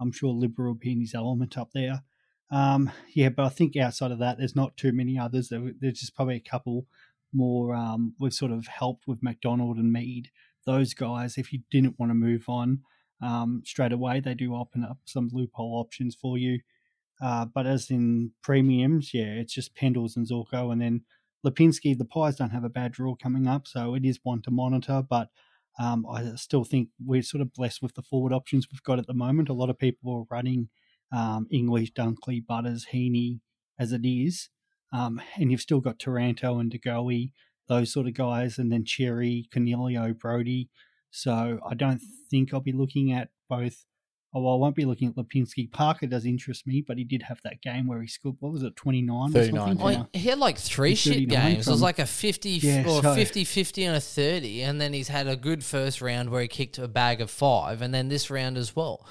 I'm 0.00 0.12
sure 0.12 0.32
Libba 0.32 0.64
will 0.64 0.74
be 0.74 0.92
in 0.92 1.00
his 1.00 1.14
element 1.14 1.58
up 1.58 1.72
there. 1.74 2.02
Um, 2.50 2.90
yeah, 3.12 3.28
but 3.28 3.44
I 3.44 3.48
think 3.50 3.76
outside 3.76 4.12
of 4.12 4.18
that, 4.20 4.38
there's 4.38 4.56
not 4.56 4.78
too 4.78 4.92
many 4.92 5.18
others. 5.18 5.50
There, 5.50 5.72
there's 5.78 6.00
just 6.00 6.14
probably 6.16 6.36
a 6.36 6.40
couple 6.40 6.86
more. 7.34 7.74
Um, 7.74 8.14
we've 8.18 8.32
sort 8.32 8.52
of 8.52 8.66
helped 8.66 9.06
with 9.06 9.22
McDonald 9.22 9.76
and 9.76 9.92
Mead. 9.92 10.30
Those 10.66 10.94
guys, 10.94 11.36
if 11.36 11.52
you 11.52 11.60
didn't 11.70 11.98
want 11.98 12.10
to 12.10 12.14
move 12.14 12.44
on 12.48 12.80
um, 13.22 13.62
straight 13.64 13.92
away, 13.92 14.20
they 14.20 14.34
do 14.34 14.54
open 14.54 14.84
up 14.84 14.98
some 15.04 15.28
loophole 15.32 15.78
options 15.78 16.14
for 16.14 16.38
you. 16.38 16.60
Uh, 17.22 17.44
but 17.44 17.66
as 17.66 17.90
in 17.90 18.32
premiums, 18.42 19.12
yeah, 19.14 19.34
it's 19.34 19.54
just 19.54 19.76
Pendles 19.76 20.16
and 20.16 20.28
Zorko, 20.28 20.72
and 20.72 20.80
then 20.80 21.02
Lipinski. 21.46 21.96
The 21.96 22.04
Pies 22.04 22.36
don't 22.36 22.50
have 22.50 22.64
a 22.64 22.68
bad 22.68 22.92
draw 22.92 23.14
coming 23.14 23.46
up, 23.46 23.66
so 23.66 23.94
it 23.94 24.04
is 24.04 24.18
one 24.22 24.42
to 24.42 24.50
monitor. 24.50 25.02
But 25.08 25.28
um, 25.78 26.06
I 26.06 26.34
still 26.36 26.64
think 26.64 26.88
we're 27.04 27.22
sort 27.22 27.40
of 27.40 27.52
blessed 27.52 27.82
with 27.82 27.94
the 27.94 28.02
forward 28.02 28.32
options 28.32 28.66
we've 28.70 28.82
got 28.82 28.98
at 28.98 29.06
the 29.06 29.14
moment. 29.14 29.48
A 29.48 29.54
lot 29.54 29.70
of 29.70 29.78
people 29.78 30.12
are 30.12 30.34
running 30.34 30.68
um, 31.12 31.46
English, 31.50 31.92
Dunkley, 31.92 32.44
Butters, 32.44 32.86
Heaney 32.92 33.40
as 33.78 33.92
it 33.92 34.04
is, 34.04 34.50
um, 34.94 35.20
and 35.36 35.50
you've 35.50 35.60
still 35.60 35.80
got 35.80 35.98
Taranto 35.98 36.58
and 36.58 36.70
De 36.70 36.78
Goey, 36.78 37.32
those 37.68 37.92
sort 37.92 38.06
of 38.06 38.14
guys, 38.14 38.58
and 38.58 38.70
then 38.72 38.84
Xerri, 38.84 39.44
Cornelio, 39.52 40.12
Brodie. 40.14 40.68
So 41.10 41.58
I 41.68 41.74
don't 41.74 42.00
think 42.30 42.52
I'll 42.54 42.60
be 42.60 42.72
looking 42.72 43.12
at 43.12 43.28
both. 43.48 43.84
Oh, 44.36 44.42
well, 44.42 44.54
I 44.54 44.56
won't 44.56 44.74
be 44.74 44.84
looking 44.84 45.06
at 45.08 45.14
Lipinski. 45.14 45.70
Parker 45.70 46.08
does 46.08 46.26
interest 46.26 46.66
me, 46.66 46.82
but 46.84 46.98
he 46.98 47.04
did 47.04 47.22
have 47.22 47.38
that 47.44 47.62
game 47.62 47.86
where 47.86 48.02
he 48.02 48.08
scored, 48.08 48.34
what 48.40 48.52
was 48.52 48.64
it, 48.64 48.74
29 48.74 49.16
or 49.16 49.30
39, 49.30 49.52
something? 49.54 49.78
yeah. 49.78 49.84
Well, 49.84 50.08
he 50.12 50.28
had 50.28 50.38
like 50.40 50.58
three 50.58 50.96
shit 50.96 51.12
39 51.28 51.28
games. 51.54 51.68
It 51.68 51.70
was 51.70 51.80
like 51.80 52.00
a 52.00 52.06
50 52.06 52.50
Yeah, 52.50 52.80
or 52.88 53.00
so- 53.00 53.14
50 53.14 53.44
50 53.44 53.84
and 53.84 53.96
a 53.96 54.00
30. 54.00 54.62
And 54.62 54.80
then 54.80 54.92
he's 54.92 55.06
had 55.06 55.28
a 55.28 55.36
good 55.36 55.62
first 55.64 56.00
round 56.02 56.30
where 56.30 56.42
he 56.42 56.48
kicked 56.48 56.78
a 56.78 56.88
bag 56.88 57.20
of 57.20 57.30
five. 57.30 57.80
And 57.80 57.94
then 57.94 58.08
this 58.08 58.28
round 58.28 58.58
as 58.58 58.74
well. 58.74 59.06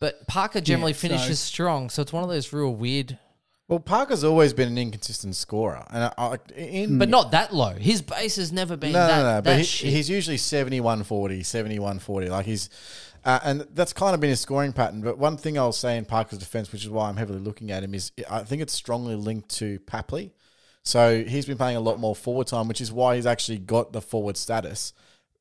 But 0.00 0.26
Parker 0.26 0.60
generally 0.60 0.92
so- 0.92 0.98
finishes 1.08 1.40
strong. 1.40 1.88
So 1.88 2.02
it's 2.02 2.12
one 2.12 2.22
of 2.22 2.28
those 2.28 2.52
real 2.52 2.74
weird, 2.74 3.18
Well, 3.68 3.80
Parker's 3.80 4.24
always 4.24 4.54
been 4.54 4.68
an 4.68 4.78
inconsistent 4.78 5.36
scorer, 5.36 5.84
and 5.90 6.04
I, 6.04 6.12
I, 6.16 6.38
in 6.56 6.98
but 6.98 7.10
not 7.10 7.32
that 7.32 7.54
low. 7.54 7.74
His 7.74 8.00
base 8.00 8.36
has 8.36 8.50
never 8.50 8.78
been 8.78 8.92
no, 8.92 9.06
that, 9.06 9.16
no, 9.16 9.22
no, 9.22 9.34
that 9.34 9.44
but 9.44 9.58
he, 9.58 9.64
shit. 9.64 9.92
he's 9.92 10.08
usually 10.08 10.38
71 10.38 11.04
40, 11.04 11.42
71 11.42 11.98
40. 11.98 12.30
Like 12.30 12.46
he's, 12.46 12.70
uh, 13.26 13.40
and 13.44 13.66
that's 13.74 13.92
kind 13.92 14.14
of 14.14 14.20
been 14.20 14.30
his 14.30 14.40
scoring 14.40 14.72
pattern. 14.72 15.02
But 15.02 15.18
one 15.18 15.36
thing 15.36 15.58
I'll 15.58 15.72
say 15.72 15.98
in 15.98 16.06
Parker's 16.06 16.38
defense, 16.38 16.72
which 16.72 16.82
is 16.82 16.88
why 16.88 17.10
I'm 17.10 17.18
heavily 17.18 17.40
looking 17.40 17.70
at 17.70 17.84
him, 17.84 17.94
is 17.94 18.10
I 18.30 18.42
think 18.42 18.62
it's 18.62 18.72
strongly 18.72 19.16
linked 19.16 19.50
to 19.56 19.78
Papley. 19.80 20.30
So 20.82 21.22
he's 21.22 21.44
been 21.44 21.58
playing 21.58 21.76
a 21.76 21.80
lot 21.80 22.00
more 22.00 22.16
forward 22.16 22.46
time, 22.46 22.68
which 22.68 22.80
is 22.80 22.90
why 22.90 23.16
he's 23.16 23.26
actually 23.26 23.58
got 23.58 23.92
the 23.92 24.00
forward 24.00 24.38
status, 24.38 24.94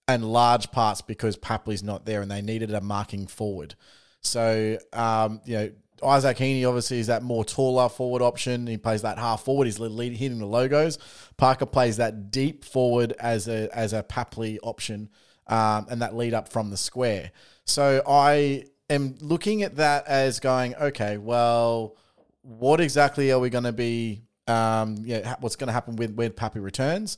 and 0.06 0.26
large 0.26 0.70
parts 0.72 1.00
because 1.00 1.38
Papley's 1.38 1.82
not 1.82 2.06
there 2.06 2.22
and 2.22 2.30
they 2.30 2.42
needed 2.42 2.74
a 2.74 2.82
marking 2.82 3.26
forward. 3.26 3.76
So, 4.22 4.78
um, 4.92 5.40
you 5.46 5.58
know, 5.58 5.72
Isaac 6.04 6.38
Heaney 6.38 6.68
obviously 6.68 7.00
is 7.00 7.08
that 7.08 7.24
more 7.24 7.44
taller 7.44 7.90
forward 7.90 8.22
option. 8.22 8.68
He 8.68 8.78
plays 8.78 9.02
that 9.02 9.18
half 9.18 9.44
forward. 9.44 9.66
He's 9.66 9.78
hitting 9.78 10.40
the 10.40 10.46
logos. 10.46 10.98
Parker 11.38 11.66
plays 11.66 11.98
that 11.98 12.32
deep 12.32 12.64
forward 12.64 13.14
as 13.20 13.48
a 13.48 13.70
as 13.76 13.94
a 13.94 14.04
Papley 14.04 14.58
option, 14.64 15.10
um, 15.48 15.88
and 15.90 16.02
that 16.02 16.16
lead 16.16 16.34
up 16.34 16.50
from 16.50 16.70
the 16.70 16.78
square. 16.78 17.32
So 17.66 18.02
I 18.08 18.66
am 18.90 19.16
looking 19.20 19.64
at 19.64 19.76
that 19.76 20.08
as 20.08 20.40
going, 20.40 20.76
okay, 20.76 21.18
well, 21.18 21.98
what 22.42 22.80
exactly 22.80 23.32
are 23.32 23.40
we 23.40 23.50
going 23.50 23.66
to 23.66 23.74
be? 23.74 24.24
Um, 24.48 24.98
yeah, 25.04 25.36
what's 25.42 25.58
going 25.58 25.68
to 25.68 25.74
happen 25.74 25.98
with 25.98 26.16
when 26.16 26.32
Pappy 26.32 26.60
returns? 26.60 27.18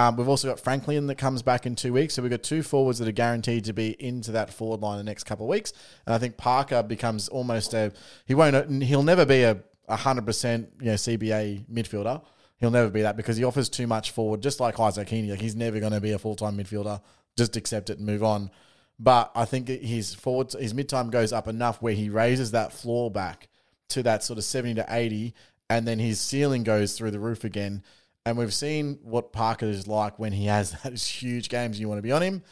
Um, 0.00 0.16
we've 0.16 0.28
also 0.28 0.48
got 0.48 0.58
Franklin 0.58 1.08
that 1.08 1.16
comes 1.16 1.42
back 1.42 1.66
in 1.66 1.76
two 1.76 1.92
weeks, 1.92 2.14
so 2.14 2.22
we've 2.22 2.30
got 2.30 2.42
two 2.42 2.62
forwards 2.62 2.98
that 3.00 3.08
are 3.08 3.12
guaranteed 3.12 3.66
to 3.66 3.74
be 3.74 3.90
into 4.02 4.32
that 4.32 4.50
forward 4.50 4.80
line 4.80 4.96
the 4.96 5.04
next 5.04 5.24
couple 5.24 5.44
of 5.44 5.50
weeks. 5.50 5.74
And 6.06 6.14
I 6.14 6.18
think 6.18 6.38
Parker 6.38 6.82
becomes 6.82 7.28
almost 7.28 7.74
a 7.74 7.92
he 8.24 8.34
won't 8.34 8.82
he'll 8.82 9.02
never 9.02 9.26
be 9.26 9.42
a 9.42 9.58
hundred 9.90 10.24
percent 10.24 10.70
you 10.80 10.86
know 10.86 10.94
CBA 10.94 11.66
midfielder. 11.70 12.22
He'll 12.56 12.70
never 12.70 12.88
be 12.88 13.02
that 13.02 13.18
because 13.18 13.36
he 13.36 13.44
offers 13.44 13.68
too 13.68 13.86
much 13.86 14.10
forward, 14.12 14.42
just 14.42 14.58
like 14.58 14.80
Isaac 14.80 15.08
Heaney. 15.08 15.30
Like 15.30 15.40
he's 15.42 15.56
never 15.56 15.80
going 15.80 15.92
to 15.92 16.00
be 16.00 16.12
a 16.12 16.18
full 16.18 16.34
time 16.34 16.56
midfielder. 16.56 17.02
Just 17.36 17.56
accept 17.56 17.90
it 17.90 17.98
and 17.98 18.06
move 18.06 18.24
on. 18.24 18.50
But 18.98 19.30
I 19.34 19.44
think 19.44 19.68
his 19.68 20.14
forward 20.14 20.52
his 20.52 20.72
mid 20.72 20.88
time 20.88 21.10
goes 21.10 21.30
up 21.30 21.46
enough 21.46 21.82
where 21.82 21.94
he 21.94 22.08
raises 22.08 22.52
that 22.52 22.72
floor 22.72 23.10
back 23.10 23.48
to 23.90 24.02
that 24.04 24.24
sort 24.24 24.38
of 24.38 24.44
seventy 24.44 24.76
to 24.76 24.86
eighty, 24.88 25.34
and 25.68 25.86
then 25.86 25.98
his 25.98 26.22
ceiling 26.22 26.62
goes 26.62 26.96
through 26.96 27.10
the 27.10 27.20
roof 27.20 27.44
again. 27.44 27.82
And 28.26 28.36
we've 28.36 28.52
seen 28.54 28.98
what 29.02 29.32
Parker 29.32 29.66
is 29.66 29.86
like 29.88 30.18
when 30.18 30.32
he 30.32 30.46
has 30.46 30.72
those 30.84 31.06
huge 31.06 31.48
games. 31.48 31.80
You 31.80 31.88
want 31.88 31.98
to 31.98 32.02
be 32.02 32.12
on 32.12 32.22
him. 32.22 32.42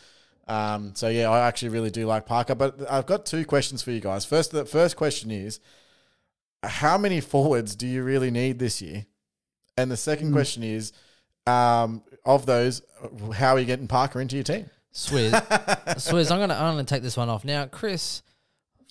Um, 0.47 0.95
so 0.95 1.09
yeah, 1.09 1.29
I 1.31 1.47
actually 1.47 1.69
really 1.71 1.91
do 1.91 2.07
like 2.07 2.25
Parker. 2.27 2.55
But 2.55 2.91
I've 2.91 3.07
got 3.07 3.27
two 3.27 3.45
questions 3.45 3.83
for 3.83 3.91
you 3.91 4.01
guys. 4.01 4.25
First, 4.25 4.51
the 4.51 4.65
first 4.65 4.97
question 4.97 5.31
is, 5.31 5.61
how 6.63 6.97
many 6.99 7.21
forwards 7.21 7.77
do 7.77 7.87
you 7.87 8.03
really 8.03 8.31
need 8.31 8.59
this 8.59 8.81
year? 8.83 9.07
And 9.77 9.91
the 9.91 9.97
second 9.97 10.31
Mm. 10.31 10.33
question 10.33 10.63
is, 10.65 10.93
um, 11.47 12.03
of 12.25 12.47
those, 12.47 12.83
how 13.35 13.55
are 13.55 13.59
you 13.59 13.65
getting 13.67 13.87
Parker 13.89 14.21
into 14.21 14.37
your 14.37 14.43
team? 14.43 14.69
Swizz, 14.93 15.31
Swizz, 15.97 16.31
I'm 16.33 16.41
gonna 16.41 16.55
I'm 16.55 16.73
gonna 16.75 16.85
take 16.85 17.03
this 17.03 17.17
one 17.17 17.29
off 17.29 17.45
now, 17.45 17.67
Chris. 17.67 18.23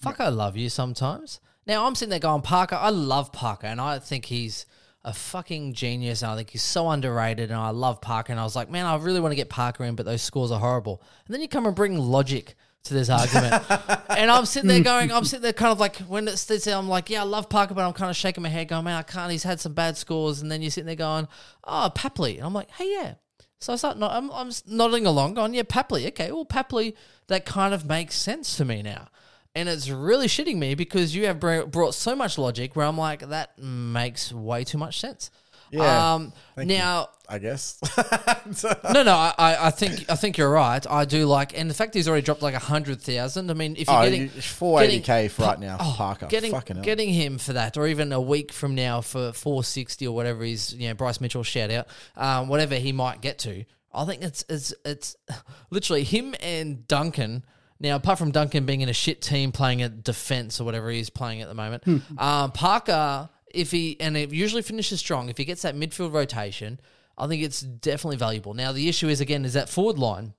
Fuck, 0.01 0.21
I 0.21 0.29
love 0.29 0.55
you 0.55 0.69
sometimes. 0.69 1.41
Now 1.65 1.85
I'm 1.85 1.95
sitting 1.95 2.11
there 2.11 2.19
going, 2.19 2.43
Parker. 2.43 2.75
I 2.75 2.89
love 2.89 3.33
Parker, 3.33 3.67
and 3.67 3.81
I 3.81 3.99
think 3.99 4.25
he's 4.25 4.65
a 5.07 5.13
fucking 5.13 5.73
genius, 5.73 6.21
and 6.21 6.29
I 6.29 6.35
think 6.35 6.49
he's 6.49 6.61
so 6.61 6.89
underrated, 6.89 7.49
and 7.49 7.57
I 7.57 7.69
love 7.69 8.01
Parker. 8.01 8.33
And 8.33 8.39
I 8.39 8.43
was 8.43 8.57
like, 8.57 8.69
man, 8.69 8.85
I 8.85 8.97
really 8.97 9.21
want 9.21 9.31
to 9.31 9.37
get 9.37 9.47
Parker 9.47 9.85
in, 9.85 9.95
but 9.95 10.05
those 10.05 10.21
scores 10.21 10.51
are 10.51 10.59
horrible. 10.59 11.01
And 11.25 11.33
then 11.33 11.41
you 11.41 11.47
come 11.47 11.65
and 11.65 11.73
bring 11.73 11.97
logic 11.97 12.55
to 12.83 12.93
this 12.93 13.09
argument, 13.09 13.63
and 14.09 14.29
I'm 14.29 14.45
sitting 14.45 14.67
there 14.67 14.83
going, 14.83 15.13
I'm 15.13 15.23
sitting 15.23 15.43
there 15.43 15.53
kind 15.53 15.71
of 15.71 15.79
like 15.79 15.95
when 15.99 16.27
it's 16.27 16.43
this, 16.43 16.67
I'm 16.67 16.89
like, 16.89 17.09
yeah, 17.09 17.21
I 17.21 17.25
love 17.25 17.47
Parker, 17.47 17.73
but 17.73 17.87
I'm 17.87 17.93
kind 17.93 18.09
of 18.09 18.17
shaking 18.17 18.43
my 18.43 18.49
head, 18.49 18.67
going, 18.67 18.83
man, 18.83 18.97
I 18.97 19.03
can't. 19.03 19.31
He's 19.31 19.43
had 19.43 19.61
some 19.61 19.73
bad 19.73 19.95
scores, 19.95 20.41
and 20.41 20.51
then 20.51 20.61
you're 20.61 20.71
sitting 20.71 20.87
there 20.87 20.95
going, 20.95 21.29
oh, 21.63 21.89
Papley, 21.95 22.35
and 22.35 22.45
I'm 22.45 22.53
like, 22.53 22.69
hey, 22.71 22.91
yeah. 22.91 23.13
So 23.59 23.73
I 23.73 23.77
start, 23.77 23.97
not, 23.97 24.11
I'm, 24.11 24.29
I'm 24.31 24.51
nodding 24.67 25.05
along, 25.05 25.35
going, 25.35 25.53
yeah, 25.53 25.63
Papley. 25.63 26.05
Okay, 26.07 26.33
well, 26.33 26.45
Papley, 26.45 26.95
that 27.27 27.45
kind 27.45 27.73
of 27.73 27.85
makes 27.85 28.15
sense 28.15 28.57
to 28.57 28.65
me 28.65 28.81
now. 28.81 29.07
And 29.55 29.67
it's 29.67 29.89
really 29.89 30.27
shitting 30.27 30.57
me 30.57 30.75
because 30.75 31.15
you 31.15 31.25
have 31.25 31.39
br- 31.39 31.63
brought 31.63 31.95
so 31.95 32.15
much 32.15 32.37
logic 32.37 32.75
where 32.75 32.85
I'm 32.85 32.97
like, 32.97 33.27
that 33.29 33.57
makes 33.57 34.31
way 34.31 34.63
too 34.63 34.77
much 34.77 34.99
sense. 34.99 35.31
Yeah, 35.71 36.13
Um, 36.13 36.33
thank 36.55 36.69
you. 36.69 36.77
now, 36.77 37.09
I 37.27 37.39
guess. 37.39 37.77
no, 38.93 39.03
no, 39.03 39.13
I, 39.13 39.67
I 39.67 39.69
think 39.71 40.05
I 40.09 40.15
think 40.15 40.37
you're 40.37 40.49
right. 40.49 40.85
I 40.89 41.03
do 41.03 41.25
like, 41.25 41.57
and 41.57 41.69
the 41.69 41.73
fact 41.73 41.93
he's 41.93 42.07
already 42.07 42.21
dropped 42.23 42.41
like 42.41 42.53
a 42.53 42.59
hundred 42.59 43.01
thousand. 43.01 43.51
I 43.51 43.53
mean, 43.53 43.75
if 43.77 43.89
you're 43.89 43.97
oh, 43.97 44.03
getting 44.03 44.29
480k 44.29 45.29
for 45.29 45.41
right 45.41 45.59
now, 45.59 45.77
oh, 45.79 45.93
Parker. 45.97 46.27
getting 46.27 46.51
Fucking 46.51 46.83
getting 46.83 47.09
him 47.09 47.37
for 47.37 47.53
that, 47.53 47.75
or 47.75 47.87
even 47.87 48.13
a 48.13 48.21
week 48.21 48.53
from 48.53 48.75
now 48.75 49.01
for 49.01 49.33
460 49.33 50.07
or 50.07 50.15
whatever 50.15 50.43
he's, 50.43 50.73
you 50.73 50.87
know, 50.87 50.93
Bryce 50.93 51.19
Mitchell 51.19 51.43
shout 51.43 51.69
out, 51.69 51.87
um, 52.15 52.47
whatever 52.47 52.75
he 52.75 52.93
might 52.93 53.19
get 53.19 53.37
to. 53.39 53.65
I 53.93 54.05
think 54.05 54.21
it's 54.23 54.45
it's 54.47 54.73
it's 54.85 55.17
literally 55.69 56.03
him 56.03 56.33
and 56.41 56.87
Duncan. 56.87 57.43
Now, 57.79 57.95
apart 57.95 58.17
from 58.17 58.31
Duncan 58.31 58.65
being 58.65 58.81
in 58.81 58.89
a 58.89 58.93
shit 58.93 59.21
team 59.21 59.51
playing 59.51 59.81
at 59.81 60.03
defense 60.03 60.59
or 60.59 60.63
whatever 60.63 60.89
he's 60.89 61.09
playing 61.09 61.41
at 61.41 61.47
the 61.47 61.53
moment, 61.53 61.83
um, 62.17 62.51
Parker, 62.51 63.29
if 63.53 63.71
he 63.71 63.97
and 63.99 64.17
it 64.17 64.31
usually 64.31 64.61
finishes 64.61 64.99
strong, 64.99 65.29
if 65.29 65.37
he 65.37 65.45
gets 65.45 65.61
that 65.61 65.75
midfield 65.75 66.13
rotation, 66.13 66.79
I 67.17 67.27
think 67.27 67.43
it's 67.43 67.61
definitely 67.61 68.17
valuable. 68.17 68.53
Now, 68.53 68.71
the 68.71 68.89
issue 68.89 69.07
is 69.07 69.21
again 69.21 69.45
is 69.45 69.53
that 69.53 69.69
forward 69.69 69.99
line. 69.99 70.33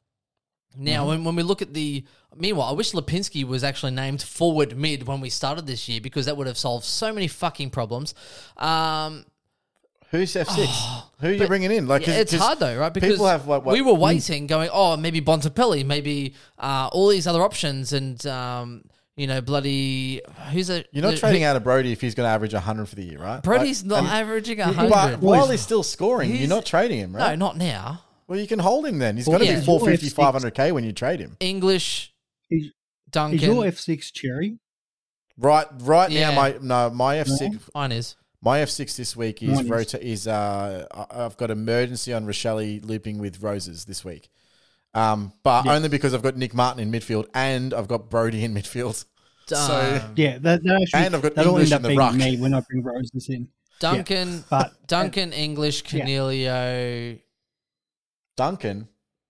Now, 0.77 1.09
when, 1.09 1.25
when 1.25 1.35
we 1.35 1.43
look 1.43 1.63
at 1.63 1.75
the 1.75 2.05
meanwhile, 2.37 2.69
I 2.69 2.73
wish 2.73 2.93
Lipinski 2.93 3.45
was 3.45 3.65
actually 3.65 3.93
named 3.93 4.23
forward 4.23 4.77
mid 4.77 5.07
when 5.07 5.21
we 5.21 5.31
started 5.31 5.67
this 5.67 5.89
year 5.89 6.01
because 6.01 6.27
that 6.27 6.37
would 6.37 6.47
have 6.47 6.59
solved 6.59 6.85
so 6.85 7.13
many 7.13 7.27
fucking 7.27 7.71
problems. 7.71 8.15
Um, 8.57 9.25
Who's 10.11 10.33
F6? 10.35 11.03
Who 11.21 11.27
are 11.29 11.31
you 11.33 11.47
bringing 11.47 11.71
in? 11.71 11.87
Like, 11.87 12.03
yeah, 12.03 12.07
'cause- 12.15 12.17
it's 12.23 12.33
'cause 12.33 12.41
hard 12.41 12.59
though, 12.61 12.79
right? 12.79 12.93
Because 12.95 13.11
people 13.11 13.27
have 13.27 13.47
like 13.47 13.65
what, 13.65 13.75
we 13.75 13.83
were 13.83 13.93
waiting, 13.95 14.47
going, 14.47 14.71
oh, 14.73 14.97
maybe 14.97 15.21
Bontempelli, 15.21 15.85
maybe 15.85 16.35
uh, 16.59 16.89
all 16.93 17.09
these 17.09 17.27
other 17.27 17.43
options, 17.43 17.93
and 17.93 18.25
um, 18.27 18.85
you 19.17 19.27
know, 19.27 19.41
bloody 19.41 20.23
who's 20.53 20.71
a 20.71 20.85
You're 20.93 21.03
not 21.03 21.15
who- 21.15 21.19
trading 21.19 21.43
out 21.45 21.57
of 21.57 21.65
Brodie 21.65 21.93
if 21.93 22.01
he's 22.01 22.15
going 22.15 22.27
to 22.27 22.31
average 22.31 22.55
100 22.55 22.89
for 22.89 22.95
the 22.95 23.05
year, 23.05 23.19
right? 23.19 23.43
Brodie's 23.43 23.83
Like, 23.83 23.89
not 23.89 23.99
and- 23.99 24.09
averaging 24.09 24.61
a 24.61 24.67
But 24.69 24.75
hundred. 24.75 25.21
while 25.21 25.49
he's 25.51 25.61
still 25.61 25.83
scoring, 25.83 26.29
He's- 26.31 26.41
you're 26.41 26.49
not 26.49 26.65
trading 26.65 27.01
him, 27.01 27.15
right? 27.15 27.37
No, 27.39 27.47
not 27.47 27.57
now. 27.59 28.03
Well, 28.29 28.39
you 28.39 28.47
can 28.47 28.59
hold 28.61 28.87
him 28.87 28.99
then. 28.99 29.17
He's 29.17 29.27
Well, 29.27 29.39
got 29.39 29.45
to 29.45 29.51
yeah. 29.51 29.59
be 29.61 29.65
450, 29.67 30.11
500k 30.11 30.73
when 30.73 30.85
you 30.85 30.93
trade 30.93 31.19
him. 31.21 31.37
English, 31.41 32.13
Is- 32.51 32.73
Duncan, 33.11 33.39
Is 33.39 33.45
your 33.45 33.65
F6 33.65 34.13
Xerri? 34.13 34.59
Right, 35.37 35.67
right 35.81 36.11
Yeah. 36.11 36.31
now, 36.31 36.37
my 36.37 36.55
no, 36.61 36.91
my 36.91 37.17
F6, 37.17 37.59
mine 37.75 37.93
is. 37.93 38.17
My 38.41 38.61
F6 38.61 38.97
this 38.97 39.17
week 39.17 39.43
is 39.43 39.49
Mine 39.51 39.69
rota 39.69 40.01
is 40.05 40.29
uh, 40.29 40.87
I- 40.95 41.25
I've 41.25 41.37
got 41.37 41.51
emergency 41.51 42.13
on 42.13 42.25
Rachele 42.27 42.85
looping 42.85 43.19
with 43.19 43.43
Rosas 43.43 43.85
this 43.85 44.05
week, 44.05 44.29
um, 44.95 45.33
but 45.43 45.65
Yeah. 45.65 45.75
only 45.75 45.89
because 45.89 46.15
I've 46.15 46.23
got 46.23 46.37
Nick 46.37 46.55
Martin 46.55 46.81
in 46.83 46.93
midfield 46.93 47.27
and 47.35 47.75
I've 47.75 47.89
got 47.89 48.09
Brodie 48.11 48.45
in 48.45 48.55
midfield. 48.55 49.05
So 49.49 49.57
Um, 49.57 50.13
Yeah, 50.15 50.37
that, 50.39 50.63
that 50.63 50.81
actually, 50.83 51.07
And 51.07 51.17
I've 51.17 51.23
got 51.23 51.35
that'll 51.35 51.53
English 51.55 51.73
end 51.73 51.73
up 51.73 51.79
in 51.79 51.83
the 51.85 51.89
being 51.89 51.99
ruck. 51.99 52.15
me 52.15 52.37
when 52.37 52.53
I 52.53 52.61
bring 52.61 52.83
Rosas 52.85 53.29
in. 53.31 53.49
Duncan, 53.81 54.45
But 54.51 54.87
Duncan, 54.87 55.33
English, 55.33 55.83
Yeah. 55.91 56.01
Cornelio, 56.05 57.19
Duncan, 58.37 58.89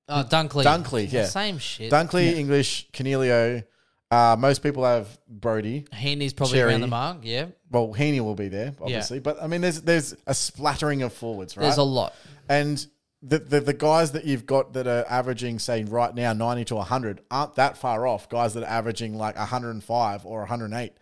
oh, 0.09 0.25
Dunkley, 0.29 0.65
Dunkley, 0.65 1.13
yeah. 1.13 1.27
same 1.27 1.59
shit. 1.59 1.93
Dunkley, 1.93 2.33
Yeah. 2.33 2.39
English, 2.39 2.89
Cornelio. 2.93 3.63
Uh, 4.11 4.37
most 4.39 4.63
people 4.63 4.85
have 4.85 5.19
Brodie. 5.29 5.85
Heaney's 5.93 6.33
probably 6.33 6.59
Xerri. 6.59 6.67
around 6.69 6.81
the 6.81 6.87
mark. 6.87 7.19
Yeah, 7.23 7.47
Well, 7.71 7.89
Heaney 7.95 8.21
will 8.21 8.35
be 8.35 8.49
there, 8.49 8.73
obviously. 8.81 9.19
But 9.19 9.43
I 9.43 9.47
mean, 9.47 9.61
there's 9.61 9.83
there's 9.83 10.15
a 10.27 10.35
splattering 10.35 11.03
of 11.03 11.13
forwards, 11.13 11.57
right? 11.57 11.65
there's 11.65 11.77
a 11.77 11.83
lot. 11.83 12.15
and 12.49 12.85
the, 13.23 13.39
the 13.41 13.61
the 13.61 13.73
guys 13.75 14.13
that 14.13 14.25
you've 14.25 14.47
got 14.47 14.73
that 14.75 14.87
are 14.87 15.05
averaging, 15.11 15.59
say, 15.59 15.85
right 15.85 16.15
now, 16.15 16.33
90 16.33 16.65
to 16.67 16.77
100, 16.77 17.21
aren't 17.31 17.57
that 17.57 17.77
far 17.77 18.07
off. 18.07 18.29
Guys 18.31 18.55
that 18.55 18.63
are 18.63 18.67
averaging 18.71 19.15
like 19.19 19.37
105 19.37 20.25
or 20.25 20.39
108. 20.41 20.93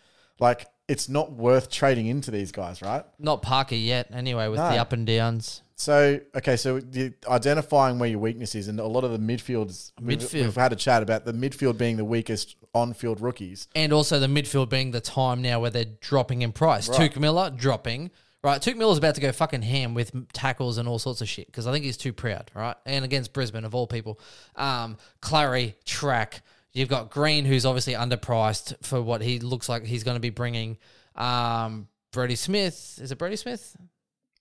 Like, 0.41 0.67
it's 0.89 1.09
not 1.09 1.33
worth 1.33 1.71
trading 1.71 2.07
into 2.07 2.31
these 2.31 2.53
guys, 2.53 2.83
right? 2.83 3.05
Not 3.19 3.43
Parker 3.43 3.75
yet. 3.75 4.09
Anyway, 4.13 4.49
with 4.49 4.59
No. 4.59 4.69
the 4.71 4.79
up 4.79 4.93
and 4.93 5.07
downs. 5.07 5.63
So, 5.79 6.19
okay, 6.35 6.57
so 6.57 6.81
the, 6.81 7.13
identifying 7.29 7.99
where 7.99 8.09
your 8.09 8.19
weakness 8.19 8.55
is, 8.55 8.69
and 8.69 8.81
a 8.81 8.87
lot 8.87 9.05
of 9.05 9.13
the 9.13 9.19
midfields, 9.19 9.93
we've, 10.01 10.33
we've 10.33 10.55
had 10.55 10.73
a 10.73 10.77
chat 10.77 11.03
about 11.03 11.27
the 11.27 11.35
midfield 11.35 11.77
being 11.77 11.99
the 11.99 12.05
weakest 12.05 12.57
on 12.75 12.95
field 12.95 13.21
rookies. 13.21 13.69
And 13.75 13.93
also 13.93 14.19
the 14.19 14.27
midfield 14.27 14.71
being 14.71 14.93
the 14.93 15.03
time 15.03 15.43
now 15.43 15.61
where 15.61 15.71
they're 15.71 15.85
dropping 15.85 16.41
in 16.41 16.53
price. 16.53 16.89
Right. 16.89 17.13
Touk 17.13 17.21
Miller 17.21 17.51
dropping. 17.51 18.11
Right, 18.43 18.63
Touk 18.63 18.77
Miller's 18.77 18.97
about 18.97 19.17
to 19.17 19.21
go 19.21 19.33
fucking 19.33 19.63
ham 19.63 19.93
with 19.93 20.33
tackles 20.33 20.79
and 20.79 20.89
all 20.89 20.99
sorts 20.99 21.21
of 21.21 21.29
shit 21.29 21.47
because 21.47 21.67
I 21.67 21.73
think 21.73 21.85
he's 21.85 21.97
too 21.97 22.13
proud, 22.13 22.51
right? 22.55 22.77
And 22.87 23.05
against 23.05 23.33
Brisbane, 23.33 23.65
of 23.65 23.75
all 23.75 23.87
people. 23.87 24.19
Um, 24.55 24.97
Clarry, 25.21 25.75
track. 25.85 26.43
You've 26.73 26.89
got 26.89 27.11
Green, 27.11 27.45
who's 27.45 27.67
obviously 27.67 27.95
underpriced 27.95 28.85
for 28.85 29.03
what 29.03 29.21
he 29.21 29.41
looks 29.41 29.69
like 29.69 29.85
he's 29.85 30.05
going 30.05 30.15
to 30.17 30.21
be 30.21 30.31
bringing. 30.31 30.79
Um, 31.17 31.89
Brody 32.13 32.37
Smith. 32.37 32.99
Is 33.03 33.11
it 33.11 33.19
Brody 33.19 33.37
Smith? 33.37 33.77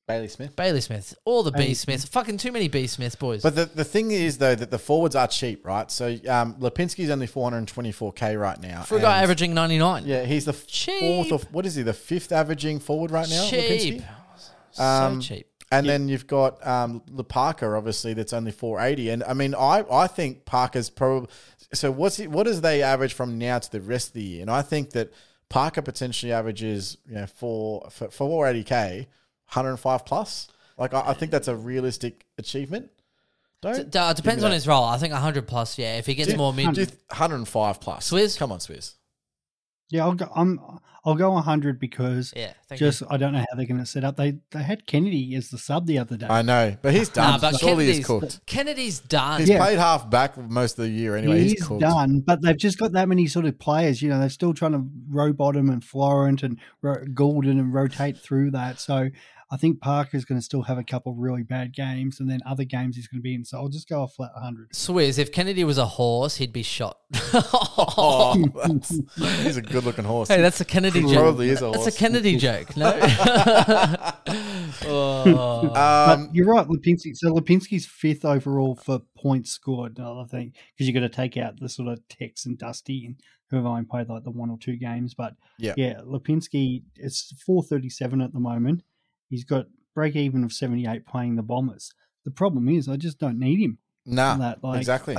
Bailey 0.08 0.28
Smith. 0.28 0.56
Bailey 0.56 0.82
Smith. 0.82 1.16
All 1.26 1.41
the 1.41 1.51
B 1.51 1.58
Bailey 1.60 1.74
Smiths. 1.74 2.06
Fucking 2.06 2.38
too 2.38 2.51
many 2.51 2.68
B 2.68 2.86
Smiths, 2.86 3.16
boys. 3.16 3.41
But 3.41 3.56
the, 3.56 3.66
the 3.66 3.84
thing 3.84 4.12
is, 4.12 4.38
though, 4.38 4.53
that 4.53 4.70
the 4.70 4.78
forwards 4.78 5.16
are 5.16 5.28
cheap, 5.28 5.66
right? 5.66 5.89
So 5.89 6.08
um, 6.30 6.56
Lipinski's 6.56 7.10
only 7.10 7.28
424k 7.28 8.39
right 8.39 8.60
now. 8.62 8.84
for 8.84 8.97
a 8.97 9.01
guy 9.01 9.16
and- 9.16 9.24
averaging 9.24 9.53
99. 9.56 10.03
Yeah, 10.06 10.24
he's 10.26 10.45
the 10.45 10.53
Cheap. 10.53 10.99
fourth 10.99 11.32
or 11.32 11.39
what 11.51 11.66
is 11.66 11.76
he? 11.76 11.82
The 11.84 11.93
fifth 11.93 12.32
averaging 12.32 12.80
forward 12.80 13.10
right 13.12 13.28
now. 13.30 13.47
cheap. 13.47 14.01
Lipinski? 14.01 14.06
So 14.72 14.84
Um, 14.84 15.22
cheap. 15.22 15.47
And 15.72 15.89
then 15.89 16.08
you've 16.08 16.28
got 16.28 16.66
um, 16.66 17.01
Le 17.10 17.24
Parker, 17.24 17.76
obviously, 17.76 18.14
that's 18.14 18.32
only 18.34 18.51
480. 18.51 19.10
And 19.10 19.24
I 19.24 19.34
mean, 19.34 19.56
I, 19.56 19.84
I 19.91 20.08
think 20.08 20.45
Parker's 20.45 20.89
probably. 20.91 21.28
So 21.74 21.91
what's 21.91 22.18
he, 22.18 22.28
what 22.28 22.43
does 22.43 22.62
they 22.62 22.84
average 22.84 23.14
from 23.14 23.38
now 23.39 23.58
to 23.60 23.72
the 23.72 23.82
rest 23.82 24.10
of 24.10 24.14
the 24.14 24.22
year? 24.22 24.41
And 24.41 24.51
I 24.51 24.62
think 24.62 24.91
that 24.91 25.12
Parker 25.49 25.82
potentially 25.82 26.32
averages, 26.32 26.97
you 27.08 27.16
know, 27.16 27.26
for, 27.26 27.88
for, 27.89 28.10
for 28.10 28.30
480k, 28.53 29.08
105 29.48 30.06
plus. 30.06 30.48
Like, 30.78 30.93
I, 30.93 31.10
I 31.10 31.14
think 31.14 31.32
that's 31.32 31.48
a 31.48 31.56
realistic 31.56 32.26
achievement. 32.38 32.89
Don't. 33.62 33.89
D- 33.89 33.98
uh, 33.98 34.12
it 34.12 34.18
depends 34.18 34.43
on 34.43 34.52
his 34.52 34.68
role. 34.68 34.84
I 34.84 34.98
think 34.98 35.14
100 35.14 35.48
plus, 35.48 35.78
yeah. 35.78 35.98
If 35.98 36.06
he 36.06 36.16
gets 36.16 36.32
Do- 36.32 36.38
more 36.38 36.54
mid. 36.54 36.74
do 36.76 36.82
105 37.10 37.80
plus. 37.80 38.12
Swizz? 38.12 38.38
Come 38.38 38.52
on, 38.52 38.60
Swizz. 38.60 38.96
Yeah, 39.89 40.04
I'll 40.04 40.14
go. 40.14 40.28
I'm. 40.36 40.60
I'll 41.08 41.14
go 41.14 41.30
100 41.34 41.80
because 41.80 42.34
Yeah, 42.36 42.54
thank 42.68 42.80
just 42.80 43.04
I 43.12 43.18
don't 43.18 43.32
know 43.32 43.38
how 43.38 43.56
they're 43.56 43.68
going 43.68 43.80
to 43.80 43.86
set 43.86 44.04
up. 44.04 44.18
They 44.18 44.39
they 44.50 44.64
had 44.64 44.88
Kennedy 44.88 45.36
as 45.36 45.50
the 45.52 45.60
sub 45.60 45.86
the 45.86 46.00
other 46.00 46.18
day. 46.18 46.26
I 46.28 46.41
know, 46.41 46.76
but 46.82 46.96
he's 46.96 47.10
you. 47.16 47.22
Nah, 47.22 47.38
done. 47.38 47.52
but 47.52 47.60
Surely 47.60 47.86
he's 47.86 48.04
Kennedy's, 48.08 48.08
cooked. 48.08 48.46
Kennedy's 48.48 49.00
done. 49.02 49.39
He's 49.41 49.50
Yeah. 49.50 49.60
played 49.64 49.78
half 49.78 50.10
back 50.10 50.36
most 50.36 50.80
of 50.80 50.86
the 50.86 50.89
year 50.89 51.16
anyway. 51.16 51.41
He's, 51.43 51.52
he's 51.52 51.64
cooked. 51.68 51.82
done, 51.82 52.22
but 52.26 52.41
they've 52.41 52.58
just 52.58 52.80
got 52.80 52.93
that 52.93 53.08
many 53.08 53.28
sort 53.28 53.46
of 53.46 53.60
players. 53.60 54.02
You 54.02 54.10
know, 54.10 54.18
they're 54.20 54.30
still 54.30 54.56
trying 54.56 54.72
to 54.72 54.84
robot 55.08 55.56
him 55.56 55.70
and 55.70 55.84
Florent 55.84 56.41
and 56.41 56.58
Ro- 56.82 57.06
Gulden 57.14 57.52
and 57.60 57.72
rotate 57.72 58.18
through 58.18 58.50
that. 58.52 58.80
So 58.80 59.10
I 59.56 59.58
think 59.58 59.80
Parker's 59.80 60.26
going 60.26 60.38
to 60.38 60.43
still 60.43 60.64
have 60.64 60.78
a 60.78 60.84
couple 60.84 61.14
of 61.14 61.18
really 61.18 61.43
bad 61.43 61.72
games, 61.74 62.20
and 62.20 62.30
then 62.30 62.41
other 62.45 62.66
games 62.66 62.97
he's 62.97 63.08
going 63.08 63.20
to 63.20 63.24
be 63.24 63.34
in. 63.34 63.45
So 63.45 63.58
I'll 63.58 63.70
just 63.70 63.88
go 63.88 64.03
a 64.03 64.08
flat 64.10 64.32
100. 64.34 64.72
Swizz, 64.74 65.18
if 65.18 65.32
Kennedy 65.32 65.64
was 65.64 65.78
a 65.78 65.86
horse, 65.86 66.36
he'd 66.36 66.51
be 66.51 66.62
shot. 66.62 66.97
Oh, 67.97 68.36
that's, 68.66 68.89
he's 69.43 69.56
a 69.58 69.62
good-looking 69.62 70.03
horse. 70.03 70.28
hey, 70.28 70.41
that's 70.41 70.60
a 70.60 70.66
Kennedy 70.66 71.01
joke. 71.01 71.14
probably 71.14 71.49
is 71.49 71.62
a 71.62 71.72
That's 71.72 71.88
a 71.88 71.91
Kennedy 71.91 72.36
joke, 72.36 72.76
no? 72.76 72.91
oh. 74.86 75.68
um, 75.68 76.26
but 76.28 76.36
you're 76.36 76.47
right, 76.47 76.68
Lipinski. 76.68 77.16
So 77.16 77.32
Lipinski's 77.34 77.86
fifth 77.86 78.26
overall 78.26 78.76
for 78.76 78.99
points 79.18 79.51
scored. 79.51 79.97
another 79.97 80.28
thing, 80.28 80.53
because 80.74 80.88
you've 80.88 80.95
got 80.95 81.01
to 81.01 81.10
take 81.10 81.38
out 81.38 81.60
the 81.60 81.70
sort 81.70 81.88
of 81.89 82.06
Tex 82.10 82.45
and 82.45 82.58
Dusty 82.58 83.06
and 83.06 83.16
who 83.49 83.58
have 83.58 83.66
only 83.66 83.84
played 83.84 84.10
like 84.10 84.24
the 84.24 84.32
one 84.32 84.49
or 84.49 84.58
two 84.58 84.76
games. 84.76 85.14
But 85.14 85.36
Yeah. 85.58 85.74
yeah, 85.78 86.01
Lipinski 86.06 86.84
it's 86.95 87.34
437 87.45 88.22
at 88.22 88.34
the 88.34 88.39
moment. 88.39 88.84
He's 89.30 89.44
got 89.44 89.66
break 89.94 90.16
even 90.16 90.44
of 90.44 90.54
78 90.54 91.06
playing 91.06 91.36
the 91.36 91.44
Bombers. 91.44 91.92
The 92.26 92.32
problem 92.32 92.68
is 92.70 92.88
I 92.90 92.98
just 92.98 93.20
don't 93.20 93.40
need 93.40 93.60
him. 93.60 93.78
nah, 94.06 94.38
that, 94.38 94.64
like- 94.64 94.80
exactly. 94.80 95.18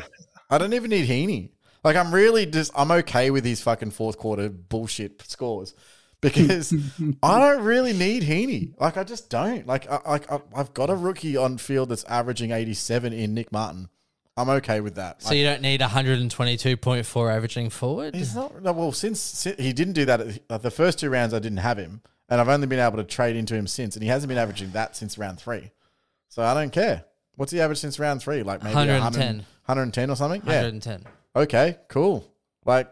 I 0.51 0.59
don't 0.59 0.75
even 0.75 0.91
need 0.91 1.09
Heaney. 1.09 1.51
Like 1.83 1.97
I'm 1.97 2.13
really 2.13 2.47
just 2.47 2.73
I'm 2.75 2.91
okay 2.91 3.31
with 3.31 3.45
his 3.45 3.61
fucking 3.63 3.93
fourth 3.93 4.19
quarter 4.19 4.49
bullshit 4.49 5.23
scores 5.29 5.75
because 6.21 6.73
I 7.23 7.39
don't 7.39 7.65
really 7.65 7.93
need 7.93 8.25
Heaney. 8.25 8.75
Like 8.81 8.97
I 8.97 9.05
just 9.05 9.31
don't. 9.31 9.67
Like 9.67 9.89
I, 9.91 10.01
like 10.05 10.31
I, 10.31 10.41
I've 10.55 10.75
got 10.75 10.91
a 10.91 10.97
rookie 10.97 11.37
on 11.37 11.59
field 11.59 11.91
that's 11.91 12.05
averaging 12.05 12.51
87 12.51 13.13
in 13.13 13.35
Nick 13.35 13.53
Martin. 13.53 13.89
I'm 14.37 14.51
okay 14.51 14.81
with 14.81 14.97
that. 14.97 15.23
So 15.23 15.33
you 15.33 15.45
don't 15.45 15.63
need 15.63 15.81
122.4 15.81 17.35
averaging 17.35 17.71
forward. 17.71 18.15
He's 18.15 18.35
not 18.35 18.63
no, 18.63 18.73
well 18.73 18.93
since, 18.93 19.21
since 19.21 19.59
he 19.59 19.73
didn't 19.73 19.95
do 19.95 20.05
that 20.07 20.21
at 20.21 20.27
the, 20.29 20.41
uh, 20.51 20.59
the 20.59 20.71
first 20.71 20.99
two 20.99 21.09
rounds. 21.09 21.33
I 21.33 21.39
didn't 21.39 21.59
have 21.59 21.79
him, 21.79 22.03
and 22.29 22.41
I've 22.41 22.49
only 22.49 22.67
been 22.67 22.79
able 22.79 22.97
to 22.97 23.05
trade 23.05 23.37
into 23.37 23.55
him 23.55 23.67
since, 23.67 23.97
and 23.97 24.03
he 24.03 24.09
hasn't 24.09 24.29
been 24.29 24.39
averaging 24.39 24.73
that 24.73 24.97
since 24.97 25.17
round 25.19 25.39
three. 25.39 25.71
So 26.29 26.43
I 26.43 26.55
don't 26.55 26.73
care. 26.73 27.05
What's 27.37 27.53
he 27.53 27.61
average 27.61 27.79
since 27.79 27.99
round 27.99 28.21
three? 28.23 28.43
Like 28.43 28.63
maybe 28.63 28.75
110. 28.75 29.13
100 29.13 29.45
110 29.67 30.11
or 30.11 30.17
something. 30.17 30.43
Yeah. 30.43 30.63
110. 30.63 31.05
Okay. 31.35 31.77
Cool. 31.89 32.31
Like 32.65 32.91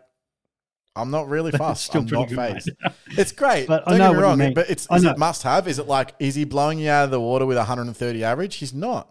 I'm 0.96 1.10
not 1.10 1.28
really 1.28 1.50
fast. 1.52 1.84
still 1.84 2.02
I'm 2.02 2.06
not 2.06 2.28
pretty 2.28 2.34
good, 2.34 2.54
phased. 2.54 2.70
It's 3.18 3.32
great. 3.32 3.66
But 3.66 3.86
I 3.86 3.90
don't 3.90 3.98
know 3.98 4.10
get 4.10 4.16
me 4.16 4.22
wrong. 4.44 4.54
But 4.54 4.70
it's 4.70 4.86
is 4.90 5.04
it 5.04 5.18
must 5.18 5.42
have? 5.42 5.68
Is 5.68 5.78
it 5.78 5.86
like 5.86 6.14
is 6.18 6.34
he 6.34 6.44
blowing 6.44 6.78
you 6.78 6.90
out 6.90 7.04
of 7.04 7.10
the 7.10 7.20
water 7.20 7.46
with 7.46 7.56
130 7.56 8.24
average? 8.24 8.56
He's 8.56 8.74
not. 8.74 9.10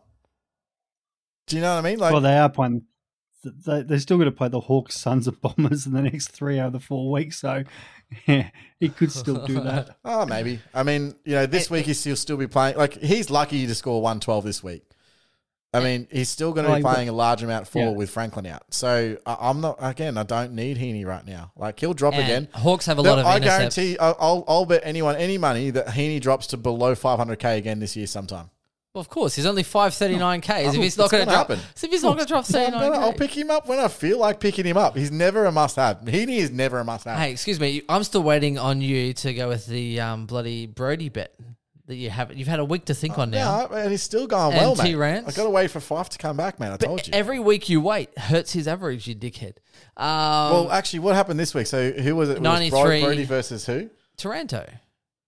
Do 1.48 1.56
you 1.56 1.62
know 1.62 1.76
what 1.76 1.86
I 1.86 1.90
mean? 1.90 2.00
Like 2.00 2.12
well, 2.14 2.22
they 2.22 2.38
are 2.38 2.50
playing. 2.50 2.84
They, 3.44 3.82
they're 3.84 4.00
still 4.00 4.18
going 4.18 4.30
to 4.30 4.36
play 4.36 4.48
the 4.48 4.62
Hawks, 4.62 4.98
Suns, 4.98 5.28
and 5.28 5.40
Bombers 5.42 5.86
in 5.86 5.94
the 5.94 6.02
next 6.02 6.30
three 6.32 6.60
out 6.60 6.68
of 6.68 6.74
the 6.74 6.80
four 6.80 7.12
weeks. 7.12 7.40
So, 7.42 7.64
yeah, 8.26 8.50
he 8.80 8.90
could 8.90 9.12
still 9.12 9.46
do 9.46 9.60
that. 9.62 9.98
Oh, 10.06 10.26
maybe. 10.26 10.60
I 10.74 10.84
mean, 10.84 11.16
you 11.26 11.36
know, 11.36 11.46
this 11.46 11.70
eh, 11.70 11.74
week 11.76 11.88
eh. 11.90 11.94
he'll 11.94 12.16
still 12.16 12.38
be 12.38 12.48
playing. 12.48 12.78
Like, 12.78 12.94
he's 12.94 13.30
lucky 13.30 13.68
to 13.68 13.76
score 13.76 14.02
112 14.02 14.44
this 14.46 14.64
week. 14.64 14.84
I 15.74 15.80
eh. 15.80 15.84
mean, 15.84 16.08
he's 16.12 16.30
still 16.30 16.54
going 16.54 16.68
to 16.68 16.76
be 16.76 16.82
playing 16.82 17.10
a 17.10 17.14
large 17.14 17.44
amount 17.44 17.68
forward 17.68 17.92
Yeah. 17.92 17.98
with 17.98 18.10
Franklin 18.12 18.46
out. 18.46 18.64
So 18.74 19.18
I, 19.26 19.38
I'm 19.42 19.60
not, 19.60 19.78
again, 19.82 20.18
I 20.18 20.24
don't 20.24 20.54
need 20.54 20.78
Heeney 20.78 21.04
right 21.04 21.26
now. 21.26 21.52
Like, 21.58 21.80
he'll 21.80 21.94
drop 21.96 22.14
And 22.14 22.24
again. 22.24 22.48
Hawks 22.54 22.86
have 22.86 23.00
a 23.00 23.04
No, 23.04 23.10
lot 23.10 23.20
of 23.20 23.26
I 23.26 23.38
intercepts. 23.38 23.76
guarantee, 23.76 23.98
I'll, 23.98 24.16
I'll, 24.20 24.44
I'll 24.48 24.66
bet 24.66 24.82
anyone 24.86 25.16
any 25.16 25.38
money 25.38 25.70
that 25.72 25.90
Heeney 25.90 26.20
drops 26.20 26.48
to 26.48 26.58
below 26.58 26.94
500k 26.96 27.58
again 27.58 27.80
this 27.80 27.96
year 27.96 28.08
sometime. 28.08 28.52
Well, 28.94 29.02
of 29.02 29.10
course, 29.10 29.36
he's 29.36 29.48
only 29.48 29.64
539Ks. 29.64 30.66
Oh, 30.66 30.70
if 30.70 30.76
he's 30.76 30.98
not 31.00 31.10
going 31.10 31.26
to 31.26 31.32
drop, 31.32 31.50
happen. 31.50 31.60
so 31.74 31.86
if 31.88 31.92
he's 31.92 32.04
not 32.04 32.10
going 32.14 32.26
to 32.28 32.32
drop 32.32 32.46
39 32.46 32.72
gonna- 32.80 33.00
I'll 33.04 33.12
pick 33.14 33.36
him 33.36 33.50
up 33.50 33.68
when 33.68 33.80
I 33.80 33.88
feel 33.88 34.20
like 34.20 34.40
picking 34.40 34.66
him 34.66 34.78
up. 34.78 34.96
He's 34.96 35.12
never 35.12 35.46
a 35.46 35.52
must 35.52 35.78
have. 35.78 36.08
Heeney 36.08 36.38
is 36.38 36.52
never 36.52 36.78
a 36.78 36.84
must 36.84 37.06
have. 37.06 37.18
Hey, 37.18 37.32
excuse 37.32 37.60
me. 37.60 37.82
I'm 37.90 38.04
still 38.04 38.22
waiting 38.22 38.60
on 38.60 38.82
you 38.82 39.14
to 39.14 39.34
go 39.34 39.48
with 39.48 39.66
the 39.66 40.00
um, 40.00 40.28
bloody 40.28 40.68
Brodie 40.68 41.10
bet 41.10 41.34
that 41.88 41.96
you 41.96 42.12
have. 42.12 42.38
You've 42.38 42.48
had 42.48 42.60
a 42.60 42.66
week 42.66 42.86
to 42.86 42.94
think 42.94 43.18
on 43.18 43.32
now. 43.32 43.68
Yeah, 43.72 43.78
and 43.80 43.90
he's 43.90 44.04
still 44.04 44.28
going 44.28 44.56
well, 44.56 44.76
mate. 44.76 44.84
T-Rance? 44.92 45.28
I 45.28 45.32
got 45.32 45.46
to 45.46 45.50
wait 45.50 45.72
for 45.72 45.80
five 45.80 46.10
to 46.10 46.20
come 46.20 46.38
back, 46.38 46.60
man. 46.60 46.72
I 46.72 46.78
told 46.78 47.08
you. 47.08 47.14
Every 47.16 47.40
week 47.40 47.70
you 47.70 47.82
wait 47.82 48.16
hurts 48.16 48.54
his 48.54 48.68
average, 48.68 49.08
you 49.08 49.16
dickhead. 49.16 49.56
Um, 49.98 50.06
Well, 50.54 50.72
actually, 50.72 51.00
what 51.00 51.16
happened 51.16 51.40
this 51.40 51.56
week? 51.56 51.66
So 51.66 51.90
who 51.94 52.16
was 52.16 52.30
it? 52.30 52.34
It 52.34 52.42
was 52.42 52.72
93. 52.72 53.02
Brodie 53.02 53.24
versus 53.26 53.66
who? 53.66 53.90
Taranto. 54.18 54.70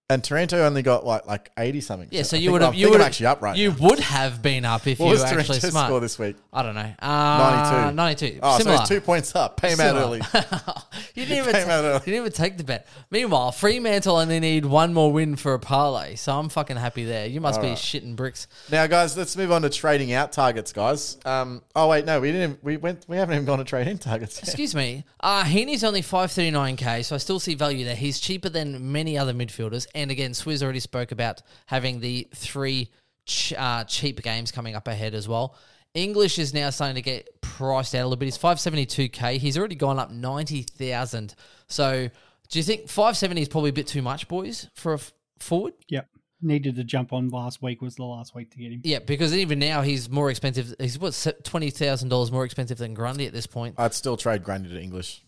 And 0.08 0.22
Taranto 0.22 0.64
only 0.64 0.82
got 0.82 1.04
like 1.04 1.26
like 1.26 1.50
eighty 1.58 1.80
something. 1.80 2.06
Yeah, 2.12 2.22
so 2.22 2.36
I 2.36 2.40
you 2.40 2.44
think- 2.46 2.52
would 2.52 2.62
I 2.62 2.64
have. 2.66 2.74
You 2.76 2.84
think 2.86 2.92
would 2.92 3.00
I'm 3.00 3.06
actually 3.08 3.26
up 3.26 3.42
right. 3.42 3.56
You 3.56 3.70
now. 3.72 3.76
would 3.88 3.98
have 3.98 4.40
been 4.40 4.64
up 4.64 4.86
if 4.86 5.00
What 5.00 5.06
you 5.06 5.12
was 5.12 5.20
were 5.22 5.26
actually 5.40 5.58
smart. 5.58 5.88
score 5.88 5.98
this 5.98 6.16
week? 6.16 6.36
I 6.52 6.62
don't 6.62 6.76
know. 6.76 6.92
Uh, 7.00 7.90
92. 7.90 7.94
92. 7.96 8.38
Oh, 8.40 8.58
Similar. 8.58 8.76
so 8.76 8.80
it's 8.82 8.88
two 8.88 9.00
points 9.00 9.34
up. 9.34 9.56
Pay 9.60 9.72
him 9.72 9.80
out 9.80 9.96
early. 9.96 10.20
you 11.16 11.26
didn't 11.26 11.38
even, 11.38 11.52
Came 11.52 11.68
out 11.68 11.80
ta- 11.82 11.88
early. 11.88 11.94
you 11.94 12.12
didn't 12.12 12.20
even 12.20 12.32
take 12.32 12.56
the 12.56 12.62
bet. 12.62 12.86
Meanwhile, 13.10 13.50
Fremantle 13.50 14.14
only 14.16 14.38
need 14.38 14.64
one 14.64 14.94
more 14.94 15.10
win 15.12 15.34
for 15.34 15.54
a 15.54 15.58
parlay, 15.58 16.14
so 16.14 16.38
I'm 16.38 16.50
fucking 16.50 16.76
happy 16.76 17.02
there. 17.04 17.26
You 17.26 17.40
must 17.40 17.60
be 17.60 17.68
shitting 17.70 18.14
bricks. 18.14 18.46
Now, 18.70 18.86
guys, 18.86 19.16
let's 19.16 19.36
move 19.36 19.50
on 19.50 19.62
to 19.62 19.70
trading 19.70 20.12
out 20.12 20.30
targets, 20.30 20.72
guys. 20.72 21.18
Um, 21.24 21.62
oh 21.74 21.88
wait, 21.88 22.04
no, 22.04 22.20
we 22.20 22.30
didn't. 22.30 22.42
even- 22.52 22.58
We 22.62 22.76
went. 22.76 23.06
We 23.08 23.16
haven't 23.16 23.34
even 23.34 23.44
gone 23.44 23.58
to 23.58 23.64
trade 23.64 23.88
in 23.88 23.98
targets. 23.98 24.36
Yet. 24.36 24.44
Excuse 24.44 24.72
me. 24.76 25.04
Uh, 25.18 25.42
Heeney's 25.42 25.82
only 25.82 26.02
539k, 26.02 27.04
so 27.04 27.16
I 27.16 27.18
still 27.18 27.40
see 27.40 27.56
value 27.56 27.84
there. 27.84 27.96
He's 27.96 28.20
cheaper 28.20 28.48
than 28.48 28.92
many 28.92 29.18
other 29.18 29.32
midfielders. 29.34 29.88
And 29.96 30.10
again, 30.10 30.32
Swizz 30.32 30.62
already 30.62 30.80
spoke 30.80 31.10
about 31.10 31.42
having 31.64 32.00
the 32.00 32.28
three 32.34 32.90
ch- 33.24 33.54
uh, 33.54 33.84
cheap 33.84 34.22
games 34.22 34.52
coming 34.52 34.74
up 34.76 34.86
ahead 34.86 35.14
as 35.14 35.26
well. 35.26 35.56
English 35.94 36.38
is 36.38 36.52
now 36.52 36.68
starting 36.68 36.96
to 36.96 37.02
get 37.02 37.40
priced 37.40 37.94
out 37.94 38.02
a 38.02 38.04
little 38.04 38.16
bit. 38.16 38.26
He's 38.26 38.36
572k. 38.36 39.38
He's 39.38 39.56
already 39.56 39.74
gone 39.74 39.98
up 39.98 40.10
90,000. 40.10 41.34
So 41.68 42.10
do 42.50 42.58
you 42.58 42.62
think 42.62 42.88
570 42.88 43.40
is 43.42 43.48
probably 43.48 43.70
a 43.70 43.72
bit 43.72 43.86
too 43.86 44.02
much, 44.02 44.28
boys, 44.28 44.68
for 44.74 44.92
a 44.92 44.96
f- 44.96 45.12
forward? 45.38 45.72
Yep. 45.88 46.08
Needed 46.42 46.76
to 46.76 46.84
jump 46.84 47.14
on 47.14 47.30
last 47.30 47.62
week 47.62 47.80
was 47.80 47.96
the 47.96 48.04
last 48.04 48.34
week 48.34 48.50
to 48.50 48.58
get 48.58 48.70
him. 48.70 48.82
Yeah, 48.84 48.98
because 48.98 49.34
even 49.34 49.58
now 49.58 49.80
he's 49.80 50.10
more 50.10 50.28
expensive. 50.30 50.74
He's 50.78 50.98
what 50.98 51.26
twenty 51.44 51.70
thousand 51.70 52.10
dollars 52.10 52.30
more 52.30 52.44
expensive 52.44 52.76
than 52.76 52.92
Grundy 52.92 53.26
at 53.26 53.32
this 53.32 53.46
point. 53.46 53.76
I'd 53.78 53.94
still 53.94 54.18
trade 54.18 54.44
Grundy 54.44 54.68
to 54.68 54.78
English. 54.78 55.24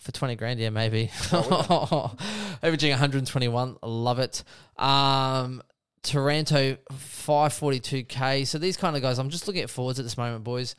For 0.00 0.12
20 0.12 0.36
grand, 0.36 0.60
yeah, 0.60 0.70
maybe. 0.70 1.10
Averaging 1.32 2.90
121. 2.90 3.76
Love 3.82 4.18
it. 4.18 4.44
Um, 4.76 5.62
Taranto, 6.02 6.76
542k. 6.92 8.46
So 8.46 8.58
these 8.58 8.76
kind 8.76 8.96
of 8.96 9.02
guys, 9.02 9.18
I'm 9.18 9.30
just 9.30 9.46
looking 9.46 9.62
at 9.62 9.70
forwards 9.70 9.98
at 9.98 10.04
this 10.04 10.16
moment, 10.16 10.44
boys. 10.44 10.76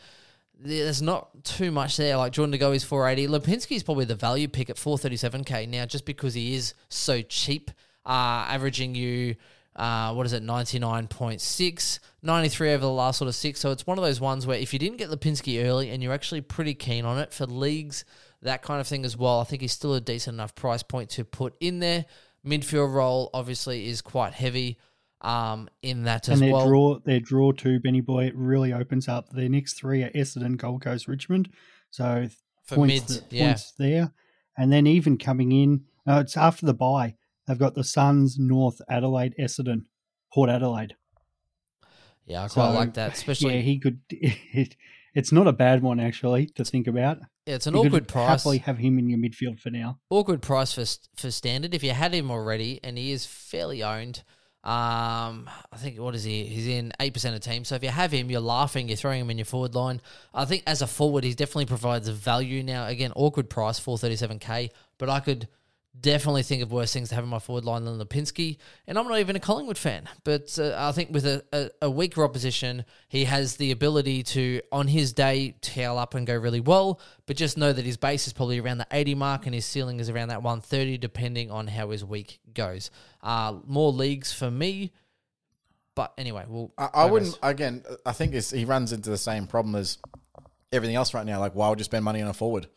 There's 0.58 1.02
not 1.02 1.44
too 1.44 1.72
much 1.72 1.98
there. 1.98 2.18
Like 2.18 2.34
Jordan 2.34 2.52
De 2.52 2.58
Goey 2.58 2.76
is 2.76 2.84
480. 2.84 3.32
Lipinski 3.32 3.76
is 3.76 3.84
probably 3.84 4.06
the 4.06 4.16
value 4.16 4.48
pick 4.48 4.70
at 4.70 4.76
437k 4.76 5.70
now, 5.70 5.86
just 5.86 6.06
because 6.06 6.34
he 6.34 6.56
is 6.56 6.74
so 6.90 7.22
cheap, 7.22 7.72
uh, 8.06 8.46
averaging 8.50 8.96
you. 8.96 9.36
Uh, 9.76 10.14
what 10.14 10.26
is 10.26 10.34
it? 10.34 10.44
99.6, 10.44 12.00
93 12.22 12.74
over 12.74 12.82
the 12.82 12.92
last 12.92 13.20
sort 13.20 13.30
of 13.30 13.36
six. 13.36 13.62
So 13.62 13.72
it's 13.72 13.88
one 13.88 13.98
of 13.98 14.04
those 14.04 14.20
ones 14.20 14.46
where 14.46 14.58
if 14.58 14.74
you 14.74 14.80
didn't 14.80 14.98
get 14.98 15.10
Lipinski 15.10 15.64
early 15.64 15.90
and 15.92 16.04
you're 16.04 16.12
actually 16.12 16.42
pretty 16.42 16.74
keen 16.74 17.06
on 17.06 17.18
it 17.18 17.32
for 17.32 17.46
leagues, 17.46 18.04
that 18.42 18.62
kind 18.62 18.80
of 18.80 18.88
thing 18.88 19.06
as 19.06 19.18
well, 19.18 19.40
I 19.40 19.44
think 19.44 19.62
he's 19.62 19.74
still 19.74 19.94
a 19.94 20.02
decent 20.02 20.36
enough 20.36 20.56
price 20.56 20.84
point 20.84 21.10
to 21.12 21.26
put 21.26 21.56
in 21.60 21.80
there. 21.80 22.06
Midfield 22.46 22.94
role 22.94 23.30
obviously 23.34 23.88
is 23.88 24.02
quite 24.02 24.34
heavy 24.34 24.78
um, 25.22 25.70
in 25.82 26.04
that 26.04 26.30
as 26.30 26.40
and 26.40 26.48
their 26.48 26.54
well. 26.54 26.68
draw, 26.68 27.00
their 27.00 27.20
draw 27.20 27.52
too, 27.52 27.80
Benny 27.80 28.02
Boy, 28.02 28.26
it 28.26 28.36
really 28.36 28.72
opens 28.72 29.08
up. 29.08 29.30
Their 29.32 29.50
next 29.50 29.74
three 29.74 30.04
are 30.04 30.10
Essendon, 30.12 30.58
Gold 30.58 30.82
Coast, 30.82 31.08
Richmond. 31.08 31.50
So 31.90 32.30
For 32.64 32.76
points, 32.76 33.22
yeah. 33.30 33.48
points 33.48 33.74
there, 33.78 34.14
and 34.58 34.72
then 34.72 34.88
even 34.88 35.18
coming 35.18 35.52
in, 35.52 35.84
no, 36.06 36.20
it's 36.20 36.38
after 36.38 36.66
the 36.66 36.74
bye. 36.74 37.16
They've 37.48 37.60
got 37.60 37.76
the 37.76 37.84
Suns, 37.84 38.38
North 38.38 38.80
Adelaide, 38.90 39.36
Essendon, 39.40 39.86
Port 40.32 40.50
Adelaide. 40.50 40.96
Yeah, 42.26 42.44
I 42.44 42.48
quite 42.48 42.72
So, 42.72 42.74
like 42.74 42.94
that. 42.94 43.14
Especially, 43.14 43.56
yeah, 43.56 43.62
he 43.62 43.80
could. 43.80 44.00
It, 44.12 44.76
it's 45.16 45.32
not 45.32 45.48
a 45.48 45.52
bad 45.52 45.82
one 45.82 46.00
actually 46.00 46.46
to 46.56 46.64
think 46.64 46.86
about. 46.86 47.18
It's 47.56 47.68
an 47.68 47.74
You 47.76 47.82
awkward 47.82 48.08
price. 48.08 48.44
Happily 48.44 48.60
have 48.60 48.78
him 48.78 49.00
in 49.00 49.10
your 49.10 49.20
midfield 49.20 49.60
for 49.60 49.70
now. 49.70 50.00
awkward 50.10 50.42
price 50.42 50.74
for 50.74 50.86
for 51.20 51.32
standard. 51.32 51.74
If 51.74 51.84
you 51.84 51.92
had 51.92 52.14
him 52.14 52.32
already, 52.32 52.80
and 52.84 52.98
he 52.98 53.12
is 53.12 53.26
fairly 53.26 53.84
owned, 53.84 54.24
um, 54.64 55.50
I 55.72 55.78
think 55.78 56.00
what 56.00 56.16
is 56.16 56.24
he? 56.24 56.46
He's 56.46 56.68
in 56.68 56.92
eight 57.00 57.14
percent 57.14 57.36
of 57.36 57.42
teams. 57.42 57.68
So 57.68 57.76
if 57.76 57.84
you 57.84 57.90
have 57.90 58.12
him, 58.12 58.30
you're 58.30 58.42
laughing. 58.42 58.88
You're 58.88 58.98
throwing 58.98 59.22
him 59.22 59.30
in 59.30 59.38
your 59.38 59.46
forward 59.46 59.76
line. 59.76 60.02
I 60.34 60.46
think 60.46 60.64
as 60.68 60.82
a 60.82 60.88
forward, 60.88 61.24
he 61.24 61.34
definitely 61.34 61.66
provides 61.66 62.08
value. 62.10 62.64
Now 62.64 62.88
again, 62.88 63.12
awkward 63.16 63.50
price, 63.50 63.80
four 63.80 63.98
thirty 63.98 64.16
seven 64.16 64.40
k. 64.40 64.72
But 64.98 65.10
I 65.10 65.20
could 65.20 65.48
definitely 66.02 66.44
think 66.44 66.62
of 66.62 66.72
worse 66.72 66.94
things 66.94 67.10
to 67.10 67.16
have 67.16 67.24
in 67.24 67.30
my 67.30 67.40
forward 67.40 67.66
line 67.66 67.86
than 67.86 68.00
Lipinski. 68.00 68.58
And 68.88 68.98
I'm 68.98 69.08
not 69.08 69.20
even 69.20 69.36
a 69.36 69.40
Collingwood 69.40 69.78
fan, 69.78 70.08
but 70.24 70.58
uh, 70.60 70.76
I 70.78 70.92
think 70.92 71.12
with 71.12 71.26
a, 71.26 71.44
a, 71.52 71.70
a 71.84 71.90
weaker 71.90 72.24
opposition, 72.24 72.86
he 73.08 73.26
has 73.26 73.58
the 73.58 73.72
ability 73.72 74.24
to, 74.24 74.62
on 74.72 74.88
his 74.88 75.14
day, 75.14 75.56
tail 75.62 75.98
up 75.98 76.16
and 76.16 76.26
go 76.26 76.36
really 76.36 76.60
well. 76.60 77.00
But 77.26 77.38
just 77.38 77.58
know 77.58 77.74
that 77.74 77.86
his 77.86 77.98
base 77.98 78.28
is 78.28 78.34
probably 78.34 78.60
around 78.60 78.80
the 78.80 78.88
80 78.92 79.16
mark 79.16 79.46
and 79.46 79.56
his 79.56 79.66
ceiling 79.66 80.00
is 80.00 80.10
around 80.10 80.30
that 80.30 80.44
130, 80.44 80.98
depending 80.98 81.52
on 81.52 81.68
how 81.68 81.90
his 81.90 82.04
week 82.04 82.40
goes. 82.54 82.92
Uh, 83.22 83.58
more 83.66 83.92
leagues 83.92 84.32
for 84.32 84.50
me. 84.50 84.92
But 85.96 86.14
anyway, 86.18 86.46
we'll. 86.48 86.72
I, 86.78 86.90
I 86.94 87.06
wouldn't. 87.06 87.38
Again, 87.44 87.84
I 88.06 88.14
think 88.14 88.34
it's, 88.34 88.52
he 88.52 88.64
runs 88.64 88.94
into 88.94 89.10
the 89.10 89.18
same 89.18 89.48
problem 89.48 89.76
as 89.76 89.98
everything 90.72 90.96
else 90.96 91.14
right 91.14 91.26
now. 91.26 91.40
Like, 91.40 91.56
why 91.56 91.70
would 91.70 91.80
you 91.80 91.84
spend 91.84 92.06
money 92.06 92.22
on 92.22 92.30
a 92.30 92.34
forward? 92.34 92.68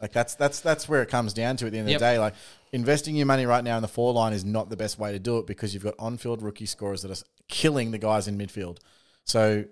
Like 0.00 0.12
that's 0.12 0.34
that's 0.34 0.60
that's 0.60 0.88
where 0.88 1.02
it 1.02 1.08
comes 1.08 1.32
down 1.34 1.56
to 1.58 1.66
at 1.66 1.72
the 1.72 1.78
end 1.78 1.88
of 1.88 1.92
Yep. 1.92 2.00
the 2.00 2.04
day. 2.04 2.18
Like 2.18 2.34
investing 2.72 3.16
your 3.16 3.26
money 3.26 3.46
right 3.46 3.64
now 3.64 3.76
in 3.76 3.82
the 3.82 3.88
four 3.88 4.12
line 4.12 4.32
is 4.32 4.44
not 4.44 4.70
the 4.70 4.76
best 4.76 4.98
way 4.98 5.12
to 5.12 5.18
do 5.18 5.38
it 5.38 5.46
because 5.46 5.74
you've 5.74 5.82
got 5.84 5.94
on-field 5.98 6.42
rookie 6.42 6.66
scorers 6.66 7.02
that 7.02 7.10
are 7.10 7.22
killing 7.48 7.90
the 7.90 7.98
guys 7.98 8.28
in 8.28 8.38
midfield. 8.38 8.78
So 9.24 9.64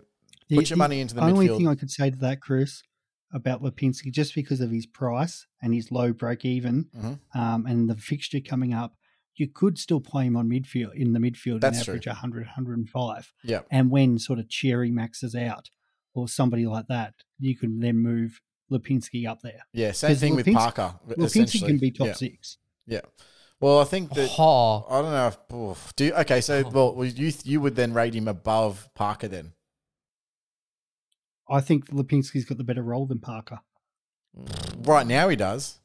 The- 0.49 0.57
put 0.57 0.71
your 0.71 0.77
money 0.79 1.01
into 1.01 1.15
the 1.15 1.23
only 1.23 1.49
midfield. 1.49 1.57
thing 1.59 1.69
I 1.69 1.75
could 1.75 1.91
say 1.91 2.11
to 2.11 2.17
that, 2.19 2.41
Chris, 2.41 2.83
about 3.33 3.63
Lipinski, 3.63 4.11
just 4.13 4.35
because 4.35 4.61
of 4.61 4.71
his 4.71 4.87
price 4.87 5.47
and 5.61 5.75
his 5.75 5.91
low 5.91 6.13
break 6.13 6.45
even, 6.45 6.85
Mhm. 6.97 7.19
um, 7.35 7.67
and 7.67 7.89
the 7.91 7.97
fixture 7.97 8.41
coming 8.41 8.73
up, 8.73 8.97
you 9.35 9.47
could 9.49 9.77
still 9.79 10.01
play 10.01 10.25
him 10.27 10.37
on 10.37 10.49
midfield 10.49 10.95
in 10.95 11.13
the 11.13 11.19
midfield 11.19 11.61
That's 11.61 11.79
and 11.79 11.85
true. 11.85 11.93
average 11.95 12.07
100, 12.07 12.47
105. 12.47 13.33
yeah, 13.45 13.61
And 13.71 13.91
when 13.91 14.19
sort 14.19 14.39
of 14.39 14.47
Xerri 14.49 14.91
maxes 14.91 15.35
out 15.35 15.69
or 16.15 16.29
somebody 16.29 16.67
like 16.67 16.87
that, 16.87 17.15
you 17.39 17.55
can 17.57 17.81
then 17.81 17.99
move 17.99 18.41
Lipinski 18.71 19.29
up 19.29 19.41
there. 19.43 19.65
yeah. 19.73 19.93
Same 19.93 20.11
'Cause 20.11 20.21
thing 20.21 20.37
with 20.37 20.53
Parker. 20.53 20.95
Lipinski 21.09 21.65
can 21.65 21.79
be 21.79 21.91
top 21.91 22.09
yeah. 22.09 22.13
six. 22.15 22.59
Yeah. 22.87 23.01
Well, 23.61 23.79
I 23.81 23.85
think 23.85 24.13
that 24.15 24.31
Oh, 24.39 24.85
I 24.91 25.01
don't 25.03 25.13
know. 25.13 25.27
If, 25.29 25.55
oof. 25.55 25.93
do 25.97 26.05
you, 26.07 26.13
okay. 26.15 26.41
So, 26.41 26.69
well, 26.69 26.95
well, 26.95 27.07
you 27.07 27.33
you 27.45 27.61
would 27.61 27.75
then 27.77 27.95
rate 27.95 28.15
him 28.15 28.29
above 28.29 28.89
Parker 28.95 29.29
then. 29.29 29.53
I 31.49 31.61
think 31.61 31.89
Lipinski's 31.91 32.45
got 32.45 32.59
the 32.59 32.65
better 32.65 32.83
role 32.83 33.07
than 33.07 33.19
Parker. 33.21 33.61
Right 34.83 35.07
now, 35.07 35.29
he 35.29 35.37
does. 35.37 35.79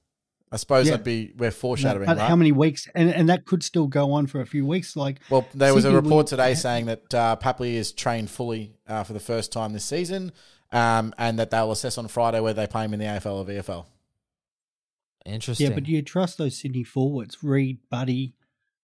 I 0.51 0.57
suppose 0.57 0.85
Yeah. 0.85 0.91
that'd 0.93 1.05
be 1.05 1.31
we're 1.37 1.51
foreshadowing. 1.51 2.07
But 2.07 2.17
right? 2.17 2.27
how 2.27 2.35
many 2.35 2.51
weeks? 2.51 2.89
And 2.93 3.09
and 3.09 3.29
that 3.29 3.45
could 3.45 3.63
still 3.63 3.87
go 3.87 4.11
on 4.11 4.27
for 4.27 4.41
a 4.41 4.45
few 4.45 4.65
weeks. 4.65 4.97
Like 4.97 5.21
Well, 5.29 5.47
there 5.53 5.73
was 5.73 5.85
a 5.85 5.93
report 5.93 6.11
will- 6.11 6.23
today 6.25 6.55
saying 6.55 6.87
that 6.87 7.13
uh, 7.13 7.37
Papley 7.37 7.75
is 7.75 7.93
trained 7.93 8.29
fully 8.29 8.75
uh, 8.85 9.03
for 9.05 9.13
the 9.13 9.21
first 9.21 9.53
time 9.53 9.71
this 9.71 9.85
season, 9.85 10.33
um, 10.71 11.13
and 11.17 11.37
that 11.39 11.51
they'll 11.51 11.71
assess 11.71 11.97
on 11.97 12.07
Friday 12.07 12.39
whether 12.39 12.61
they 12.61 12.67
play 12.67 12.85
him 12.85 12.93
in 12.93 12.99
the 12.99 13.05
AFL 13.05 13.33
or 13.33 13.45
VFL. 13.45 13.85
Interesting. 15.25 15.67
yeah, 15.67 15.73
but 15.73 15.83
do 15.83 15.91
you 15.91 16.01
trust 16.01 16.37
those 16.37 16.57
Sydney 16.57 16.83
forwards, 16.83 17.37
Reid, 17.43 17.77
Buddy, 17.89 18.33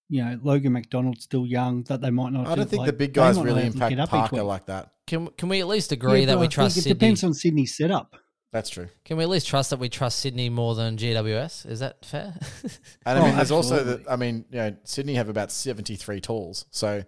you 0.10 0.24
know, 0.24 0.40
Logan 0.44 0.74
McDonald's 0.74 1.24
still 1.24 1.46
young, 1.48 1.84
that 1.84 2.00
they 2.02 2.12
might 2.12 2.32
not. 2.32 2.48
I 2.48 2.56
don't 2.56 2.70
think 2.70 2.82
like, 2.82 2.88
the 2.88 2.94
big 2.94 3.14
guys 3.14 3.40
really 3.40 3.64
have 3.64 3.74
to 3.76 3.88
impact 3.88 4.00
up 4.00 4.10
Parker 4.10 4.44
like 4.44 4.68
that. 4.68 4.92
can 5.08 5.28
can 5.38 5.50
we 5.50 5.60
at 5.62 5.68
least 5.68 5.92
agree 5.92 6.22
Yeah, 6.22 6.26
that 6.28 6.34
but 6.36 6.40
we 6.42 6.46
I 6.46 6.50
trust 6.50 6.76
think 6.76 6.84
Sydney? 6.84 6.92
It 6.92 7.00
depends 7.00 7.24
on 7.24 7.34
Sydney's 7.34 7.76
setup. 7.76 8.16
That's 8.54 8.70
true. 8.70 8.88
Can 9.04 9.18
we 9.18 9.24
at 9.24 9.30
least 9.30 9.48
trust 9.48 9.72
that 9.72 9.80
we 9.80 9.90
trust 9.90 10.20
Sydney 10.20 10.50
more 10.50 10.74
than 10.76 10.96
GWS? 10.96 11.66
Is 11.70 11.80
that 11.82 12.06
fair? 12.06 12.34
And 13.06 13.20
I 13.20 13.22
Oh, 13.22 13.26
mean, 13.26 13.36
there's 13.36 13.52
also 13.52 13.76
absolutely. 13.76 14.04
the. 14.06 14.12
I 14.12 14.16
mean, 14.16 14.46
you 14.52 14.58
know, 14.58 14.76
Sydney 14.86 15.16
have 15.16 15.28
about 15.28 15.52
73 15.52 16.22
talls, 16.22 16.66
so 16.72 17.04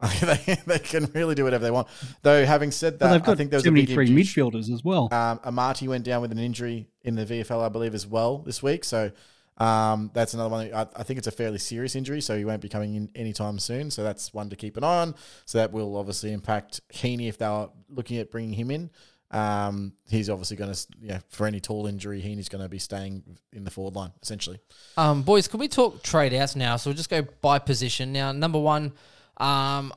they, 0.20 0.58
they 0.66 0.78
can 0.78 1.06
really 1.14 1.34
do 1.34 1.44
whatever 1.44 1.64
they 1.64 1.70
want. 1.70 1.88
Though, 2.22 2.44
having 2.44 2.70
said 2.70 2.98
But 2.98 3.10
that, 3.10 3.24
they've 3.24 3.32
I 3.32 3.36
think 3.36 3.50
there 3.50 3.58
was 3.58 3.66
a 3.66 3.72
big 3.72 3.88
73 3.88 4.24
midfielders 4.24 4.72
as 4.72 4.84
well. 4.84 5.08
Um, 5.12 5.38
Amartey 5.40 5.88
went 5.88 6.04
down 6.04 6.20
with 6.20 6.32
an 6.32 6.38
injury 6.38 6.88
in 7.02 7.14
the 7.14 7.24
VFL, 7.24 7.64
I 7.64 7.68
believe, 7.68 7.94
as 7.94 8.06
well 8.06 8.38
this 8.38 8.62
week. 8.62 8.84
So 8.84 9.12
um, 9.58 10.10
that's 10.12 10.34
another 10.34 10.50
one. 10.50 10.74
I, 10.74 10.86
I 10.96 11.02
think 11.04 11.18
it's 11.18 11.26
a 11.26 11.32
fairly 11.32 11.58
serious 11.58 11.94
injury, 11.94 12.20
so 12.20 12.36
he 12.36 12.44
won't 12.44 12.60
be 12.60 12.68
coming 12.68 12.94
in 12.96 13.10
anytime 13.14 13.58
soon. 13.58 13.90
So 13.90 14.02
that's 14.02 14.34
one 14.34 14.50
to 14.50 14.56
keep 14.56 14.76
an 14.76 14.84
eye 14.84 15.02
on. 15.02 15.14
So 15.46 15.58
that 15.58 15.72
will 15.72 15.96
obviously 15.96 16.32
impact 16.32 16.80
Heeney 16.90 17.28
if 17.28 17.38
they 17.38 17.46
are 17.46 17.70
looking 17.88 18.18
at 18.18 18.30
bringing 18.30 18.52
him 18.52 18.70
in. 18.70 18.90
Um, 19.30 19.94
he's 20.08 20.30
obviously 20.30 20.56
going 20.56 20.72
to, 20.72 20.86
yeah, 21.00 21.18
for 21.28 21.46
any 21.46 21.58
tall 21.58 21.86
injury, 21.86 22.20
Heeney's 22.20 22.48
going 22.48 22.62
to 22.62 22.68
be 22.68 22.78
staying 22.78 23.24
in 23.52 23.64
the 23.64 23.70
forward 23.70 23.96
line 23.96 24.12
essentially. 24.22 24.60
Um, 24.96 25.22
boys, 25.22 25.48
can 25.48 25.58
we 25.58 25.66
talk 25.66 26.02
trade 26.04 26.32
outs 26.34 26.54
now? 26.54 26.76
So 26.76 26.90
we'll 26.90 26.96
just 26.96 27.10
go 27.10 27.22
by 27.40 27.58
position. 27.58 28.12
Now, 28.12 28.30
number 28.30 28.60
one, 28.60 28.92
um, 29.38 29.92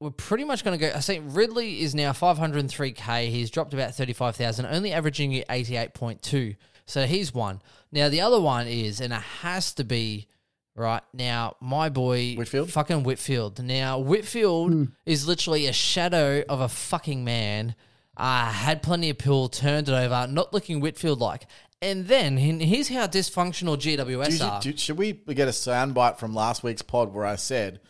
we're 0.00 0.10
pretty 0.10 0.44
much 0.44 0.64
going 0.64 0.78
to 0.78 0.86
go. 0.86 0.92
I 0.94 1.00
think 1.00 1.24
Ridley 1.28 1.80
is 1.82 1.94
now 1.94 2.12
503k. 2.12 3.28
He's 3.30 3.50
dropped 3.50 3.74
about 3.74 3.94
35,000, 3.94 4.66
only 4.66 4.92
averaging 4.92 5.32
88.2. 5.32 6.56
So 6.86 7.06
he's 7.06 7.34
one. 7.34 7.60
Now, 7.92 8.08
the 8.08 8.20
other 8.20 8.40
one 8.40 8.66
is, 8.66 9.00
and 9.00 9.12
it 9.12 9.20
has 9.40 9.72
to 9.74 9.84
be 9.84 10.28
right 10.76 11.02
now, 11.12 11.56
my 11.60 11.88
boy 11.88 12.34
Whitfield? 12.36 12.70
fucking 12.70 13.02
Whitfield. 13.02 13.62
Now, 13.62 13.98
Whitfield 13.98 14.88
is 15.04 15.26
literally 15.26 15.66
a 15.66 15.72
shadow 15.72 16.44
of 16.48 16.60
a 16.60 16.68
fucking 16.68 17.24
man. 17.24 17.74
Uh, 18.16 18.50
had 18.50 18.82
plenty 18.82 19.10
of 19.10 19.18
pill, 19.18 19.48
turned 19.48 19.88
it 19.88 19.92
over, 19.92 20.26
not 20.30 20.52
looking 20.52 20.80
Whitfield 20.80 21.20
like. 21.20 21.46
And 21.80 22.06
then 22.08 22.36
here's 22.36 22.88
how 22.88 23.06
dysfunctional 23.06 23.76
GWS 23.76 24.28
Do 24.30 24.36
you- 24.36 24.44
are. 24.44 24.60
do- 24.60 24.76
should 24.76 24.98
we 24.98 25.12
get 25.12 25.46
a 25.46 25.52
soundbite 25.52 26.18
from 26.18 26.34
last 26.34 26.62
week's 26.64 26.82
pod 26.82 27.12
where 27.14 27.24
I 27.24 27.36
said 27.36 27.80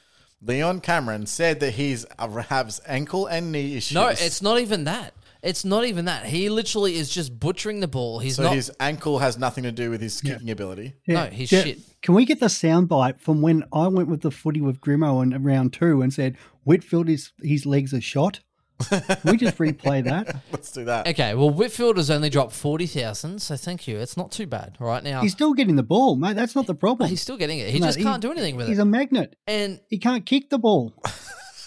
Leon 0.40 0.80
Cameron 0.80 1.26
said 1.26 1.60
that 1.60 1.72
he's 1.74 2.06
uh, 2.18 2.28
has 2.28 2.80
ankle 2.86 3.26
and 3.26 3.50
knee 3.52 3.76
issues? 3.76 3.94
no, 3.94 4.08
it's 4.08 4.40
not 4.42 4.58
even 4.60 4.84
that. 4.84 5.14
It's 5.42 5.64
not 5.64 5.84
even 5.84 6.06
that. 6.06 6.26
He 6.26 6.48
literally 6.48 6.96
is 6.96 7.08
just 7.10 7.38
butchering 7.38 7.78
the 7.80 7.86
ball. 7.88 8.18
He's 8.18 8.36
so 8.36 8.44
not. 8.44 8.54
his 8.54 8.72
ankle 8.80 9.20
has 9.20 9.38
nothing 9.38 9.62
to 9.64 9.70
do 9.72 9.88
with 9.88 10.00
his 10.00 10.20
kicking 10.20 10.50
ability. 10.50 10.94
No, 11.06 11.26
he's 11.26 11.52
Yeah. 11.52 11.62
shit. 11.62 11.78
Can 12.02 12.14
we 12.14 12.24
get 12.24 12.40
the 12.40 12.46
soundbite 12.46 13.20
from 13.20 13.40
when 13.40 13.64
I 13.72 13.86
went 13.88 14.08
with 14.08 14.22
the 14.22 14.32
footy 14.32 14.60
with 14.60 14.80
Grimo 14.80 15.22
in 15.22 15.40
round 15.44 15.72
two 15.72 16.02
and 16.02 16.12
said 16.12 16.36
Whitfield 16.64 17.08
is 17.08 17.32
his 17.40 17.66
legs 17.66 17.94
are 17.94 18.00
shot? 18.00 18.40
Can 18.88 19.18
we 19.24 19.36
just 19.36 19.56
replay 19.58 20.04
that? 20.04 20.36
Let's 20.52 20.70
do 20.72 20.84
that. 20.84 21.08
Okay, 21.08 21.34
well, 21.34 21.50
Whitfield 21.50 21.96
has 21.96 22.10
only 22.10 22.30
dropped 22.30 22.52
40,000, 22.52 23.40
so 23.42 23.56
thank 23.56 23.88
you. 23.88 23.98
It's 23.98 24.16
not 24.16 24.30
too 24.30 24.46
bad 24.46 24.76
right 24.78 25.02
now. 25.02 25.20
He's 25.22 25.32
still 25.32 25.52
getting 25.52 25.76
the 25.76 25.82
ball, 25.82 26.14
mate. 26.16 26.36
That's 26.36 26.54
not 26.54 26.66
the 26.66 26.74
problem. 26.74 27.10
He's 27.10 27.20
still 27.20 27.36
getting 27.36 27.58
it. 27.58 27.70
He 27.70 27.80
No, 27.80 27.86
just 27.86 27.98
he- 27.98 28.04
can't 28.04 28.22
do 28.22 28.30
anything 28.30 28.56
with 28.56 28.66
it. 28.66 28.70
He's 28.70 28.78
it. 28.78 28.82
a 28.82 28.84
magnet. 28.86 29.34
and 29.46 29.80
He 29.88 29.98
can't 29.98 30.24
kick 30.24 30.50
the 30.50 30.58
ball 30.58 30.94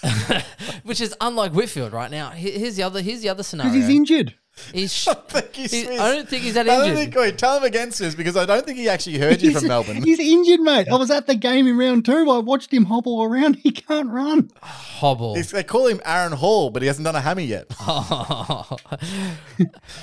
which 0.84 1.00
is 1.02 1.14
unlike 1.22 1.52
Whitfield 1.54 1.94
right 1.94 2.10
now. 2.10 2.32
He- 2.32 2.52
Here's 2.52 2.76
the 2.76 2.84
other. 2.84 3.02
Here's 3.02 3.22
the 3.22 3.30
other 3.30 3.44
scenario. 3.44 3.72
because 3.74 3.88
he's 3.88 3.96
injured. 3.98 4.36
He's 4.74 4.94
sh- 4.94 5.08
I 5.10 5.14
think 5.14 5.56
he's- 5.56 5.72
he- 5.72 5.88
I 5.98 6.14
don't 6.16 6.28
think 6.30 6.44
he's 6.44 6.54
that 6.56 6.70
I 6.70 6.76
don't 6.78 6.90
injured. 6.90 6.98
think. 6.98 7.16
Wait, 7.16 7.38
tell 7.38 7.58
him 7.58 7.64
against 7.64 8.00
this 8.00 8.14
because 8.16 8.36
I 8.38 8.46
don't 8.46 8.66
think 8.66 8.78
he 8.78 8.88
actually 8.90 9.18
heard 9.18 9.42
you 9.42 9.50
He's, 9.52 9.60
from 9.60 9.68
Melbourne. 9.70 10.04
he's 10.04 10.20
injured, 10.20 10.60
mate. 10.60 10.88
I 10.92 10.96
was 10.96 11.10
at 11.10 11.26
the 11.28 11.36
game 11.36 11.68
in 11.68 11.78
round 11.78 12.06
two. 12.06 12.30
I 12.30 12.40
watched 12.40 12.72
him 12.74 12.86
hobble 12.86 13.24
around. 13.24 13.56
He 13.64 13.72
can't 13.72 14.10
run. 14.10 14.52
Hobble. 14.62 15.36
He's- 15.36 15.52
they 15.52 15.64
call 15.64 15.88
him 15.88 16.02
Aaron 16.06 16.34
Hall, 16.34 16.70
but 16.70 16.82
he 16.82 16.88
hasn't 16.88 17.06
done 17.06 17.16
a 17.16 17.22
hammy 17.22 17.46
yet. 17.46 17.68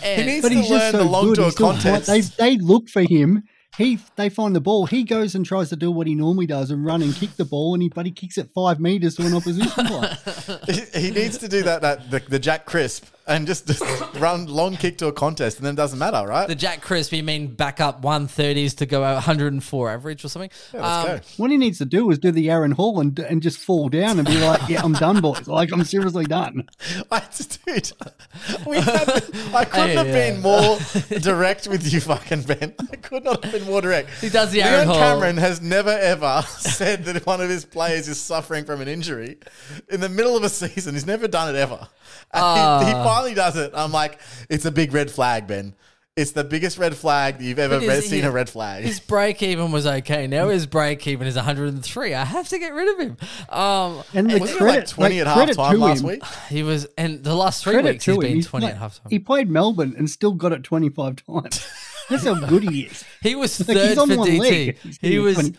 And- 0.03 0.21
He 0.21 0.25
needs 0.27 0.43
But 0.43 0.49
to 0.51 0.55
he's 0.55 0.69
just 0.69 0.71
learn 0.71 0.93
so 0.93 0.99
the 0.99 1.05
long 1.05 1.27
good. 1.35 1.37
tour 1.37 1.53
contest. 1.53 2.07
They 2.07 2.21
they 2.23 2.59
look 2.59 2.89
for 2.89 3.03
him. 3.03 3.45
He 3.77 3.99
they 4.17 4.29
find 4.29 4.57
the 4.57 4.61
ball. 4.61 4.87
He 4.87 5.05
goes 5.05 5.35
and 5.37 5.47
tries 5.47 5.69
to 5.69 5.77
do 5.77 5.91
what 5.93 6.07
he 6.09 6.15
normally 6.15 6.47
does 6.47 6.71
and 6.71 6.85
run 6.85 7.01
and 7.03 7.15
kick 7.15 7.37
the 7.37 7.45
ball, 7.45 7.75
and 7.75 7.83
he 7.83 7.89
but 7.89 8.07
he 8.07 8.13
kicks 8.13 8.37
it 8.39 8.49
five 8.55 8.81
meters 8.81 9.15
to 9.17 9.27
an 9.27 9.35
opposition 9.35 9.71
player. 9.87 10.19
he, 10.67 11.01
he 11.01 11.11
needs 11.13 11.39
to 11.39 11.49
do 11.49 11.63
that, 11.63 11.83
that 11.83 12.11
the, 12.11 12.19
the 12.21 12.39
Jack 12.41 12.65
Crisp 12.67 13.05
and 13.29 13.47
just, 13.47 13.67
just 13.67 13.83
run 14.17 14.47
long 14.47 14.77
kick 14.77 14.99
to 14.99 15.07
a 15.07 15.13
contest, 15.13 15.59
and 15.59 15.67
then 15.67 15.75
it 15.75 15.77
doesn't 15.77 15.99
matter, 15.99 16.27
right? 16.27 16.49
the 16.49 16.55
Jack 16.55 16.81
Crisp, 16.81 17.13
you 17.13 17.23
mean 17.23 17.55
back 17.55 17.81
up 17.81 18.03
130s 18.03 18.77
to 18.79 18.87
go 18.87 19.05
out 19.05 19.15
104 19.15 19.91
average 19.91 20.25
or 20.25 20.29
something? 20.29 20.51
Yeah, 20.75 20.81
let's 20.83 21.09
Um, 21.11 21.17
go. 21.19 21.23
What 21.37 21.51
he 21.51 21.57
needs 21.59 21.79
to 21.79 21.85
do 21.85 22.11
is 22.11 22.19
do 22.19 22.31
the 22.33 22.51
Aaron 22.51 22.73
Hall 22.73 23.01
and 23.01 23.19
and 23.19 23.43
just 23.43 23.59
fall 23.59 23.89
down 23.89 24.19
and 24.19 24.27
be 24.27 24.39
like, 24.39 24.69
"Yeah, 24.69 24.83
I'm 24.83 24.95
done, 24.95 25.21
boys. 25.21 25.47
Like 25.47 25.71
I'm 25.73 25.85
seriously 25.85 26.25
done." 26.25 26.69
I 27.11 27.21
just, 27.21 27.65
dude, 27.65 27.93
we 28.67 28.79
had, 28.81 29.09
I 29.55 29.65
couldn't 29.65 29.89
Hey, 29.89 29.95
have 29.95 30.07
yeah. 30.09 30.31
been 30.33 30.41
more 30.43 30.79
direct 31.21 31.69
with 31.69 31.93
you, 31.93 32.01
fucking 32.01 32.43
Ben. 32.43 32.75
I 32.93 32.97
could 32.97 33.25
not 33.25 33.45
have 33.45 33.53
been 33.53 33.65
more 33.65 33.81
direct. 33.81 34.11
He 34.21 34.29
does 34.29 34.51
the 34.53 34.59
Leon 34.59 34.73
Aaron 34.73 34.87
Hall. 34.89 34.97
Cameron 34.99 35.37
has 35.37 35.61
never 35.61 35.91
ever 35.91 36.43
said 36.49 37.05
that 37.05 37.27
one 37.27 37.41
of 37.41 37.49
his 37.49 37.65
players 37.65 38.09
is 38.09 38.21
suffering 38.21 38.65
from 38.65 38.81
an 38.81 38.89
injury 38.89 39.39
in 39.89 40.01
the 40.01 40.09
middle 40.09 40.37
of 40.37 40.43
a 40.45 40.49
season. 40.49 40.95
He's 40.95 41.07
never 41.07 41.29
done 41.29 41.55
it 41.55 41.59
ever. 41.59 41.89
And 42.33 42.85
he, 42.85 42.91
he 42.91 42.95
Ah. 42.99 43.05
Finally 43.19 43.35
does 43.35 43.57
it. 43.57 43.73
I'm 43.75 43.93
like, 43.93 44.19
it's 44.49 44.65
a 44.65 44.71
big 44.73 44.93
red 44.93 45.11
flag, 45.11 45.47
Ben. 45.47 45.75
It's 46.17 46.33
the 46.33 46.43
biggest 46.43 46.79
red 46.79 46.97
flag 46.97 47.39
that 47.39 47.45
you've 47.45 47.61
ever 47.61 47.77
But 47.77 47.85
is 47.85 47.89
re- 47.89 47.95
it- 47.99 48.03
seen 48.03 48.25
a 48.25 48.31
red 48.33 48.51
flag. 48.51 48.83
His 48.83 48.99
break 48.99 49.41
even 49.41 49.71
was 49.71 49.87
okay. 49.87 50.27
Now 50.27 50.49
his 50.49 50.67
break 50.67 51.07
even 51.07 51.29
is 51.29 51.37
103. 51.37 52.13
I 52.15 52.25
have 52.25 52.49
to 52.49 52.59
get 52.59 52.75
rid 52.75 52.89
of 52.89 52.99
him. 52.99 53.17
Um, 53.57 54.03
And 54.15 54.29
the 54.29 54.39
Was 54.39 54.51
he 54.51 54.57
credit, 54.57 54.79
like 54.81 54.89
20 54.89 55.19
like, 55.21 55.29
at 55.29 55.33
credit 55.35 55.57
half 55.57 55.67
to 55.69 55.73
time 55.75 55.81
last 55.81 56.01
him, 56.01 56.07
week? 56.09 56.25
he 56.49 56.65
was, 56.65 56.89
and 56.99 57.23
the 57.23 57.37
last 57.37 57.63
three 57.63 57.75
Credit 57.75 57.93
weeks 57.93 58.05
to 58.07 58.11
he's 58.11 58.17
him. 58.17 58.21
been 58.23 58.35
He's 58.35 58.47
20 58.49 58.65
like- 58.67 58.75
at 58.75 58.81
half 58.81 58.95
time. 59.01 59.11
He 59.11 59.19
played 59.21 59.49
Melbourne 59.49 59.95
and 59.97 60.11
still 60.11 60.33
got 60.33 60.51
it 60.53 60.65
25 60.65 61.17
times. 61.25 61.65
That's 62.11 62.25
how 62.25 62.35
good 62.47 62.63
he 62.65 62.83
is. 62.83 63.05
He 63.21 63.35
was 63.35 63.59
Like, 63.67 63.77
third 63.77 63.99
on 63.99 64.09
for 64.09 64.15
DT. 64.17 64.99
He 65.01 65.19
was 65.19 65.53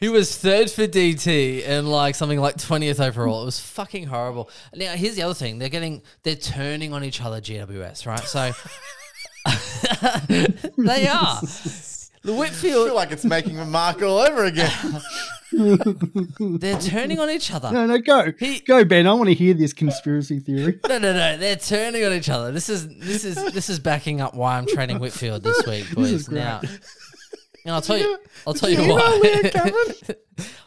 he 0.00 0.08
was 0.08 0.36
third 0.36 0.70
for 0.70 0.86
DT 0.86 1.66
and 1.66 1.88
like 1.90 2.14
something 2.14 2.38
like 2.40 2.56
twentieth 2.58 3.00
overall. 3.00 3.42
It 3.42 3.46
was 3.46 3.58
fucking 3.60 4.06
horrible. 4.06 4.50
Now 4.74 4.92
here's 4.92 5.16
the 5.16 5.22
other 5.22 5.34
thing: 5.34 5.58
they're 5.58 5.68
getting 5.68 6.02
they're 6.22 6.36
turning 6.36 6.92
on 6.92 7.02
each 7.04 7.20
other. 7.22 7.40
GWS, 7.40 8.06
right? 8.06 8.20
So 8.20 8.52
they 10.76 11.06
are. 11.08 11.40
The 12.22 12.34
I 12.34 12.36
Whitfield, 12.36 12.86
feel 12.88 12.94
like 12.96 13.12
it's 13.12 13.24
making 13.24 13.58
a 13.60 13.64
mark 13.64 14.02
all 14.02 14.18
over 14.18 14.44
again. 14.44 14.70
they're 16.58 16.78
turning 16.80 17.18
on 17.18 17.30
each 17.30 17.52
other. 17.52 17.70
No, 17.72 17.86
no, 17.86 17.98
go, 17.98 18.32
He- 18.38 18.60
go, 18.60 18.84
Ben. 18.84 19.06
I 19.06 19.12
want 19.14 19.28
to 19.28 19.34
hear 19.34 19.54
this 19.54 19.72
conspiracy 19.72 20.40
theory. 20.40 20.78
No, 20.88 20.98
no, 20.98 21.12
no. 21.12 21.36
They're 21.36 21.56
turning 21.56 22.04
on 22.04 22.12
each 22.12 22.28
other. 22.28 22.52
This 22.52 22.68
is 22.68 22.88
this 22.98 23.24
is 23.24 23.36
this 23.52 23.68
is 23.68 23.78
backing 23.78 24.20
up 24.20 24.34
why 24.34 24.56
I'm 24.58 24.66
training 24.66 24.98
Whitfield 24.98 25.42
this 25.42 25.66
week, 25.66 25.90
boys. 25.94 26.10
is 26.12 26.28
great. 26.28 26.38
now, 26.40 26.60
and 27.64 27.74
I'll 27.74 27.80
tell 27.82 27.98
you, 27.98 28.18
I'll 28.46 28.54
tell 28.54 28.70
you 28.70 28.82
you 28.82 28.92
why. 28.94 29.00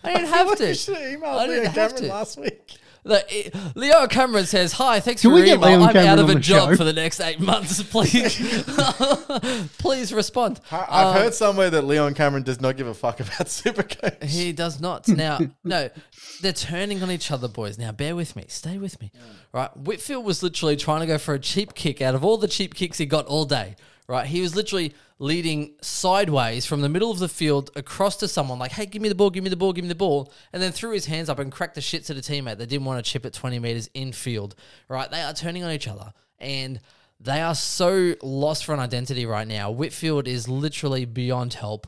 I 0.03 0.13
didn't 0.15 0.27
have 0.27 0.55
to. 0.57 0.69
I 0.69 0.75
emailed 0.75 1.45
didn't 1.45 1.49
Leah 1.49 1.69
have 1.69 1.73
Cameron 1.91 1.95
to. 2.03 2.07
last 2.09 2.39
week. 2.39 2.77
Look, 3.03 3.25
it- 3.29 3.55
Leo 3.75 4.05
Cameron 4.07 4.45
says, 4.45 4.73
"Hi, 4.73 4.99
thanks 4.99 5.21
Can 5.21 5.31
for 5.31 5.35
we 5.35 5.41
your 5.41 5.57
get 5.57 5.67
email. 5.67 5.79
Leo 5.79 5.87
I'm 5.87 5.93
Cameron 5.93 6.07
out 6.09 6.19
of 6.19 6.25
on 6.25 6.31
a 6.31 6.33
the 6.35 6.39
job 6.39 6.69
show?" 6.69 6.75
for 6.77 6.83
the 6.83 6.93
next 6.93 7.19
eight 7.19 7.39
months. 7.39 7.81
Please, 7.91 8.37
please 9.77 10.13
respond." 10.13 10.59
I- 10.71 10.85
I've 10.89 11.07
Um, 11.15 11.21
heard 11.21 11.33
somewhere 11.33 11.69
that 11.69 11.83
Leon 11.83 12.13
Cameron 12.13 12.43
does 12.43 12.61
not 12.61 12.77
give 12.77 12.87
a 12.87 12.93
fuck 12.93 13.19
about 13.19 13.31
Supercoach. 13.47 14.23
He 14.23 14.51
does 14.51 14.79
not. 14.79 15.07
Now, 15.07 15.39
no, 15.63 15.89
they're 16.41 16.53
turning 16.53 17.01
on 17.03 17.11
each 17.11 17.31
other, 17.31 17.47
boys. 17.47 17.77
Now, 17.77 17.91
bear 17.91 18.15
with 18.15 18.35
me. 18.35 18.45
Stay 18.47 18.77
with 18.77 18.99
me. 19.01 19.11
Right. 19.51 19.75
Whitfield 19.75 20.23
was 20.25 20.43
literally 20.43 20.75
trying 20.75 21.01
to 21.01 21.07
go 21.07 21.17
for 21.17 21.33
a 21.33 21.39
cheap 21.39 21.73
kick 21.73 22.01
out 22.01 22.15
of 22.15 22.23
all 22.23 22.37
the 22.37 22.47
cheap 22.47 22.75
kicks 22.75 22.97
he 22.97 23.05
got 23.05 23.25
all 23.25 23.45
day. 23.45 23.75
Right. 24.07 24.25
He 24.25 24.41
was 24.41 24.55
literally 24.55 24.93
leading 25.19 25.75
sideways 25.81 26.65
from 26.65 26.81
the 26.81 26.89
middle 26.89 27.11
of 27.11 27.19
the 27.19 27.29
field 27.29 27.69
across 27.75 28.17
to 28.17 28.27
someone 28.27 28.59
like, 28.59 28.71
hey, 28.71 28.85
give 28.85 29.01
me 29.01 29.07
the 29.07 29.15
ball, 29.15 29.29
give 29.29 29.43
me 29.43 29.49
the 29.49 29.55
ball, 29.55 29.71
give 29.71 29.85
me 29.85 29.89
the 29.89 29.95
ball. 29.95 30.33
And 30.51 30.61
then 30.61 30.71
threw 30.71 30.91
his 30.91 31.05
hands 31.05 31.29
up 31.29 31.39
and 31.39 31.51
cracked 31.51 31.75
the 31.75 31.81
shits 31.81 32.09
at 32.09 32.17
a 32.17 32.19
teammate 32.19 32.57
that 32.57 32.67
didn't 32.67 32.85
want 32.85 33.03
to 33.03 33.09
chip 33.09 33.25
it 33.25 33.33
20 33.33 33.59
meters 33.59 33.89
infield. 33.93 34.55
Right. 34.89 35.09
They 35.09 35.21
are 35.21 35.33
turning 35.33 35.63
on 35.63 35.71
each 35.71 35.87
other. 35.87 36.13
And 36.39 36.79
they 37.19 37.41
are 37.41 37.55
so 37.55 38.15
lost 38.23 38.65
for 38.65 38.73
an 38.73 38.79
identity 38.79 39.25
right 39.25 39.47
now. 39.47 39.69
Whitfield 39.69 40.27
is 40.27 40.49
literally 40.49 41.05
beyond 41.05 41.53
help. 41.53 41.87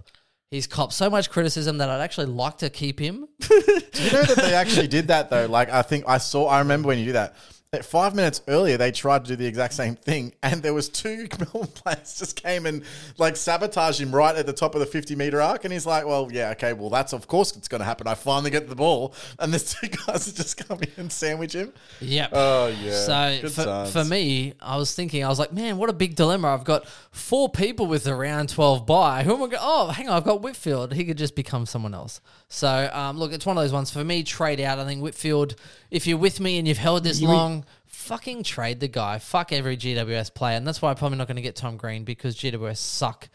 He's 0.51 0.67
copped 0.67 0.93
so 0.93 1.09
much 1.09 1.31
criticism 1.31 1.79
that 1.79 1.89
I'd 1.89 2.01
actually 2.01 2.27
like 2.27 2.59
to 2.59 2.69
keep 2.69 2.99
him. 2.99 3.27
Do 3.39 3.55
you 3.55 4.11
know 4.11 4.23
that 4.23 4.37
they 4.37 4.53
actually 4.53 4.87
did 4.87 5.07
that 5.07 5.31
though? 5.31 5.47
Like 5.47 5.71
I 5.71 5.81
think 5.81 6.05
I 6.07 6.19
saw. 6.19 6.45
I 6.45 6.59
remember 6.59 6.89
when 6.89 6.99
you 6.99 7.05
do 7.05 7.13
that. 7.13 7.35
That 7.73 7.83
five 7.83 8.15
minutes 8.15 8.41
earlier 8.47 8.77
they 8.77 8.91
tried 8.91 9.25
to 9.25 9.31
do 9.31 9.35
the 9.35 9.45
exact 9.45 9.73
same 9.73 9.95
thing, 9.95 10.33
and 10.43 10.61
there 10.63 10.73
was 10.73 10.89
two 10.89 11.27
Melbourne 11.39 11.71
players 11.73 12.17
just 12.17 12.41
came 12.41 12.65
and 12.65 12.83
like 13.17 13.35
sabotaged 13.35 13.99
him 13.99 14.13
right 14.13 14.35
at 14.35 14.45
the 14.45 14.53
top 14.53 14.75
of 14.75 14.79
the 14.79 14.85
fifty 14.85 15.15
meter 15.15 15.41
arc, 15.41 15.65
and 15.65 15.73
he's 15.73 15.85
like, 15.85 16.05
"Well, 16.05 16.29
yeah, 16.31 16.51
okay, 16.51 16.73
well 16.73 16.89
that's 16.89 17.13
of 17.13 17.27
course 17.27 17.55
it's 17.57 17.67
going 17.67 17.79
to 17.79 17.85
happen. 17.85 18.07
I 18.07 18.13
finally 18.13 18.51
get 18.51 18.69
the 18.69 18.75
ball, 18.75 19.13
and 19.39 19.51
there's 19.51 19.73
two 19.79 19.87
guys 19.87 20.25
that 20.25 20.35
just 20.35 20.67
come 20.67 20.79
in 20.81 20.91
and 20.97 21.11
sandwich 21.11 21.53
him." 21.53 21.73
Yep. 21.99 22.29
Oh 22.33 22.67
yeah. 22.67 22.91
So 22.93 23.49
for, 23.49 23.85
for 23.91 24.05
me, 24.05 24.53
I 24.61 24.77
was 24.77 24.93
thinking, 24.93 25.23
I 25.23 25.29
was 25.29 25.39
like, 25.39 25.51
man, 25.51 25.77
what 25.77 25.89
a 25.89 25.93
big 25.93 26.15
dilemma. 26.15 26.49
I've 26.49 26.63
got 26.63 26.87
four 27.11 27.49
people 27.49 27.87
with 27.87 28.03
the 28.03 28.15
round 28.15 28.49
12 28.49 28.85
by. 28.85 29.23
Who 29.23 29.33
am 29.33 29.43
I 29.43 29.47
going 29.47 29.57
Oh, 29.61 29.87
hang 29.87 30.09
on, 30.09 30.17
I've 30.17 30.23
got 30.23 30.41
Whitfield. 30.41 30.93
He 30.93 31.05
could 31.05 31.17
just 31.17 31.35
become 31.35 31.65
someone 31.65 31.93
else. 31.93 32.21
So, 32.49 32.89
um, 32.93 33.17
look, 33.17 33.33
it's 33.33 33.45
one 33.45 33.57
of 33.57 33.63
those 33.63 33.73
ones. 33.73 33.89
For 33.91 34.03
me, 34.03 34.23
trade 34.23 34.59
out. 34.59 34.79
I 34.79 34.85
think 34.85 35.01
Whitfield, 35.01 35.55
if 35.93 36.07
you're 36.07 36.17
with 36.17 36.39
me 36.39 36.57
and 36.57 36.67
you've 36.67 36.79
held 36.79 37.03
this 37.03 37.21
long, 37.21 37.65
fucking 37.85 38.41
trade 38.43 38.79
the 38.79 38.87
guy. 38.87 39.19
Fuck 39.19 39.53
every 39.53 39.77
GWS 39.77 40.33
player. 40.33 40.57
And 40.57 40.67
that's 40.67 40.81
why 40.81 40.89
I'm 40.89 40.95
probably 40.95 41.19
not 41.19 41.27
going 41.27 41.35
to 41.35 41.41
get 41.43 41.55
Tom 41.55 41.77
Green 41.77 42.03
because 42.03 42.35
GWS 42.35 42.77
suck 42.77 43.29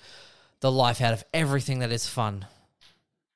the 0.61 0.71
life 0.71 1.01
out 1.01 1.13
of 1.13 1.25
everything 1.33 1.79
that 1.79 1.93
is 1.93 2.09
fun. 2.09 2.47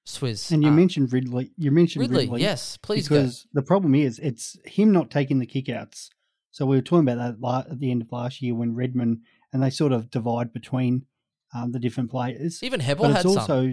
Swizz. 0.04 0.50
And 0.50 0.64
you 0.64 0.70
uh, 0.70 0.72
mentioned 0.72 1.12
Ridley. 1.12 1.52
You 1.56 1.70
mentioned 1.70 2.00
Ridley, 2.00 2.24
Ridley. 2.24 2.40
yes, 2.40 2.76
please 2.78 3.06
go. 3.06 3.14
because 3.14 3.46
the 3.52 3.62
problem 3.62 3.94
is 3.94 4.18
it's 4.18 4.58
him 4.64 4.90
not 4.90 5.12
taking 5.12 5.38
the 5.38 5.46
kickouts. 5.46 6.08
So 6.50 6.66
we 6.66 6.74
were 6.74 6.82
talking 6.82 7.08
about 7.08 7.40
that 7.40 7.70
at 7.70 7.78
the 7.78 7.92
end 7.92 8.02
of 8.02 8.10
last 8.10 8.42
year 8.42 8.56
when 8.56 8.74
Redman 8.74 9.22
and 9.52 9.62
they 9.62 9.70
sort 9.70 9.92
of 9.92 10.10
divide 10.10 10.52
between 10.52 11.06
um, 11.54 11.70
the 11.70 11.78
different 11.78 12.10
players. 12.10 12.60
Even 12.64 12.80
Heppell 12.80 13.02
but 13.02 13.10
had 13.12 13.24
it's 13.24 13.34
some. 13.34 13.38
also 13.38 13.72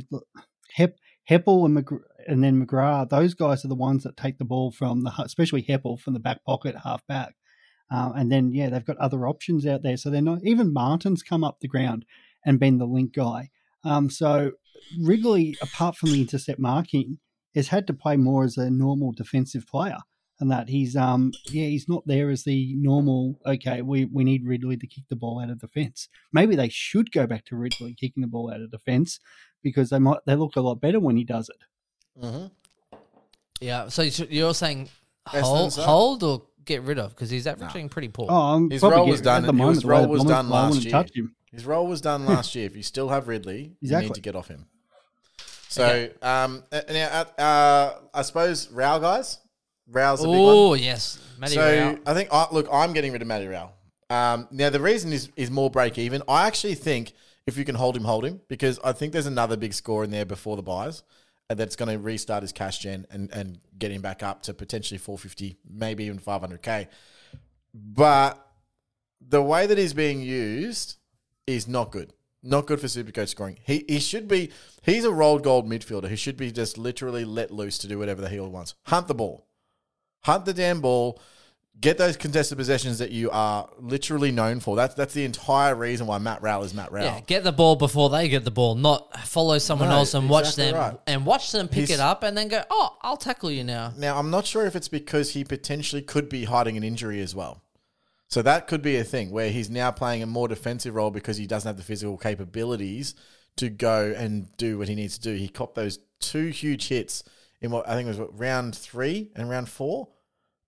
Hep, 0.76 0.98
Heppell 1.28 1.66
and 1.66 1.76
McGr- 1.76 2.04
and 2.30 2.44
then 2.44 2.66
McGrath. 2.66 3.10
Those 3.10 3.34
guys 3.34 3.66
are 3.66 3.70
the 3.70 3.76
ones 3.76 4.04
that 4.04 4.16
take 4.16 4.38
the 4.38 4.46
ball 4.46 4.72
from 4.72 5.04
the 5.04 5.12
especially 5.20 5.64
Heppell 5.64 6.00
from 6.00 6.14
the 6.14 6.20
back 6.20 6.44
pocket, 6.46 6.76
half 6.84 7.06
back. 7.08 7.36
Um, 7.92 8.14
and 8.16 8.32
then 8.32 8.54
yeah, 8.54 8.70
they've 8.70 8.86
got 8.86 8.98
other 8.98 9.28
options 9.28 9.66
out 9.66 9.82
there. 9.82 9.98
So 9.98 10.10
they're 10.10 10.22
not 10.22 10.44
even 10.44 10.72
Martin's 10.72 11.24
come 11.24 11.44
up 11.44 11.60
the 11.60 11.68
ground 11.68 12.06
and 12.46 12.60
been 12.60 12.78
the 12.78 12.86
link 12.86 13.14
guy. 13.14 13.50
Um, 13.84 14.10
so 14.10 14.52
Ridley, 15.02 15.58
apart 15.62 15.96
from 15.96 16.12
the 16.12 16.22
intercept 16.22 16.60
marking, 16.60 17.18
has 17.56 17.70
had 17.70 17.88
to 17.88 17.94
play 17.94 18.16
more 18.16 18.44
as 18.44 18.58
a 18.58 18.70
normal 18.70 19.12
defensive 19.12 19.66
player. 19.68 19.98
And 20.42 20.50
that 20.52 20.70
he's 20.70 20.96
um 20.96 21.34
yeah 21.50 21.66
he's 21.66 21.90
not 21.90 22.04
there 22.06 22.30
as 22.30 22.46
the 22.46 22.74
normal 22.78 23.42
okay 23.46 23.82
we, 23.82 24.06
we 24.06 24.24
need 24.24 24.46
Ridley 24.46 24.78
to 24.78 24.88
kick 24.88 25.04
the 25.10 25.18
ball 25.18 25.42
out 25.42 25.50
of 25.50 25.60
defence 25.60 26.08
maybe 26.32 26.56
they 26.56 26.70
should 26.70 27.12
go 27.12 27.28
back 27.28 27.44
to 27.48 27.58
Ridley 27.58 27.94
kicking 27.94 28.22
the 28.22 28.28
ball 28.28 28.50
out 28.50 28.62
of 28.62 28.72
defence 28.72 29.20
because 29.62 29.90
they 29.90 30.00
might 30.00 30.20
they 30.26 30.36
look 30.36 30.56
a 30.56 30.62
lot 30.62 30.80
better 30.80 30.98
when 30.98 31.18
he 31.18 31.26
does 31.26 31.50
it. 31.50 31.58
Mhm. 32.22 32.52
Yeah, 33.62 33.90
so 33.90 34.02
you- 34.04 34.28
you're 34.30 34.54
saying 34.54 34.90
Best 35.32 35.46
hold, 35.46 35.72
than 35.74 35.84
hold 35.86 36.24
or 36.24 36.44
get 36.66 36.82
rid 36.84 36.98
of 37.00 37.10
because 37.12 37.30
he's 37.30 37.46
averaging 37.48 37.90
pretty 37.90 38.08
poor. 38.08 38.28
Oh, 38.30 38.36
I'm 38.56 38.70
His 38.70 38.80
probably 38.82 38.98
role 39.00 39.08
was 39.08 39.20
get- 39.22 39.26
done- 39.26 39.36
At 39.44 39.48
the 39.48 39.54
his 39.54 39.58
moment, 39.58 39.82
the 39.82 39.88
way 39.88 39.94
role 39.94 40.02
the 40.04 40.08
was 40.10 40.20
Bombers 40.24 40.36
done 40.36 40.48
play, 40.48 40.58
I 40.58 40.62
last 40.62 40.70
wouldn't 40.70 40.86
year. 40.86 40.92
touch 40.92 41.12
him. 41.16 41.36
His 41.52 41.66
role 41.66 41.88
was 41.88 42.02
done 42.02 42.26
last 42.26 42.56
year. 42.56 42.66
If 42.66 42.76
you 42.76 42.84
still 42.84 43.10
have 43.10 43.28
Ridley, 43.28 43.76
you 43.82 43.98
need 44.00 44.14
to 44.14 44.22
get 44.22 44.36
off 44.36 44.48
him. 44.48 44.68
So, 45.68 46.10
um, 46.22 46.64
uh, 46.72 46.82
now, 46.90 47.26
uh, 47.38 47.94
I 48.14 48.22
suppose 48.24 48.70
Rowell 48.72 49.00
guys, 49.00 49.38
Rowell's 49.88 50.22
a 50.22 50.24
big 50.24 50.32
one. 50.32 50.40
Oh 50.56 50.74
yes, 50.74 51.20
Matty 51.38 51.56
so 51.56 51.62
Rowell. 51.62 51.98
I 52.06 52.14
think 52.14 52.30
I 52.32 52.48
look, 52.52 52.68
I'm 52.72 52.94
getting 52.94 53.12
rid 53.12 53.22
of 53.22 53.28
Matty 53.28 53.48
Rowell. 53.48 53.72
Um, 54.10 54.48
now 54.52 54.70
the 54.70 54.80
reason 54.80 55.12
is 55.14 55.30
is 55.36 55.52
more 55.52 55.70
break 55.70 55.98
even. 55.98 56.24
I 56.28 56.48
actually 56.48 56.76
think 56.76 57.14
if 57.46 57.58
you 57.58 57.66
can 57.66 57.76
hold 57.76 57.96
him, 57.96 58.04
hold 58.04 58.26
him 58.26 58.42
because 58.48 58.80
I 58.84 58.92
think 58.94 59.14
there's 59.14 59.26
another 59.28 59.58
big 59.58 59.74
score 59.74 60.04
in 60.04 60.10
there 60.12 60.26
before 60.26 60.56
the 60.56 60.64
buys, 60.64 61.00
and 61.00 61.06
Uh, 61.50 61.56
that's 61.56 61.76
going 61.76 61.90
to 61.90 61.98
restart 61.98 62.44
his 62.44 62.52
cash 62.52 62.80
gen 62.80 63.08
and 63.10 63.32
and 63.32 63.60
get 63.78 63.92
him 63.92 64.02
back 64.02 64.22
up 64.22 64.44
to 64.44 64.54
potentially 64.54 64.98
450, 64.98 65.58
maybe 65.68 66.04
even 66.06 66.20
500k. 66.20 66.88
But 67.74 68.46
the 69.20 69.42
way 69.42 69.66
that 69.66 69.78
he's 69.78 69.94
being 69.94 70.22
used 70.22 70.96
is 71.48 71.68
not 71.68 71.92
good. 71.92 72.14
Not 72.42 72.68
good 72.68 72.80
for 72.80 72.88
Supercoach 72.88 73.30
scoring. 73.30 73.58
He 73.64 73.84
he 73.88 74.00
should 74.00 74.28
be. 74.28 74.52
He's 74.84 75.04
a 75.04 75.12
rolled 75.12 75.44
gold 75.44 75.70
midfielder 75.70 76.08
who 76.08 76.16
should 76.16 76.38
be 76.38 76.52
just 76.52 76.78
literally 76.78 77.26
let 77.26 77.52
loose 77.52 77.78
to 77.80 77.88
do 77.88 78.00
whatever 78.00 78.22
the 78.22 78.30
hell 78.30 78.46
he 78.46 78.50
wants. 78.50 78.76
Hunt 78.84 79.08
the 79.08 79.16
ball, 79.16 79.46
hunt 80.22 80.46
the 80.46 80.54
damn 80.54 80.80
ball, 80.80 81.20
get 81.82 81.98
those 81.98 82.18
contested 82.18 82.58
possessions 82.58 83.00
that 83.00 83.12
you 83.12 83.30
are 83.32 83.70
literally 83.80 84.32
known 84.32 84.60
for. 84.60 84.76
That's 84.76 84.96
that's 84.96 85.14
the 85.14 85.24
entire 85.26 85.76
reason 85.76 86.08
why 86.08 86.18
Matt 86.18 86.42
Rowell 86.42 86.64
is 86.64 86.74
Matt 86.74 86.92
Rowell. 86.92 87.06
Yeah, 87.06 87.22
get 87.22 87.44
the 87.44 87.52
ball 87.52 87.76
before 87.76 88.10
they 88.10 88.28
get 88.30 88.44
the 88.44 88.52
ball, 88.52 88.76
not 88.76 89.18
follow 89.22 89.58
someone 89.58 89.90
No, 89.90 89.96
else 89.98 90.14
and 90.14 90.30
watch 90.30 90.56
them 90.56 90.76
right. 90.76 90.98
and 91.08 91.26
watch 91.26 91.52
them 91.52 91.68
pick 91.68 91.88
He's- 91.88 91.92
it 91.92 92.00
up 92.00 92.24
and 92.24 92.38
then 92.38 92.48
go, 92.48 92.64
"Oh, 92.70 92.98
I'll 93.02 93.18
tackle 93.18 93.50
you 93.52 93.64
now." 93.64 93.94
Now 93.98 94.18
I'm 94.18 94.30
not 94.30 94.46
sure 94.46 94.66
if 94.66 94.76
it's 94.76 94.88
because 94.90 95.32
he 95.32 95.44
potentially 95.44 96.02
could 96.02 96.28
be 96.30 96.46
hiding 96.46 96.76
an 96.78 96.84
injury 96.84 97.22
as 97.22 97.34
well. 97.36 97.64
So 98.28 98.42
that 98.44 98.68
could 98.68 98.82
be 98.84 98.96
a 98.98 99.04
thing 99.04 99.32
where 99.32 99.50
he's 99.50 99.70
now 99.72 99.90
playing 99.90 100.22
a 100.22 100.28
more 100.28 100.48
defensive 100.48 100.94
role 100.94 101.10
because 101.10 101.38
he 101.38 101.48
doesn't 101.48 101.68
have 101.68 101.78
the 101.78 101.84
physical 101.84 102.16
capabilities 102.18 103.16
to 103.58 103.70
go 103.70 104.14
and 104.16 104.56
do 104.58 104.78
what 104.78 104.88
he 104.88 104.94
needs 104.96 105.18
to 105.18 105.22
do. 105.22 105.34
He 105.34 105.48
copped 105.50 105.74
those 105.76 105.98
two 106.20 106.48
huge 106.50 106.90
hits 106.90 107.24
in 107.60 107.72
what 107.72 107.90
I 107.90 107.96
think 107.96 108.08
was 108.08 108.18
what, 108.20 108.38
round 108.38 108.76
three 108.76 109.32
and 109.36 109.50
round 109.50 109.68
four. 109.68 110.10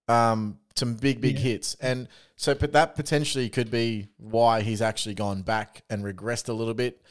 Um, 0.08 0.58
some 0.76 0.96
big, 0.96 1.22
big 1.22 1.38
hits. 1.38 1.76
And 1.82 2.08
so 2.36 2.56
but 2.56 2.74
that 2.74 2.96
potentially 2.96 3.50
could 3.50 3.70
be 3.70 4.10
why 4.18 4.62
he's 4.62 4.82
actually 4.82 5.16
gone 5.16 5.42
back 5.42 5.84
and 5.90 6.04
regressed 6.04 6.50
a 6.50 6.54
little 6.54 6.74
bit. 6.74 7.02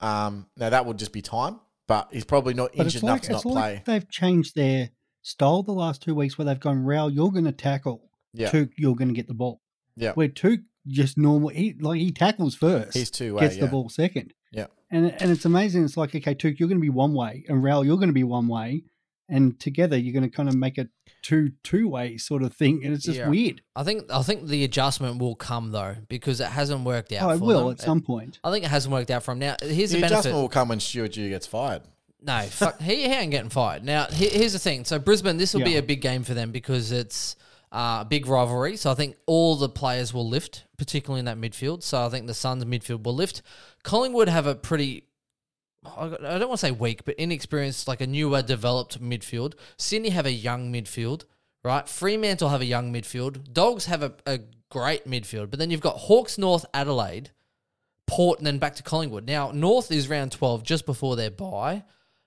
Um, 0.00 0.46
now 0.56 0.70
that 0.70 0.86
would 0.86 0.98
just 0.98 1.12
be 1.12 1.22
time, 1.22 1.60
but 1.86 2.08
he's 2.12 2.24
probably 2.24 2.54
not 2.54 2.72
But 2.72 2.86
injured 2.86 2.94
it's 2.94 3.02
enough 3.02 3.12
like 3.14 3.22
to 3.22 3.32
not 3.32 3.44
like 3.44 3.54
play. 3.54 3.82
they've 3.86 4.10
changed 4.10 4.54
their 4.54 4.90
style 5.22 5.62
the 5.62 5.72
last 5.72 6.02
two 6.02 6.14
weeks 6.14 6.36
where 6.36 6.44
they've 6.44 6.60
gone, 6.60 6.84
Rowell, 6.84 7.10
you're 7.10 7.32
going 7.32 7.44
to 7.46 7.52
tackle. 7.52 8.10
Yeah. 8.32 8.50
Touk, 8.50 8.72
you're 8.76 8.96
going 8.96 9.08
to 9.08 9.14
get 9.14 9.28
the 9.28 9.34
ball. 9.34 9.60
Yeah. 9.96 10.12
Where 10.12 10.28
Touk 10.28 10.64
just 10.86 11.16
normal, 11.16 11.48
he, 11.48 11.74
like 11.80 12.00
he 12.00 12.12
tackles 12.12 12.54
first. 12.54 12.94
He's 12.94 13.10
two 13.10 13.34
way, 13.34 13.42
gets 13.42 13.56
yeah. 13.56 13.64
the 13.64 13.70
ball 13.70 13.88
second. 13.88 14.34
Yeah. 14.52 14.66
And 14.90 15.14
and 15.20 15.30
it's 15.30 15.44
amazing. 15.44 15.84
It's 15.84 15.96
like, 15.96 16.14
okay, 16.14 16.34
Touk, 16.34 16.58
you're 16.58 16.68
going 16.68 16.80
to 16.80 16.82
be 16.82 16.90
one 16.90 17.14
way, 17.14 17.44
and 17.48 17.62
Rowell, 17.62 17.84
you're 17.84 17.96
going 17.96 18.08
to 18.08 18.12
be 18.12 18.24
one 18.24 18.48
way, 18.48 18.84
and 19.28 19.58
together 19.58 19.96
you're 19.96 20.12
going 20.12 20.28
to 20.28 20.36
kind 20.36 20.48
of 20.48 20.54
make 20.54 20.78
a 20.78 20.88
two 21.24 21.50
two 21.64 21.88
way 21.88 22.16
sort 22.16 22.42
of 22.44 22.54
thing, 22.54 22.84
and 22.84 22.94
it's 22.94 23.04
just 23.04 23.18
Yeah. 23.18 23.28
weird. 23.28 23.62
I 23.74 23.82
think 23.82 24.04
I 24.12 24.22
think 24.22 24.46
the 24.46 24.62
adjustment 24.62 25.18
will 25.18 25.34
come 25.34 25.72
though 25.72 25.96
because 26.08 26.40
it 26.40 26.46
hasn't 26.48 26.84
worked 26.84 27.12
out. 27.12 27.28
Oh, 27.28 27.32
it 27.34 27.38
for 27.38 27.44
will 27.44 27.62
them. 27.64 27.72
at 27.72 27.80
some 27.80 28.00
point. 28.02 28.38
I 28.44 28.52
think 28.52 28.64
it 28.64 28.68
hasn't 28.68 28.92
worked 28.92 29.10
out 29.10 29.22
for 29.24 29.32
him. 29.32 29.40
Now, 29.40 29.56
here's 29.60 29.90
The 29.90 29.96
the, 29.96 30.00
benefit. 30.02 30.06
adjustment 30.12 30.36
will 30.36 30.48
come 30.48 30.68
when 30.68 30.78
Stuart 30.80 31.12
Dew 31.14 31.28
gets 31.28 31.46
fired. 31.46 31.82
No, 32.22 32.40
fuck, 32.50 32.80
he, 32.80 32.96
he 32.96 33.04
ain't 33.06 33.30
getting 33.32 33.50
fired. 33.50 33.84
Now, 33.84 34.06
he, 34.06 34.28
here's 34.28 34.52
the 34.52 34.58
thing. 34.58 34.84
So, 34.84 34.98
Brisbane, 34.98 35.36
this 35.38 35.52
will 35.54 35.64
be 35.64 35.76
a 35.76 35.82
big 35.82 36.00
game 36.00 36.22
for 36.24 36.32
them 36.34 36.52
because 36.52 36.90
it's 36.92 37.36
uh, 37.72 37.98
a 38.02 38.06
big 38.08 38.26
rivalry. 38.26 38.76
So, 38.76 38.90
I 38.90 38.94
think 38.94 39.16
all 39.26 39.56
the 39.56 39.68
players 39.68 40.14
will 40.14 40.26
lift, 40.28 40.64
particularly 40.78 41.18
in 41.20 41.24
that 41.26 41.36
midfield. 41.38 41.82
So, 41.82 42.04
I 42.04 42.08
think 42.08 42.26
the 42.26 42.32
Suns' 42.34 42.64
midfield 42.64 43.02
will 43.02 43.14
lift. 43.14 43.42
Collingwood 43.82 44.28
have 44.28 44.46
a 44.46 44.54
pretty, 44.54 45.04
I 45.84 46.38
don't 46.38 46.48
want 46.48 46.60
to 46.60 46.66
say 46.66 46.70
weak, 46.70 47.04
but 47.04 47.16
inexperienced, 47.16 47.88
like 47.88 48.00
a 48.00 48.06
newer, 48.06 48.42
developed 48.42 49.02
midfield. 49.02 49.54
Sydney 49.76 50.10
have 50.10 50.26
a 50.26 50.32
young 50.32 50.72
midfield, 50.72 51.24
right? 51.62 51.88
Fremantle 51.88 52.48
have 52.48 52.60
a 52.60 52.66
young 52.66 52.92
midfield. 52.92 53.52
Dogs 53.52 53.86
have 53.86 54.02
a, 54.02 54.12
a 54.26 54.40
great 54.70 55.06
midfield. 55.06 55.50
But 55.50 55.58
then 55.58 55.70
you've 55.70 55.80
got 55.80 55.96
Hawks, 55.96 56.38
North, 56.38 56.64
Adelaide. 56.74 57.30
Port 58.06 58.38
and 58.38 58.46
then 58.46 58.58
back 58.58 58.74
to 58.76 58.82
Collingwood. 58.82 59.26
Now, 59.26 59.50
North 59.52 59.90
is 59.90 60.08
round 60.08 60.32
12 60.32 60.62
just 60.62 60.84
before 60.84 61.16
their 61.16 61.30
bye, 61.30 61.84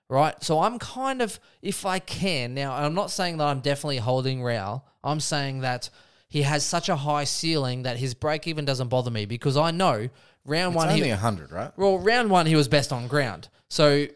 right? 0.08 0.34
So 0.42 0.60
I'm 0.60 0.78
kind 0.78 1.22
of, 1.22 1.38
if 1.62 1.86
I 1.86 2.00
can, 2.00 2.54
now 2.54 2.72
I'm 2.72 2.94
not 2.94 3.10
saying 3.10 3.36
that 3.38 3.46
I'm 3.46 3.60
definitely 3.60 3.98
holding 3.98 4.42
Rowell. 4.42 4.84
I'm 5.04 5.20
saying 5.20 5.60
that 5.60 5.88
he 6.28 6.42
has 6.42 6.64
such 6.64 6.88
a 6.88 6.96
high 6.96 7.24
ceiling 7.24 7.84
that 7.84 7.96
his 7.96 8.14
break 8.14 8.46
even 8.46 8.64
doesn't 8.64 8.88
bother 8.88 9.10
me 9.10 9.24
because 9.24 9.56
I 9.56 9.70
know 9.70 10.08
round 10.48 10.74
It's 10.74 10.76
one, 10.76 10.88
only 10.88 11.04
he, 11.04 11.10
a 11.10 11.16
hundred, 11.16 11.52
right? 11.52 11.72
well, 11.76 11.98
round 11.98 12.30
one 12.30 12.46
he 12.46 12.56
was 12.56 12.68
best 12.68 12.92
on 12.92 13.06
ground. 13.08 13.48
So 13.68 14.06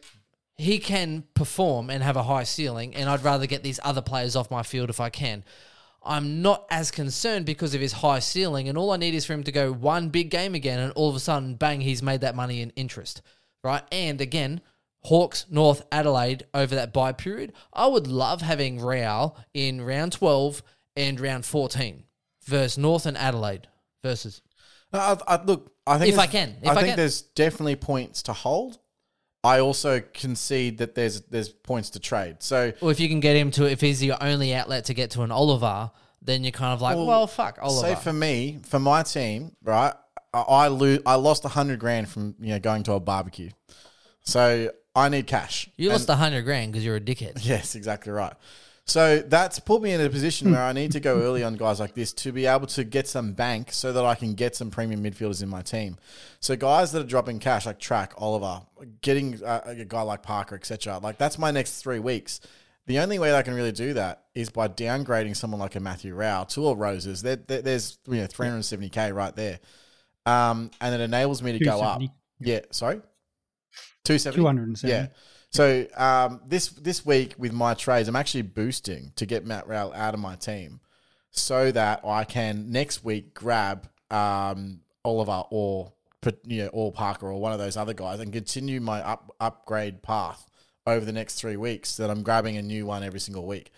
he 0.56 0.78
can 0.78 1.24
perform 1.34 1.90
and 1.90 2.02
have 2.02 2.16
a 2.16 2.22
high 2.22 2.44
ceiling, 2.44 2.94
and 2.94 3.08
I'd 3.08 3.24
rather 3.24 3.46
get 3.46 3.62
these 3.62 3.80
other 3.82 4.02
players 4.02 4.36
off 4.36 4.50
my 4.50 4.62
field 4.62 4.90
if 4.90 5.00
I 5.00 5.10
can. 5.10 5.44
I'm 6.04 6.42
not 6.42 6.66
as 6.70 6.90
concerned 6.90 7.46
because 7.46 7.74
of 7.74 7.80
his 7.80 7.92
high 7.92 8.18
ceiling, 8.18 8.68
and 8.68 8.76
all 8.76 8.90
I 8.90 8.96
need 8.96 9.14
is 9.14 9.24
for 9.24 9.34
him 9.34 9.44
to 9.44 9.52
go 9.52 9.72
one 9.72 10.08
big 10.08 10.30
game 10.30 10.54
again, 10.54 10.80
and 10.80 10.92
all 10.92 11.08
of 11.08 11.16
a 11.16 11.20
sudden, 11.20 11.54
bang, 11.54 11.80
he's 11.80 12.02
made 12.02 12.22
that 12.22 12.34
money 12.34 12.60
in 12.60 12.70
interest, 12.70 13.22
right? 13.62 13.82
And 13.92 14.20
again, 14.20 14.60
Hawks, 15.04 15.46
North, 15.50 15.84
Adelaide 15.90 16.44
over 16.54 16.74
that 16.74 16.92
buy 16.92 17.12
period. 17.12 17.52
I 17.72 17.86
would 17.86 18.06
love 18.06 18.40
having 18.40 18.80
Rowell 18.80 19.36
in 19.52 19.80
round 19.80 20.12
12 20.12 20.62
and 20.96 21.18
round 21.20 21.44
14 21.44 22.04
versus 22.44 22.78
North 22.78 23.06
and 23.06 23.16
Adelaide 23.16 23.68
versus. 24.02 24.42
No, 24.92 24.98
I, 25.00 25.16
I, 25.26 25.42
look, 25.42 25.71
I 25.86 25.98
think 25.98 26.12
If 26.12 26.18
I 26.18 26.26
can, 26.26 26.56
if 26.62 26.68
I 26.68 26.72
I 26.72 26.74
think 26.76 26.86
can. 26.88 26.96
there's 26.96 27.22
definitely 27.22 27.76
points 27.76 28.22
to 28.24 28.32
hold. 28.32 28.78
I 29.44 29.58
also 29.58 30.00
concede 30.14 30.78
that 30.78 30.94
there's 30.94 31.22
there's 31.22 31.48
points 31.48 31.90
to 31.90 31.98
trade. 32.00 32.36
So 32.40 32.72
Well, 32.80 32.90
if 32.90 33.00
you 33.00 33.08
can 33.08 33.18
get 33.20 33.36
him 33.36 33.50
to, 33.52 33.68
if 33.68 33.80
he's 33.80 34.02
your 34.02 34.16
only 34.22 34.54
outlet 34.54 34.84
to 34.86 34.94
get 34.94 35.10
to 35.12 35.22
an 35.22 35.32
Oliver, 35.32 35.90
then 36.22 36.44
you're 36.44 36.52
kind 36.52 36.72
of 36.72 36.80
like, 36.80 36.96
well, 36.96 37.26
fuck 37.26 37.58
Oliver. 37.60 37.88
say 37.88 37.94
for 37.96 38.12
me, 38.12 38.60
for 38.64 38.78
my 38.78 39.02
team, 39.02 39.56
right? 39.64 39.92
I, 40.32 40.40
I 40.40 40.68
lose. 40.68 41.00
I 41.04 41.16
lost 41.16 41.44
a 41.44 41.48
hundred 41.48 41.80
grand 41.80 42.08
from 42.08 42.36
you 42.38 42.50
know 42.50 42.60
going 42.60 42.84
to 42.84 42.92
a 42.92 43.00
barbecue. 43.00 43.50
So 44.22 44.70
I 44.94 45.08
need 45.08 45.26
cash. 45.26 45.68
you 45.76 45.88
And- 45.88 45.94
lost 45.98 46.08
a 46.08 46.14
hundred 46.14 46.42
grand 46.42 46.70
because 46.70 46.84
you're 46.84 46.96
a 46.96 47.00
dickhead. 47.00 47.44
Yes, 47.44 47.74
exactly 47.74 48.12
right. 48.12 48.34
So 48.84 49.20
that's 49.20 49.60
put 49.60 49.80
me 49.80 49.92
in 49.92 50.00
a 50.00 50.10
position 50.10 50.50
where 50.50 50.62
I 50.62 50.72
need 50.72 50.92
to 50.92 51.00
go 51.00 51.20
early 51.22 51.44
on 51.44 51.54
guys 51.54 51.78
like 51.78 51.94
this 51.94 52.12
to 52.14 52.32
be 52.32 52.46
able 52.46 52.66
to 52.68 52.82
get 52.82 53.06
some 53.06 53.32
bank 53.32 53.72
so 53.72 53.92
that 53.92 54.04
I 54.04 54.16
can 54.16 54.34
get 54.34 54.56
some 54.56 54.70
premium 54.70 55.02
midfielders 55.04 55.40
in 55.42 55.48
my 55.48 55.62
team. 55.62 55.96
So 56.40 56.56
guys 56.56 56.90
that 56.92 57.00
are 57.00 57.06
dropping 57.08 57.38
cash 57.38 57.64
like 57.64 57.78
Track, 57.78 58.12
Oliver, 58.18 58.62
getting 59.00 59.40
a, 59.44 59.62
a 59.66 59.84
guy 59.84 60.02
like 60.02 60.22
Parker, 60.22 60.56
etc. 60.56 60.98
Like 60.98 61.16
that's 61.16 61.38
my 61.38 61.52
next 61.52 61.80
three 61.80 62.00
weeks. 62.00 62.40
The 62.86 62.98
only 62.98 63.20
way 63.20 63.32
I 63.32 63.42
can 63.42 63.54
really 63.54 63.70
do 63.70 63.94
that 63.94 64.24
is 64.34 64.50
by 64.50 64.66
downgrading 64.66 65.36
someone 65.36 65.60
like 65.60 65.76
a 65.76 65.80
Matthew 65.80 66.14
Rowell 66.16 66.46
to 66.46 66.66
a 66.66 66.74
Rosas. 66.74 67.22
There, 67.22 67.36
there- 67.36 67.62
there's 67.62 67.98
you 68.08 68.16
know 68.16 68.26
370k 68.26 69.14
right 69.14 69.34
there, 69.36 69.60
um, 70.26 70.72
and 70.80 70.92
it 70.92 71.00
enables 71.00 71.40
me 71.42 71.52
to 71.52 71.64
go 71.64 71.78
up. 71.80 72.00
Yeah, 72.40 72.60
sorry, 72.72 73.00
two 74.04 74.18
seventy. 74.18 74.42
270. 74.42 74.88
Yeah. 74.88 75.06
So 75.52 75.86
um, 75.96 76.40
this 76.46 76.68
this 76.68 77.04
week 77.04 77.34
with 77.36 77.52
my 77.52 77.74
trades, 77.74 78.08
I'm 78.08 78.16
actually 78.16 78.42
boosting 78.42 79.12
to 79.16 79.26
get 79.26 79.44
Matt 79.44 79.68
Rowell 79.68 79.92
out 79.92 80.14
of 80.14 80.20
my 80.20 80.34
team, 80.34 80.80
so 81.30 81.70
that 81.72 82.00
I 82.04 82.24
can 82.24 82.72
next 82.72 83.04
week 83.04 83.34
grab 83.34 83.86
um, 84.10 84.80
Oliver 85.04 85.44
or 85.50 85.92
you 86.44 86.62
know 86.62 86.70
or 86.72 86.90
Parker 86.90 87.26
or 87.26 87.38
one 87.38 87.52
of 87.52 87.58
those 87.58 87.76
other 87.76 87.92
guys 87.92 88.20
and 88.20 88.32
continue 88.32 88.80
my 88.80 89.02
up 89.02 89.34
upgrade 89.40 90.02
path 90.02 90.48
over 90.86 91.04
the 91.04 91.12
next 91.12 91.34
three 91.34 91.56
weeks. 91.56 91.98
That 91.98 92.08
I'm 92.08 92.22
grabbing 92.22 92.56
a 92.56 92.62
new 92.62 92.86
one 92.86 93.02
every 93.02 93.20
single 93.20 93.46
week. 93.46 93.70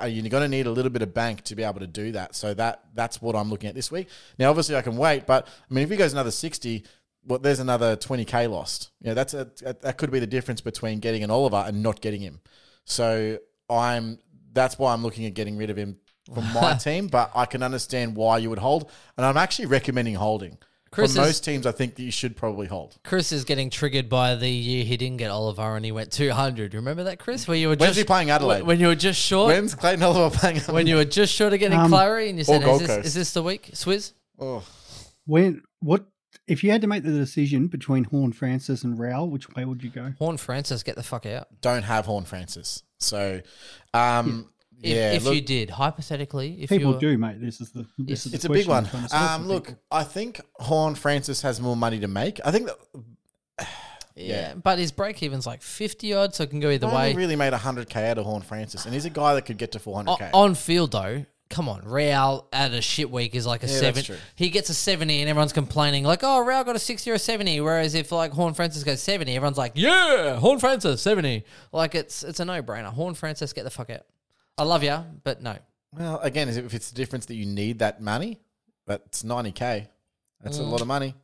Uh, 0.00 0.06
You're 0.06 0.28
going 0.28 0.42
to 0.42 0.48
need 0.48 0.66
a 0.66 0.70
little 0.70 0.90
bit 0.90 1.02
of 1.02 1.12
bank 1.14 1.42
to 1.42 1.56
be 1.56 1.64
able 1.64 1.80
to 1.80 1.86
do 1.86 2.12
that. 2.12 2.34
So 2.34 2.54
that 2.54 2.84
that's 2.94 3.22
what 3.22 3.36
I'm 3.36 3.50
looking 3.50 3.68
at 3.68 3.76
this 3.76 3.92
week. 3.92 4.08
Now, 4.36 4.50
obviously, 4.50 4.74
I 4.74 4.82
can 4.82 4.96
wait, 4.96 5.26
but 5.26 5.46
I 5.46 5.74
mean, 5.74 5.84
if 5.84 5.90
he 5.90 5.96
goes 5.96 6.12
another 6.12 6.32
sixty, 6.32 6.84
well, 7.26 7.38
there's 7.38 7.60
another 7.60 7.96
20k 7.96 8.50
lost. 8.50 8.90
You 9.00 9.08
know, 9.08 9.14
that's 9.14 9.34
a 9.34 9.50
that 9.82 9.98
could 9.98 10.10
be 10.10 10.18
the 10.20 10.26
difference 10.26 10.60
between 10.60 11.00
getting 11.00 11.22
an 11.22 11.30
Oliver 11.30 11.64
and 11.66 11.82
not 11.82 12.00
getting 12.00 12.20
him. 12.20 12.40
So 12.84 13.38
I'm 13.68 14.18
that's 14.52 14.78
why 14.78 14.92
I'm 14.92 15.02
looking 15.02 15.26
at 15.26 15.34
getting 15.34 15.56
rid 15.56 15.70
of 15.70 15.76
him 15.76 15.98
from 16.34 16.44
my 16.52 16.74
team. 16.80 17.08
But 17.08 17.30
I 17.34 17.46
can 17.46 17.62
understand 17.62 18.16
why 18.16 18.38
you 18.38 18.50
would 18.50 18.58
hold, 18.58 18.90
and 19.16 19.24
I'm 19.26 19.36
actually 19.36 19.66
recommending 19.66 20.14
holding. 20.14 20.58
Chris 20.90 21.14
For 21.14 21.20
is- 21.20 21.26
most 21.28 21.44
teams, 21.44 21.66
I 21.66 21.72
think 21.72 21.94
that 21.94 22.02
you 22.02 22.10
should 22.10 22.36
probably 22.36 22.66
hold. 22.66 22.98
Chris 23.04 23.30
is 23.30 23.44
getting 23.44 23.70
triggered 23.70 24.08
by 24.08 24.34
the 24.34 24.48
year 24.50 24.84
he 24.84 24.96
didn't 24.96 25.18
get 25.18 25.30
Oliver 25.30 25.76
and 25.76 25.84
he 25.84 25.92
went 25.92 26.10
200. 26.10 26.74
Remember 26.74 27.04
that, 27.04 27.20
Chris? 27.20 27.46
Where 27.46 27.56
you 27.56 27.68
were 27.68 27.76
When's 27.76 27.90
just 27.90 27.98
he 27.98 28.04
playing 28.04 28.30
Adelaide? 28.30 28.64
When 28.64 28.80
you 28.80 28.88
were 28.88 28.96
just 28.96 29.20
short. 29.20 29.54
When's 29.54 29.76
Clayton 29.76 30.02
Oliver 30.02 30.36
playing? 30.36 30.58
when 30.62 30.88
you 30.88 30.96
were 30.96 31.04
just 31.04 31.32
short 31.32 31.52
of 31.52 31.60
getting 31.60 31.78
Um, 31.78 31.92
Clarry 31.92 32.28
and 32.28 32.38
you 32.38 32.42
said, 32.44 32.64
is 32.64 32.80
this, 32.80 33.06
is 33.06 33.14
this 33.14 33.32
the 33.34 33.42
week? 33.44 33.70
Swizz? 33.72 34.14
oh. 34.40 34.64
When 35.26 35.62
what 35.78 36.06
if 36.50 36.64
you 36.64 36.70
had 36.70 36.80
to 36.82 36.86
make 36.86 37.04
the 37.04 37.12
decision 37.12 37.68
between 37.68 38.04
Horne-Francis 38.04 38.82
and 38.82 38.98
Rowell, 38.98 39.30
which 39.30 39.48
way 39.54 39.64
would 39.64 39.82
you 39.82 39.90
go? 39.90 40.12
Horne-Francis, 40.18 40.82
get 40.82 40.96
the 40.96 41.02
fuck 41.02 41.24
out. 41.26 41.48
don't 41.60 41.84
have 41.84 42.06
Horne-Francis. 42.06 42.82
So, 42.98 43.40
um, 43.94 44.50
If, 44.82 44.96
yeah, 44.96 45.12
if 45.12 45.24
look, 45.24 45.34
you 45.34 45.40
did, 45.42 45.70
hypothetically, 45.70 46.62
if 46.62 46.70
People 46.70 46.94
you 46.94 47.00
do, 47.00 47.18
mate. 47.18 47.40
This 47.40 47.60
is 47.60 47.70
the 47.70 47.86
this 47.98 48.26
is 48.26 48.32
the 48.32 48.36
it's 48.36 48.44
a 48.46 48.48
big 48.48 48.66
question 48.66 48.70
one. 48.70 48.84
I'm 48.84 48.90
trying 48.90 49.02
to 49.04 49.08
solve 49.10 49.30
Um, 49.30 49.42
for 49.42 49.48
look, 49.48 49.66
people. 49.66 49.82
I 49.90 50.04
think 50.04 50.40
Horne-Francis 50.54 51.42
has 51.42 51.60
more 51.60 51.76
money 51.76 52.00
to 52.00 52.08
make. 52.08 52.40
I 52.44 52.50
think 52.50 52.66
that 52.66 53.68
yeah, 54.16 54.54
but 54.54 54.78
his 54.78 54.90
break 54.92 55.22
even's 55.22 55.46
like 55.46 55.62
50 55.62 56.12
odd, 56.14 56.34
so 56.34 56.42
it 56.44 56.50
can 56.50 56.60
go 56.60 56.70
either 56.70 56.86
I 56.86 56.94
way. 56.94 57.02
only 57.10 57.16
really 57.16 57.36
made 57.36 57.52
100k 57.52 58.10
out 58.10 58.18
of 58.18 58.24
Horne-Francis, 58.26 58.84
and 58.84 58.92
he's 58.94 59.04
a 59.04 59.10
guy 59.10 59.34
that 59.34 59.42
could 59.42 59.56
get 59.58 59.72
to 59.72 59.78
400k. 59.78 60.30
on 60.34 60.54
field 60.54 60.92
though, 60.92 61.24
come 61.50 61.68
on, 61.68 61.82
Rowell 61.84 62.48
at 62.52 62.72
a 62.72 62.80
shit 62.80 63.10
week 63.10 63.34
is 63.34 63.44
like 63.46 63.62
a 63.62 63.66
Yeah, 63.66 63.72
that's 63.72 63.80
seven. 63.80 64.04
true. 64.04 64.16
He 64.36 64.48
gets 64.48 64.70
a 64.70 64.74
seventy, 64.74 65.20
and 65.20 65.28
everyone's 65.28 65.52
complaining 65.52 66.04
like, 66.04 66.20
"Oh, 66.22 66.40
Rowell 66.40 66.64
got 66.64 66.76
a 66.76 66.78
sixty 66.78 67.10
or 67.10 67.14
a 67.14 67.18
70. 67.18 67.60
Whereas 67.60 67.94
if 67.94 68.10
like 68.12 68.32
Horne-Francis 68.32 68.84
goes 68.84 69.02
seventy, 69.02 69.36
everyone's 69.36 69.58
like, 69.58 69.72
"Yeah, 69.74 70.36
Horne-Francis 70.36 71.02
seventy. 71.02 71.44
Like 71.72 71.94
it's 71.94 72.22
it's 72.22 72.40
a 72.40 72.44
no 72.44 72.62
brainer. 72.62 72.92
Horne-Francis, 72.92 73.52
get 73.52 73.64
the 73.64 73.70
fuck 73.70 73.90
out. 73.90 74.06
I 74.56 74.62
love 74.62 74.82
you, 74.82 74.96
but 75.24 75.42
no. 75.42 75.56
Well, 75.92 76.20
again, 76.20 76.48
is 76.48 76.56
it- 76.56 76.64
if 76.64 76.72
it's 76.74 76.90
the 76.90 76.96
difference 76.96 77.26
that 77.26 77.34
you 77.34 77.46
need 77.46 77.80
that 77.80 78.00
money, 78.00 78.38
that's 78.86 79.22
90k. 79.24 79.88
That's 80.42 80.58
a 80.58 80.62
Mm. 80.62 80.70
lot 80.70 80.80
of 80.80 80.86
money. 80.86 81.14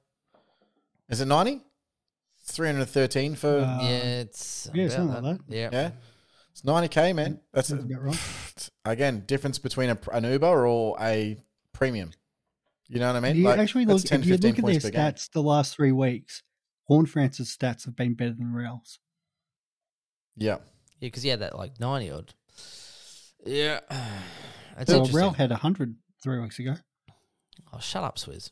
Is 1.08 1.20
it 1.20 1.26
90? 1.26 1.62
313 2.48 3.34
for 3.34 3.58
Uh, 3.60 3.78
yeah, 3.82 3.88
it's 4.22 4.68
yeah, 4.74 4.84
about 4.84 4.96
something 4.96 5.22
like 5.24 5.40
Yeah. 5.48 5.68
yeah. 5.72 5.90
It's 6.52 6.62
90k, 6.64 7.12
man. 7.12 7.40
That's 7.52 7.68
Sounds 7.68 7.84
about 7.84 8.02
right. 8.04 8.18
Again 8.84 9.24
difference 9.26 9.58
between 9.58 9.90
a, 9.90 9.98
an 10.12 10.24
Uber 10.24 10.66
or 10.66 10.96
a 11.00 11.36
premium. 11.72 12.12
You 12.88 13.00
know 13.00 13.08
what 13.08 13.16
I 13.16 13.20
mean? 13.20 13.36
You 13.36 13.44
Like, 13.44 13.58
actually 13.58 13.84
look, 13.84 14.02
10, 14.02 14.20
if 14.20 14.26
you 14.26 14.36
look 14.36 14.44
at 14.44 14.54
their 14.56 14.62
points 14.62 14.84
per 14.84 14.90
game. 14.90 15.00
stats 15.00 15.30
the 15.32 15.42
last 15.42 15.74
three 15.74 15.90
weeks, 15.92 16.42
Horne-Francis' 16.84 17.54
stats 17.56 17.84
have 17.84 17.96
been 17.96 18.14
better 18.14 18.32
than 18.32 18.52
Rowell's. 18.52 19.00
Yeah. 20.36 20.58
Yeah, 21.00 21.08
because 21.08 21.22
he 21.24 21.28
had 21.28 21.40
that 21.40 21.56
like 21.56 21.78
ninety 21.80 22.10
odd. 22.10 22.32
Yeah, 23.44 23.80
that's 23.90 24.88
Well, 24.88 24.98
interesting. 24.98 25.14
Rowell 25.16 25.32
had 25.34 25.50
100 25.50 25.96
three 26.22 26.40
weeks 26.40 26.58
ago. 26.58 26.74
oh, 27.72 27.78
shut 27.80 28.04
up, 28.04 28.16
Swizz. 28.18 28.50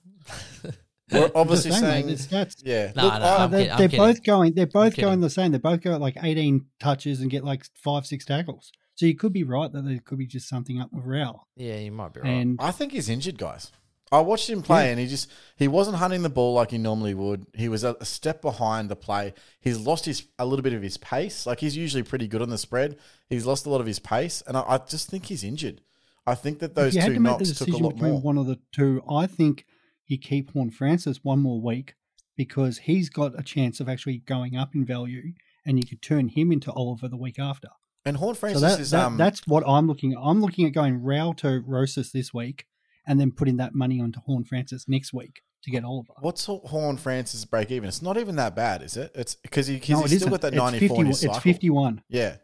We're 1.13 1.31
obviously 1.35 1.71
Just 1.71 1.81
saying, 1.83 2.07
mate, 2.07 2.17
the 2.17 2.23
stats. 2.23 2.57
yeah. 2.65 2.93
No, 2.97 3.05
Look, 3.05 3.15
no, 3.15 3.21
I- 3.21 3.45
I'm 3.45 3.51
they're 3.51 3.61
kidding, 3.61 3.73
I'm 3.73 3.79
they're 3.79 3.89
kidding. 3.89 4.01
both 4.07 4.23
going. 4.25 4.55
They're 4.55 4.67
both 4.67 4.97
going 4.97 5.21
the 5.21 5.31
same. 5.31 5.53
They 5.53 5.59
both 5.59 5.81
go 5.81 5.95
at 5.95 6.01
like 6.01 6.17
18 6.23 6.67
touches 6.81 7.21
and 7.21 7.31
get 7.31 7.45
like 7.45 7.65
five, 7.75 8.05
six 8.07 8.25
tackles. 8.25 8.73
So 8.97 9.07
you 9.07 9.17
could 9.17 9.33
be 9.33 9.43
right 9.43 9.73
that 9.73 9.85
there 9.85 9.99
could 9.99 10.19
be 10.19 10.27
just 10.27 10.49
something 10.49 10.81
up 10.81 10.93
with 10.93 11.05
Rowell. 11.05 11.49
Yeah, 11.57 11.79
you 11.79 11.91
might 11.91 12.13
be 12.13 12.21
right. 12.21 12.29
And 12.31 12.57
I 12.61 12.71
think 12.71 12.93
he's 12.93 13.09
injured, 13.09 13.39
guys. 13.39 13.73
I 14.13 14.21
watched 14.21 14.49
him 14.49 14.63
play, 14.63 14.85
Yeah. 14.85 14.91
and 14.93 15.01
he 15.01 15.07
just 15.09 15.29
he 15.57 15.67
wasn't 15.67 15.97
hunting 15.97 16.23
the 16.23 16.29
ball 16.29 16.55
like 16.55 16.71
he 16.71 16.79
normally 16.79 17.15
would. 17.15 17.47
He 17.55 17.69
was 17.69 17.83
a, 17.83 17.97
a 18.01 18.05
step 18.05 18.41
behind 18.41 18.89
the 18.89 18.95
play. 18.95 19.35
He's 19.61 19.79
lost 19.79 20.05
his 20.05 20.27
a 20.39 20.47
little 20.47 20.63
bit 20.63 20.75
of 20.75 20.83
his 20.83 20.97
pace. 20.99 21.47
Like 21.47 21.59
he's 21.59 21.77
usually 21.77 22.05
pretty 22.05 22.29
good 22.29 22.41
on 22.43 22.51
the 22.51 22.59
spread. 22.59 22.97
He's 23.29 23.47
lost 23.47 23.67
a 23.67 23.71
lot 23.71 23.81
of 23.81 23.87
his 23.87 23.99
pace, 23.99 24.43
and 24.47 24.57
I, 24.57 24.61
I 24.69 24.79
just 24.79 25.09
think 25.09 25.27
he's 25.27 25.43
injured. 25.43 25.81
I 26.27 26.37
think 26.37 26.61
that 26.61 26.71
if 26.71 26.75
those 26.75 26.95
you 26.95 27.01
had 27.01 27.09
two 27.09 27.15
to 27.15 27.21
make 27.21 27.39
the 27.39 27.45
knocks 27.45 27.59
took 27.59 27.69
a 27.69 27.71
decision 27.73 27.83
lot 27.85 27.95
between 27.95 28.13
more. 28.13 28.21
one 28.21 28.39
of 28.39 28.47
the 28.47 28.61
two, 28.71 29.03
I 29.11 29.27
think 29.27 29.67
you 30.07 30.17
keep 30.19 30.53
Horne-Francis 30.53 31.25
one 31.25 31.41
more 31.41 31.61
week 31.61 31.95
because 32.37 32.79
he's 32.79 33.09
got 33.11 33.39
a 33.39 33.43
chance 33.43 33.81
of 33.81 33.89
actually 33.89 34.19
going 34.19 34.57
up 34.57 34.75
in 34.75 34.85
value, 34.85 35.33
and 35.67 35.79
you 35.79 35.87
could 35.89 36.03
turn 36.03 36.29
him 36.29 36.53
into 36.53 36.71
Oliver 36.73 37.09
the 37.09 37.17
week 37.17 37.39
after. 37.39 37.69
And 38.07 38.17
Horne-Francis 38.19 38.61
so 38.63 38.69
that, 38.69 38.81
is 38.81 38.91
that- 38.91 39.05
um 39.07 39.17
that's 39.17 39.47
what 39.47 39.65
I'm 39.67 39.87
looking 39.87 40.13
at. 40.13 40.19
I'm 40.23 40.41
looking 40.41 40.67
at 40.67 40.73
going 40.73 41.03
Rowell 41.03 41.35
to 41.35 41.63
Rosas 41.67 42.13
this 42.13 42.35
week, 42.35 42.67
and 43.07 43.19
then 43.21 43.31
putting 43.33 43.57
that 43.59 43.75
money 43.75 44.01
onto 44.01 44.21
Horne-Francis 44.21 44.87
next 44.89 45.13
week 45.15 45.41
to 45.63 45.71
get 45.71 45.83
Oliver. 45.85 46.13
what's 46.21 46.45
Horne-Francis 46.45 47.45
break 47.47 47.71
even? 47.71 47.89
It's 47.89 48.03
not 48.03 48.19
even 48.19 48.37
that 48.37 48.55
bad, 48.55 48.83
is 48.83 48.97
it? 48.99 49.11
It's 49.15 49.35
because 49.37 49.67
he, 49.67 49.79
'cause 49.81 49.89
No, 49.89 50.03
he's 50.03 50.13
it 50.13 50.17
still 50.17 50.17
isn't. 50.29 50.31
got 50.31 50.41
that 50.43 50.53
It's 50.53 50.57
ninety 50.59 50.89
four 50.89 51.01
in 51.01 51.07
51 51.07 51.07
his 51.07 51.21
cycle. 51.21 51.35
It's 51.37 51.43
51. 51.43 52.03
Yeah, 52.09 52.37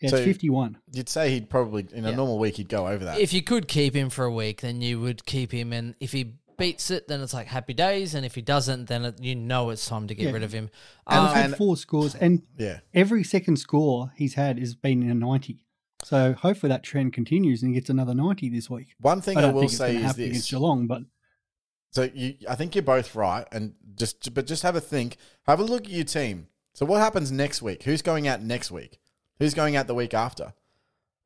Yeah, 0.00 0.08
So- 0.10 0.16
it's 0.16 0.24
51. 0.24 0.78
you'd 0.92 1.08
say 1.08 1.30
he'd 1.30 1.48
probably 1.50 1.86
in 1.92 2.04
a 2.06 2.10
Yeah. 2.10 2.16
normal 2.16 2.38
week 2.38 2.56
he'd 2.56 2.68
go 2.70 2.88
over 2.88 3.04
that. 3.04 3.20
if 3.20 3.32
you 3.34 3.42
could 3.42 3.68
keep 3.68 3.94
him 3.94 4.08
for 4.10 4.24
a 4.24 4.32
week, 4.32 4.60
then 4.62 4.80
you 4.80 4.98
would 5.00 5.24
keep 5.26 5.52
him, 5.52 5.72
and 5.72 5.94
if 6.00 6.12
he 6.12 6.32
beats 6.62 6.90
it, 6.90 7.08
then 7.08 7.20
it's 7.20 7.34
like 7.34 7.46
happy 7.48 7.74
days, 7.74 8.14
and 8.14 8.24
if 8.24 8.34
he 8.34 8.42
doesn't, 8.42 8.86
then 8.86 9.04
it, 9.04 9.20
you 9.20 9.34
know 9.34 9.70
it's 9.70 9.86
time 9.86 10.06
to 10.08 10.14
get 10.14 10.26
Yeah. 10.26 10.32
rid 10.32 10.42
of 10.42 10.52
him. 10.52 10.70
And 11.06 11.26
Um, 11.28 11.34
had 11.34 11.44
and- 11.46 11.56
four 11.56 11.76
scores, 11.76 12.14
and 12.14 12.42
yeah, 12.58 12.80
every 12.94 13.24
second 13.24 13.56
score 13.58 14.12
he's 14.16 14.34
had 14.34 14.58
has 14.58 14.74
been 14.74 15.02
in 15.02 15.10
a 15.10 15.14
90. 15.14 15.64
So 16.04 16.32
hopefully 16.32 16.68
that 16.70 16.82
trend 16.82 17.12
continues 17.12 17.62
and 17.62 17.70
he 17.70 17.74
gets 17.80 17.88
another 17.90 18.14
90 18.14 18.48
this 18.48 18.68
week. 18.68 18.94
one 18.98 19.20
thing 19.20 19.36
I 19.36 19.40
I, 19.40 19.42
don't 19.44 19.54
will 19.54 19.60
think 19.62 19.70
it's 19.72 19.78
say 19.78 19.86
going 19.86 19.94
to 19.98 20.00
is 20.00 20.06
happen 20.06 20.20
this: 20.22 20.28
against 20.30 20.50
Geelong, 20.50 20.86
but 20.86 21.02
So 21.90 22.10
you, 22.14 22.34
I 22.48 22.54
think 22.54 22.74
you're 22.74 22.82
both 22.82 23.14
right, 23.14 23.46
and 23.52 23.74
just 23.94 24.32
but 24.34 24.46
just 24.46 24.62
have 24.62 24.74
a 24.76 24.80
think. 24.80 25.16
Have 25.46 25.60
a 25.60 25.64
look 25.64 25.84
at 25.84 25.90
your 25.90 26.04
team. 26.04 26.46
So 26.74 26.86
what 26.86 27.00
happens 27.02 27.30
next 27.30 27.60
week? 27.60 27.82
Who's 27.82 28.00
going 28.02 28.26
out 28.26 28.40
next 28.42 28.70
week? 28.70 28.98
Who's 29.38 29.52
going 29.54 29.76
out 29.76 29.86
the 29.88 29.94
week 29.94 30.14
after? 30.14 30.54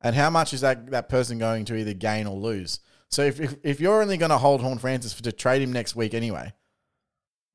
And 0.01 0.15
how 0.15 0.29
much 0.29 0.53
is 0.53 0.61
that 0.61 0.91
that 0.91 1.07
person 1.09 1.37
going 1.39 1.63
to 1.65 1.75
either 1.75 1.93
gain 1.93 2.27
or 2.27 2.35
lose? 2.37 2.79
So 3.09 3.23
if 3.23 3.39
if, 3.39 3.55
if 3.63 3.79
you're 3.79 4.01
only 4.01 4.17
going 4.17 4.31
to 4.31 4.37
hold 4.37 4.61
Horne-Francis 4.61 5.13
for 5.13 5.23
to 5.23 5.31
trade 5.31 5.61
him 5.61 5.71
next 5.71 5.95
week 5.95 6.13
anyway, 6.13 6.53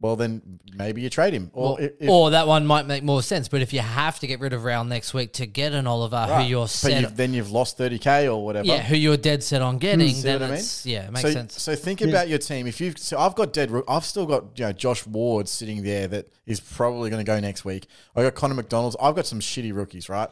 well 0.01 0.16
then 0.16 0.59
maybe 0.74 1.01
you 1.03 1.11
trade 1.11 1.33
him. 1.35 1.51
Or 1.53 1.81
if, 1.81 1.93
if- 2.01 2.09
or 2.09 2.31
that 2.31 2.47
one 2.49 2.66
might 2.66 2.87
make 2.87 3.05
more 3.05 3.23
sense. 3.23 3.49
But 3.49 3.61
if 3.61 3.73
you 3.73 3.81
have 3.81 4.19
to 4.20 4.27
get 4.27 4.41
rid 4.41 4.53
of 4.53 4.65
Rowell 4.65 4.85
next 4.85 5.15
week 5.15 5.35
to 5.35 5.47
get 5.47 5.73
an 5.74 5.87
Oliver 5.87 6.16
right. 6.29 6.43
who 6.43 6.49
you're 6.51 6.65
but 6.65 6.70
set, 6.70 7.01
you've, 7.03 7.16
then 7.16 7.35
you've 7.35 7.51
lost 7.53 7.77
thirty 7.77 7.99
k 7.99 8.29
or 8.29 8.45
whatever. 8.45 8.66
yeah, 8.66 8.83
who 8.83 8.97
you're 8.97 9.16
dead 9.16 9.43
set 9.45 9.62
on 9.62 9.79
getting, 9.79 10.09
See 10.09 10.23
then 10.23 10.41
what 10.41 10.51
I 10.51 10.55
mean? 10.55 10.65
yeah, 10.85 11.05
it 11.07 11.12
makes 11.12 11.23
so, 11.23 11.33
sense. 11.33 11.62
So 11.62 11.74
think 11.77 12.01
Yeah. 12.01 12.09
about 12.09 12.29
your 12.29 12.39
team. 12.39 12.66
If 12.66 12.81
you've, 12.81 12.99
so 12.99 13.19
I've 13.19 13.35
got 13.35 13.53
dead. 13.53 13.70
I've 13.87 14.05
still 14.05 14.27
got 14.27 14.59
you 14.59 14.65
know 14.65 14.73
Josh 14.73 15.07
Ward 15.07 15.49
sitting 15.49 15.83
there 15.83 16.09
that 16.09 16.33
is 16.47 16.59
probably 16.59 17.11
going 17.11 17.24
to 17.24 17.31
go 17.31 17.39
next 17.39 17.65
week. 17.65 17.87
I 18.16 18.23
got 18.23 18.35
Connor 18.35 18.55
MacDonald's. 18.55 18.97
I've 19.01 19.15
got 19.15 19.27
some 19.27 19.39
shitty 19.41 19.74
rookies, 19.74 20.09
right? 20.09 20.31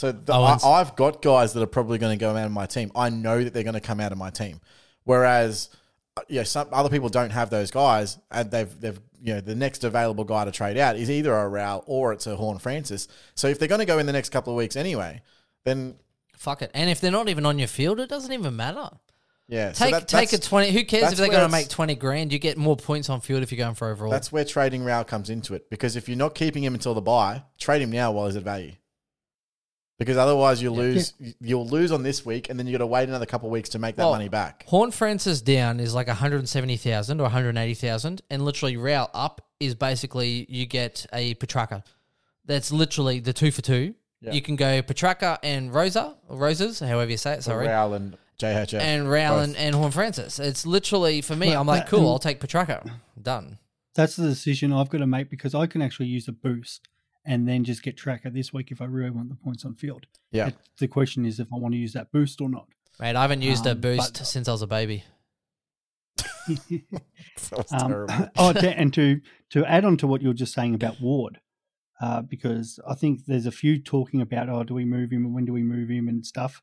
So 0.00 0.12
the, 0.12 0.32
I, 0.32 0.56
I've 0.64 0.96
got 0.96 1.20
guys 1.20 1.52
that 1.52 1.62
are 1.62 1.66
probably 1.66 1.98
going 1.98 2.18
to 2.18 2.20
go 2.20 2.34
out 2.34 2.46
of 2.46 2.52
my 2.52 2.64
team. 2.64 2.90
I 2.96 3.10
know 3.10 3.44
that 3.44 3.52
they're 3.52 3.64
going 3.64 3.74
to 3.74 3.80
come 3.82 4.00
out 4.00 4.12
of 4.12 4.18
my 4.18 4.30
team. 4.30 4.62
Whereas, 5.04 5.68
uh, 6.16 6.22
yeah, 6.26 6.44
some 6.44 6.68
other 6.72 6.88
people 6.88 7.10
don't 7.10 7.28
have 7.28 7.50
those 7.50 7.70
guys, 7.70 8.16
and 8.30 8.50
they've 8.50 8.80
they've 8.80 8.98
you 9.22 9.34
know 9.34 9.42
the 9.42 9.54
next 9.54 9.84
available 9.84 10.24
guy 10.24 10.46
to 10.46 10.52
trade 10.52 10.78
out 10.78 10.96
is 10.96 11.10
either 11.10 11.34
a 11.34 11.46
Rowell 11.46 11.84
or 11.86 12.14
it's 12.14 12.26
a 12.26 12.34
Horne-Francis. 12.34 13.08
So 13.34 13.48
if 13.48 13.58
they're 13.58 13.68
going 13.68 13.80
to 13.80 13.84
go 13.84 13.98
in 13.98 14.06
the 14.06 14.12
next 14.14 14.30
couple 14.30 14.54
of 14.54 14.56
weeks 14.56 14.74
anyway, 14.74 15.20
then 15.64 15.96
Fuck 16.38 16.62
it. 16.62 16.70
And 16.72 16.88
if 16.88 17.02
they're 17.02 17.10
not 17.10 17.28
even 17.28 17.44
on 17.44 17.58
your 17.58 17.68
field, 17.68 18.00
it 18.00 18.08
doesn't 18.08 18.32
even 18.32 18.56
matter. 18.56 18.88
yeah, 19.48 19.72
so 19.72 19.84
Take 19.84 19.92
that- 19.92 20.08
take 20.08 20.32
a 20.32 20.38
twenty. 20.38 20.70
Who 20.72 20.82
cares 20.86 21.12
if 21.12 21.18
they're 21.18 21.28
going 21.28 21.46
to 21.46 21.52
make 21.52 21.68
twenty 21.68 21.94
grand? 21.94 22.32
You 22.32 22.38
get 22.38 22.56
more 22.56 22.78
points 22.78 23.10
on 23.10 23.20
field 23.20 23.42
if 23.42 23.52
you're 23.52 23.58
going 23.58 23.74
for 23.74 23.90
overall. 23.90 24.10
That's 24.10 24.32
where 24.32 24.46
trading 24.46 24.82
Rowell 24.82 25.04
comes 25.04 25.28
into 25.28 25.52
it 25.52 25.68
because 25.68 25.96
if 25.96 26.08
you're 26.08 26.16
not 26.16 26.34
keeping 26.34 26.64
him 26.64 26.72
until 26.72 26.94
the 26.94 27.02
buy, 27.02 27.42
trade 27.58 27.82
him 27.82 27.90
now 27.92 28.12
while 28.12 28.24
he's 28.24 28.36
at 28.36 28.44
value. 28.44 28.72
Because 30.00 30.16
otherwise 30.16 30.62
you 30.62 30.70
lose. 30.72 31.12
You'll 31.40 31.66
lose 31.68 31.92
on 31.92 32.02
this 32.02 32.24
week, 32.24 32.48
and 32.48 32.58
then 32.58 32.66
you 32.66 32.72
got 32.72 32.78
to 32.78 32.86
wait 32.86 33.06
another 33.08 33.26
couple 33.26 33.48
of 33.48 33.52
weeks 33.52 33.68
to 33.70 33.78
make 33.78 33.96
that 33.96 34.02
Well, 34.04 34.12
money 34.12 34.30
back. 34.30 34.64
Horne-Francis 34.66 35.42
down 35.42 35.78
is 35.78 35.94
like 35.94 36.06
170,000 36.08 37.20
or 37.20 37.24
180,000, 37.24 38.22
and 38.30 38.42
literally 38.44 38.78
Rowell 38.78 39.10
up 39.12 39.42
is 39.60 39.74
basically 39.74 40.46
you 40.48 40.64
get 40.64 41.04
a 41.12 41.34
Petracca. 41.34 41.84
That's 42.46 42.72
literally 42.72 43.20
the 43.20 43.34
two 43.34 43.50
for 43.50 43.60
two. 43.60 43.94
Yeah. 44.22 44.32
You 44.32 44.40
can 44.40 44.56
go 44.56 44.80
Petracca 44.82 45.38
and 45.42 45.72
Rosa, 45.72 46.16
or 46.28 46.38
Roses, 46.38 46.80
however 46.80 47.10
you 47.10 47.16
say 47.18 47.34
it, 47.34 47.42
sorry. 47.44 47.68
Rowell 47.68 47.92
and 47.94 48.16
JHF 48.38 48.80
and 48.80 49.10
Rowell 49.10 49.36
both. 49.36 49.44
and, 49.48 49.56
and 49.56 49.74
Horne-Francis. 49.74 50.38
It's 50.38 50.64
literally, 50.64 51.20
for 51.20 51.36
me, 51.36 51.48
Well, 51.50 51.60
I'm 51.60 51.66
like, 51.66 51.82
that- 51.84 51.90
cool, 51.90 52.08
I'll 52.08 52.18
take 52.18 52.40
Petracca. 52.40 52.90
Done. 53.20 53.58
That's 53.94 54.16
the 54.16 54.26
decision 54.28 54.72
I've 54.72 54.88
got 54.88 54.98
to 54.98 55.06
make 55.06 55.28
because 55.28 55.54
I 55.54 55.66
can 55.66 55.82
actually 55.82 56.06
use 56.06 56.26
a 56.26 56.32
boost 56.32 56.88
and 57.24 57.46
then 57.48 57.64
just 57.64 57.82
get 57.82 57.96
tracker 57.96 58.30
this 58.30 58.52
week 58.52 58.70
if 58.70 58.80
I 58.80 58.86
really 58.86 59.10
want 59.10 59.28
the 59.28 59.34
points 59.36 59.64
on 59.64 59.74
field. 59.74 60.06
Yeah. 60.32 60.48
It- 60.48 60.56
the 60.78 60.88
question 60.88 61.24
is 61.26 61.38
if 61.40 61.48
I 61.52 61.56
want 61.56 61.72
to 61.74 61.78
use 61.78 61.92
that 61.92 62.10
boost 62.12 62.40
or 62.40 62.48
not. 62.48 62.68
Mate, 62.98 63.16
I 63.16 63.22
haven't 63.22 63.42
used 63.42 63.66
a 63.66 63.72
Um, 63.72 63.80
boost 63.80 64.14
but- 64.18 64.26
since 64.26 64.48
I 64.48 64.52
was 64.52 64.62
a 64.62 64.66
baby. 64.66 65.04
That 66.48 66.92
was 67.52 67.72
Um, 67.72 67.88
terrible. 67.90 68.28
oh, 68.36 68.52
to, 68.52 68.78
and 68.78 68.92
to 68.94 69.20
to 69.50 69.64
add 69.66 69.84
on 69.84 69.96
to 69.98 70.06
what 70.06 70.22
you 70.22 70.28
were 70.28 70.34
just 70.34 70.52
saying 70.54 70.74
about 70.74 71.00
Ward, 71.00 71.40
uh, 72.00 72.22
because 72.22 72.78
I 72.86 72.94
think 72.94 73.24
there's 73.26 73.46
a 73.46 73.50
few 73.52 73.80
talking 73.80 74.20
about, 74.20 74.48
oh, 74.48 74.62
do 74.64 74.74
we 74.74 74.84
move 74.84 75.10
him 75.12 75.24
and 75.24 75.34
when 75.34 75.44
do 75.44 75.52
we 75.52 75.62
move 75.62 75.88
him 75.90 76.08
and 76.08 76.24
stuff. 76.24 76.62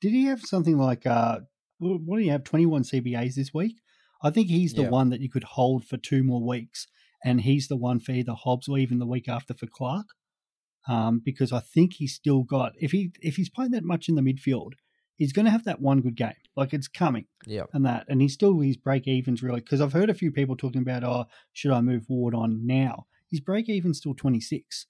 Did 0.00 0.12
he 0.12 0.24
have 0.24 0.40
something 0.42 0.76
like, 0.78 1.06
uh, 1.06 1.40
what 1.78 2.00
what 2.02 2.18
do 2.18 2.24
you 2.24 2.30
have, 2.32 2.44
21 2.44 2.82
CBAs 2.84 3.34
this 3.34 3.52
week? 3.54 3.80
I 4.22 4.30
think 4.30 4.48
he's 4.48 4.72
the 4.74 4.82
Yeah. 4.82 4.88
one 4.90 5.10
that 5.10 5.20
you 5.20 5.28
could 5.30 5.44
hold 5.44 5.84
for 5.84 5.96
two 5.96 6.22
more 6.24 6.42
weeks, 6.42 6.86
and 7.24 7.40
he's 7.40 7.66
the 7.66 7.76
one 7.76 7.98
for 7.98 8.12
either 8.12 8.34
Hobbs 8.34 8.68
or 8.68 8.78
even 8.78 8.98
the 9.00 9.06
week 9.06 9.28
after 9.28 9.54
for 9.54 9.66
Clark. 9.66 10.06
Um, 10.86 11.22
because 11.24 11.50
I 11.50 11.60
think 11.60 11.94
he's 11.94 12.14
still 12.14 12.42
got 12.42 12.72
if 12.78 12.92
he 12.92 13.10
if 13.22 13.36
he's 13.36 13.48
playing 13.48 13.70
that 13.70 13.84
much 13.84 14.08
in 14.08 14.16
the 14.16 14.22
midfield, 14.22 14.72
he's 15.16 15.32
going 15.32 15.46
to 15.46 15.50
have 15.50 15.64
that 15.64 15.80
one 15.80 16.02
good 16.02 16.14
game. 16.14 16.34
Like 16.56 16.74
it's 16.74 16.88
coming 16.88 17.24
Yeah. 17.46 17.64
and 17.72 17.86
that, 17.86 18.04
and 18.06 18.20
he's 18.20 18.34
still 18.34 18.60
his 18.60 18.76
break 18.76 19.08
evens 19.08 19.42
really 19.42 19.60
because 19.60 19.80
I've 19.80 19.94
heard 19.94 20.10
a 20.10 20.14
few 20.14 20.30
people 20.30 20.56
talking 20.56 20.82
about, 20.82 21.02
oh, 21.02 21.24
should 21.54 21.72
I 21.72 21.80
move 21.80 22.04
Ward 22.10 22.34
on 22.34 22.66
now? 22.66 23.06
His 23.30 23.40
break 23.40 23.68
even's 23.70 23.96
still 23.98 24.14
twenty 24.14 24.40
six. 24.40 24.86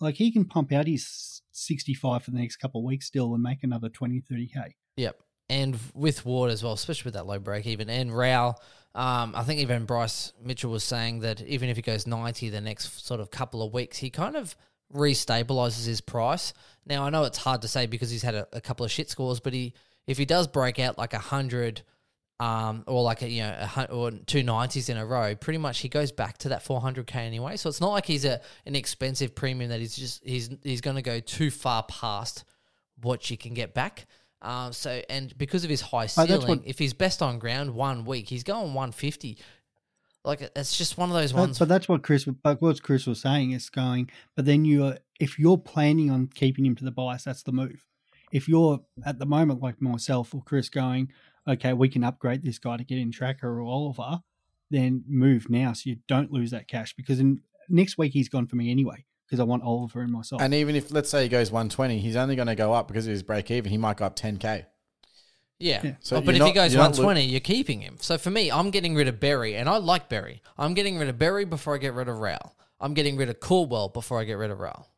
Like 0.00 0.16
he 0.16 0.30
can 0.30 0.44
pump 0.44 0.70
out 0.70 0.86
his 0.86 1.40
sixty 1.50 1.94
five 1.94 2.22
for 2.24 2.30
the 2.30 2.38
next 2.38 2.56
couple 2.58 2.82
of 2.82 2.84
weeks 2.84 3.06
still 3.06 3.32
and 3.32 3.42
make 3.42 3.64
another 3.64 3.88
20, 3.88 4.20
30 4.20 4.48
k. 4.48 4.74
Yep. 4.98 5.16
And 5.50 5.78
with 5.94 6.26
Ward 6.26 6.50
as 6.50 6.62
well, 6.62 6.74
especially 6.74 7.08
with 7.08 7.14
that 7.14 7.26
low 7.26 7.38
break 7.38 7.66
even. 7.66 7.88
And 7.88 8.14
Rowell, 8.14 8.60
um, 8.94 9.32
I 9.34 9.44
think 9.44 9.60
even 9.60 9.86
Bryce 9.86 10.32
Mitchell 10.42 10.70
was 10.70 10.84
saying 10.84 11.20
that 11.20 11.40
even 11.42 11.68
if 11.68 11.76
he 11.76 11.82
goes 11.82 12.06
90 12.06 12.50
the 12.50 12.60
next 12.60 13.06
sort 13.06 13.20
of 13.20 13.30
couple 13.30 13.62
of 13.62 13.72
weeks, 13.72 13.96
he 13.96 14.10
kind 14.10 14.36
of 14.36 14.54
restabilizes 14.92 15.86
his 15.86 16.00
price. 16.00 16.52
Now, 16.86 17.04
I 17.04 17.10
know 17.10 17.24
it's 17.24 17.38
hard 17.38 17.62
to 17.62 17.68
say 17.68 17.86
because 17.86 18.10
he's 18.10 18.22
had 18.22 18.34
a, 18.34 18.48
a 18.52 18.60
couple 18.60 18.84
of 18.84 18.90
shit 18.90 19.08
scores, 19.10 19.40
but 19.40 19.52
he 19.52 19.74
if 20.06 20.16
he 20.16 20.24
does 20.24 20.46
break 20.46 20.78
out 20.78 20.96
like 20.96 21.12
a 21.12 21.16
100 21.16 21.82
um, 22.40 22.84
or 22.86 23.02
like 23.02 23.22
a, 23.22 23.28
you 23.28 23.42
know, 23.42 23.68
a, 23.76 23.84
or 23.90 24.10
two 24.10 24.42
nineties 24.42 24.88
in 24.88 24.96
a 24.96 25.04
row, 25.04 25.34
pretty 25.34 25.58
much 25.58 25.80
he 25.80 25.88
goes 25.88 26.12
back 26.12 26.38
to 26.38 26.50
that 26.50 26.64
400k 26.64 27.16
anyway. 27.16 27.56
So 27.56 27.68
it's 27.68 27.80
not 27.80 27.90
like 27.90 28.06
he's 28.06 28.24
a 28.24 28.40
an 28.64 28.74
expensive 28.74 29.34
premium 29.34 29.70
that 29.70 29.80
he's 29.80 29.96
just 29.96 30.24
he's 30.24 30.50
he's 30.62 30.80
going 30.80 30.96
to 30.96 31.02
go 31.02 31.20
too 31.20 31.50
far 31.50 31.82
past 31.84 32.44
what 33.00 33.30
you 33.30 33.36
can 33.36 33.54
get 33.54 33.74
back. 33.74 34.06
Um, 34.40 34.72
so 34.72 35.02
and 35.10 35.36
because 35.36 35.64
of 35.64 35.70
his 35.70 35.80
high 35.80 36.04
Oh, 36.04 36.06
ceiling, 36.06 36.46
what- 36.48 36.66
if 36.66 36.78
he's 36.78 36.94
best 36.94 37.22
on 37.22 37.38
ground 37.38 37.74
one 37.74 38.04
week, 38.04 38.28
he's 38.28 38.44
going 38.44 38.72
150. 38.74 39.38
Like 40.24 40.42
it's 40.54 40.76
just 40.76 40.98
one 40.98 41.10
of 41.10 41.14
those 41.14 41.32
ones. 41.32 41.58
but 41.58 41.68
that's 41.68 41.88
what 41.88 42.02
Chris, 42.02 42.24
but 42.24 42.60
what 42.60 42.82
Chris 42.82 43.06
was 43.06 43.20
saying 43.20 43.52
is 43.52 43.70
going. 43.70 44.10
But 44.36 44.44
then 44.44 44.64
you're 44.64 44.98
if 45.20 45.38
you're 45.38 45.58
planning 45.58 46.10
on 46.10 46.28
keeping 46.28 46.66
him 46.66 46.74
to 46.76 46.84
the 46.84 46.90
bias, 46.90 47.24
that's 47.24 47.42
the 47.42 47.52
move. 47.52 47.84
If 48.30 48.48
you're 48.48 48.80
at 49.06 49.18
the 49.18 49.26
moment 49.26 49.62
like 49.62 49.80
myself 49.80 50.34
or 50.34 50.42
Chris 50.42 50.68
going, 50.68 51.10
okay, 51.46 51.72
we 51.72 51.88
can 51.88 52.04
upgrade 52.04 52.42
this 52.42 52.58
guy 52.58 52.76
to 52.76 52.84
get 52.84 52.98
in 52.98 53.10
Tracker 53.10 53.58
or 53.60 53.62
Oliver, 53.62 54.20
then 54.70 55.02
move 55.08 55.48
now 55.48 55.72
so 55.72 55.88
you 55.90 55.96
don't 56.08 56.30
lose 56.30 56.50
that 56.50 56.68
cash 56.68 56.94
because 56.94 57.20
in 57.20 57.40
next 57.70 57.96
week 57.96 58.12
he's 58.12 58.28
gone 58.28 58.46
for 58.46 58.56
me 58.56 58.70
anyway 58.70 59.04
because 59.28 59.40
I 59.40 59.44
want 59.44 59.62
Oliver 59.62 60.02
in 60.02 60.10
myself. 60.10 60.40
And 60.40 60.54
even 60.54 60.74
if 60.74 60.90
let's 60.90 61.10
say 61.10 61.24
he 61.24 61.28
goes 61.28 61.50
120, 61.50 61.98
he's 61.98 62.16
only 62.16 62.34
going 62.34 62.48
to 62.48 62.54
go 62.54 62.72
up 62.72 62.88
because 62.88 63.06
of 63.06 63.10
his 63.10 63.22
break 63.22 63.50
even. 63.50 63.70
He 63.70 63.76
might 63.76 63.98
go 63.98 64.06
up 64.06 64.16
10k. 64.16 64.64
Yeah. 65.60 65.80
Yeah. 65.84 65.94
So 66.00 66.16
Oh, 66.16 66.20
but 66.20 66.34
you're 66.34 66.46
if 66.46 66.48
he 66.48 66.54
goes 66.54 66.72
you're 66.72 66.80
120, 66.80 67.24
you're 67.24 67.40
keeping 67.40 67.80
him. 67.80 67.96
So 68.00 68.16
for 68.16 68.30
me, 68.30 68.50
I'm 68.50 68.70
getting 68.70 68.94
rid 68.94 69.08
of 69.08 69.20
Berry, 69.20 69.56
and 69.56 69.68
I 69.68 69.76
like 69.78 70.08
Berry. 70.08 70.40
I'm 70.56 70.72
getting 70.74 70.98
rid 70.98 71.08
of 71.08 71.18
Berry 71.18 71.44
before 71.44 71.74
I 71.74 71.78
get 71.78 71.94
rid 71.94 72.08
of 72.08 72.18
Rowell. 72.18 72.54
I'm 72.80 72.94
getting 72.94 73.16
rid 73.16 73.28
of 73.28 73.40
Caldwell 73.40 73.88
before 73.88 74.20
I 74.20 74.24
get 74.24 74.34
rid 74.34 74.50
of 74.50 74.60
Rowell. 74.60 74.88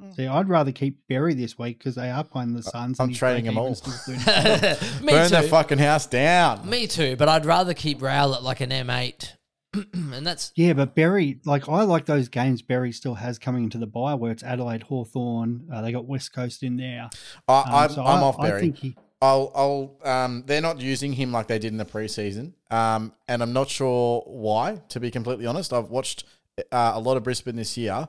Mm. 0.00 0.14
See, 0.16 0.26
I'd 0.26 0.48
rather 0.48 0.72
keep 0.72 1.06
Berry 1.08 1.34
this 1.34 1.58
week 1.58 1.78
because 1.78 1.96
they 1.96 2.08
are 2.08 2.24
playing 2.24 2.54
the 2.54 2.60
uh, 2.60 2.70
Suns. 2.70 3.00
I'm 3.00 3.08
and 3.08 3.16
trading 3.16 3.44
them 3.44 3.58
all. 3.58 3.74
still 3.74 3.92
30. 4.16 5.04
Me 5.04 5.12
Burn 5.12 5.24
too. 5.28 5.30
that 5.34 5.46
fucking 5.50 5.78
house 5.78 6.06
down. 6.06 6.68
Me 6.70 6.86
too, 6.86 7.16
but 7.16 7.28
I'd 7.28 7.44
rather 7.44 7.74
keep 7.74 8.00
Rowell 8.00 8.34
at 8.36 8.42
like 8.42 8.60
an 8.60 8.70
M8. 8.70 9.32
and 9.94 10.26
that's 10.26 10.52
Yeah, 10.56 10.72
but 10.72 10.94
Berry, 10.94 11.40
like 11.44 11.68
I 11.68 11.82
like 11.82 12.06
those 12.06 12.28
games 12.28 12.62
Berry 12.62 12.92
still 12.92 13.14
has 13.14 13.38
coming 13.38 13.64
into 13.64 13.78
the 13.78 13.86
buy 13.86 14.14
where 14.14 14.32
it's 14.32 14.42
Adelaide, 14.42 14.82
Hawthorn. 14.84 15.68
Uh, 15.72 15.80
they 15.82 15.92
got 15.92 16.06
West 16.06 16.32
Coast 16.32 16.62
in 16.62 16.76
there. 16.76 17.08
I, 17.48 17.60
Um, 17.60 17.66
I'm, 17.74 17.90
so 17.90 18.04
I'm 18.04 18.18
I- 18.18 18.26
off 18.26 18.38
I 18.40 18.42
Berry. 18.48 18.60
think 18.62 18.76
he, 18.78 18.96
I'll, 19.22 19.52
I'll, 19.54 20.10
um, 20.10 20.44
they're 20.46 20.62
not 20.62 20.80
using 20.80 21.12
him 21.12 21.30
like 21.30 21.46
they 21.46 21.58
did 21.58 21.72
in 21.72 21.76
the 21.76 21.84
preseason, 21.84 22.54
um, 22.70 23.12
and 23.28 23.42
I'm 23.42 23.52
not 23.52 23.68
sure 23.68 24.22
why. 24.26 24.80
To 24.88 24.98
be 24.98 25.10
completely 25.10 25.44
honest, 25.44 25.74
I've 25.74 25.90
watched 25.90 26.24
uh, 26.72 26.92
a 26.94 27.00
lot 27.00 27.18
of 27.18 27.22
Brisbane 27.22 27.54
this 27.56 27.76
year, 27.76 28.08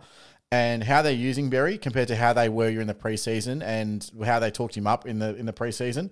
and 0.54 0.82
how 0.86 1.02
they're 1.02 1.12
using 1.12 1.50
Berry 1.50 1.78
compared 1.78 2.08
to 2.08 2.16
how 2.16 2.32
they 2.32 2.48
were 2.48 2.70
in 2.70 2.88
the 2.88 2.94
preseason 2.94 3.62
and 3.62 4.10
how 4.26 4.40
they 4.40 4.52
talked 4.52 4.76
him 4.78 4.88
up 4.88 5.06
in 5.06 5.20
the 5.20 5.36
in 5.36 5.46
the 5.46 5.52
preseason, 5.52 6.12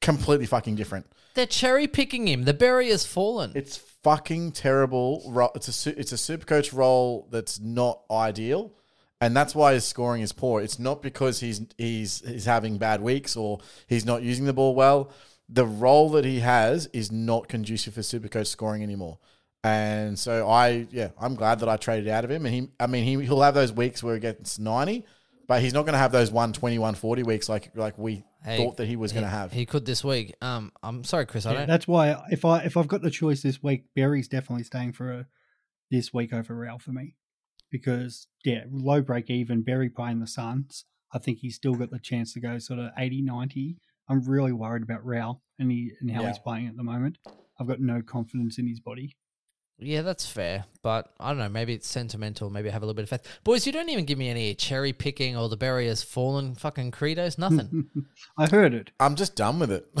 completely 0.00 0.46
fucking 0.46 0.76
different. 0.76 1.06
they're 1.34 1.46
cherry 1.46 1.86
picking 1.86 2.26
him. 2.28 2.44
The 2.44 2.54
berry 2.54 2.88
has 2.90 3.06
fallen. 3.06 3.52
It's 3.54 3.76
fucking 3.76 4.52
terrible. 4.52 5.50
It's 5.54 5.86
a 5.86 5.98
it's 5.98 6.12
a 6.12 6.18
super 6.18 6.46
coach 6.46 6.72
role 6.72 7.28
that's 7.30 7.58
not 7.60 8.02
ideal, 8.10 8.72
and 9.20 9.36
that's 9.36 9.54
why 9.54 9.74
his 9.74 9.84
scoring 9.84 10.22
is 10.22 10.32
poor. 10.32 10.60
It's 10.62 10.78
not 10.78 11.02
because 11.02 11.40
he's 11.40 11.62
he's 11.76 12.22
he's 12.26 12.44
having 12.44 12.78
bad 12.78 13.00
weeks 13.00 13.36
or 13.36 13.58
he's 13.86 14.04
not 14.04 14.22
using 14.22 14.44
the 14.44 14.52
ball 14.52 14.74
well. 14.74 15.10
The 15.48 15.66
role 15.66 16.10
that 16.10 16.24
he 16.24 16.40
has 16.40 16.86
is 16.92 17.12
not 17.12 17.48
conducive 17.48 17.94
for 17.94 18.02
super 18.02 18.28
coach 18.28 18.48
scoring 18.48 18.82
anymore. 18.82 19.18
And 19.64 20.18
so 20.18 20.48
I 20.48 20.86
yeah 20.90 21.08
I'm 21.20 21.34
glad 21.34 21.60
that 21.60 21.68
I 21.68 21.76
traded 21.76 22.08
out 22.08 22.24
of 22.24 22.30
him. 22.30 22.46
And 22.46 22.54
he 22.54 22.68
I 22.78 22.86
mean 22.86 23.04
he 23.04 23.24
he'll 23.24 23.42
have 23.42 23.54
those 23.54 23.72
weeks 23.72 24.02
where 24.02 24.14
he 24.14 24.20
gets 24.20 24.58
ninety. 24.58 25.04
But 25.46 25.62
he's 25.62 25.72
not 25.72 25.82
going 25.82 25.92
to 25.92 25.98
have 25.98 26.12
those 26.12 26.30
120, 26.32 26.78
140 26.78 27.22
weeks 27.22 27.48
like 27.48 27.70
like 27.76 27.96
we 27.98 28.24
Hey, 28.44 28.56
thought 28.56 28.76
that 28.78 28.86
he 28.86 28.96
was 28.96 29.12
going 29.12 29.24
to 29.24 29.30
have. 29.30 29.52
He 29.52 29.64
could 29.66 29.84
this 29.86 30.02
week. 30.04 30.34
Um, 30.40 30.72
I'm 30.82 31.04
sorry, 31.04 31.26
Chris. 31.26 31.46
I 31.46 31.52
yeah, 31.52 31.58
don't. 31.60 31.68
that's 31.68 31.86
why 31.88 32.16
if 32.30 32.44
I 32.44 32.60
if 32.64 32.76
I've 32.76 32.88
got 32.88 33.02
the 33.02 33.10
choice 33.10 33.42
this 33.42 33.62
week, 33.62 33.84
Barry's 33.94 34.28
definitely 34.28 34.64
staying 34.64 34.92
for 34.92 35.12
a, 35.12 35.26
this 35.90 36.12
week 36.12 36.32
over 36.32 36.54
Rowell 36.54 36.78
for 36.78 36.92
me 36.92 37.14
because 37.70 38.26
yeah, 38.44 38.64
low 38.70 39.00
break 39.02 39.30
even. 39.30 39.62
Berry 39.62 39.88
playing 39.88 40.20
the 40.20 40.26
Suns, 40.26 40.84
I 41.12 41.18
think 41.18 41.38
he's 41.38 41.56
still 41.56 41.74
got 41.74 41.90
the 41.90 41.98
chance 41.98 42.32
to 42.34 42.40
go 42.40 42.58
sort 42.58 42.80
of 42.80 42.90
80, 42.96 43.22
90. 43.22 43.76
I'm 44.08 44.22
really 44.22 44.52
worried 44.52 44.82
about 44.82 45.04
Rowell 45.04 45.42
and 45.58 45.70
he 45.70 45.92
and 46.00 46.10
how 46.10 46.22
Yeah. 46.22 46.28
he's 46.28 46.38
playing 46.38 46.68
at 46.68 46.76
the 46.76 46.82
moment. 46.84 47.18
I've 47.58 47.66
got 47.66 47.80
no 47.80 48.02
confidence 48.02 48.58
in 48.58 48.66
his 48.68 48.80
body. 48.80 49.16
Yeah, 49.78 50.00
that's 50.00 50.26
fair, 50.26 50.64
but 50.82 51.12
I 51.20 51.28
don't 51.28 51.36
know. 51.38 51.50
Maybe 51.50 51.74
it's 51.74 51.86
sentimental. 51.86 52.48
Maybe 52.48 52.70
I 52.70 52.72
have 52.72 52.82
a 52.82 52.86
little 52.86 52.96
bit 52.96 53.02
of 53.02 53.10
faith. 53.10 53.40
Boys, 53.44 53.66
you 53.66 53.72
don't 53.72 53.90
even 53.90 54.06
give 54.06 54.16
me 54.16 54.30
any 54.30 54.54
cherry 54.54 54.94
picking 54.94 55.36
or 55.36 55.50
the 55.50 55.56
berry 55.58 55.86
has 55.88 56.02
fallen 56.02 56.54
fucking 56.54 56.92
credos. 56.92 57.36
Nothing. 57.36 57.86
I 58.38 58.46
heard 58.46 58.72
it. 58.72 58.90
I'm 58.98 59.16
just 59.16 59.36
done 59.36 59.58
with 59.58 59.70
it. 59.70 59.86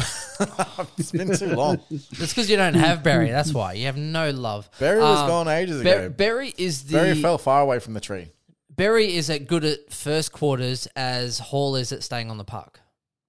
it's 0.96 1.12
been 1.12 1.36
too 1.36 1.54
long. 1.54 1.80
it's 1.90 2.08
because 2.08 2.48
you 2.48 2.56
don't 2.56 2.72
have 2.74 3.02
berry. 3.02 3.28
That's 3.30 3.52
why 3.52 3.74
you 3.74 3.84
have 3.84 3.98
no 3.98 4.30
love. 4.30 4.70
Barry 4.78 5.00
was 5.00 5.18
Um, 5.20 5.28
gone 5.28 5.48
ages 5.48 5.82
Ber- 5.82 6.06
ago. 6.06 6.08
berry 6.08 6.54
is 6.56 6.84
the 6.84 6.94
Barry 6.94 7.20
fell 7.20 7.36
far 7.36 7.60
away 7.60 7.78
from 7.78 7.92
the 7.92 8.00
tree. 8.00 8.32
Berry 8.70 9.14
is 9.14 9.28
at 9.28 9.46
good 9.46 9.64
at 9.64 9.92
first 9.92 10.32
quarters 10.32 10.86
as 10.96 11.38
Hall 11.38 11.76
is 11.76 11.92
at 11.92 12.02
staying 12.02 12.30
on 12.30 12.38
the 12.38 12.44
park. 12.44 12.80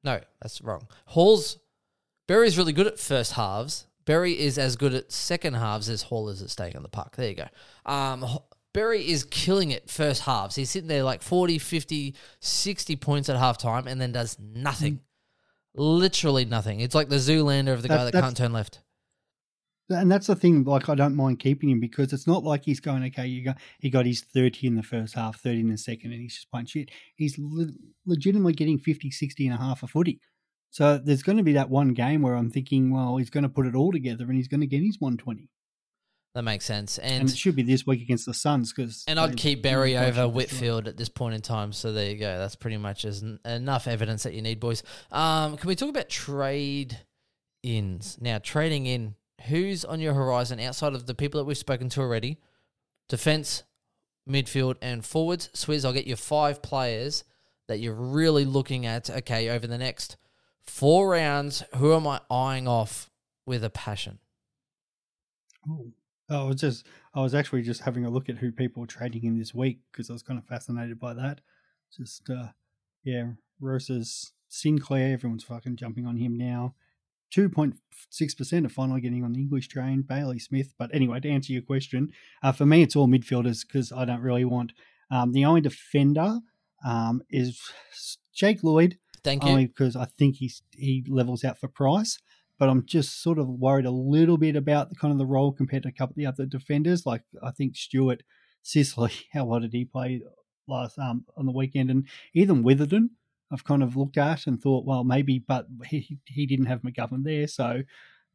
No, 0.03 0.21
that's 0.41 0.61
wrong. 0.61 0.87
Hall's 1.07 1.57
Berry 2.27 2.47
is 2.47 2.57
really 2.57 2.73
good 2.73 2.87
at 2.87 2.99
first 2.99 3.33
halves. 3.33 3.85
Berry 4.07 4.39
is 4.39 4.57
as 4.57 4.77
good 4.77 4.93
at 4.93 5.11
second 5.11 5.53
halves 5.55 5.89
as 5.89 6.03
Hall 6.03 6.29
is 6.29 6.41
at 6.41 6.49
staying 6.49 6.77
on 6.77 6.81
the 6.81 6.89
park. 6.89 7.15
There 7.17 7.27
you 7.29 7.35
go. 7.35 7.47
Um, 7.91 8.25
Berry 8.73 9.07
is 9.07 9.25
killing 9.25 9.71
it 9.71 9.89
first 9.89 10.21
halves. 10.23 10.55
He's 10.55 10.69
sitting 10.69 10.87
there 10.87 11.03
like 11.03 11.21
40, 11.21 11.59
50, 11.59 12.15
60 12.39 12.95
points 12.95 13.27
at 13.27 13.35
halftime 13.35 13.85
and 13.85 13.99
then 13.99 14.13
does 14.13 14.37
nothing. 14.39 15.01
Literally 15.75 16.45
nothing. 16.45 16.79
It's 16.79 16.95
like 16.95 17.09
the 17.09 17.17
Zoolander 17.17 17.73
of 17.73 17.81
the 17.81 17.89
guy 17.89 18.05
That- 18.05 18.13
that 18.13 18.21
can't 18.21 18.37
turn 18.37 18.53
left. 18.53 18.81
And 19.89 20.11
that's 20.11 20.27
the 20.27 20.35
thing. 20.35 20.63
Like, 20.63 20.89
I 20.89 20.95
don't 20.95 21.15
mind 21.15 21.39
keeping 21.39 21.69
him 21.69 21.79
because 21.79 22.11
it's 22.11 22.27
not 22.27 22.43
like 22.43 22.63
he's 22.65 22.79
going, 22.81 23.03
okay, 23.05 23.25
you 23.27 23.43
got 23.43 23.57
he 23.79 23.89
got 23.89 24.05
his 24.05 24.19
30 24.21 24.67
in 24.67 24.75
the 24.75 24.83
first 24.83 25.15
half, 25.15 25.39
30 25.39 25.61
in 25.61 25.69
the 25.69 25.77
second, 25.77 26.11
and 26.11 26.21
he's 26.21 26.35
just 26.35 26.51
playing 26.51 26.65
shit. 26.65 26.91
He's 27.15 27.37
le- 27.37 27.71
legitimately 28.05 28.51
getting 28.53 28.77
50, 28.79 29.11
60 29.11 29.47
and 29.47 29.55
a 29.55 29.57
half 29.57 29.83
a 29.83 29.87
footy. 29.87 30.19
So 30.77 30.99
there's 30.99 31.23
going 31.23 31.39
to 31.39 31.43
be 31.43 31.53
that 31.53 31.71
one 31.71 31.95
game 31.95 32.21
where 32.21 32.35
I'm 32.35 32.51
thinking, 32.51 32.91
well, 32.91 33.17
he's 33.17 33.31
going 33.31 33.41
to 33.41 33.49
put 33.49 33.65
it 33.65 33.73
all 33.73 33.91
together 33.91 34.25
and 34.25 34.35
he's 34.35 34.47
going 34.47 34.61
to 34.61 34.67
get 34.67 34.83
his 34.83 35.01
120. 35.01 35.49
that 36.35 36.43
makes 36.43 36.65
sense. 36.65 36.99
and 36.99 37.21
And 37.21 37.29
it 37.31 37.35
should 37.35 37.55
be 37.55 37.63
this 37.63 37.87
week 37.87 37.99
against 37.99 38.27
the 38.27 38.33
Suns 38.35 38.73
because. 38.73 39.03
and 39.07 39.19
I'd 39.19 39.37
keep 39.37 39.63
Barry 39.63 39.97
over 39.97 40.27
Whitfield 40.27 40.87
at 40.87 40.95
this 40.95 41.09
point 41.09 41.33
in 41.33 41.41
time. 41.41 41.73
So 41.73 41.91
there 41.91 42.11
you 42.11 42.17
go. 42.19 42.37
That's 42.37 42.53
pretty 42.53 42.77
much 42.77 43.05
as 43.05 43.23
enough 43.43 43.87
evidence 43.87 44.21
that 44.21 44.35
you 44.35 44.43
need, 44.43 44.59
boys. 44.59 44.83
Um, 45.11 45.57
can 45.57 45.67
we 45.67 45.73
talk 45.73 45.89
about 45.89 46.09
trade 46.09 46.99
ins 47.63 48.19
now? 48.21 48.37
Trading 48.37 48.85
in. 48.85 49.15
Who's 49.47 49.83
on 49.83 49.99
your 49.99 50.13
horizon 50.13 50.59
outside 50.59 50.93
of 50.93 51.07
the 51.07 51.15
people 51.15 51.39
that 51.39 51.45
we've 51.45 51.57
spoken 51.57 51.89
to 51.89 52.01
already? 52.01 52.37
Defense, 53.09 53.63
midfield, 54.29 54.75
and 54.83 55.03
forwards. 55.03 55.49
Swizz, 55.55 55.85
I'll 55.85 55.91
get 55.93 56.05
you 56.05 56.15
five 56.15 56.61
players 56.61 57.23
that 57.67 57.79
you're 57.79 57.95
really 57.95 58.45
looking 58.45 58.85
at. 58.85 59.09
Okay, 59.09 59.49
over 59.49 59.65
the 59.65 59.79
next 59.79 60.17
four 60.69 61.09
rounds, 61.09 61.63
who 61.75 61.93
am 61.93 62.07
I 62.07 62.21
eyeing 62.29 62.67
off 62.67 63.09
with 63.45 63.63
a 63.63 63.69
passion? 63.69 64.19
Oh, 65.69 65.91
I 66.29 66.43
was 66.43 66.57
just, 66.57 66.85
I 67.13 67.21
was 67.21 67.33
actually 67.33 67.61
just 67.61 67.81
having 67.81 68.05
a 68.05 68.09
look 68.09 68.29
at 68.29 68.37
who 68.37 68.51
people 68.51 68.83
are 68.83 68.87
trading 68.87 69.23
in 69.23 69.37
this 69.37 69.53
week 69.53 69.79
because 69.91 70.09
I 70.09 70.13
was 70.13 70.23
kind 70.23 70.39
of 70.39 70.45
fascinated 70.45 70.99
by 70.99 71.13
that. 71.13 71.41
Just, 71.95 72.29
uh, 72.29 72.49
yeah, 73.03 73.31
versus 73.61 74.33
Sinclair, 74.49 75.13
everyone's 75.13 75.43
fucking 75.43 75.77
jumping 75.77 76.05
on 76.05 76.17
him 76.17 76.37
now. 76.37 76.75
2.6% 77.35 78.65
are 78.65 78.69
finally 78.69 79.01
getting 79.01 79.23
on 79.23 79.33
the 79.33 79.39
English 79.39 79.67
train, 79.67 80.01
Bailey 80.01 80.39
Smith. 80.39 80.73
But 80.77 80.93
anyway, 80.93 81.19
to 81.19 81.29
answer 81.29 81.53
your 81.53 81.61
question, 81.61 82.11
uh, 82.41 82.51
for 82.51 82.65
me, 82.65 82.81
it's 82.81 82.95
all 82.95 83.07
midfielders 83.07 83.65
because 83.65 83.91
I 83.91 84.05
don't 84.05 84.21
really 84.21 84.45
want. 84.45 84.73
Um, 85.11 85.31
the 85.31 85.45
only 85.45 85.61
defender 85.61 86.39
um, 86.85 87.21
is 87.29 87.61
Jake 88.33 88.63
Lloyd, 88.63 88.97
Thank 89.27 89.43
you. 89.43 89.49
only 89.49 89.65
because 89.67 89.95
I 89.95 90.05
think 90.05 90.37
he's 90.37 90.61
he 90.71 91.03
levels 91.07 91.43
out 91.43 91.59
for 91.59 91.67
price. 91.67 92.17
But 92.57 92.69
I'm 92.69 92.85
just 92.85 93.21
sort 93.21 93.37
of 93.37 93.47
worried 93.47 93.85
a 93.85 93.91
little 93.91 94.37
bit 94.37 94.55
about 94.55 94.89
the 94.89 94.95
kind 94.95 95.11
of 95.11 95.19
the 95.19 95.27
role 95.27 95.51
compared 95.51 95.83
to 95.83 95.89
a 95.89 95.91
couple 95.91 96.13
of 96.13 96.15
the 96.15 96.25
other 96.25 96.45
defenders. 96.45 97.05
Like 97.05 97.23
I 97.43 97.51
think 97.51 97.75
Stewart, 97.75 98.23
Sicily, 98.63 99.11
how 99.33 99.45
well 99.45 99.59
did 99.59 99.73
he 99.73 99.85
play 99.85 100.21
last 100.67 100.97
um, 100.97 101.25
on 101.35 101.45
the 101.45 101.51
weekend? 101.51 101.91
And 101.91 102.07
even 102.33 102.63
Witherden, 102.63 103.11
I've 103.51 103.63
kind 103.65 103.83
of 103.83 103.95
looked 103.95 104.17
at 104.17 104.47
and 104.47 104.59
thought, 104.61 104.85
well, 104.85 105.03
maybe, 105.03 105.39
but 105.39 105.67
he 105.85 106.19
he 106.25 106.45
didn't 106.45 106.65
have 106.67 106.81
McGovern 106.81 107.23
there, 107.23 107.47
so 107.47 107.83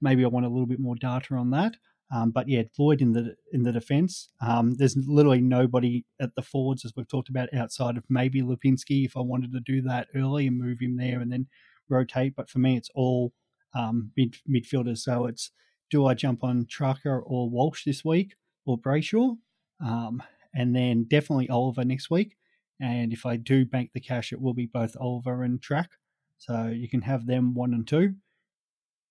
maybe 0.01 0.25
I 0.25 0.29
want 0.29 0.47
a 0.47 0.51
little 0.51 0.67
bit 0.67 0.81
more 0.81 0.97
data 0.97 1.35
on 1.35 1.51
that. 1.51 1.77
Um, 2.15 2.31
but 2.31 2.49
yeah, 2.49 2.63
Lloyd 2.79 3.01
in 3.01 3.13
the 3.13 3.37
in 3.53 3.63
the 3.63 3.73
defence. 3.73 4.29
Um, 4.41 4.75
there's 4.77 4.97
literally 4.97 5.41
nobody 5.41 6.05
at 6.21 6.35
the 6.35 6.43
forwards, 6.43 6.85
as 6.85 6.93
we've 6.95 7.09
talked 7.09 7.31
about, 7.31 7.53
outside 7.55 7.97
of 7.97 8.05
maybe 8.11 8.43
Lipinski. 8.43 9.07
If 9.07 9.17
I 9.17 9.21
wanted 9.21 9.53
to 9.53 9.61
do 9.61 9.81
that 9.83 10.09
early 10.15 10.47
and 10.47 10.59
move 10.59 10.79
him 10.81 10.97
there 10.97 11.21
and 11.21 11.33
then 11.33 11.47
rotate, 11.89 12.35
but 12.37 12.51
for 12.51 12.59
me, 12.59 12.77
it's 12.77 12.91
all 12.95 13.33
um, 13.75 14.11
mid 14.17 14.37
midfielders. 14.49 14.99
So 14.99 15.27
it's 15.27 15.53
do 15.91 16.07
I 16.07 16.15
jump 16.15 16.45
on 16.45 16.67
Trucker 16.69 17.21
or 17.21 17.49
Walsh 17.49 17.85
this 17.85 18.05
week 18.05 18.35
or 18.67 18.79
Brayshaw, 18.79 19.37
um, 19.85 20.23
and 20.55 20.77
then 20.77 21.05
definitely 21.05 21.49
Oliver 21.49 21.85
next 21.85 22.11
week. 22.11 22.37
And 22.81 23.13
if 23.13 23.25
I 23.25 23.37
do 23.37 23.65
bank 23.65 23.91
the 23.95 24.01
cash, 24.01 24.33
it 24.33 24.41
will 24.41 24.55
be 24.55 24.67
both 24.67 24.97
Oliver 25.01 25.45
and 25.45 25.63
Track. 25.63 25.91
So 26.37 26.67
you 26.67 26.89
can 26.89 27.03
have 27.03 27.27
them 27.27 27.55
one 27.55 27.73
and 27.73 27.87
two. 27.87 28.17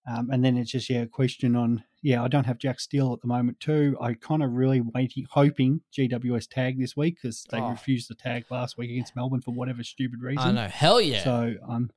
Um, 0.09 0.29
and 0.31 0.43
then 0.43 0.57
it's 0.57 0.71
just 0.71 0.89
yeah 0.89 1.01
a 1.01 1.05
question 1.07 1.55
on 1.55 1.83
yeah 2.01 2.23
I 2.23 2.27
don't 2.27 2.45
have 2.45 2.57
Jack 2.57 2.79
Steele 2.79 3.13
at 3.13 3.21
the 3.21 3.27
moment 3.27 3.59
too. 3.59 3.95
I 4.01 4.13
kind 4.15 4.41
of 4.41 4.51
really 4.51 4.81
waiting 4.81 5.27
hoping 5.29 5.81
GWS 5.95 6.47
tag 6.49 6.79
this 6.79 6.97
week 6.97 7.17
because 7.21 7.45
they 7.51 7.59
Oh. 7.59 7.69
refused 7.69 8.07
to 8.07 8.15
tag 8.15 8.45
last 8.49 8.77
week 8.77 8.89
against 8.89 9.15
Melbourne 9.15 9.41
for 9.41 9.51
whatever 9.53 9.83
stupid 9.83 10.21
reason. 10.21 10.43
I 10.47 10.51
know. 10.51 10.67
Hell 10.67 10.99
yeah. 10.99 11.23
So 11.23 11.53
um, 11.67 11.91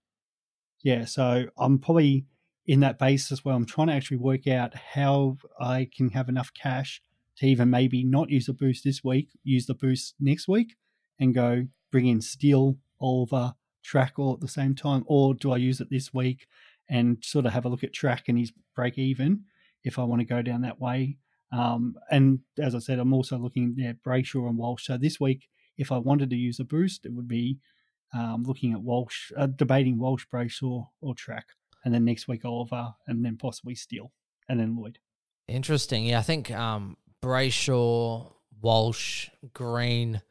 yeah, 0.82 1.06
so 1.06 1.47
I'm 1.56 1.78
probably 1.78 2.26
in 2.66 2.81
that 2.81 2.98
basis 2.98 3.44
where 3.44 3.55
I'm 3.55 3.64
trying 3.66 3.86
to 3.89 3.94
actually 3.94 4.18
work 4.18 4.47
out 4.47 4.74
how 4.74 5.39
I 5.59 5.89
can 5.94 6.10
have 6.10 6.28
enough 6.28 6.51
cash 6.52 7.01
to 7.36 7.47
even 7.47 7.70
maybe 7.70 8.05
not 8.05 8.31
use 8.31 8.47
the 8.47 8.52
boost 8.52 8.85
this 8.85 9.02
week, 9.02 9.28
use 9.43 9.66
the 9.66 9.74
boost 9.74 10.14
next 10.20 10.47
week, 10.47 10.76
and 11.18 11.35
go 11.35 11.66
bring 11.90 12.06
in 12.06 12.20
Steele, 12.20 12.76
Oliver, 13.01 13.55
Track 13.82 14.14
all 14.18 14.32
at 14.35 14.40
the 14.40 14.48
same 14.48 14.74
time, 14.74 15.05
or 15.06 15.35
do 15.35 15.52
I 15.52 15.56
use 15.59 15.78
it 15.81 15.89
this 15.90 16.12
week 16.14 16.47
and 16.89 17.19
sort 17.23 17.47
of 17.47 17.52
have 17.52 17.65
a 17.65 17.69
look 17.69 17.85
at 17.85 17.93
Track 17.93 18.24
and 18.28 18.39
his 18.39 18.52
break 18.74 18.98
even 18.98 19.44
if 19.85 19.98
I 19.98 20.05
want 20.05 20.20
to 20.20 20.27
go 20.27 20.43
down 20.43 20.62
that 20.62 20.81
way. 20.81 21.19
Um, 21.52 21.94
and 22.11 22.40
as 22.59 22.74
I 22.74 22.78
said, 22.78 22.98
I'm 22.98 23.12
also 23.12 23.39
looking 23.39 23.77
at 23.86 24.02
Brayshaw 24.02 24.48
and 24.48 24.59
Walsh. 24.59 24.86
So 24.86 24.97
this 24.97 25.20
week, 25.20 25.48
if 25.77 25.93
I 25.93 25.98
wanted 25.98 26.31
to 26.31 26.36
use 26.36 26.59
a 26.59 26.65
boost, 26.65 27.06
it 27.06 27.12
would 27.12 27.28
be 27.28 27.59
um, 28.12 28.44
looking 28.44 28.73
at 28.73 28.81
Walsh, 28.81 29.31
uh, 29.36 29.47
debating 29.47 29.98
Walsh, 29.98 30.24
Brayshaw, 30.32 30.89
or 31.01 31.15
Track, 31.15 31.47
and 31.85 31.93
then 31.93 32.05
next 32.05 32.28
week 32.28 32.44
Oliver, 32.44 32.94
and 33.06 33.24
then 33.24 33.36
possibly 33.36 33.74
Steele, 33.74 34.12
and 34.48 34.59
then 34.59 34.77
Lloyd. 34.77 34.98
Interesting. 35.48 36.06
Yeah, 36.06 36.20
I 36.20 36.23
think 36.23 36.51
um, 36.51 36.97
Brayshaw, 37.23 38.32
Walsh, 38.61 39.28
Green. 39.52 40.23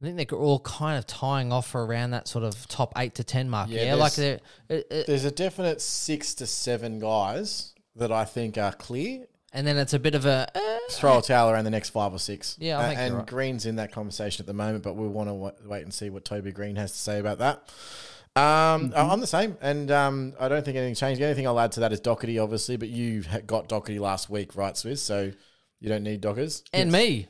I 0.00 0.04
think 0.06 0.28
they're 0.30 0.38
all 0.38 0.60
kind 0.60 0.96
of 0.98 1.06
tying 1.06 1.52
off 1.52 1.74
around 1.74 2.10
that 2.12 2.28
sort 2.28 2.44
of 2.44 2.68
top 2.68 2.92
eight 2.98 3.16
to 3.16 3.24
ten 3.24 3.50
mark. 3.50 3.68
Yeah, 3.70 3.84
Yeah, 3.86 3.94
like 3.94 4.14
they're. 4.14 4.38
It, 4.68 4.86
it, 4.90 5.06
There's 5.08 5.24
a 5.24 5.30
definite 5.32 5.80
six 5.80 6.34
to 6.34 6.46
seven 6.46 7.00
guys 7.00 7.74
that 7.96 8.12
I 8.12 8.24
think 8.24 8.56
are 8.58 8.72
clear. 8.72 9.26
and 9.52 9.66
then 9.66 9.76
it's 9.76 9.94
a 9.94 9.98
bit 9.98 10.14
of 10.14 10.24
a. 10.24 10.46
eh, 10.54 10.78
Throw 10.90 11.18
a 11.18 11.22
towel 11.22 11.50
around 11.50 11.64
the 11.64 11.70
next 11.70 11.90
five 11.90 12.12
or 12.14 12.18
six. 12.18 12.56
Yeah, 12.60 12.78
I 12.78 12.84
A- 12.84 12.86
think 12.88 12.98
you're 12.98 13.06
and 13.06 13.16
right. 13.16 13.26
Green's 13.26 13.66
in 13.66 13.76
that 13.76 13.90
conversation 13.92 14.42
at 14.42 14.46
the 14.46 14.52
moment, 14.54 14.84
but 14.84 14.94
we 14.94 15.06
want 15.08 15.28
to 15.28 15.68
wait 15.68 15.82
and 15.82 15.92
see 15.92 16.10
what 16.10 16.24
Toby 16.24 16.52
Greene 16.52 16.76
has 16.76 16.92
to 16.92 16.98
say 16.98 17.18
about 17.18 17.38
that. 17.38 17.62
Um, 18.36 18.90
Mm-hmm. 18.90 19.10
I'm 19.10 19.20
the 19.20 19.26
same, 19.26 19.56
and 19.60 19.90
um, 19.90 20.32
I 20.38 20.48
don't 20.48 20.64
think 20.64 20.76
anything 20.76 20.94
changed. 20.94 21.20
The 21.20 21.24
only 21.24 21.34
thing 21.34 21.46
I'll 21.48 21.58
add 21.58 21.72
to 21.72 21.80
that 21.80 21.92
is 21.92 21.98
Doherty, 22.00 22.38
obviously, 22.38 22.76
but 22.76 22.88
you 22.88 23.24
ha- 23.28 23.40
got 23.44 23.68
Doherty 23.68 23.98
last 23.98 24.30
week, 24.30 24.54
right, 24.54 24.74
Swizz? 24.74 24.98
So 24.98 25.32
you 25.80 25.88
don't 25.88 26.04
need 26.04 26.20
Dockers. 26.20 26.62
and 26.72 26.92
me. 26.92 27.26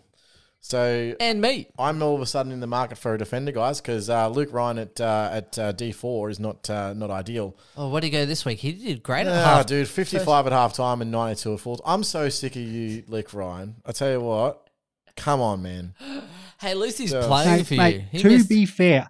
So 0.61 1.15
And 1.21 1.41
me. 1.41 1.69
I'm 1.79 2.03
all 2.03 2.15
of 2.17 2.21
a 2.21 2.27
sudden 2.27 2.53
in 2.53 2.61
the 2.61 2.67
market 2.67 2.99
for 2.99 3.15
a 3.15 3.19
defender, 3.19 3.53
guys, 3.53 3.81
because 3.81 4.11
uh, 4.11 4.29
Luke 4.29 4.49
Ryan 4.53 4.79
at 4.79 5.01
uh, 5.01 5.31
at 5.33 5.59
uh, 5.59 5.73
D4 5.73 6.31
is 6.33 6.41
not 6.41 6.69
uh, 6.69 6.93
not 6.95 7.11
ideal. 7.11 7.57
Oh, 7.77 7.89
where 7.89 8.01
did 8.01 8.09
he 8.09 8.11
go 8.11 8.27
this 8.27 8.45
week? 8.45 8.59
He 8.59 8.73
did 8.73 9.03
great 9.03 9.27
at 9.27 9.33
Ah, 9.33 9.57
half. 9.59 9.67
dude, 9.67 9.89
55 9.89 10.47
at 10.47 10.53
half 10.53 10.73
time 10.75 11.01
and 11.01 11.11
92 11.11 11.55
at 11.55 11.61
full. 11.61 11.81
I'm 11.87 12.03
so 12.03 12.29
sick 12.29 12.57
of 12.57 12.63
you, 12.63 13.05
Luke 13.07 13.33
Ryan. 13.33 13.77
I 13.87 13.93
tell 13.93 14.11
you 14.11 14.21
what, 14.21 14.69
come 15.17 15.41
on, 15.41 15.63
man. 15.63 15.95
Hey, 16.61 16.75
Lucy's 16.75 16.99
least 16.99 16.99
he's 16.99 17.13
Yeah. 17.13 17.27
playing 17.29 17.51
Mate, 17.59 17.67
for 17.69 17.75
mate, 17.75 17.95
you. 17.95 18.03
He 18.11 18.19
to 18.19 18.29
missed- 18.31 18.49
be 18.49 18.67
fair, 18.67 19.09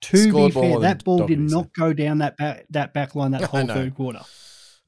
to 0.00 0.16
Scored 0.16 0.52
be 0.52 0.60
fair, 0.60 0.70
than 0.72 0.80
that 0.80 1.04
ball 1.04 1.18
did 1.28 1.36
Doherty, 1.36 1.48
so. 1.48 1.56
not 1.58 1.72
go 1.74 1.92
down 1.92 2.18
that 2.18 2.36
back 2.36 2.64
that 2.70 2.92
back 2.92 3.14
line 3.14 3.30
that 3.30 3.42
whole 3.50 3.66
third 3.68 3.94
quarter. 3.94 4.18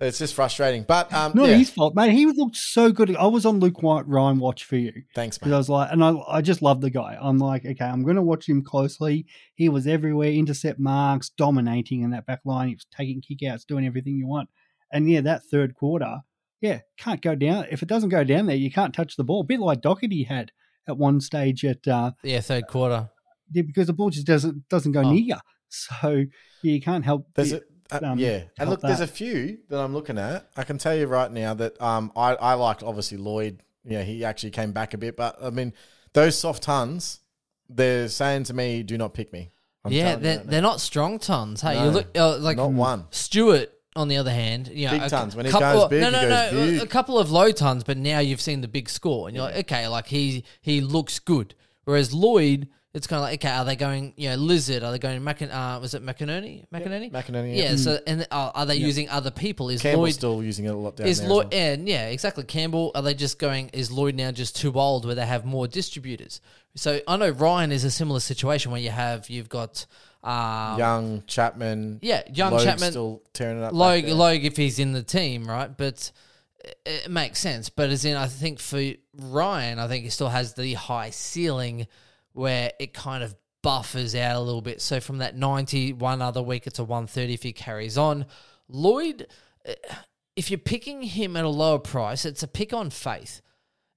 It's 0.00 0.18
just 0.18 0.34
frustrating. 0.34 0.82
But 0.86 1.12
um, 1.12 1.32
Not 1.34 1.48
yeah, 1.48 1.56
his 1.56 1.70
fault, 1.70 1.94
mate. 1.94 2.12
He 2.12 2.26
looked 2.26 2.56
so 2.56 2.90
good. 2.90 3.14
I 3.16 3.26
was 3.28 3.46
on 3.46 3.60
Luke 3.60 3.80
White 3.82 4.06
Ryan 4.08 4.38
watch 4.38 4.64
for 4.64 4.76
you. 4.76 4.92
thanks, 5.14 5.38
Because 5.38 5.52
I 5.52 5.56
was 5.56 5.68
like, 5.68 5.92
and 5.92 6.02
I, 6.04 6.14
I 6.28 6.40
just 6.42 6.62
love 6.62 6.80
the 6.80 6.90
guy. 6.90 7.16
I'm 7.20 7.38
like, 7.38 7.64
okay, 7.64 7.84
I'm 7.84 8.02
going 8.02 8.16
to 8.16 8.22
watch 8.22 8.48
him 8.48 8.62
closely. 8.64 9.24
He 9.54 9.68
was 9.68 9.86
everywhere, 9.86 10.30
intercept 10.30 10.80
marks, 10.80 11.28
dominating 11.30 12.02
in 12.02 12.10
that 12.10 12.26
back 12.26 12.40
line. 12.44 12.68
He 12.68 12.74
was 12.74 12.86
taking 12.94 13.22
kickouts, 13.22 13.64
doing 13.66 13.86
everything 13.86 14.16
you 14.16 14.26
want. 14.26 14.48
And 14.92 15.08
yeah, 15.08 15.20
that 15.22 15.42
third 15.44 15.74
quarter, 15.76 16.18
yeah, 16.60 16.80
can't 16.98 17.22
go 17.22 17.34
down. 17.36 17.66
If 17.70 17.82
it 17.82 17.88
doesn't 17.88 18.08
go 18.10 18.24
down 18.24 18.46
there, 18.46 18.56
you 18.56 18.72
can't 18.72 18.94
touch 18.94 19.16
the 19.16 19.24
ball. 19.24 19.42
A 19.42 19.44
bit 19.44 19.60
like 19.60 19.80
Doherty 19.80 20.24
had 20.24 20.50
at 20.88 20.98
one 20.98 21.20
stage 21.20 21.64
at 21.64 21.86
uh, 21.86 22.10
yeah, 22.24 22.40
third 22.40 22.66
quarter. 22.66 23.10
yeah, 23.52 23.62
because 23.62 23.86
the 23.86 23.92
ball 23.92 24.10
just 24.10 24.26
doesn't 24.26 24.68
doesn't 24.68 24.92
go 24.92 25.00
Oh. 25.02 25.10
near 25.12 25.20
you. 25.22 25.36
So 25.68 26.24
you 26.62 26.80
can't 26.80 27.04
help. 27.04 27.26
There's 27.34 27.52
it. 27.52 27.62
a, 27.62 27.73
um, 28.02 28.18
yeah, 28.18 28.42
and 28.58 28.68
help 28.68 28.70
look, 28.70 28.80
there's 28.80 29.00
a 29.00 29.06
few 29.06 29.58
that 29.68 29.78
I'm 29.78 29.92
looking 29.92 30.18
at. 30.18 30.48
I 30.56 30.64
can 30.64 30.78
tell 30.78 30.94
you 30.94 31.06
right 31.06 31.30
now 31.30 31.54
that 31.54 31.80
um, 31.80 32.12
I, 32.16 32.34
I 32.34 32.54
liked 32.54 32.82
obviously 32.82 33.18
Lloyd. 33.18 33.62
Yeah, 33.84 34.02
he 34.02 34.24
actually 34.24 34.50
came 34.50 34.72
back 34.72 34.94
a 34.94 34.98
bit, 34.98 35.16
but 35.16 35.36
I 35.42 35.50
mean, 35.50 35.72
those 36.14 36.38
soft 36.38 36.62
tons, 36.62 37.20
they're 37.68 38.08
saying 38.08 38.44
to 38.44 38.54
me, 38.54 38.82
"Do 38.82 38.96
not 38.96 39.14
pick 39.14 39.32
me." 39.32 39.50
I'm 39.84 39.92
yeah, 39.92 40.16
they're, 40.16 40.38
right 40.38 40.46
they're 40.46 40.62
not 40.62 40.80
strong 40.80 41.18
tons. 41.18 41.60
Hey, 41.60 41.74
No, 41.74 41.84
you 41.84 41.90
look 41.90 42.06
uh, 42.16 42.38
like 42.38 42.56
not 42.56 42.72
one. 42.72 43.04
Stewart, 43.10 43.70
on 43.94 44.08
the 44.08 44.16
other 44.16 44.30
hand, 44.30 44.68
you 44.68 44.86
know, 44.86 44.92
Big 44.92 45.02
a 45.02 45.08
tons. 45.10 45.36
When 45.36 45.44
he 45.46 45.52
couple- 45.52 45.82
goes 45.82 45.88
big, 45.90 46.00
no, 46.00 46.06
he 46.06 46.12
no, 46.12 46.28
goes 46.28 46.52
no, 46.52 46.66
big. 46.66 46.82
a 46.82 46.86
couple 46.86 47.18
of 47.18 47.30
low 47.30 47.52
tons, 47.52 47.84
but 47.84 47.96
now 47.98 48.18
you've 48.20 48.40
seen 48.40 48.60
the 48.60 48.68
big 48.68 48.88
score, 48.88 49.28
and 49.28 49.36
you're 49.36 49.44
like, 49.44 49.56
okay, 49.56 49.86
like 49.88 50.06
he 50.06 50.44
he 50.60 50.80
looks 50.80 51.18
good. 51.18 51.54
Whereas 51.84 52.14
Lloyd, 52.14 52.68
it's 52.94 53.08
kind 53.08 53.18
of 53.18 53.24
like, 53.24 53.44
okay, 53.44 53.52
are 53.52 53.64
they 53.64 53.74
going, 53.74 54.14
you 54.16 54.30
know, 54.30 54.36
Lizard? 54.36 54.84
Are 54.84 54.92
they 54.92 55.00
going 55.00 55.20
Macin? 55.20 55.50
Uh, 55.52 55.80
was 55.80 55.94
it 55.94 56.02
McInerney? 56.06 56.64
McInerney? 56.72 57.10
McInerney, 57.10 57.56
Yeah. 57.56 57.70
yeah. 57.70 57.76
So, 57.76 57.98
and 58.06 58.24
uh, 58.30 58.52
are 58.54 58.66
they 58.66 58.76
using 58.76 59.08
other 59.08 59.32
people? 59.32 59.68
Is 59.68 59.82
Campbell's 59.82 60.00
Lloyd 60.04 60.14
still 60.14 60.42
using 60.44 60.66
it 60.66 60.68
a 60.68 60.76
lot 60.76 60.96
down 60.96 61.08
is 61.08 61.18
there. 61.18 61.26
as 61.26 61.30
Lloyd? 61.30 61.52
well. 61.52 61.60
And 61.60 61.88
yeah, 61.88 62.06
exactly. 62.08 62.44
Campbell. 62.44 62.92
Are 62.94 63.02
they 63.02 63.14
just 63.14 63.38
going? 63.40 63.68
Is 63.72 63.90
Lloyd 63.90 64.14
now 64.14 64.30
just 64.30 64.56
too 64.56 64.72
old, 64.74 65.04
where 65.04 65.16
they 65.16 65.26
have 65.26 65.44
more 65.44 65.66
distributors? 65.66 66.40
So 66.76 67.00
I 67.08 67.16
know 67.16 67.30
Ryan 67.30 67.72
is 67.72 67.82
a 67.84 67.90
similar 67.90 68.20
situation 68.20 68.70
where 68.72 68.80
you 68.80 68.90
have 68.90 69.28
you've 69.28 69.48
got. 69.48 69.86
Um, 70.22 70.78
Young 70.78 71.22
Chapman, 71.26 71.98
yeah, 72.00 72.22
young 72.32 72.52
Logue 72.52 72.62
Chapman, 72.64 72.90
still 72.92 73.22
tearing 73.34 73.58
it 73.58 73.62
up. 73.62 73.72
back 73.72 73.78
Logue. 73.78 74.04
Logue 74.06 74.44
if 74.44 74.56
he's 74.56 74.78
in 74.78 74.92
the 74.92 75.02
team, 75.02 75.44
right? 75.46 75.76
But 75.76 76.12
it, 76.64 76.78
it 76.86 77.10
makes 77.10 77.40
sense. 77.40 77.68
But 77.68 77.90
as 77.90 78.06
in, 78.06 78.16
I 78.16 78.26
think 78.28 78.58
for 78.58 78.80
Ryan, 79.14 79.78
I 79.78 79.86
think 79.86 80.04
he 80.04 80.08
still 80.10 80.30
has 80.30 80.54
the 80.54 80.72
high 80.74 81.10
ceiling 81.10 81.86
where 82.34 82.72
it 82.78 82.92
kind 82.92 83.24
of 83.24 83.34
buffers 83.62 84.14
out 84.14 84.36
a 84.36 84.40
little 84.40 84.60
bit. 84.60 84.82
So 84.82 85.00
from 85.00 85.18
that 85.18 85.36
90, 85.36 85.94
one 85.94 86.20
other 86.20 86.42
week, 86.42 86.66
it's 86.66 86.78
a 86.78 86.84
130 86.84 87.32
if 87.32 87.42
he 87.42 87.52
carries 87.52 87.96
on. 87.96 88.26
Lloyd, 88.68 89.26
eh, 89.64 89.74
if 90.36 90.50
you're 90.50 90.58
picking 90.58 91.02
him 91.02 91.36
at 91.36 91.44
a 91.44 91.48
lower 91.48 91.78
price, 91.78 92.24
it's 92.24 92.42
a 92.42 92.48
pick 92.48 92.72
on 92.72 92.90
faith. 92.90 93.40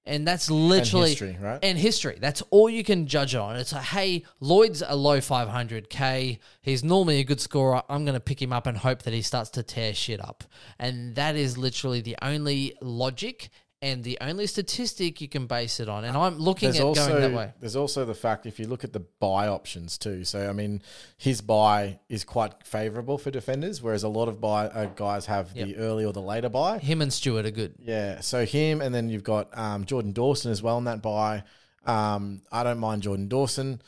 And 0.06 0.26
that's 0.26 0.50
literally 0.50 1.10
history, 1.10 1.36
right? 1.38 1.58
And 1.62 1.76
history. 1.76 2.16
That's 2.18 2.42
all 2.50 2.70
you 2.70 2.82
can 2.82 3.06
judge 3.06 3.34
on. 3.34 3.56
It's 3.56 3.74
like, 3.74 3.84
hey, 3.84 4.24
Lloyd's 4.40 4.82
a 4.86 4.96
low 4.96 5.18
500k. 5.18 6.38
He's 6.62 6.82
normally 6.82 7.18
a 7.18 7.24
good 7.24 7.40
scorer. 7.40 7.82
I'm 7.90 8.06
going 8.06 8.14
to 8.14 8.20
pick 8.20 8.40
him 8.40 8.50
up 8.50 8.66
and 8.66 8.78
hope 8.78 9.02
that 9.02 9.12
he 9.12 9.20
starts 9.20 9.50
to 9.50 9.62
tear 9.62 9.92
shit 9.92 10.24
up. 10.24 10.44
And 10.78 11.14
that 11.16 11.36
is 11.36 11.58
literally 11.58 12.00
the 12.00 12.16
only 12.22 12.74
logic 12.80 13.50
and 13.80 14.02
the 14.02 14.18
only 14.20 14.46
statistic 14.46 15.20
you 15.20 15.28
can 15.28 15.46
base 15.46 15.78
it 15.78 15.88
on. 15.88 16.04
And 16.04 16.16
I'm 16.16 16.38
looking 16.38 16.68
There's 16.68 16.80
at 16.80 16.86
also 16.86 17.08
going 17.08 17.20
that 17.20 17.32
way. 17.32 17.52
there's 17.60 17.76
also 17.76 18.04
the 18.04 18.14
fact 18.14 18.46
if 18.46 18.58
you 18.58 18.66
look 18.66 18.82
at 18.84 18.92
the 18.92 19.00
buy 19.00 19.46
options 19.48 19.98
too. 19.98 20.24
So 20.24 20.48
I 20.48 20.52
mean, 20.52 20.82
his 21.16 21.40
buy 21.40 22.00
is 22.08 22.24
quite 22.24 22.64
favourable 22.64 23.18
for 23.18 23.30
defenders, 23.30 23.80
whereas 23.82 24.02
a 24.02 24.08
lot 24.08 24.28
of 24.28 24.40
buy 24.40 24.66
uh, 24.66 24.86
guys 24.86 25.26
have 25.26 25.54
the 25.54 25.76
early 25.76 26.04
or 26.04 26.12
the 26.12 26.22
later 26.22 26.48
buy. 26.48 26.78
Him 26.78 27.02
and 27.02 27.12
Stewart 27.12 27.46
are 27.46 27.50
good. 27.50 27.74
Yeah, 27.78 28.20
so 28.20 28.44
him, 28.44 28.80
and 28.80 28.94
then 28.94 29.08
you've 29.08 29.24
got 29.24 29.56
um, 29.56 29.84
Jordan 29.84 30.12
Dawson 30.12 30.50
as 30.50 30.62
well 30.62 30.78
in 30.78 30.84
that 30.84 31.02
buy. 31.02 31.44
Um, 31.86 32.42
I 32.50 32.64
don't 32.64 32.78
mind 32.78 33.02
Jordan 33.02 33.28
Dawson. 33.28 33.80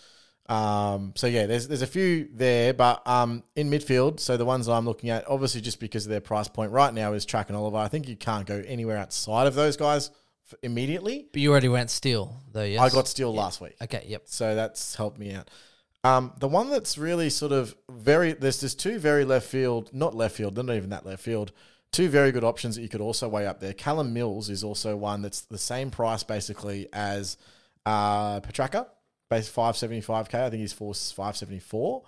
Um, 0.50 1.12
so 1.14 1.28
yeah, 1.28 1.46
there's 1.46 1.68
there's 1.68 1.82
a 1.82 1.86
few 1.86 2.28
there, 2.34 2.74
but 2.74 3.06
um, 3.06 3.44
in 3.54 3.70
midfield, 3.70 4.18
so 4.18 4.36
the 4.36 4.44
ones 4.44 4.68
I'm 4.68 4.84
looking 4.84 5.08
at, 5.10 5.28
obviously 5.28 5.60
just 5.60 5.78
because 5.78 6.06
of 6.06 6.10
their 6.10 6.20
price 6.20 6.48
point 6.48 6.72
right 6.72 6.92
now 6.92 7.12
is 7.12 7.24
Track 7.24 7.48
and 7.48 7.56
Oliver. 7.56 7.76
I 7.76 7.86
think 7.86 8.08
you 8.08 8.16
can't 8.16 8.46
go 8.46 8.60
anywhere 8.66 8.98
outside 8.98 9.46
of 9.46 9.54
those 9.54 9.76
guys 9.76 10.10
f- 10.50 10.58
immediately. 10.64 11.28
But 11.32 11.40
you 11.40 11.52
already 11.52 11.68
went 11.68 11.88
Steele, 11.88 12.36
though, 12.50 12.64
yes? 12.64 12.80
I 12.80 12.90
got 12.90 13.06
Steele 13.06 13.32
last 13.32 13.60
week. 13.60 13.76
Okay, 13.80 14.04
yep. 14.08 14.22
So 14.24 14.56
that's 14.56 14.96
helped 14.96 15.20
me 15.20 15.32
out. 15.32 15.48
Um, 16.02 16.32
the 16.40 16.48
one 16.48 16.68
that's 16.68 16.98
really 16.98 17.30
sort 17.30 17.52
of 17.52 17.76
very 17.88 18.32
there's 18.32 18.60
there's 18.60 18.74
two 18.74 18.98
very 18.98 19.24
left 19.24 19.46
field, 19.46 19.90
not 19.92 20.16
left 20.16 20.34
field, 20.34 20.56
they're 20.56 20.64
not 20.64 20.76
even 20.76 20.90
that 20.90 21.06
left 21.06 21.22
field. 21.22 21.52
Two 21.92 22.08
very 22.08 22.32
good 22.32 22.44
options 22.44 22.74
that 22.74 22.82
you 22.82 22.88
could 22.88 23.00
also 23.00 23.28
weigh 23.28 23.46
up 23.46 23.60
there. 23.60 23.72
Callum 23.72 24.12
Mills 24.12 24.48
is 24.48 24.64
also 24.64 24.96
one 24.96 25.22
that's 25.22 25.42
the 25.42 25.58
same 25.58 25.90
price 25.90 26.22
basically 26.22 26.88
as 26.92 27.36
uh, 27.84 28.40
Petracca, 28.40 28.86
base 29.30 29.48
five 29.48 29.76
seventy 29.76 30.00
five 30.00 30.28
k. 30.28 30.44
I 30.44 30.50
think 30.50 30.60
he's 30.60 30.72
for 30.72 30.92
five 30.94 31.36
seventy 31.36 31.60
four. 31.60 32.02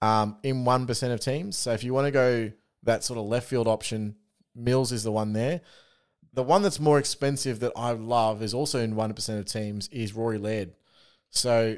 Um, 0.00 0.36
in 0.44 0.64
one 0.64 0.86
percent 0.86 1.12
of 1.12 1.20
teams. 1.20 1.56
So 1.56 1.72
if 1.72 1.82
you 1.82 1.92
want 1.92 2.06
to 2.06 2.12
go 2.12 2.52
that 2.84 3.02
sort 3.02 3.18
of 3.18 3.26
left 3.26 3.48
field 3.48 3.66
option, 3.66 4.14
Mills 4.54 4.92
is 4.92 5.02
the 5.02 5.10
one 5.10 5.32
there. 5.32 5.62
The 6.34 6.42
one 6.44 6.62
that's 6.62 6.78
more 6.78 6.98
expensive 6.98 7.58
that 7.60 7.72
I 7.74 7.92
love 7.92 8.42
is 8.42 8.54
also 8.54 8.78
in 8.78 8.94
one 8.94 9.12
percent 9.14 9.40
of 9.40 9.46
teams 9.46 9.88
is 9.88 10.12
Rory 10.14 10.38
Laird. 10.38 10.74
So 11.30 11.76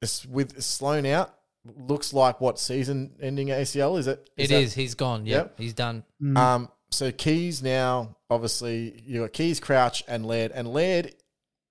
it's 0.00 0.24
with 0.24 0.62
Sloane 0.62 1.04
out, 1.04 1.34
looks 1.76 2.14
like 2.14 2.40
what 2.40 2.58
season 2.58 3.16
ending 3.20 3.48
ACL 3.48 3.98
is 3.98 4.06
it? 4.06 4.30
It 4.36 4.48
that- 4.48 4.60
is. 4.62 4.74
He's 4.74 4.94
gone. 4.94 5.26
Yep. 5.26 5.44
Yep. 5.46 5.58
He's 5.58 5.74
done. 5.74 6.04
Um, 6.36 6.70
so 6.90 7.10
Keays 7.12 7.62
now, 7.62 8.16
obviously, 8.30 9.02
you 9.04 9.20
got 9.20 9.32
Keays, 9.32 9.60
Crouch, 9.60 10.02
and 10.08 10.24
Laird. 10.24 10.52
And 10.52 10.72
Laird, 10.72 11.14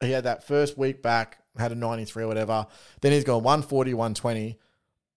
he 0.01 0.11
had 0.11 0.25
that 0.25 0.45
first 0.45 0.77
week 0.77 1.01
back, 1.01 1.39
had 1.57 1.71
a 1.71 1.75
93 1.75 2.23
or 2.23 2.27
whatever. 2.27 2.67
Then 3.01 3.11
he's 3.11 3.23
gone 3.23 3.43
140, 3.43 3.93
120. 3.93 4.57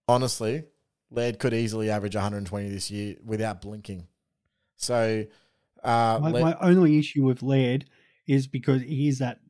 Honestly, 0.08 0.64
Laird 1.10 1.38
could 1.38 1.52
easily 1.54 1.90
average 1.90 2.14
120 2.14 2.68
this 2.68 2.90
year 2.90 3.16
without 3.24 3.60
blinking. 3.60 4.06
So, 4.76 5.24
uh, 5.84 6.18
My, 6.22 6.30
Laird- 6.30 6.44
my 6.44 6.56
only 6.60 6.98
issue 6.98 7.24
with 7.24 7.42
Laird 7.42 7.84
is 8.26 8.46
because 8.46 8.82
he 8.82 9.08
is 9.08 9.18
that 9.18 9.40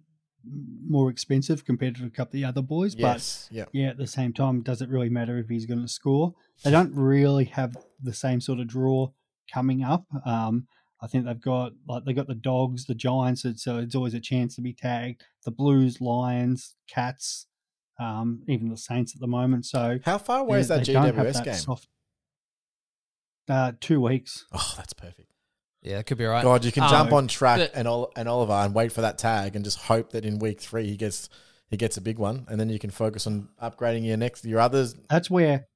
more 0.89 1.11
expensive 1.11 1.65
compared 1.67 1.97
to 1.97 2.05
a 2.07 2.11
couple 2.11 2.31
of 2.31 2.33
the 2.33 2.45
other 2.47 2.63
boys. 2.63 2.95
yes, 2.95 3.49
yeah. 3.53 3.65
But 3.65 3.75
yeah, 3.75 3.89
at 3.89 3.99
the 3.99 4.07
same 4.07 4.33
time, 4.33 4.63
does 4.63 4.81
it 4.81 4.89
really 4.89 5.11
matter 5.11 5.37
if 5.39 5.49
he's 5.49 5.67
going 5.67 5.83
to 5.83 5.89
score? 5.89 6.35
They 6.65 6.71
don't 6.71 6.95
really 6.95 7.45
have 7.47 7.77
the 8.03 8.15
same 8.15 8.41
sort 8.41 8.59
of 8.59 8.67
draw 8.67 9.11
coming 9.53 9.83
up. 9.83 10.07
Um, 10.25 10.67
I 11.03 11.07
think 11.07 11.25
they've 11.25 11.41
got 11.41 11.73
like 11.89 12.05
they 12.05 12.13
got 12.13 12.27
the 12.27 12.35
dogs, 12.35 12.85
the 12.87 12.95
Giants, 12.95 13.43
so- 13.43 13.55
so 13.57 13.79
it's 13.79 13.95
always 13.95 14.15
a 14.15 14.21
chance 14.21 14.55
to 14.57 14.61
be 14.61 14.73
tagged. 14.75 15.23
The 15.45 15.51
Blues, 15.51 16.01
Lions, 16.01 16.77
Cats, 16.89 17.47
um, 17.99 18.43
even 18.49 18.69
the 18.69 18.77
Saints 18.77 19.15
at 19.15 19.21
the 19.21 19.27
moment. 19.27 19.65
So 19.67 19.99
How 20.05 20.19
far 20.19 20.41
away 20.41 20.61
is 20.61 20.69
that 20.69 20.85
they 20.85 20.93
don't 20.93 21.05
have 21.15 21.27
GWS 21.27 21.33
that 21.35 21.45
game? 21.45 21.55
soft- 21.55 21.89
uh, 23.49 23.73
two 23.81 24.01
weeks. 24.01 24.45
Oh, 24.53 24.75
that's 24.77 24.93
perfect. 24.93 25.33
Yeah, 25.83 25.97
that 25.97 26.05
could 26.07 26.19
be 26.19 26.27
right. 26.27 26.43
God, 26.43 26.65
you 26.65 26.73
can 26.73 26.83
Um, 26.83 26.91
jump 26.91 27.13
on 27.13 27.27
track 27.27 27.59
but- 27.59 27.71
and 27.75 27.89
Ol- 27.89 28.13
and 28.15 28.29
Oliver 28.29 28.53
and 28.53 28.75
wait 28.75 28.93
for 28.93 29.01
that 29.01 29.17
tag 29.17 29.57
and 29.57 29.65
just 29.65 29.79
hope 29.79 30.11
that 30.11 30.25
in 30.27 30.39
week 30.39 30.61
three 30.61 30.87
he 30.87 30.97
gets 30.97 31.29
he 31.71 31.77
gets 31.77 31.97
a 31.97 32.01
big 32.01 32.19
one, 32.19 32.47
and 32.49 32.59
then 32.59 32.69
you 32.69 32.81
can 32.81 32.91
focus 32.91 33.29
on 33.29 33.49
upgrading 33.63 34.05
your 34.05 34.17
next 34.17 34.45
your 34.45 34.59
others. 34.59 34.95
That's 35.09 35.31
where, 35.31 35.69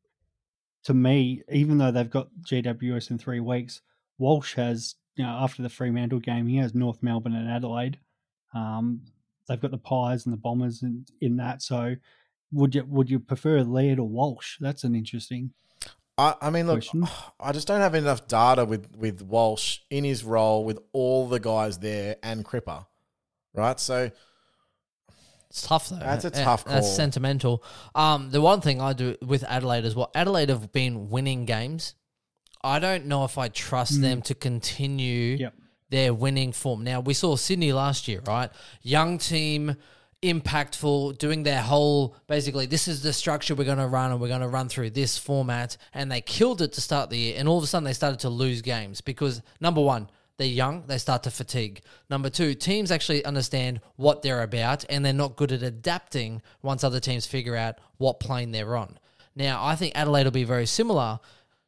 to 0.83 0.93
me, 0.93 1.43
even 1.51 1.79
though 1.79 1.93
they've 1.93 2.11
got 2.11 2.31
GWS 2.45 3.11
in 3.13 3.19
three 3.19 3.39
weeks, 3.39 3.81
Walsh 4.19 4.55
has, 4.57 4.97
you 5.17 5.25
know, 5.25 5.31
after 5.31 5.63
the 5.63 5.69
Fremantle 5.69 6.21
game, 6.21 6.47
he 6.47 6.57
has 6.57 6.75
North 6.75 7.03
Melbourne 7.03 7.35
and 7.35 7.49
Adelaide. 7.49 7.99
Um, 8.55 9.03
they've 9.49 9.61
got 9.61 9.71
the 9.71 9.79
Pies 9.79 10.27
and 10.27 10.33
the 10.33 10.39
Bombers 10.39 10.83
in, 10.83 11.07
in 11.21 11.37
that. 11.37 11.63
So, 11.63 11.97
would 12.53 12.75
you 12.75 12.85
would 12.85 13.11
you 13.11 13.19
prefer 13.21 13.63
Laird 13.63 13.99
or 13.99 14.09
Walsh? 14.09 14.57
That's 14.61 14.85
an 14.85 14.95
interesting. 14.95 15.53
I, 16.17 16.35
I 16.41 16.51
mean, 16.51 16.67
look, 16.67 16.77
Question? 16.77 17.09
I 17.41 17.51
just 17.53 17.67
don't 17.67 17.81
have 17.81 17.95
enough 17.97 18.29
data 18.29 18.65
with 18.65 18.97
with 18.97 19.23
Walsh 19.23 19.81
in 19.91 20.05
his 20.05 20.23
role 20.25 20.65
with 20.65 20.79
all 20.93 21.29
the 21.29 21.41
guys 21.41 21.79
there 21.79 22.17
and 22.23 22.45
Cripper, 22.45 22.87
right? 23.53 23.81
So 23.81 24.11
It's 25.51 25.67
tough 25.67 25.89
though. 25.89 25.97
That's 25.97 26.25
a 26.25 26.31
Yeah, 26.33 26.45
tough 26.45 26.65
That's 26.65 26.95
sentimental. 26.95 27.65
Um, 27.95 28.31
the 28.31 28.41
one 28.41 28.61
thing 28.61 28.81
I 28.81 28.93
do 28.93 29.17
with 29.23 29.43
Adelaide 29.45 29.85
is 29.85 29.97
what 29.97 30.11
Adelaide 30.15 30.49
have 30.51 30.73
been 30.73 31.09
winning 31.11 31.47
games. 31.47 31.95
I 32.65 32.79
don't 32.79 33.07
know 33.07 33.25
if 33.25 33.37
I 33.37 33.49
trust 33.49 34.01
them 34.01 34.21
mm. 34.21 34.25
to 34.25 34.35
continue 34.35 35.37
Yep. 35.37 35.55
their 35.91 36.15
winning 36.15 36.53
form. 36.53 36.83
Now 36.83 37.01
we 37.01 37.15
saw 37.15 37.37
Sydney 37.37 37.73
last 37.73 38.09
year, 38.09 38.21
right? 38.27 38.51
Young 38.83 39.19
team, 39.19 39.77
impactful, 40.23 41.19
doing 41.19 41.43
their 41.43 41.61
whole 41.61 42.17
basically 42.27 42.65
this 42.65 42.89
is 42.89 43.03
the 43.03 43.13
structure 43.13 43.55
we're 43.55 43.65
going 43.65 43.79
to 43.79 43.87
run 43.87 44.11
and 44.11 44.21
we're 44.21 44.29
going 44.29 44.41
to 44.41 44.49
run 44.49 44.69
through 44.69 44.91
this 44.91 45.19
format, 45.19 45.77
and 45.93 46.11
they 46.11 46.23
killed 46.23 46.63
it 46.63 46.73
to 46.73 46.81
start 46.81 47.11
the 47.11 47.19
year. 47.19 47.35
And 47.39 47.47
all 47.47 47.59
of 47.59 47.65
a 47.65 47.67
sudden 47.67 47.85
they 47.85 47.93
started 47.93 48.21
to 48.21 48.31
lose 48.31 48.63
games 48.63 49.03
because 49.03 49.43
number 49.61 49.83
one, 49.83 50.09
they're 50.37 50.47
young, 50.49 50.85
they 50.87 50.99
start 50.99 51.23
to 51.25 51.31
fatigue. 51.31 51.83
Number 52.11 52.31
two, 52.31 52.55
teams 52.55 52.91
actually 52.91 53.25
understand 53.25 53.81
what 53.97 54.23
they're 54.23 54.43
about 54.43 54.85
and 54.89 55.05
they're 55.05 55.13
not 55.13 55.37
good 55.37 55.53
at 55.53 55.63
adapting 55.63 56.43
once 56.63 56.83
other 56.83 56.99
teams 56.99 57.27
figure 57.27 57.55
out 57.55 57.79
what 57.99 58.19
plane 58.19 58.51
they're 58.51 58.77
on. 58.77 58.99
Now, 59.37 59.65
I 59.65 59.77
think 59.77 59.93
Adelaide 59.95 60.25
will 60.25 60.31
be 60.31 60.45
very 60.45 60.67
similar. 60.67 61.21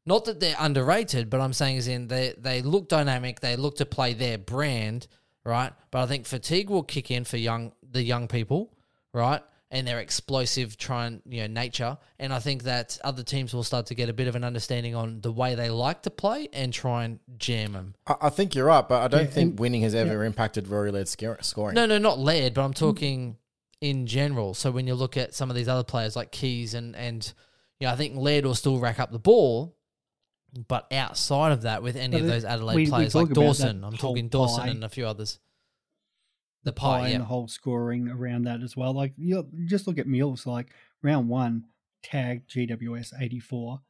Not 0.06 0.24
that 0.26 0.38
they're 0.40 0.54
underrated, 0.58 1.28
but 1.30 1.40
I'm 1.40 1.52
saying 1.52 1.76
is 1.76 1.88
in 1.88 2.06
they 2.08 2.34
they 2.38 2.62
look 2.62 2.88
dynamic, 2.88 3.40
they 3.40 3.56
look 3.56 3.76
to 3.76 3.86
play 3.86 4.14
their 4.14 4.38
brand, 4.38 5.08
right? 5.44 5.72
But 5.90 6.02
I 6.02 6.06
think 6.06 6.26
fatigue 6.26 6.70
will 6.70 6.84
kick 6.84 7.10
in 7.10 7.24
for 7.24 7.36
young 7.36 7.72
the 7.90 8.02
young 8.02 8.28
people, 8.28 8.72
right? 9.12 9.42
And 9.68 9.84
their 9.84 9.98
explosive 9.98 10.76
trying, 10.78 11.22
you 11.28 11.40
know, 11.40 11.48
nature. 11.48 11.98
And 12.20 12.32
I 12.32 12.38
think 12.38 12.62
that 12.62 12.98
other 13.02 13.24
teams 13.24 13.52
will 13.52 13.64
start 13.64 13.86
to 13.86 13.96
get 13.96 14.08
a 14.08 14.12
bit 14.12 14.28
of 14.28 14.36
an 14.36 14.44
understanding 14.44 14.94
on 14.94 15.20
the 15.22 15.32
way 15.32 15.56
they 15.56 15.70
like 15.70 16.02
to 16.02 16.10
play 16.10 16.48
and 16.52 16.72
try 16.72 17.02
and 17.02 17.18
jam 17.36 17.72
them. 17.72 17.94
I, 18.06 18.14
I 18.22 18.30
think 18.30 18.54
you're 18.54 18.66
right, 18.66 18.88
but 18.88 19.02
I 19.02 19.08
don't 19.08 19.22
Yeah, 19.22 19.26
think 19.26 19.50
and- 19.50 19.58
winning 19.58 19.82
has 19.82 19.94
ever 19.96 20.22
impacted 20.24 20.68
Rory 20.68 20.92
Laird 20.92 21.08
scor- 21.08 21.42
scoring. 21.44 21.74
No, 21.74 21.84
no, 21.84 21.98
not 21.98 22.20
led, 22.20 22.54
but 22.54 22.62
I'm 22.64 22.74
talking 22.74 23.38
in 23.80 24.06
general. 24.06 24.54
So 24.54 24.70
when 24.70 24.86
you 24.86 24.94
look 24.94 25.16
at 25.16 25.34
some 25.34 25.50
of 25.50 25.56
these 25.56 25.68
other 25.68 25.84
players 25.84 26.14
like 26.14 26.30
Keays 26.30 26.72
and 26.74 26.94
and 26.94 27.30
you 27.80 27.86
know, 27.88 27.92
I 27.92 27.96
think 27.96 28.16
Laird 28.16 28.46
will 28.46 28.54
still 28.54 28.78
rack 28.78 29.00
up 29.00 29.10
the 29.10 29.18
ball, 29.18 29.75
but 30.56 30.92
outside 30.92 31.52
of 31.52 31.62
that, 31.62 31.82
with 31.82 31.96
any 31.96 32.18
of 32.18 32.26
those 32.26 32.44
Adelaide 32.44 32.74
we- 32.76 32.84
we 32.84 32.88
players 32.90 33.12
talk 33.12 33.28
like 33.28 33.34
Dawson, 33.34 33.84
I'm 33.84 33.96
talking 33.96 34.28
Dawson 34.28 34.62
pie. 34.64 34.68
and 34.68 34.84
a 34.84 34.88
few 34.88 35.06
others. 35.06 35.38
The 36.64 36.72
pie 36.72 37.00
pie, 37.00 37.08
and 37.10 37.20
the 37.20 37.26
whole 37.26 37.46
scoring 37.48 38.08
around 38.08 38.42
that 38.42 38.60
as 38.62 38.76
well. 38.76 38.92
Like 38.92 39.14
you 39.16 39.46
just 39.66 39.86
look 39.86 39.98
at 39.98 40.06
Mills, 40.08 40.46
like 40.46 40.68
round 41.02 41.28
one, 41.28 41.66
tag 42.02 42.48
GWS 42.48 43.12
eighty 43.20 43.38
four. 43.38 43.82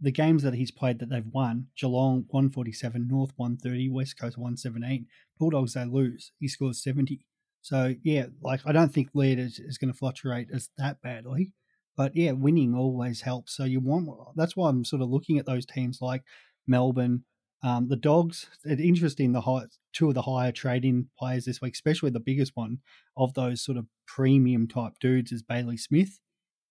The 0.00 0.10
games 0.10 0.42
that 0.42 0.54
he's 0.54 0.70
played 0.70 0.98
that 0.98 1.10
they've 1.10 1.26
won, 1.26 1.68
Geelong 1.76 2.24
one 2.30 2.48
forty 2.50 2.72
seven, 2.72 3.06
North 3.06 3.32
one 3.36 3.56
thirty, 3.56 3.88
West 3.88 4.18
Coast 4.18 4.38
one 4.38 4.56
seventeen. 4.56 5.06
Bulldogs 5.38 5.74
they 5.74 5.84
lose. 5.84 6.32
He 6.38 6.48
scores 6.48 6.82
seventy. 6.82 7.26
So 7.60 7.94
yeah, 8.02 8.26
like 8.40 8.60
I 8.64 8.72
don't 8.72 8.92
think 8.92 9.10
lead 9.14 9.38
is, 9.38 9.58
is 9.58 9.76
going 9.78 9.92
to 9.92 9.96
fluctuate 9.98 10.48
as 10.52 10.70
that 10.78 11.02
badly. 11.02 11.52
But 11.96 12.16
yeah, 12.16 12.32
winning 12.32 12.74
always 12.74 13.20
helps. 13.22 13.54
So 13.56 13.64
you 13.64 13.80
want 13.80 14.08
that's 14.36 14.56
why 14.56 14.68
I'm 14.70 14.84
sort 14.84 15.02
of 15.02 15.10
looking 15.10 15.38
at 15.38 15.46
those 15.46 15.66
teams 15.66 15.98
like 16.00 16.22
Melbourne, 16.66 17.24
um, 17.62 17.88
the 17.88 17.96
Dogs. 17.96 18.46
It's 18.64 18.80
interesting. 18.80 19.32
The 19.32 19.42
high, 19.42 19.64
two 19.92 20.08
of 20.08 20.14
the 20.14 20.22
higher 20.22 20.52
trading 20.52 21.08
players 21.18 21.44
this 21.44 21.60
week, 21.60 21.74
especially 21.74 22.10
the 22.10 22.20
biggest 22.20 22.52
one 22.54 22.78
of 23.16 23.34
those 23.34 23.62
sort 23.62 23.76
of 23.78 23.86
premium 24.06 24.66
type 24.68 24.94
dudes, 25.00 25.32
is 25.32 25.42
Bailey 25.42 25.76
Smith, 25.76 26.18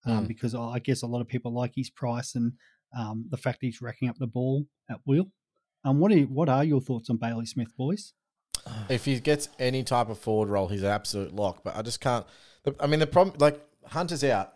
um, 0.06 0.26
Mm. 0.26 0.28
because 0.28 0.56
I 0.56 0.80
guess 0.80 1.02
a 1.04 1.08
lot 1.08 1.22
of 1.22 1.28
people 1.28 1.54
like 1.54 1.74
his 1.76 1.90
price 1.90 2.34
and 2.36 2.54
um, 2.98 3.26
the 3.30 3.38
fact 3.38 3.60
he's 3.62 3.82
racking 3.82 4.10
up 4.10 4.18
the 4.18 4.28
ball 4.28 4.66
at 4.90 5.00
will. 5.06 5.32
Um, 5.84 6.00
what 6.00 6.12
are 6.12 6.20
what 6.22 6.50
are 6.50 6.64
your 6.64 6.82
thoughts 6.82 7.10
on 7.10 7.18
Bailey 7.18 7.46
Smith, 7.46 7.76
boys? 7.78 8.14
If 8.90 9.06
he 9.06 9.20
gets 9.20 9.50
any 9.60 9.84
type 9.84 10.10
of 10.10 10.20
forward 10.20 10.50
role, 10.50 10.68
he's 10.68 10.84
an 10.84 10.90
absolute 10.90 11.34
lock. 11.34 11.64
But 11.64 11.76
I 11.76 11.82
just 11.82 12.00
can't. 12.02 12.26
I 12.80 12.86
mean, 12.88 13.00
the 13.00 13.08
problem, 13.08 13.36
like 13.40 13.60
Hunter's 13.86 14.24
out. 14.24 14.54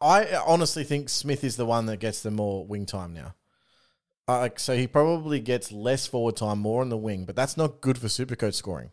I- 0.00 0.42
honestly 0.46 0.84
think 0.84 1.08
Smith 1.08 1.44
is 1.44 1.56
the 1.56 1.66
one 1.66 1.86
that 1.86 1.98
gets 1.98 2.22
the 2.22 2.30
more 2.30 2.66
wing 2.66 2.86
time 2.86 3.12
now. 3.14 3.34
Uh, 4.26 4.40
like, 4.40 4.58
so 4.60 4.76
he 4.76 4.86
probably 4.86 5.40
gets 5.40 5.72
less 5.72 6.06
forward 6.06 6.36
time, 6.36 6.58
more 6.58 6.82
on 6.82 6.88
the 6.90 6.96
wing, 6.96 7.24
but 7.24 7.34
that's 7.34 7.56
not 7.56 7.80
good 7.80 7.96
for 7.96 8.08
Supercoach 8.08 8.54
scoring 8.54 8.90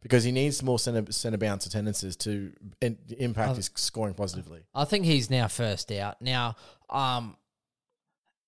because 0.00 0.22
he 0.22 0.30
needs 0.30 0.62
more 0.62 0.78
centre 0.78 1.10
centre 1.10 1.38
bounce 1.38 1.66
attendances 1.66 2.14
to 2.16 2.52
in, 2.80 2.96
impact 3.18 3.56
his 3.56 3.70
scoring 3.74 4.14
positively. 4.14 4.60
I 4.74 4.84
think 4.84 5.04
he's 5.04 5.28
now 5.30 5.48
first 5.48 5.90
out. 5.90 6.22
Now, 6.22 6.54
um, 6.88 7.36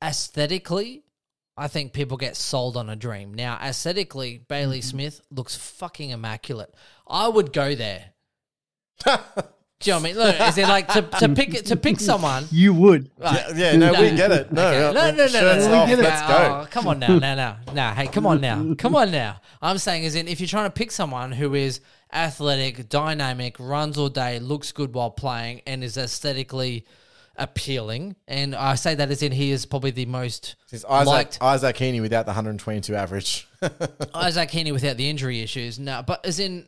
aesthetically, 0.02 1.02
I 1.56 1.66
think 1.66 1.92
people 1.92 2.16
get 2.16 2.36
sold 2.36 2.76
on 2.76 2.88
a 2.88 2.94
dream. 2.94 3.34
Now, 3.34 3.58
aesthetically, 3.60 4.38
Bailey 4.38 4.78
Mm-hmm. 4.78 4.88
Smith 4.90 5.20
looks 5.30 5.56
fucking 5.56 6.10
immaculate. 6.10 6.72
I 7.08 7.26
would 7.28 7.52
go 7.52 7.74
there. 7.74 8.10
Do 9.80 9.90
you 9.90 9.94
know 9.94 10.00
what 10.00 10.04
I 10.04 10.12
mean? 10.12 10.16
Look, 10.18 10.40
is 10.40 10.58
it 10.58 10.62
like 10.68 10.88
to, 10.88 11.02
to 11.02 11.28
pick 11.28 11.64
to 11.66 11.76
pick 11.76 12.00
someone? 12.10 12.46
You 12.50 12.74
would. 12.74 13.10
Right. 13.16 13.44
Yeah, 13.54 13.72
yeah, 13.72 13.76
no, 13.76 13.92
we 13.92 14.10
get 14.16 14.32
it. 14.32 14.50
No, 14.52 14.66
Okay. 14.66 14.84
Uh, 14.86 14.92
no, 14.92 15.10
no, 15.10 15.10
no, 15.10 15.16
no, 15.16 15.28
shirts 15.28 15.64
no, 15.66 15.70
no, 15.70 15.78
off, 15.78 15.88
no. 15.88 15.96
let's 15.96 16.22
go. 16.22 16.60
Oh, 16.62 16.66
come 16.68 16.86
on 16.88 16.98
now, 16.98 17.18
no, 17.18 17.34
no, 17.36 17.56
no. 17.72 17.90
Hey, 17.90 18.08
come 18.08 18.26
on 18.26 18.40
now, 18.40 18.74
come 18.78 18.96
on 18.96 19.12
now. 19.12 19.40
I'm 19.62 19.78
saying 19.78 20.02
is 20.02 20.16
in 20.16 20.26
if 20.26 20.40
you're 20.40 20.48
trying 20.48 20.66
to 20.66 20.72
pick 20.72 20.90
someone 20.90 21.30
who 21.30 21.54
is 21.54 21.80
athletic, 22.12 22.88
dynamic, 22.88 23.56
runs 23.60 23.98
all 23.98 24.08
day, 24.08 24.40
looks 24.40 24.72
good 24.72 24.94
while 24.94 25.10
playing, 25.10 25.62
and 25.64 25.84
is 25.84 25.96
aesthetically 25.96 26.84
appealing, 27.36 28.16
and 28.26 28.56
I 28.56 28.74
say 28.74 28.96
that 28.96 29.10
as 29.12 29.22
in 29.22 29.30
he 29.30 29.52
is 29.52 29.64
probably 29.64 29.92
the 29.92 30.06
most 30.06 30.56
It's 30.72 30.84
Isaac, 30.86 31.06
liked 31.06 31.38
Isaac 31.40 31.76
Heeney 31.76 32.00
without 32.00 32.26
the 32.26 32.30
122 32.30 32.96
average. 32.96 33.46
Isaac 34.14 34.50
Heeney 34.50 34.72
without 34.72 34.96
the 34.96 35.08
injury 35.08 35.40
issues. 35.40 35.78
No, 35.78 36.02
but 36.04 36.26
as 36.26 36.40
in, 36.40 36.66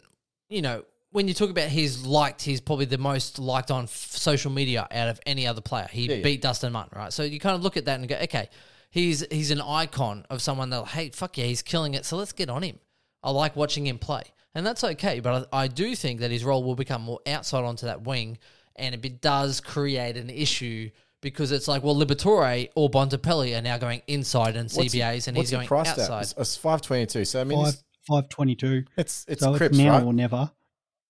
you 0.48 0.62
know, 0.62 0.84
when 1.12 1.26
you 1.28 1.34
talk 1.34 1.50
about 1.50 1.68
he's 1.68 2.04
liked, 2.06 2.42
he's 2.42 2.60
probably 2.60 2.84
the 2.84 2.98
most 2.98 3.38
liked 3.38 3.70
on 3.70 3.84
f- 3.84 3.90
social 3.90 4.50
media 4.50 4.86
out 4.90 5.08
of 5.08 5.20
any 5.26 5.46
other 5.46 5.60
player. 5.60 5.88
He 5.90 6.06
Yeah, 6.06 6.16
yeah. 6.16 6.22
beat 6.22 6.42
Dustin 6.42 6.72
Martin, 6.72 6.96
right? 6.98 7.12
So 7.12 7.22
you 7.22 7.40
kind 7.40 7.56
of 7.56 7.62
look 7.62 7.76
at 7.76 7.84
that 7.86 7.98
and 7.98 8.08
go, 8.08 8.16
okay, 8.16 8.48
he's 8.90 9.24
he's 9.30 9.50
an 9.50 9.60
icon 9.60 10.24
of 10.30 10.40
someone 10.40 10.70
that, 10.70 10.86
hey, 10.88 11.10
fuck 11.10 11.36
yeah, 11.38 11.46
he's 11.46 11.62
killing 11.62 11.94
it. 11.94 12.04
So 12.04 12.16
let's 12.16 12.32
get 12.32 12.48
on 12.48 12.62
him. 12.62 12.78
I 13.22 13.30
like 13.32 13.56
watching 13.56 13.86
him 13.86 13.98
play, 13.98 14.22
and 14.54 14.64
that's 14.66 14.82
okay. 14.84 15.20
But 15.20 15.48
I, 15.52 15.64
I 15.64 15.68
do 15.68 15.94
think 15.96 16.20
that 16.20 16.30
his 16.30 16.44
role 16.44 16.62
will 16.64 16.76
become 16.76 17.02
more 17.02 17.20
outside 17.26 17.64
onto 17.64 17.86
that 17.86 18.02
wing, 18.02 18.38
and 18.76 18.94
it 18.94 19.20
does 19.20 19.60
create 19.60 20.16
an 20.16 20.30
issue. 20.30 20.90
Because 21.22 21.52
it's 21.52 21.68
like, 21.68 21.82
well, 21.82 21.94
Liberatore 21.94 22.70
or 22.74 22.88
Bontempelli 22.88 23.54
are 23.54 23.60
now 23.60 23.76
going 23.76 24.00
inside 24.06 24.56
and 24.56 24.70
What's 24.72 24.92
he- 24.94 25.00
CBAs, 25.00 25.28
and 25.28 25.36
he's 25.36 25.50
he 25.50 25.56
going 25.56 25.68
outside. 25.70 26.10
At? 26.10 26.22
It's, 26.22 26.34
it's 26.38 26.56
522. 26.56 27.26
So 27.26 27.40
I 27.42 27.44
mean, 27.44 27.62
Five 27.62 27.74
it's 27.74 27.82
five 28.08 28.28
twenty 28.30 28.54
two. 28.54 28.84
it's, 28.96 29.26
it's 29.28 29.42
So 29.42 29.54
Crips, 29.54 29.76
it's 29.76 29.84
now 29.84 29.98
right? 29.98 30.04
or 30.04 30.14
never. 30.14 30.50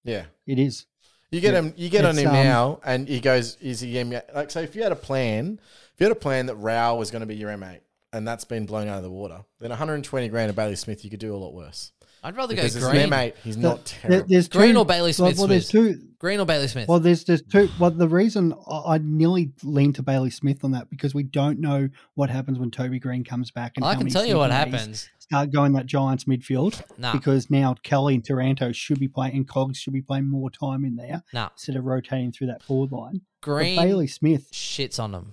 Yeah. 0.04 0.24
It 0.46 0.58
is. 0.58 0.86
You 1.30 1.40
get 1.40 1.54
him. 1.54 1.72
You 1.76 1.88
get 1.88 2.04
on 2.04 2.18
him 2.18 2.28
um, 2.28 2.32
now, 2.32 2.80
and 2.84 3.06
he 3.06 3.20
goes. 3.20 3.56
Is 3.60 3.80
he 3.80 3.94
M8? 3.94 4.34
like? 4.34 4.50
So 4.50 4.60
if 4.60 4.74
you 4.74 4.82
had 4.82 4.90
a 4.90 4.96
plan, 4.96 5.60
if 5.94 6.00
you 6.00 6.06
had 6.06 6.12
a 6.12 6.18
plan 6.18 6.46
that 6.46 6.56
Rowell 6.56 6.98
was 6.98 7.12
going 7.12 7.20
to 7.20 7.26
be 7.26 7.36
your 7.36 7.50
M8, 7.50 7.80
and 8.12 8.26
that's 8.26 8.44
been 8.44 8.66
blown 8.66 8.88
out 8.88 8.96
of 8.96 9.04
the 9.04 9.10
water, 9.10 9.44
then 9.60 9.70
120 9.70 10.28
grand 10.28 10.50
of 10.50 10.56
Bailey 10.56 10.74
Smith, 10.74 11.04
you 11.04 11.10
could 11.10 11.20
do 11.20 11.34
a 11.34 11.38
lot 11.38 11.54
worse. 11.54 11.92
I'd 12.22 12.36
rather 12.36 12.54
go 12.54 12.62
Because 12.62 12.76
as 12.76 12.84
green. 12.90 13.08
M8, 13.10 13.34
he's 13.42 13.56
The- 13.56 13.62
not 13.62 13.84
terrible. 13.86 14.26
there's 14.28 14.48
Green 14.48 14.74
two- 14.74 14.78
or 14.80 14.84
Bailey 14.84 15.12
Smith, 15.12 15.38
Well, 15.38 15.46
there's 15.46 15.68
Smith? 15.68 15.96
two. 15.96 16.06
Green 16.18 16.38
or 16.38 16.44
Bailey 16.44 16.68
Smith? 16.68 16.86
Well, 16.86 17.00
there's 17.00 17.24
there's 17.24 17.40
two. 17.40 17.70
Well, 17.78 17.90
the 17.90 18.06
reason 18.08 18.52
I 18.68 18.94
I 18.96 18.98
nearly 18.98 19.52
lean 19.62 19.94
to 19.94 20.02
Bailey 20.02 20.28
Smith 20.28 20.62
on 20.64 20.72
that 20.72 20.90
because 20.90 21.14
we 21.14 21.22
don't 21.22 21.58
know 21.60 21.88
what 22.14 22.28
happens 22.28 22.58
when 22.58 22.70
Toby 22.70 22.98
Greene 22.98 23.24
comes 23.24 23.50
back. 23.50 23.72
And 23.76 23.84
I 23.86 23.94
can 23.94 24.08
tell 24.10 24.26
you 24.26 24.36
what 24.36 24.50
happens. 24.50 25.08
Start 25.18 25.50
going 25.52 25.72
that 25.74 25.86
Giants 25.86 26.24
midfield 26.24 26.82
Nah, 26.98 27.12
because 27.12 27.48
now 27.50 27.74
Kelly 27.84 28.16
and 28.16 28.24
Taranto 28.24 28.72
should 28.72 28.98
be 28.98 29.06
playing 29.08 29.34
and 29.36 29.48
Cogs 29.48 29.78
should 29.78 29.92
be 29.94 30.02
playing 30.02 30.28
more 30.28 30.50
time 30.50 30.84
in 30.84 30.96
there 30.96 31.22
nah. 31.32 31.50
instead 31.52 31.76
of 31.76 31.84
rotating 31.84 32.32
through 32.32 32.48
that 32.48 32.62
forward 32.64 32.90
line. 32.92 33.20
But 33.40 33.46
Green 33.46 33.76
Bailey 33.78 34.08
Smith, 34.08 34.50
shits 34.52 34.98
on 34.98 35.12
them. 35.12 35.32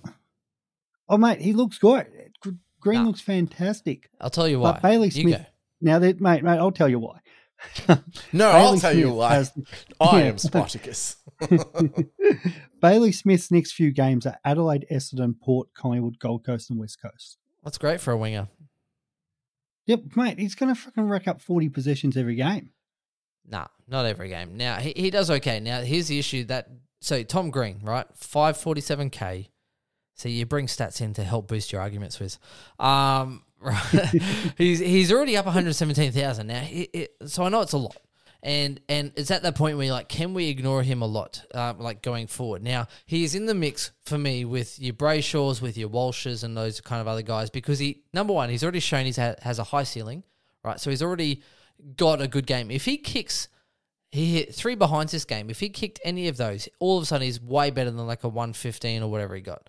oh 1.08 1.18
mate, 1.18 1.40
he 1.40 1.52
looks 1.52 1.78
good. 1.78 2.06
Green 2.80 3.00
Nah. 3.02 3.06
looks 3.08 3.20
fantastic. 3.20 4.08
I'll 4.20 4.30
tell 4.30 4.46
you 4.48 4.60
why. 4.60 4.72
But 4.72 4.82
Bailey 4.82 5.08
You 5.08 5.22
Smith, 5.22 5.38
go. 5.38 5.44
Now 5.80 5.98
that 5.98 6.20
mate, 6.20 6.42
mate, 6.42 6.58
I'll 6.58 6.70
tell 6.72 6.88
you 6.88 6.98
why. 6.98 7.20
no, 8.32 8.48
I'll 8.50 8.66
Bailey 8.70 8.78
tell 8.80 8.96
you 8.96 9.12
why. 9.12 9.34
has- 9.34 9.52
I 10.00 10.20
Yeah. 10.20 10.24
am 10.26 10.38
Spartacus. 10.38 11.16
Bailey 12.80 13.12
Smith's 13.12 13.50
next 13.50 13.72
few 13.72 13.90
games 13.90 14.26
are 14.26 14.38
Adelaide, 14.44 14.86
Essendon, 14.90 15.34
Port, 15.40 15.68
Collingwood, 15.74 16.18
Gold 16.18 16.44
Coast, 16.44 16.70
and 16.70 16.78
West 16.78 17.00
Coast. 17.02 17.38
That's 17.64 17.78
great 17.78 18.00
for 18.00 18.12
a 18.12 18.16
winger. 18.16 18.48
Yep, 19.86 20.16
mate, 20.16 20.38
he's 20.38 20.54
going 20.54 20.72
to 20.74 20.80
fucking 20.80 21.08
rack 21.08 21.26
up 21.26 21.40
40 21.40 21.68
possessions 21.70 22.16
every 22.16 22.34
game. 22.36 22.70
Nah, 23.50 23.66
not 23.88 24.04
every 24.06 24.28
game. 24.28 24.56
Now 24.56 24.76
he, 24.76 24.92
he 24.94 25.10
does 25.10 25.30
okay. 25.30 25.58
Now 25.58 25.80
here's 25.80 26.08
the 26.08 26.18
issue 26.18 26.44
that 26.44 26.68
so 27.00 27.22
Tom 27.22 27.50
Green, 27.50 27.80
right? 27.82 28.06
Five 28.14 28.58
forty 28.58 28.82
seven 28.82 29.08
K. 29.08 29.48
So 30.14 30.28
you 30.28 30.44
bring 30.44 30.66
stats 30.66 31.00
in 31.00 31.14
to 31.14 31.24
help 31.24 31.48
boost 31.48 31.72
your 31.72 31.80
arguments 31.80 32.20
with. 32.20 32.38
Um 32.78 33.42
right. 33.60 33.76
he's 34.58 34.78
he's 34.78 35.12
already 35.12 35.36
up 35.36 35.46
one 35.46 35.54
hundred 35.54 35.74
seventeen 35.74 36.12
thousand 36.12 36.48
now. 36.48 36.64
It, 36.68 36.90
it, 36.92 37.16
so 37.26 37.44
I 37.44 37.48
know 37.48 37.60
it's 37.60 37.72
a 37.72 37.78
lot. 37.78 37.96
And 38.40 38.80
and 38.88 39.12
it's 39.16 39.32
at 39.32 39.42
that 39.42 39.56
point 39.56 39.76
where 39.76 39.86
you're 39.86 39.94
like, 39.94 40.08
can 40.08 40.32
we 40.32 40.48
ignore 40.48 40.84
him 40.84 41.02
a 41.02 41.06
lot, 41.06 41.44
um, 41.54 41.80
like 41.80 42.02
going 42.02 42.28
forward? 42.28 42.62
Now 42.62 42.86
he 43.04 43.24
is 43.24 43.34
in 43.34 43.46
the 43.46 43.54
mix 43.54 43.90
for 44.04 44.16
me 44.16 44.44
with 44.44 44.78
your 44.78 44.94
Brayshaws, 44.94 45.60
with 45.60 45.76
your 45.76 45.88
Walshes, 45.88 46.44
and 46.44 46.56
those 46.56 46.80
kind 46.80 47.00
of 47.00 47.08
other 47.08 47.22
guys 47.22 47.50
because 47.50 47.80
he 47.80 48.02
number 48.12 48.32
one, 48.32 48.48
he's 48.48 48.62
already 48.62 48.80
shown 48.80 49.06
he 49.06 49.12
has 49.12 49.58
a 49.58 49.64
high 49.64 49.82
ceiling, 49.82 50.22
right? 50.62 50.78
So 50.78 50.90
he's 50.90 51.02
already 51.02 51.42
got 51.96 52.20
a 52.20 52.28
good 52.28 52.46
game. 52.46 52.70
If 52.70 52.84
he 52.84 52.96
kicks, 52.96 53.48
he 54.10 54.34
hit 54.34 54.54
three 54.54 54.76
behinds 54.76 55.12
this 55.12 55.24
game. 55.24 55.50
If 55.50 55.58
he 55.58 55.68
kicked 55.68 56.00
any 56.04 56.28
of 56.28 56.36
those, 56.36 56.68
all 56.78 56.96
of 56.96 57.02
a 57.02 57.06
sudden 57.06 57.24
he's 57.24 57.40
way 57.40 57.70
better 57.70 57.90
than 57.90 58.06
like 58.06 58.24
a 58.24 58.28
115 58.28 59.02
or 59.02 59.10
whatever 59.10 59.34
he 59.34 59.40
got. 59.40 59.68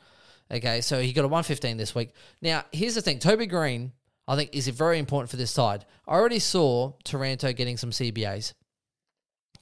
Okay, 0.52 0.82
so 0.82 1.00
he 1.00 1.14
got 1.14 1.26
a 1.26 1.28
115 1.28 1.78
this 1.78 1.94
week. 1.94 2.12
Now, 2.42 2.64
here's 2.72 2.96
the 2.96 3.02
thing 3.02 3.20
Toby 3.20 3.46
Greene, 3.46 3.92
I 4.28 4.36
think, 4.36 4.56
is 4.56 4.68
very 4.68 4.98
important 4.98 5.30
for 5.30 5.38
this 5.38 5.52
side. 5.52 5.86
I 6.08 6.14
already 6.14 6.40
saw 6.40 6.94
Taranto 7.04 7.54
getting 7.54 7.78
some 7.78 7.92
CBAs. 7.92 8.54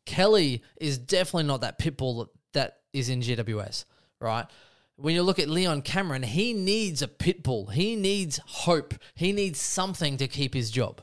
Kelly 0.05 0.64
is 0.80 0.97
definitely 0.97 1.43
not 1.43 1.61
that 1.61 1.77
pitbull 1.77 2.30
that 2.53 2.77
is 2.93 3.09
in 3.09 3.22
GWS, 3.22 3.85
right? 4.22 4.45
When 4.95 5.14
you 5.14 5.22
look 5.22 5.38
at 5.38 5.49
Leon 5.49 5.84
Cameron, 5.84 6.23
he 6.23 6.53
needs 6.53 7.01
a 7.01 7.07
pitbull. 7.07 7.72
He 7.72 7.95
needs 7.95 8.39
hope. 8.45 8.95
He 9.14 9.31
needs 9.31 9.59
something 9.59 10.18
to 10.18 10.27
keep 10.27 10.53
his 10.53 10.72
job. 10.72 11.01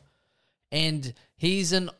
And 0.72 1.14
he's 1.36 1.72
an, 1.72 1.90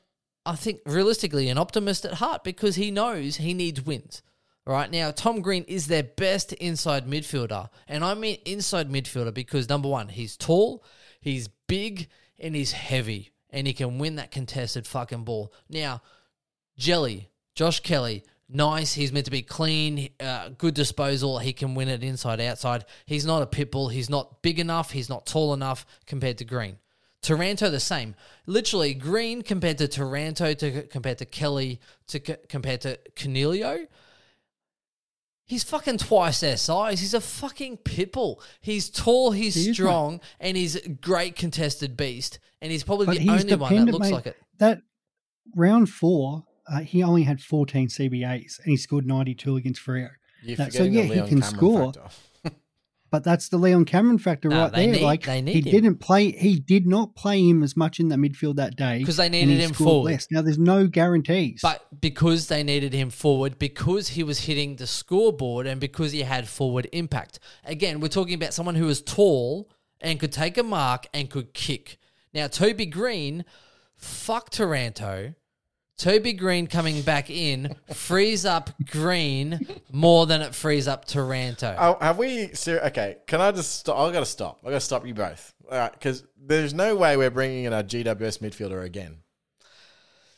I 0.44 0.56
think, 0.56 0.80
realistically, 0.86 1.48
an 1.50 1.58
optimist 1.58 2.04
at 2.04 2.14
heart 2.14 2.42
because 2.42 2.76
he 2.76 2.90
knows 2.90 3.36
he 3.36 3.54
needs 3.54 3.82
wins. 3.82 4.22
Right 4.66 4.90
now, 4.90 5.10
Tom 5.10 5.42
Green 5.42 5.64
is 5.64 5.88
their 5.88 6.02
best 6.02 6.54
inside 6.54 7.06
midfielder. 7.06 7.68
And 7.86 8.02
I 8.02 8.14
mean 8.14 8.38
inside 8.46 8.90
midfielder 8.90 9.34
because 9.34 9.68
number 9.68 9.88
one, 9.88 10.08
he's 10.08 10.36
tall, 10.36 10.82
he's 11.20 11.48
big, 11.66 12.08
and 12.38 12.54
he's 12.54 12.72
heavy. 12.72 13.32
And 13.50 13.66
he 13.66 13.72
can 13.72 13.98
win 13.98 14.16
that 14.16 14.30
contested 14.30 14.86
fucking 14.86 15.24
ball. 15.24 15.52
Now, 15.68 16.02
Jelly, 16.76 17.30
Josh 17.54 17.80
Kelly, 17.80 18.24
nice. 18.48 18.94
He's 18.94 19.12
meant 19.12 19.26
to 19.26 19.30
be 19.30 19.42
clean, 19.42 20.08
uh, 20.18 20.48
good 20.58 20.74
disposal. 20.74 21.38
He 21.38 21.52
can 21.52 21.74
win 21.74 21.88
it 21.88 22.02
inside, 22.02 22.40
outside. 22.40 22.84
He's 23.06 23.26
not 23.26 23.42
a 23.42 23.46
pit 23.46 23.70
bull. 23.70 23.90
He's 23.90 24.10
not 24.10 24.42
big 24.42 24.58
enough. 24.58 24.90
He's 24.90 25.08
not 25.08 25.26
tall 25.26 25.54
enough 25.54 25.86
compared 26.06 26.38
to 26.38 26.44
Green. 26.44 26.78
Taranto 27.22 27.70
the 27.70 27.80
same. 27.80 28.14
Literally, 28.46 28.92
Green 28.92 29.42
compared 29.42 29.78
to 29.78 29.88
Taranto 29.88 30.52
to 30.54 30.82
compared 30.82 31.18
to 31.18 31.24
Kelly 31.24 31.80
to 32.08 32.18
compared 32.20 32.82
to 32.82 32.98
Coniglio. 33.16 33.86
He's 35.46 35.62
fucking 35.64 35.98
twice 35.98 36.40
their 36.40 36.56
size. 36.56 37.00
He's 37.00 37.12
a 37.14 37.20
fucking 37.20 37.78
pitbull. 37.78 38.36
He's 38.60 38.88
tall, 38.88 39.32
he's 39.32 39.54
He 39.54 39.70
is, 39.70 39.76
strong, 39.76 40.20
and 40.40 40.56
he's 40.56 40.76
a 40.76 40.88
great 40.88 41.36
contested 41.36 41.96
beast. 41.96 42.38
And 42.62 42.72
he's 42.72 42.82
probably 42.82 43.06
But 43.06 43.16
the 43.16 43.20
he's 43.20 43.30
only 43.30 43.36
one 43.42 43.46
that 43.48 43.58
dependent, 43.68 43.92
looks 43.92 44.06
mate. 44.08 44.14
like 44.14 44.26
it. 44.26 44.36
That 44.58 44.80
round 45.54 45.90
four, 45.90 46.44
uh, 46.66 46.80
he 46.80 47.02
only 47.02 47.24
had 47.24 47.42
14 47.42 47.88
CBAs 47.88 48.58
and 48.60 48.70
he 48.70 48.76
scored 48.78 49.06
92 49.06 49.56
against 49.56 49.82
Freo. 49.84 50.08
You're 50.42 50.56
That- 50.56 50.72
so, 50.72 50.78
forgetting 50.78 50.92
yeah, 50.94 51.00
the 51.02 51.06
he 51.08 51.14
Leon 51.14 51.28
can 51.28 51.40
Cameron 51.42 51.58
score. 51.58 51.92
factor. 51.92 52.16
But 53.14 53.22
that's 53.22 53.48
the 53.48 53.58
Leon 53.58 53.84
Cameron 53.84 54.18
factor 54.18 54.48
Nah, 54.48 54.64
right 54.64 54.72
there. 54.72 54.86
need- 54.88 55.02
like 55.02 55.22
they 55.22 55.40
need 55.40 55.52
he 55.64 55.70
him. 55.70 55.70
didn't 55.82 55.96
play. 56.00 56.32
He 56.32 56.58
did 56.58 56.84
not 56.84 57.14
play 57.14 57.48
him 57.48 57.62
as 57.62 57.76
much 57.76 58.00
in 58.00 58.08
the 58.08 58.16
midfield 58.16 58.56
that 58.56 58.74
day 58.74 58.98
because 58.98 59.18
they 59.18 59.28
needed 59.28 59.60
him 59.60 59.72
forward. 59.72 60.10
less. 60.10 60.26
Now 60.32 60.42
there's 60.42 60.58
no 60.58 60.88
guarantees. 60.88 61.60
But 61.62 61.86
because 62.00 62.48
they 62.48 62.64
needed 62.64 62.92
him 62.92 63.10
forward, 63.10 63.56
because 63.56 64.08
he 64.08 64.24
was 64.24 64.40
hitting 64.40 64.74
the 64.74 64.88
scoreboard, 64.88 65.68
and 65.68 65.80
because 65.80 66.10
he 66.10 66.22
had 66.22 66.48
forward 66.48 66.88
impact. 66.90 67.38
Again, 67.64 68.00
we're 68.00 68.08
talking 68.08 68.34
about 68.34 68.52
someone 68.52 68.74
who 68.74 68.86
was 68.86 69.00
tall 69.00 69.70
and 70.00 70.18
could 70.18 70.32
take 70.32 70.58
a 70.58 70.64
mark 70.64 71.06
and 71.14 71.30
could 71.30 71.54
kick. 71.54 71.98
Now, 72.34 72.48
Toby 72.48 72.84
Greene, 72.84 73.44
fuck 73.96 74.50
Taranto. 74.50 75.34
Toby 75.96 76.32
Greene 76.32 76.66
coming 76.66 77.02
back 77.02 77.30
in 77.30 77.76
frees 77.92 78.44
up 78.44 78.70
Green 78.90 79.66
more 79.92 80.26
than 80.26 80.42
it 80.42 80.54
frees 80.54 80.88
up 80.88 81.04
Taranto. 81.04 81.74
Oh, 81.78 81.98
have 82.00 82.18
we? 82.18 82.48
Ser- 82.48 82.80
okay, 82.86 83.18
can 83.26 83.40
I 83.40 83.52
just 83.52 83.78
stop? 83.78 83.98
I've 83.98 84.12
got 84.12 84.20
to 84.20 84.26
stop. 84.26 84.58
I've 84.62 84.70
got 84.70 84.78
to 84.78 84.80
stop 84.80 85.06
you 85.06 85.14
both. 85.14 85.54
All 85.70 85.78
right, 85.78 85.92
because 85.92 86.24
there's 86.36 86.74
no 86.74 86.96
way 86.96 87.16
we're 87.16 87.30
bringing 87.30 87.64
in 87.64 87.72
a 87.72 87.84
GWS 87.84 88.40
midfielder 88.40 88.84
again. 88.84 89.18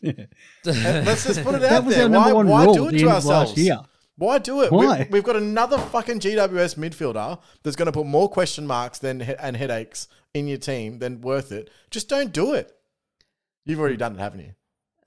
Let's 0.65 1.25
just 1.25 1.43
put 1.43 1.55
it 1.55 1.65
out 1.65 1.85
that 1.87 1.89
there. 1.89 2.09
why 2.11 2.33
why 2.33 2.67
do 2.67 2.89
it 2.89 2.91
to 2.91 2.97
end 2.97 2.97
of 2.97 3.03
last 3.03 3.27
ourselves? 3.27 3.59
year. 3.59 3.81
Why 4.19 4.39
do 4.39 4.63
it? 4.63 4.73
Why? 4.73 5.09
We, 5.11 5.19
have 5.19 5.25
got 5.25 5.37
another 5.37 5.79
fucking 5.79 6.21
GWS 6.21 6.77
midfielder 6.77 7.39
that's 7.63 7.77
going 7.77 7.87
to 7.87 7.93
put 7.93 8.07
more 8.07 8.29
question 8.29 8.67
marks 8.67 8.99
than 8.99 9.23
and 9.23 9.57
headaches 9.57 10.09
in 10.33 10.49
your 10.49 10.59
team 10.59 10.99
than 11.01 11.21
worth 11.21 11.53
it. 11.53 11.71
Just 11.91 12.09
don't 12.09 12.33
do 12.33 12.55
it. 12.55 12.73
You've 13.65 13.81
already 13.81 13.97
done 13.97 14.15
it, 14.15 14.19
haven't 14.19 14.41
you? 14.41 14.53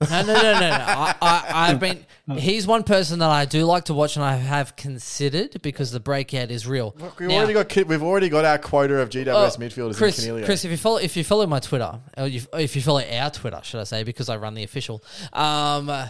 No, 0.08 0.22
no, 0.22 0.32
no, 0.32 0.42
no, 0.42 0.60
no. 0.60 0.68
I, 0.70 1.14
I, 1.20 1.44
I've 1.52 1.80
been. 1.80 2.06
He's 2.38 2.66
one 2.66 2.84
person 2.84 3.18
that 3.18 3.28
I 3.28 3.44
do 3.44 3.64
like 3.64 3.84
to 3.84 3.94
watch, 3.94 4.16
and 4.16 4.24
I 4.24 4.36
have 4.36 4.74
considered 4.76 5.60
because 5.62 5.90
the 5.92 6.00
breakout 6.00 6.50
is 6.50 6.66
real. 6.66 6.96
We've 7.18 7.28
Now- 7.28 7.36
already 7.36 7.52
got 7.52 7.86
we've 7.86 8.02
already 8.02 8.30
got 8.30 8.44
our 8.46 8.56
quota 8.58 8.94
of 9.00 9.10
GWS 9.10 9.26
Oh, 9.28 9.60
midfielders 9.60 9.96
Chris, 9.96 10.24
in 10.24 10.34
Coniglio. 10.34 10.44
Chris, 10.46 10.64
if 10.64 10.70
you 10.70 10.78
follow 10.78 10.96
if 10.96 11.16
you 11.16 11.24
follow 11.24 11.46
my 11.46 11.60
Twitter, 11.60 12.00
or 12.16 12.26
you, 12.28 12.40
if 12.54 12.76
you 12.76 12.82
follow 12.82 13.02
our 13.02 13.30
Twitter, 13.30 13.60
should 13.62 13.80
I 13.80 13.84
say, 13.84 14.02
because 14.02 14.28
I 14.30 14.36
run 14.38 14.54
the 14.54 14.62
official. 14.62 15.04
Um, 15.34 15.90
uh, 15.90 16.08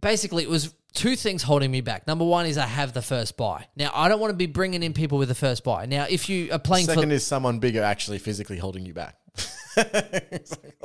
basically, 0.00 0.44
it 0.44 0.48
was 0.50 0.72
two 0.92 1.16
things 1.16 1.42
holding 1.42 1.70
me 1.72 1.80
back. 1.80 2.06
Number 2.06 2.24
one 2.24 2.46
is 2.46 2.56
I 2.56 2.66
have 2.66 2.92
the 2.92 3.02
first 3.02 3.36
buy. 3.36 3.66
Now 3.74 3.90
I 3.94 4.08
don't 4.08 4.20
want 4.20 4.30
to 4.30 4.36
be 4.36 4.46
bringing 4.46 4.82
in 4.84 4.92
people 4.92 5.18
with 5.18 5.28
the 5.28 5.34
first 5.34 5.64
buy. 5.64 5.86
Now, 5.86 6.06
if 6.08 6.28
you 6.28 6.52
are 6.52 6.58
playing 6.60 6.86
Second 6.86 7.08
for, 7.08 7.14
is 7.14 7.26
someone 7.26 7.58
bigger 7.58 7.82
actually 7.82 8.18
physically 8.18 8.58
holding 8.58 8.86
you 8.86 8.94
back. 8.94 9.16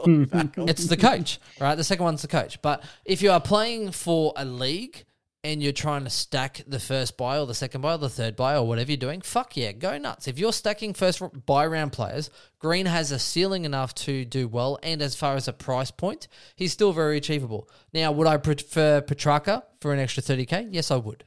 Mm-hmm. 0.07 0.69
it's 0.69 0.85
the 0.85 0.95
coach, 0.95 1.39
right? 1.59 1.75
The 1.75 1.83
second 1.83 2.05
one's 2.05 2.21
the 2.21 2.29
coach. 2.29 2.61
But 2.61 2.83
if 3.03 3.21
you 3.21 3.31
are 3.31 3.41
playing 3.41 3.91
for 3.91 4.31
a 4.37 4.45
league 4.45 5.03
and 5.43 5.61
you're 5.61 5.73
trying 5.73 6.03
to 6.03 6.09
stack 6.09 6.63
the 6.67 6.79
first 6.79 7.17
buy 7.17 7.39
or 7.39 7.45
the 7.45 7.53
second 7.53 7.81
buy 7.81 7.93
or 7.93 7.97
the 7.97 8.09
third 8.09 8.35
buy 8.35 8.55
or 8.55 8.65
whatever 8.67 8.91
you're 8.91 8.97
doing, 8.97 9.21
fuck 9.21 9.57
yeah, 9.57 9.71
go 9.71 9.97
nuts. 9.97 10.27
If 10.27 10.39
you're 10.39 10.53
stacking 10.53 10.93
first 10.93 11.21
buy 11.45 11.65
round 11.67 11.91
players, 11.91 12.29
Green 12.59 12.85
has 12.85 13.11
a 13.11 13.19
ceiling 13.19 13.65
enough 13.65 13.93
to 13.95 14.23
do 14.23 14.47
well. 14.47 14.79
And 14.83 15.01
as 15.01 15.15
far 15.15 15.35
as 15.35 15.47
a 15.47 15.53
price 15.53 15.91
point, 15.91 16.27
he's 16.55 16.71
still 16.71 16.93
very 16.93 17.17
achievable. 17.17 17.69
Now, 17.93 18.11
would 18.11 18.27
I 18.27 18.37
prefer 18.37 19.01
Petracca 19.01 19.63
for 19.81 19.93
an 19.93 19.99
extra 19.99 20.23
30k? 20.23 20.69
Yes, 20.71 20.91
I 20.91 20.95
would. 20.95 21.23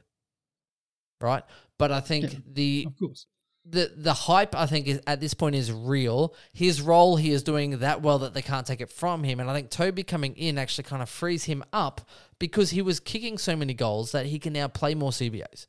Right? 1.19 1.43
But 1.77 1.91
I 1.91 1.99
think 1.99 2.53
the 2.53 2.85
Of 2.87 2.97
course. 2.97 3.27
The 3.65 3.91
the 3.95 4.13
hype 4.13 4.55
I 4.55 4.65
think 4.65 4.87
is 4.87 5.01
at 5.05 5.19
this 5.19 5.33
point 5.33 5.55
is 5.55 5.71
real. 5.71 6.33
His 6.53 6.81
role 6.81 7.15
he 7.15 7.31
is 7.31 7.43
doing 7.43 7.79
that 7.79 8.01
well 8.01 8.19
that 8.19 8.33
they 8.33 8.41
can't 8.41 8.65
take 8.65 8.81
it 8.81 8.89
from 8.91 9.23
him, 9.23 9.39
and 9.39 9.49
I 9.49 9.53
think 9.53 9.69
Toby 9.69 10.03
coming 10.03 10.35
in 10.35 10.57
actually 10.57 10.85
kind 10.85 11.01
of 11.01 11.09
frees 11.09 11.43
him 11.43 11.63
up 11.71 12.01
because 12.39 12.71
he 12.71 12.81
was 12.81 12.99
kicking 12.99 13.37
so 13.37 13.55
many 13.55 13.73
goals 13.73 14.11
that 14.13 14.25
he 14.25 14.39
can 14.39 14.53
now 14.53 14.67
play 14.67 14.95
more 14.95 15.11
CBAs. 15.11 15.67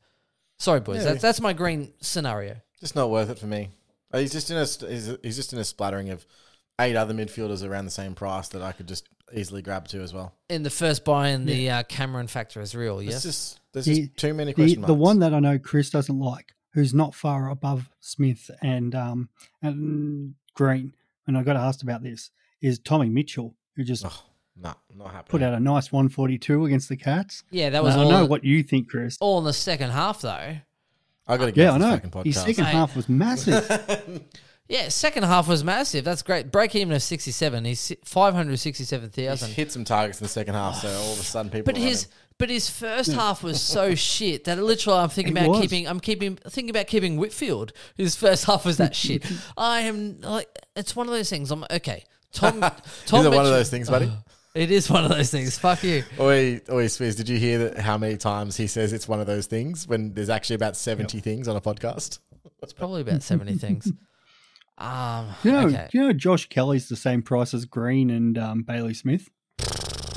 Sorry, 0.59 0.81
boys, 0.81 0.99
Yeah. 0.99 1.11
that's 1.13 1.23
that's 1.23 1.41
my 1.41 1.53
green 1.53 1.93
scenario. 2.01 2.57
Just 2.81 2.95
not 2.97 3.11
worth 3.11 3.29
it 3.31 3.39
for 3.39 3.47
me. 3.47 3.71
Uh, 4.13 4.19
He's 4.19 4.33
just 4.33 4.51
in 4.51 4.57
a 4.57 4.67
st- 4.67 4.91
he's, 4.91 5.11
he's 5.23 5.37
just 5.37 5.53
in 5.53 5.59
a 5.59 5.65
splattering 5.65 6.11
of 6.11 6.25
eight 6.81 6.97
other 6.97 7.15
midfielders 7.15 7.67
around 7.69 7.85
the 7.85 7.91
same 7.91 8.15
price 8.15 8.49
that 8.49 8.63
I 8.63 8.73
could 8.73 8.89
just 8.89 9.09
easily 9.35 9.63
grab 9.63 9.89
to 9.89 10.01
as 10.01 10.13
well. 10.15 10.35
In 10.49 10.63
the 10.63 10.71
first 10.71 11.05
buy 11.05 11.29
and 11.29 11.47
the 11.49 11.71
uh, 11.71 11.83
Cameron 11.85 12.27
factor 12.27 12.61
is 12.61 12.75
real. 12.75 12.99
It's 13.01 13.11
Yes, 13.11 13.23
just 13.23 13.61
there's 13.73 13.87
The- 13.87 14.01
just 14.07 14.17
too 14.17 14.35
many 14.35 14.53
The, 14.53 14.77
marks. 14.77 14.87
the 14.87 14.95
one 14.95 15.19
that 15.21 15.33
I 15.35 15.41
know 15.41 15.59
Chris 15.59 15.91
doesn't 15.91 16.19
like, 16.19 16.53
who's 16.73 16.93
not 16.95 17.15
far 17.15 17.49
above 17.51 17.91
Smith 18.01 18.51
and 18.63 18.95
um 18.95 19.29
and 19.63 20.35
Green, 20.55 20.95
and 21.27 21.37
I 21.39 21.43
got 21.43 21.57
asked 21.57 21.83
about 21.83 22.03
this, 22.03 22.31
is 22.61 22.79
Tommy 22.79 23.09
Mitchell, 23.09 23.55
who 23.77 23.85
just 23.85 24.05
oh, 24.07 24.13
no, 24.57 24.75
not 24.95 25.13
happening. 25.13 25.31
put 25.31 25.43
out 25.43 25.55
a 25.55 25.61
nice 25.61 25.91
142 25.91 26.67
against 26.67 26.89
the 26.89 26.97
Cats. 26.97 27.45
yeah, 27.51 27.71
that 27.71 27.83
was 27.83 27.95
Now, 27.97 28.03
I 28.03 28.05
all. 28.05 28.11
know 28.11 28.25
what 28.27 28.45
you 28.45 28.63
think, 28.63 28.89
Chris. 28.91 29.17
all 29.21 29.39
in 29.39 29.45
the 29.45 29.53
second 29.53 29.91
half 29.91 30.21
though. 30.21 30.57
I 31.29 31.37
got 31.37 31.47
to 31.47 31.53
get 31.53 31.63
Yeah, 31.63 31.71
I 31.73 31.79
this 31.79 31.87
know. 31.87 31.93
fucking 31.95 32.11
podcast. 32.11 32.25
His 32.25 32.37
second 32.41 32.65
Mate. 32.65 32.71
half 32.73 32.97
was 32.97 33.09
massive. 33.09 34.23
Yeah, 34.69 34.89
second 34.89 35.25
half 35.25 35.49
was 35.49 35.63
massive. 35.63 36.03
That's 36.03 36.23
great. 36.23 36.51
Break 36.51 36.75
even 36.75 36.95
of 36.95 37.03
sixty 37.03 37.31
seven. 37.31 37.65
He's 37.67 37.93
five 38.07 38.33
hundred 38.33 38.57
sixty 38.59 38.85
seven 38.85 39.11
He's 39.15 39.43
hit 39.43 39.71
some 39.71 39.85
targets 39.85 40.19
in 40.21 40.25
the 40.25 40.29
second 40.31 40.55
half, 40.55 40.77
so 40.81 40.89
all 40.89 41.13
of 41.13 41.19
a 41.21 41.23
sudden 41.23 41.51
people. 41.51 41.65
But 41.71 41.77
are 41.77 41.85
his 41.85 42.07
running. 42.07 42.22
But 42.39 42.51
his 42.51 42.69
first 42.71 43.13
half 43.13 43.43
was 43.43 43.61
so 43.61 43.95
shit 44.11 44.45
that 44.45 44.59
literally 44.63 44.99
I'm 45.01 45.09
thinking 45.09 45.37
It 45.37 45.41
about 45.41 45.51
was. 45.51 45.61
keeping 45.61 45.87
I'm 45.87 46.01
keeping 46.01 46.37
thinking 46.37 46.71
about 46.71 46.87
keeping 46.87 47.17
Whitfield. 47.17 47.73
His 47.97 48.17
first 48.17 48.45
half 48.45 48.65
was 48.65 48.77
that 48.79 48.95
shit. 48.95 49.25
I 49.57 49.81
am 49.83 50.21
like 50.21 50.49
it's 50.77 50.95
one 50.97 51.07
of 51.07 51.13
those 51.13 51.31
things. 51.31 51.51
I'm 51.51 51.65
okay. 51.71 52.05
Tom 52.33 52.61
Tom 52.61 52.71
Is 52.71 53.13
it 53.13 53.15
one 53.15 53.25
of 53.25 53.31
Mitchell- 53.33 53.45
those 53.51 53.71
things, 53.71 53.89
buddy? 53.91 54.11
It 54.55 54.71
is 54.71 54.91
one 54.91 55.03
of 55.03 55.09
those 55.11 55.31
things. 55.31 55.57
Fuck 55.59 55.83
you. 55.83 56.05
Oi, 56.21 56.61
oi, 56.69 56.85
Swizz, 56.85 57.17
did 57.17 57.27
you 57.27 57.39
hear 57.39 57.57
that 57.71 57.79
how 57.79 57.97
many 57.97 58.19
times 58.19 58.55
he 58.55 58.67
says 58.67 58.93
it's 58.93 59.09
one 59.09 59.19
of 59.19 59.27
those 59.27 59.47
things 59.47 59.89
when 59.89 60.13
there's 60.13 60.29
actually 60.29 60.57
about 60.57 60.77
70 60.77 61.21
things 61.21 61.49
on 61.49 61.57
a 61.57 61.61
podcast? 61.63 62.19
It's 62.63 62.75
probably 62.75 63.01
about 63.01 63.23
seventy 63.23 63.55
things. 63.55 63.91
Um 64.77 65.29
You 65.43 65.53
know, 65.53 65.67
okay. 65.69 65.89
you 65.93 66.03
know, 66.03 66.13
Josh 66.13 66.51
Kelly's 66.51 66.91
the 66.91 66.97
same 66.97 67.23
price 67.23 67.55
as 67.55 67.65
Green 67.65 68.11
and 68.11 68.37
um, 68.37 68.63
Bailey 68.63 68.93
Smith. 68.93 69.31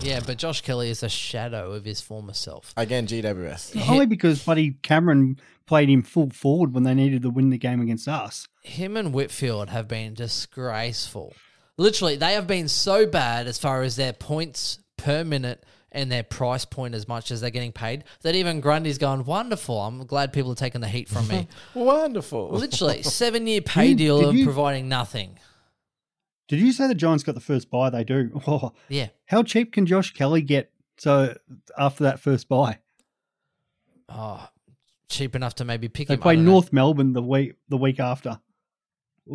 Yeah, 0.06 0.19
but 0.26 0.38
Josh 0.38 0.61
Kelly 0.61 0.90
is 0.90 1.03
a 1.03 1.10
shadow 1.10 1.72
of 1.73 1.84
his 1.86 1.99
former 2.02 2.34
self. 2.34 2.73
Again, 2.77 3.07
GWS. 3.07 3.90
Only 3.90 4.06
because 4.06 4.44
Buddy 4.44 4.72
Cameron 4.84 5.40
played 5.65 5.90
him 5.90 6.03
full 6.03 6.30
forward 6.30 6.73
when 6.73 6.84
they 6.84 6.94
needed 6.94 7.23
to 7.23 7.30
win 7.30 7.49
the 7.49 7.57
game 7.57 7.82
against 7.82 8.07
us. 8.07 8.48
him 8.61 8.95
and 8.98 9.14
Whitfield 9.14 9.69
have 9.69 9.88
been 9.88 10.14
disgraceful. 10.14 11.34
Literally, 11.77 12.15
they 12.15 12.34
have 12.34 12.48
been 12.48 12.68
so 12.68 13.06
bad 13.06 13.48
as 13.48 13.57
far 13.57 13.82
as 13.84 13.95
their 13.95 14.14
points 14.14 14.80
per 14.98 15.23
minute 15.23 15.65
and 15.91 16.11
their 16.11 16.23
price 16.23 16.65
point 16.65 16.94
as 16.95 17.07
much 17.07 17.32
as 17.32 17.41
they're 17.41 17.49
getting 17.49 17.72
paid 17.72 18.03
that 18.22 18.36
even 18.36 18.60
Grundy's 18.61 18.98
gone, 18.98 19.23
wonderful. 19.26 19.80
I'm 19.82 20.06
glad 20.06 20.34
people 20.34 20.52
are 20.52 20.56
taking 20.56 20.82
the 20.82 20.88
heat 20.88 21.10
from 21.10 21.27
me. 21.27 21.48
Wonderful. 21.73 22.49
Literally, 22.52 23.02
seven 23.03 23.48
year 23.48 23.61
pay 23.61 23.90
Did- 23.90 23.98
deal 23.98 24.19
did 24.19 24.30
of 24.30 24.36
you- 24.36 24.44
providing 24.45 24.88
nothing. 24.90 25.38
Did 26.47 26.59
you 26.59 26.72
say 26.72 26.88
the 26.88 26.95
Giants 26.95 27.23
got 27.23 27.35
the 27.35 27.41
first 27.41 27.69
buy? 27.72 27.89
They 27.89 28.03
do. 28.03 28.41
Oh, 28.47 28.73
Yeah. 28.89 29.07
how 29.26 29.43
cheap 29.43 29.73
can 29.73 29.85
Josh 29.85 30.13
Kelly 30.13 30.41
get? 30.41 30.72
So 30.97 31.35
after 31.77 32.03
that 32.05 32.19
first 32.19 32.47
buy, 32.47 32.80
Oh, 34.07 34.47
cheap 35.09 35.35
enough 35.35 35.55
to 35.55 35.65
maybe 35.65 35.88
pick 35.89 36.07
they 36.07 36.13
him. 36.13 36.19
I 36.19 36.23
play 36.23 36.35
don't 36.35 36.45
know. 36.45 36.51
North 36.51 36.72
Melbourne 36.72 37.13
the 37.13 37.22
week 37.23 37.55
the 37.69 37.77
week 37.77 37.99
after. 37.99 38.39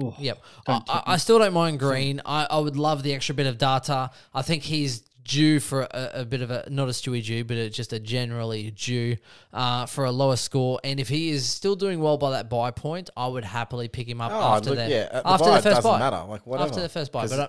Oh, 0.00 0.14
Yep. 0.20 0.40
I, 0.68 0.82
I, 0.88 1.02
I 1.06 1.16
still 1.16 1.40
don't 1.40 1.52
mind 1.52 1.80
Green. 1.80 2.20
I, 2.24 2.46
I 2.48 2.58
would 2.58 2.76
love 2.76 3.02
the 3.02 3.12
extra 3.12 3.34
bit 3.34 3.46
of 3.48 3.58
data. 3.58 4.10
I 4.32 4.42
think 4.42 4.62
he's 4.62 5.02
due 5.30 5.60
for 5.60 5.82
a, 5.82 6.10
a 6.14 6.24
bit 6.24 6.42
of 6.42 6.50
a 6.50 6.66
not 6.68 6.88
a 6.88 6.90
Stewie 6.90 7.24
due, 7.24 7.44
but 7.44 7.56
a, 7.56 7.70
just 7.70 7.92
a 7.92 8.00
generally 8.00 8.72
due 8.72 9.16
uh, 9.52 9.86
for 9.86 10.04
a 10.04 10.10
lower 10.10 10.36
score. 10.36 10.80
And 10.82 10.98
if 10.98 11.08
he 11.08 11.30
is 11.30 11.48
still 11.48 11.76
doing 11.76 12.00
well 12.00 12.18
by 12.18 12.32
that 12.32 12.50
buy 12.50 12.72
point, 12.72 13.08
I 13.16 13.28
would 13.28 13.44
happily 13.44 13.88
pick 13.88 14.08
him 14.08 14.20
up 14.20 14.32
Oh, 14.32 14.56
after 14.56 14.70
look, 14.70 14.78
the 14.78 14.88
yeah, 14.90 15.08
the 15.08 15.26
after 15.26 15.44
buy, 15.44 15.50
the 15.52 15.56
it 15.58 15.62
first 15.62 15.76
doesn't 15.76 15.90
buy. 15.90 15.98
matter, 15.98 16.24
like, 16.28 16.46
whatever. 16.46 16.68
After 16.68 16.80
the 16.82 16.88
first 16.88 17.12
buy, 17.12 17.26
but 17.28 17.38
uh, 17.38 17.48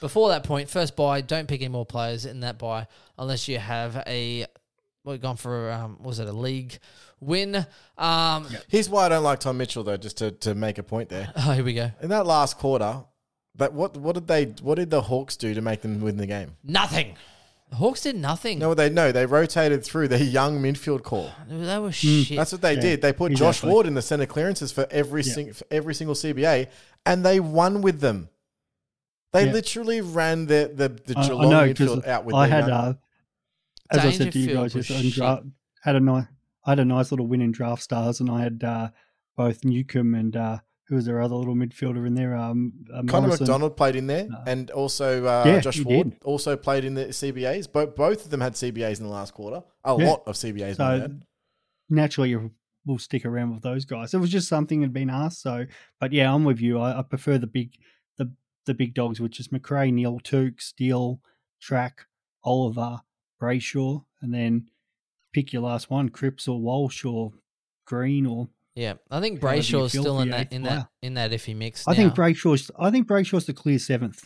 before 0.00 0.28
that 0.28 0.44
point, 0.44 0.68
first 0.68 0.94
buy, 0.96 1.22
don't 1.22 1.48
pick 1.48 1.62
any 1.62 1.68
more 1.68 1.86
players 1.86 2.26
in 2.26 2.40
that 2.40 2.58
buy 2.58 2.86
unless 3.18 3.48
you 3.48 3.58
have 3.58 3.96
a. 4.06 4.46
We've 5.04 5.20
gone 5.20 5.36
for 5.36 5.70
um, 5.70 5.98
was 6.02 6.18
it 6.18 6.28
a 6.28 6.32
league 6.32 6.78
win? 7.20 7.66
Um, 7.98 8.46
Here's 8.68 8.88
why 8.88 9.06
I 9.06 9.08
don't 9.10 9.22
like 9.24 9.40
Tom 9.40 9.58
Mitchell, 9.58 9.84
though, 9.84 9.96
just 9.98 10.18
to, 10.18 10.30
to 10.30 10.54
make 10.54 10.78
a 10.78 10.82
point 10.82 11.08
there. 11.10 11.30
oh, 11.36 11.52
here 11.52 11.64
we 11.64 11.74
go. 11.74 11.90
In 12.00 12.08
that 12.08 12.24
last 12.26 12.58
quarter, 12.58 13.04
but 13.56 13.72
what 13.72 13.96
what 13.96 14.14
did 14.14 14.26
they 14.26 14.46
what 14.62 14.76
did 14.76 14.90
the 14.90 15.02
Hawks 15.02 15.36
do 15.36 15.54
to 15.54 15.60
make 15.60 15.82
them 15.82 16.00
win 16.00 16.16
the 16.16 16.26
game? 16.26 16.56
Nothing. 16.64 17.16
The 17.70 17.76
Hawks 17.76 18.02
did 18.02 18.16
nothing. 18.16 18.58
No, 18.58 18.74
they 18.74 18.90
no, 18.90 19.10
they 19.10 19.26
rotated 19.26 19.84
through 19.84 20.08
their 20.08 20.22
young 20.22 20.60
midfield 20.60 21.02
core. 21.02 21.32
They 21.48 21.78
were 21.78 21.92
shit. 21.92 22.36
That's 22.36 22.52
what 22.52 22.60
they 22.62 22.74
Yeah, 22.74 22.80
did. 22.80 23.02
They 23.02 23.12
put 23.12 23.32
Josh 23.32 23.56
exactly. 23.56 23.70
Ward 23.72 23.86
in 23.86 23.94
the 23.94 24.02
center 24.02 24.26
clearances 24.26 24.70
for 24.70 24.86
every 24.90 25.22
Yeah. 25.22 25.32
sing, 25.32 25.52
for 25.52 25.64
every 25.70 25.94
single 25.94 26.14
CBA, 26.14 26.68
and 27.06 27.24
they 27.24 27.40
won 27.40 27.80
with 27.82 28.00
them. 28.00 28.28
They 29.32 29.46
Yeah. 29.46 29.52
literally 29.52 30.00
ran 30.00 30.46
the 30.46 30.70
the, 30.74 30.88
the 31.12 31.18
I, 31.18 31.22
I 31.24 31.48
know 31.50 31.66
because 31.66 31.90
midfield 31.90 32.06
out 32.06 32.24
with 32.24 32.34
I 32.34 32.46
their 32.48 32.56
had, 32.62 32.68
young- 32.68 32.76
uh, 32.78 32.94
as 33.90 33.98
I 34.04 34.10
said 34.10 34.32
to 34.32 34.38
you 34.38 34.46
Dangerfield 34.46 34.64
guys, 34.64 34.74
was 34.74 34.90
yesterday, 34.90 35.06
in 35.06 35.12
shit. 35.12 35.16
draft, 35.18 35.42
had 35.82 35.96
a 35.96 36.00
nice, 36.00 36.24
I 36.64 36.70
had 36.70 36.78
a 36.78 36.84
nice 36.84 37.10
little 37.10 37.26
win 37.26 37.40
in 37.40 37.50
draft 37.52 37.82
stars, 37.82 38.20
and 38.20 38.30
I 38.30 38.42
had 38.42 38.62
uh, 38.62 38.90
both 39.36 39.64
Newcombe 39.64 40.14
and 40.14 40.36
uh, 40.36 40.58
who 40.88 40.96
was 40.96 41.06
their 41.06 41.20
other 41.22 41.34
little 41.34 41.54
midfielder 41.54 42.06
in 42.06 42.14
there, 42.14 42.36
um, 42.36 42.72
uh, 42.92 43.02
Connor 43.08 43.28
Morrison. 43.28 43.44
MacDonald 43.44 43.76
played 43.76 43.96
in 43.96 44.06
there, 44.06 44.28
and 44.46 44.70
also 44.70 45.24
uh, 45.24 45.42
Yeah, 45.46 45.60
Josh 45.60 45.80
Ward 45.82 46.10
did. 46.10 46.22
also 46.24 46.56
played 46.56 46.84
in 46.84 46.94
the 46.94 47.06
CBAs. 47.06 47.70
Both 47.72 47.96
both 47.96 48.24
of 48.24 48.30
them 48.30 48.40
had 48.42 48.52
CBAs 48.54 48.98
in 48.98 49.04
the 49.04 49.10
last 49.12 49.32
quarter. 49.34 49.62
A 49.84 49.96
Yeah. 49.98 50.04
lot 50.10 50.22
of 50.26 50.34
CBAs. 50.36 50.76
So 50.76 51.08
naturally, 51.88 52.30
you 52.30 52.50
will 52.86 52.98
stick 52.98 53.24
around 53.24 53.54
with 53.54 53.62
those 53.62 53.84
guys. 53.86 54.12
It 54.12 54.18
was 54.18 54.30
just 54.30 54.48
something 54.48 54.80
that 54.80 54.86
had 54.86 54.92
been 54.92 55.10
asked. 55.10 55.40
So, 55.40 55.64
but 56.00 56.12
yeah, 56.12 56.32
I'm 56.34 56.44
with 56.44 56.60
you. 56.60 56.78
I, 56.78 56.98
I 56.98 57.02
prefer 57.02 57.38
the 57.38 57.46
big, 57.46 57.72
the 58.18 58.32
the 58.66 58.74
big 58.74 58.94
dogs, 58.94 59.20
which 59.20 59.40
is 59.40 59.48
McRae, 59.48 59.92
Neale, 59.92 60.20
Touk, 60.20 60.60
Steele, 60.60 61.20
Track, 61.62 62.06
Oliver, 62.42 63.00
Brayshaw, 63.40 64.04
and 64.20 64.34
then 64.34 64.66
pick 65.32 65.52
your 65.52 65.62
last 65.62 65.88
one: 65.90 66.10
Cripps 66.10 66.46
or 66.46 66.60
Walsh 66.60 67.04
or 67.04 67.32
Green 67.86 68.26
or. 68.26 68.48
Yeah, 68.76 68.94
I 69.10 69.20
think 69.20 69.40
Brayshaw's 69.40 69.90
still 69.92 70.20
in 70.20 70.30
that 70.30 70.52
in 70.52 70.62
player. 70.62 70.76
that 70.76 70.88
in 71.02 71.14
that 71.14 71.30
iffy 71.30 71.54
mix. 71.54 71.86
I 71.86 71.94
think. 71.94 72.14
Brayshaw's. 72.14 72.70
I 72.78 72.90
think 72.90 73.06
Brayshaw's 73.06 73.46
the 73.46 73.52
clear 73.52 73.78
seventh. 73.78 74.24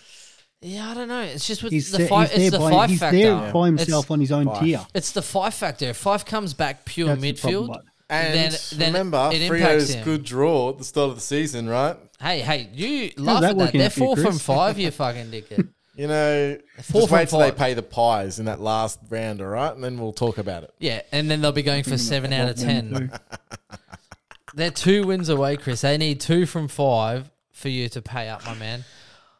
Yeah, 0.60 0.90
I 0.90 0.94
don't 0.94 1.08
know. 1.08 1.20
It's 1.20 1.46
just 1.46 1.62
with 1.62 1.72
He's, 1.72 1.92
the 1.92 1.98
there, 1.98 2.08
five. 2.08 2.30
It's 2.32 2.50
the 2.50 2.58
by, 2.58 2.70
five 2.70 2.90
he's 2.90 2.98
factor. 2.98 3.16
there 3.18 3.52
by 3.52 3.66
himself 3.66 4.06
It's, 4.06 4.10
on 4.10 4.20
his 4.20 4.32
own 4.32 4.46
Five. 4.46 4.60
tier. 4.62 4.86
it's 4.94 5.12
the 5.12 5.22
five 5.22 5.54
factor. 5.54 5.84
If 5.90 5.98
five 5.98 6.24
comes 6.24 6.52
back 6.54 6.84
pure 6.84 7.14
That's 7.14 7.20
midfield. 7.20 7.68
bud. 7.68 7.82
And 8.10 8.34
then- 8.34 8.58
then 8.76 8.92
remember, 8.94 9.30
it 9.34 9.46
Freo's 9.48 9.90
him. 9.90 10.02
good 10.02 10.24
draw 10.24 10.70
at 10.70 10.78
the 10.78 10.84
start 10.84 11.10
of 11.10 11.14
the 11.16 11.20
season, 11.20 11.68
right? 11.68 11.94
Hey, 12.18 12.40
hey, 12.40 12.70
you 12.72 13.12
laugh 13.18 13.42
that 13.42 13.50
at 13.50 13.58
that. 13.58 13.72
They're 13.74 13.84
out 13.86 13.92
for 13.92 14.00
you, 14.00 14.06
four 14.06 14.16
from 14.16 14.38
five. 14.38 14.78
You 14.78 14.90
fucking 14.90 15.26
dickhead. 15.26 15.68
You 15.94 16.06
know, 16.08 16.56
Four 16.82 17.02
just 17.02 17.08
from 17.10 17.16
wait 17.18 17.28
till 17.28 17.38
they 17.40 17.52
pay 17.52 17.74
the 17.74 17.82
pies 17.82 18.38
in 18.38 18.46
that 18.46 18.60
last 18.60 18.98
round, 19.10 19.40
all 19.42 19.48
right? 19.48 19.74
And 19.74 19.82
then 19.84 19.98
we'll 19.98 20.12
talk 20.12 20.38
about 20.38 20.62
it. 20.62 20.72
Yeah, 20.78 21.02
and 21.12 21.30
then 21.30 21.40
they'll 21.42 21.52
be 21.52 21.62
going 21.62 21.82
for 21.84 21.98
seven 21.98 22.32
out 22.32 22.48
of 22.48 22.56
ten. 22.56 23.12
They're 24.54 24.70
two 24.70 25.06
wins 25.06 25.28
away, 25.28 25.56
Chris. 25.56 25.80
They 25.82 25.98
need 25.98 26.20
two 26.20 26.46
from 26.46 26.68
five 26.68 27.30
for 27.52 27.68
you 27.68 27.88
to 27.90 28.02
pay 28.02 28.28
up, 28.28 28.44
my 28.46 28.54
man. 28.54 28.84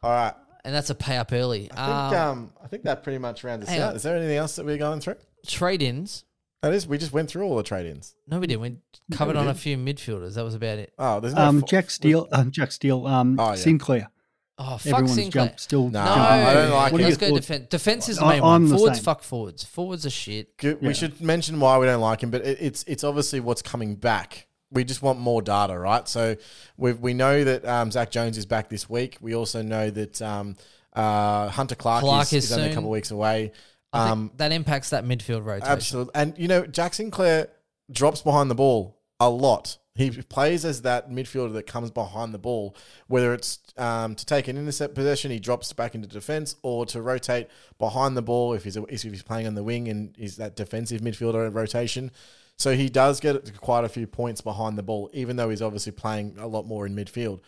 All 0.03 0.11
right. 0.11 0.35
and 0.65 0.75
that's 0.75 0.91
a 0.91 0.95
pay 0.95 1.17
up 1.17 1.33
early. 1.33 1.71
I 1.73 1.77
think, 1.77 1.89
Um, 2.21 2.29
um, 2.29 2.53
I 2.63 2.67
think 2.69 2.83
that 2.85 3.03
pretty 3.03 3.19
much 3.19 3.43
rounds 3.43 3.69
us 3.69 3.79
out. 3.79 3.97
Is 3.97 4.03
there 4.03 4.17
anything 4.17 4.37
else 4.37 4.57
that 4.57 4.67
we're 4.67 4.77
going 4.79 5.01
through? 5.01 5.17
trade 5.47 5.83
ins. 5.83 6.25
That 6.63 6.75
is, 6.75 6.87
we 6.89 6.99
just 6.99 7.13
went 7.13 7.31
through 7.31 7.45
all 7.45 7.57
the 7.57 7.63
trade-ins. 7.63 8.17
No, 8.27 8.41
we 8.41 8.49
didn't. 8.49 8.61
We 8.63 8.77
covered 9.17 9.37
we 9.37 9.39
on 9.41 9.47
a 9.47 9.51
didn't. 9.55 9.61
few 9.61 9.77
midfielders. 9.77 10.35
That 10.35 10.45
was 10.45 10.57
about 10.57 10.79
it. 10.79 10.93
Oh, 10.99 11.21
there's 11.21 11.33
no 11.33 11.43
Um, 11.43 11.61
fo- 11.61 11.67
Jack 11.69 11.89
Steele, 11.89 12.27
um, 12.33 12.51
Jack 12.51 12.73
Steele, 12.73 13.07
um, 13.07 13.39
Oh, 13.39 13.51
yeah. 13.51 13.55
Sinclair. 13.55 14.11
Oh, 14.59 14.77
fuck 14.77 14.87
Everyone's 14.95 15.15
Sinclair. 15.15 15.45
jumped, 15.47 15.61
still. 15.61 15.89
No, 15.89 16.01
No, 16.01 16.05
jumping. 16.07 16.21
I 16.25 16.55
don't 16.55 16.71
like 16.73 16.93
What 16.93 17.01
it. 17.01 17.05
are 17.05 17.09
Let's 17.11 17.21
your 17.23 17.31
go 17.31 17.37
thoughts? 17.37 17.47
defense. 17.47 17.67
Defense 17.71 18.09
is 18.09 18.17
the 18.19 18.25
I- 18.25 18.33
main 18.35 18.43
one. 18.43 18.55
I'm 18.57 18.69
the 18.69 18.77
Forwards, 18.77 18.97
same. 18.99 19.05
fuck 19.05 19.23
forwards. 19.23 19.63
Forwards 19.65 20.05
are 20.05 20.11
shit. 20.11 20.57
Good. 20.59 20.79
Yeah. 20.83 20.89
We 20.89 20.95
should 20.95 21.21
mention 21.21 21.61
why 21.61 21.79
we 21.79 21.87
don't 21.87 22.01
like 22.01 22.25
him, 22.25 22.33
but 22.33 22.45
it, 22.45 22.59
it's 22.61 22.83
it's 22.89 23.05
obviously 23.05 23.39
what's 23.39 23.63
coming 23.63 23.95
back. 23.95 24.49
We 24.71 24.85
just 24.85 25.03
want 25.03 25.19
more 25.19 25.41
data, 25.43 25.79
right? 25.79 26.07
So 26.09 26.37
we 26.77 26.93
we 26.93 27.15
know 27.15 27.45
that 27.45 27.65
um, 27.67 27.91
Zach 27.91 28.11
Jones 28.11 28.37
is 28.37 28.47
back 28.47 28.69
this 28.69 28.89
week. 28.89 29.17
We 29.21 29.35
also 29.35 29.63
know 29.63 29.89
that 29.91 30.21
um, 30.21 30.57
uh, 30.95 31.49
Hunter 31.49 31.75
Clark, 31.75 32.03
Clark 32.05 32.27
is, 32.27 32.33
is 32.33 32.45
is 32.47 32.53
only 32.53 32.65
a 32.65 32.67
soon. 32.69 32.75
couple 32.75 32.91
of 32.91 32.93
weeks 32.93 33.11
away. 33.11 33.53
I 33.93 33.99
think 34.01 34.13
Um, 34.13 34.31
that 34.37 34.53
impacts 34.53 34.91
that 34.91 35.05
midfield 35.05 35.45
rotation. 35.47 35.73
absolutely, 35.73 36.13
and 36.15 36.35
you 36.37 36.49
know 36.49 36.67
Jack 36.67 36.93
Sinclair 36.95 37.49
drops 37.91 38.21
behind 38.21 38.51
the 38.51 38.55
ball 38.55 38.99
a 39.19 39.31
lot. 39.31 39.79
He 39.95 40.11
plays 40.11 40.65
as 40.65 40.83
that 40.83 41.11
midfielder 41.11 41.55
that 41.55 41.67
comes 41.67 41.91
behind 41.91 42.33
the 42.33 42.39
ball, 42.39 42.77
whether 43.09 43.33
it's 43.35 43.59
um, 43.79 44.15
to 44.15 44.25
take 44.25 44.47
an 44.47 44.57
intercept 44.57 44.95
possession, 44.95 45.31
he 45.33 45.41
drops 45.41 45.73
back 45.73 45.95
into 45.97 46.07
defense, 46.07 46.55
or 46.63 46.87
to 46.87 47.03
rotate 47.03 47.49
behind 47.81 48.17
the 48.17 48.23
ball 48.23 48.53
if 48.53 48.63
he's 48.65 48.77
if 48.77 49.03
he's 49.03 49.23
playing 49.25 49.47
on 49.49 49.55
the 49.55 49.65
wing 49.65 49.89
and 49.89 50.15
is 50.19 50.37
that 50.37 50.55
defensive 50.55 51.01
midfielder 51.01 51.53
rotation. 51.53 52.11
So 52.59 52.75
he 52.75 52.89
does 52.89 53.21
get 53.21 53.59
quite 53.61 53.85
a 53.85 53.89
few 53.89 54.07
points 54.07 54.41
behind 54.41 54.77
the 54.77 54.83
ball, 54.83 55.09
even 55.13 55.37
though 55.37 55.49
he's 55.49 55.63
obviously 55.63 55.93
playing 55.93 56.37
a 56.39 56.47
lot 56.47 56.67
more 56.67 56.87
in 56.87 56.95
midfield. 56.95 57.41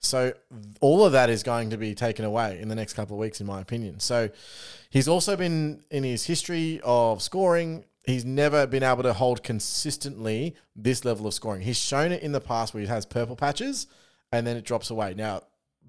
So 0.00 0.32
all 0.80 1.04
of 1.04 1.12
that 1.12 1.30
is 1.30 1.42
going 1.42 1.70
to 1.70 1.76
be 1.76 1.94
taken 1.94 2.24
away 2.24 2.60
in 2.60 2.68
the 2.68 2.74
next 2.74 2.92
couple 2.92 3.16
of 3.16 3.20
weeks, 3.20 3.40
in 3.40 3.46
my 3.46 3.60
opinion. 3.60 3.98
So 3.98 4.28
he's 4.90 5.08
also 5.08 5.36
been 5.36 5.82
in 5.90 6.04
his 6.04 6.26
history 6.26 6.80
of 6.84 7.22
scoring. 7.22 7.84
He's 8.04 8.24
never 8.24 8.66
been 8.66 8.82
able 8.82 9.02
to 9.02 9.12
hold 9.12 9.42
consistently 9.42 10.54
this 10.76 11.04
level 11.04 11.26
of 11.26 11.34
scoring. 11.34 11.62
He's 11.62 11.78
shown 11.78 12.12
it 12.12 12.22
in 12.22 12.32
the 12.32 12.40
past 12.40 12.74
where 12.74 12.82
he 12.82 12.86
has 12.86 13.06
purple 13.06 13.36
patches 13.36 13.86
and 14.30 14.46
then 14.46 14.56
it 14.56 14.64
drops 14.64 14.90
away. 14.90 15.14
Now 15.14 15.42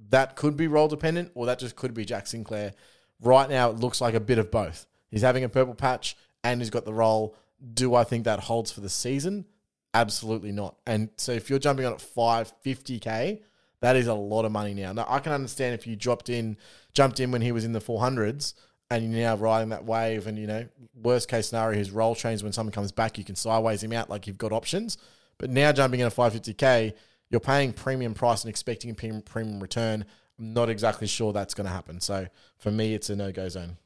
that 0.09 0.35
could 0.35 0.57
be 0.57 0.67
role 0.67 0.87
dependent, 0.87 1.31
or 1.35 1.45
that 1.45 1.59
just 1.59 1.75
could 1.75 1.93
be 1.93 2.05
Jack 2.05 2.27
Sinclair. 2.27 2.73
Right 3.21 3.49
now, 3.49 3.69
it 3.69 3.77
looks 3.77 4.01
like 4.01 4.13
a 4.13 4.19
bit 4.19 4.37
of 4.37 4.49
both. 4.49 4.87
He's 5.11 5.21
having 5.21 5.43
a 5.43 5.49
purple 5.49 5.75
patch 5.75 6.15
and 6.43 6.61
he's 6.61 6.69
got 6.69 6.85
the 6.85 6.93
role. 6.93 7.35
Do 7.73 7.95
I 7.95 8.03
think 8.03 8.25
that 8.25 8.39
holds 8.39 8.71
for 8.71 8.81
the 8.81 8.89
season? 8.89 9.45
Absolutely 9.93 10.51
not. 10.51 10.77
And 10.85 11.09
so 11.17 11.31
if 11.31 11.49
you're 11.49 11.59
jumping 11.59 11.85
on 11.85 11.93
at 11.93 11.99
550k, 11.99 13.41
that 13.81 13.95
is 13.95 14.07
a 14.07 14.13
lot 14.13 14.45
of 14.45 14.51
money 14.51 14.73
now. 14.73 14.93
Now 14.93 15.05
I 15.09 15.19
can 15.19 15.31
understand 15.31 15.73
if 15.73 15.87
you 15.87 15.95
dropped 15.95 16.29
in, 16.29 16.57
jumped 16.93 17.19
in 17.19 17.31
when 17.31 17.41
he 17.41 17.51
was 17.51 17.65
in 17.65 17.71
the 17.71 17.79
400s, 17.79 18.53
and 18.91 19.03
you're 19.03 19.21
now 19.21 19.35
riding 19.35 19.69
that 19.69 19.85
wave. 19.85 20.27
And 20.27 20.37
you 20.37 20.47
know, 20.47 20.67
worst 20.95 21.29
case 21.29 21.49
scenario, 21.49 21.77
his 21.77 21.91
role 21.91 22.15
changes 22.15 22.43
when 22.43 22.53
someone 22.53 22.71
comes 22.73 22.91
back. 22.91 23.17
You 23.17 23.23
can 23.23 23.35
sideways 23.35 23.83
him 23.83 23.93
out, 23.93 24.09
like 24.09 24.27
you've 24.27 24.37
got 24.37 24.51
options. 24.51 24.97
But 25.37 25.49
now 25.49 25.71
jumping 25.71 26.01
in 26.01 26.07
at 26.07 26.15
550k, 26.15 26.93
you're 27.29 27.39
paying 27.39 27.71
premium 27.71 28.13
price 28.13 28.43
and 28.43 28.49
expecting 28.49 28.91
a 28.91 28.93
premium 28.93 29.21
premium 29.21 29.59
return. 29.59 30.05
I'm 30.37 30.53
not 30.53 30.69
exactly 30.69 31.07
sure 31.07 31.33
that's 31.33 31.53
going 31.53 31.67
to 31.67 31.73
happen. 31.73 31.99
So 31.99 32.27
for 32.57 32.71
me, 32.71 32.93
it's 32.93 33.09
a 33.09 33.15
no 33.15 33.31
go 33.31 33.47
zone. 33.49 33.77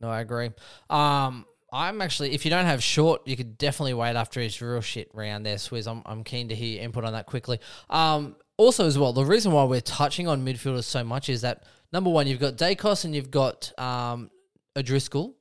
No, 0.00 0.08
I 0.08 0.20
agree. 0.20 0.50
Um, 0.90 1.46
I'm 1.72 2.02
actually, 2.02 2.34
if 2.34 2.44
you 2.44 2.50
don't 2.50 2.66
have 2.66 2.82
short, 2.82 3.26
you 3.26 3.34
could 3.34 3.56
definitely 3.56 3.94
wait 3.94 4.14
after 4.14 4.40
his 4.40 4.60
real 4.60 4.82
shit 4.82 5.10
round 5.14 5.46
there, 5.46 5.56
Swizz. 5.56 5.90
I'm, 5.90 6.02
I'm 6.04 6.22
keen 6.22 6.48
to 6.48 6.54
hear 6.54 6.74
your 6.74 6.82
input 6.82 7.04
on 7.04 7.14
that 7.14 7.24
quickly. 7.24 7.60
Um, 7.88 8.36
also, 8.58 8.86
as 8.86 8.98
well, 8.98 9.14
the 9.14 9.24
reason 9.24 9.52
why 9.52 9.64
we're 9.64 9.80
touching 9.80 10.28
on 10.28 10.44
midfielders 10.44 10.84
so 10.84 11.02
much 11.02 11.30
is 11.30 11.40
that 11.40 11.64
number 11.90 12.10
one, 12.10 12.26
you've 12.26 12.40
got 12.40 12.56
Daicos 12.56 13.06
and 13.06 13.14
you've 13.14 13.30
got 13.30 13.72
um, 13.78 14.30
O'Driscoll, 14.76 15.34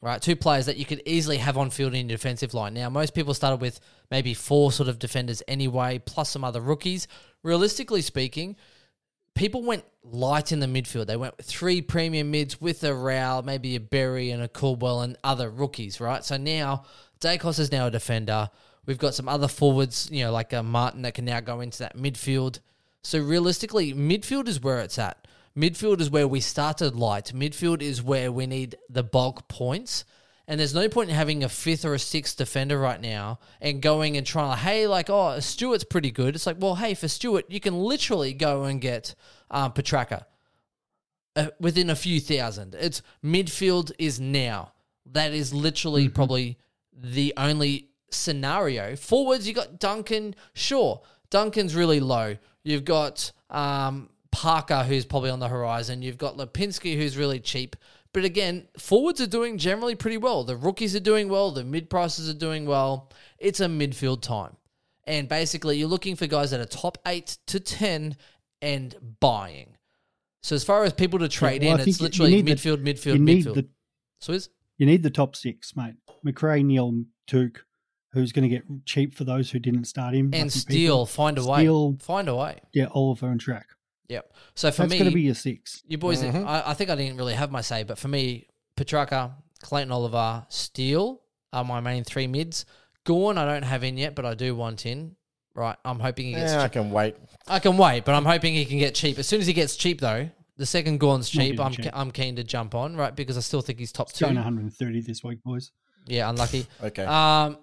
right? 0.00 0.22
Two 0.22 0.36
players 0.36 0.64
that 0.66 0.78
you 0.78 0.86
could 0.86 1.02
easily 1.04 1.36
have 1.36 1.58
on 1.58 1.68
field 1.68 1.92
in 1.92 2.08
your 2.08 2.16
defensive 2.16 2.54
line. 2.54 2.72
Now, 2.72 2.88
most 2.88 3.14
people 3.14 3.34
started 3.34 3.60
with 3.60 3.78
maybe 4.10 4.32
four 4.32 4.72
sort 4.72 4.88
of 4.88 4.98
defenders 4.98 5.42
anyway, 5.46 6.00
plus 6.04 6.30
some 6.30 6.44
other 6.44 6.62
rookies. 6.62 7.06
Realistically 7.42 8.00
speaking, 8.00 8.56
people 9.38 9.62
went 9.62 9.84
light 10.02 10.52
in 10.52 10.60
the 10.60 10.66
midfield. 10.66 11.06
They 11.06 11.16
went 11.16 11.38
three 11.42 11.80
premium 11.80 12.30
mids 12.30 12.60
with 12.60 12.82
a 12.84 12.94
Rowell, 12.94 13.42
maybe 13.42 13.76
a 13.76 13.80
Berry 13.80 14.30
and 14.30 14.42
a 14.42 14.48
Caldwell 14.48 15.02
and 15.02 15.16
other 15.22 15.48
rookies, 15.48 16.00
right? 16.00 16.24
So 16.24 16.36
now 16.36 16.84
Daicos 17.20 17.58
is 17.58 17.72
now 17.72 17.86
a 17.86 17.90
defender. 17.90 18.50
We've 18.86 18.98
got 18.98 19.14
some 19.14 19.28
other 19.28 19.48
forwards, 19.48 20.08
you 20.10 20.24
know, 20.24 20.32
like 20.32 20.52
a 20.52 20.62
Martin 20.62 21.02
that 21.02 21.14
can 21.14 21.24
now 21.24 21.40
go 21.40 21.60
into 21.60 21.78
that 21.80 21.96
midfield. 21.96 22.58
So 23.02 23.20
realistically, 23.20 23.94
midfield 23.94 24.48
is 24.48 24.60
where 24.60 24.80
it's 24.80 24.98
at. 24.98 25.26
Midfield 25.56 26.00
is 26.00 26.10
where 26.10 26.28
we 26.28 26.40
started 26.40 26.96
light. 26.96 27.32
Midfield 27.34 27.82
is 27.82 28.02
where 28.02 28.30
we 28.32 28.46
need 28.46 28.76
the 28.88 29.02
bulk 29.02 29.48
points. 29.48 30.04
And 30.48 30.58
there's 30.58 30.74
no 30.74 30.88
point 30.88 31.10
in 31.10 31.14
having 31.14 31.44
a 31.44 31.48
fifth 31.48 31.84
or 31.84 31.92
a 31.92 31.98
sixth 31.98 32.38
defender 32.38 32.78
right 32.78 33.00
now 33.00 33.38
and 33.60 33.82
going 33.82 34.16
and 34.16 34.26
trying 34.26 34.56
to, 34.56 34.56
hey, 34.56 34.86
like, 34.86 35.10
oh, 35.10 35.38
Stewart's 35.40 35.84
pretty 35.84 36.10
good. 36.10 36.34
It's 36.34 36.46
like, 36.46 36.56
well, 36.58 36.76
hey, 36.76 36.94
for 36.94 37.06
Stewart, 37.06 37.44
you 37.50 37.60
can 37.60 37.78
literally 37.78 38.32
go 38.32 38.64
and 38.64 38.80
get 38.80 39.14
um, 39.50 39.72
Petracca 39.72 40.24
uh, 41.36 41.48
within 41.60 41.90
a 41.90 41.94
few 41.94 42.18
thousand. 42.18 42.74
It's 42.74 43.02
midfield 43.22 43.92
is 43.98 44.18
now. 44.18 44.72
That 45.12 45.32
is 45.32 45.52
literally 45.52 46.08
probably 46.08 46.58
the 46.94 47.34
only 47.36 47.90
scenario. 48.10 48.96
Forwards, 48.96 49.46
you 49.46 49.52
got 49.52 49.78
Duncan. 49.78 50.34
Sure, 50.54 51.02
Duncan's 51.28 51.74
really 51.74 52.00
low. 52.00 52.38
You've 52.64 52.86
got 52.86 53.32
um, 53.50 54.08
Parker, 54.30 54.82
who's 54.82 55.04
probably 55.04 55.28
on 55.28 55.40
the 55.40 55.48
horizon. 55.48 56.00
You've 56.00 56.16
got 56.16 56.38
Lipinski, 56.38 56.96
who's 56.96 57.18
really 57.18 57.38
cheap. 57.38 57.76
But 58.14 58.24
again, 58.24 58.68
forwards 58.78 59.20
are 59.20 59.26
doing 59.26 59.58
generally 59.58 59.94
pretty 59.94 60.16
well. 60.16 60.44
The 60.44 60.56
rookies 60.56 60.96
are 60.96 61.00
doing 61.00 61.28
well. 61.28 61.50
The 61.50 61.64
mid 61.64 61.90
prices 61.90 62.28
are 62.28 62.38
doing 62.38 62.64
well. 62.66 63.10
It's 63.38 63.60
a 63.60 63.66
midfield 63.66 64.22
time. 64.22 64.56
And 65.04 65.28
basically, 65.28 65.78
you're 65.78 65.88
looking 65.88 66.16
for 66.16 66.26
guys 66.26 66.50
that 66.50 66.60
are 66.60 66.64
top 66.66 66.98
eight 67.06 67.38
to 67.46 67.60
10 67.60 68.16
and 68.60 68.94
buying. 69.20 69.76
So 70.42 70.54
as 70.54 70.64
far 70.64 70.84
as 70.84 70.92
people 70.92 71.18
to 71.20 71.28
trade 71.28 71.62
well, 71.62 71.74
in, 71.80 71.88
it's 71.88 72.00
literally 72.00 72.30
need 72.42 72.46
the- 72.46 72.54
midfield, 72.54 72.82
midfield, 72.82 73.18
midfield. 73.20 73.54
the 73.54 73.68
Swizz? 74.22 74.48
you 74.78 74.86
need 74.86 75.02
the 75.02 75.10
top 75.10 75.36
six, 75.36 75.74
mate. 75.76 75.94
McRae, 76.24 76.64
Neale, 76.64 77.04
Touk, 77.28 77.58
who's 78.12 78.32
going 78.32 78.48
to 78.48 78.48
get 78.48 78.64
cheap 78.84 79.14
for 79.14 79.24
those 79.24 79.50
who 79.50 79.58
didn't 79.58 79.84
start 79.84 80.14
him. 80.14 80.30
And 80.32 80.52
Steele, 80.52 81.06
find 81.06 81.38
a 81.38 81.44
way. 81.44 81.60
Steele, 81.60 81.96
Find 82.00 82.28
a 82.28 82.34
way. 82.34 82.60
yeah, 82.72 82.86
Oliver 82.92 83.28
and 83.28 83.40
Track. 83.40 83.66
Yep. 84.08 84.32
So 84.54 84.70
for 84.70 84.82
That's 84.82 84.90
me, 84.92 84.98
going 84.98 85.10
to 85.10 85.14
be 85.14 85.22
your 85.22 85.34
six. 85.34 85.82
you 85.86 85.98
boys, 85.98 86.22
Mhm. 86.22 86.46
I, 86.46 86.70
I 86.70 86.74
think 86.74 86.90
I 86.90 86.94
didn't 86.94 87.16
really 87.18 87.34
have 87.34 87.50
my 87.50 87.60
say, 87.60 87.82
but 87.82 87.98
for 87.98 88.08
me, 88.08 88.46
Petracca, 88.76 89.32
Clayton 89.60 89.92
Oliver, 89.92 90.46
Steele 90.48 91.20
are 91.52 91.64
my 91.64 91.80
main 91.80 92.04
three 92.04 92.26
mids. 92.26 92.64
Gawn, 93.04 93.36
I 93.38 93.44
don't 93.44 93.62
have 93.64 93.84
in 93.84 93.96
yet, 93.98 94.14
but 94.14 94.24
I 94.24 94.34
do 94.34 94.54
want 94.54 94.86
in. 94.86 95.16
Right. 95.54 95.76
I'm 95.84 95.98
hoping 95.98 96.26
he 96.26 96.32
gets 96.34 96.52
Yeah, 96.52 96.62
I 96.62 96.68
can 96.68 96.90
wait. 96.90 97.16
I 97.48 97.58
can 97.58 97.76
wait, 97.76 98.04
but 98.04 98.14
I'm 98.14 98.24
hoping 98.24 98.54
he 98.54 98.64
can 98.64 98.78
get 98.78 98.94
cheap. 98.94 99.18
As 99.18 99.26
soon 99.26 99.40
as 99.40 99.46
he 99.46 99.52
gets 99.52 99.76
cheap, 99.76 100.00
though, 100.00 100.30
the 100.56 100.66
second 100.66 100.98
Gawn's 101.00 101.28
cheap. 101.28 101.58
I'm 101.58 101.72
cheap. 101.72 101.90
I'm 101.92 102.10
keen 102.12 102.36
to 102.36 102.44
jump 102.44 102.74
on, 102.74 102.96
right? 102.96 103.14
Because 103.14 103.36
I 103.36 103.40
still 103.40 103.60
think 103.60 103.78
he's 103.78 103.90
top 103.92 104.10
It's 104.10 104.18
two. 104.18 104.24
going 104.26 104.36
130 104.36 105.00
this 105.02 105.24
week, 105.24 105.42
boys. 105.42 105.72
Yeah, 106.06 106.30
unlucky. 106.30 106.66
Okay. 106.82 107.04
Um, 107.04 107.58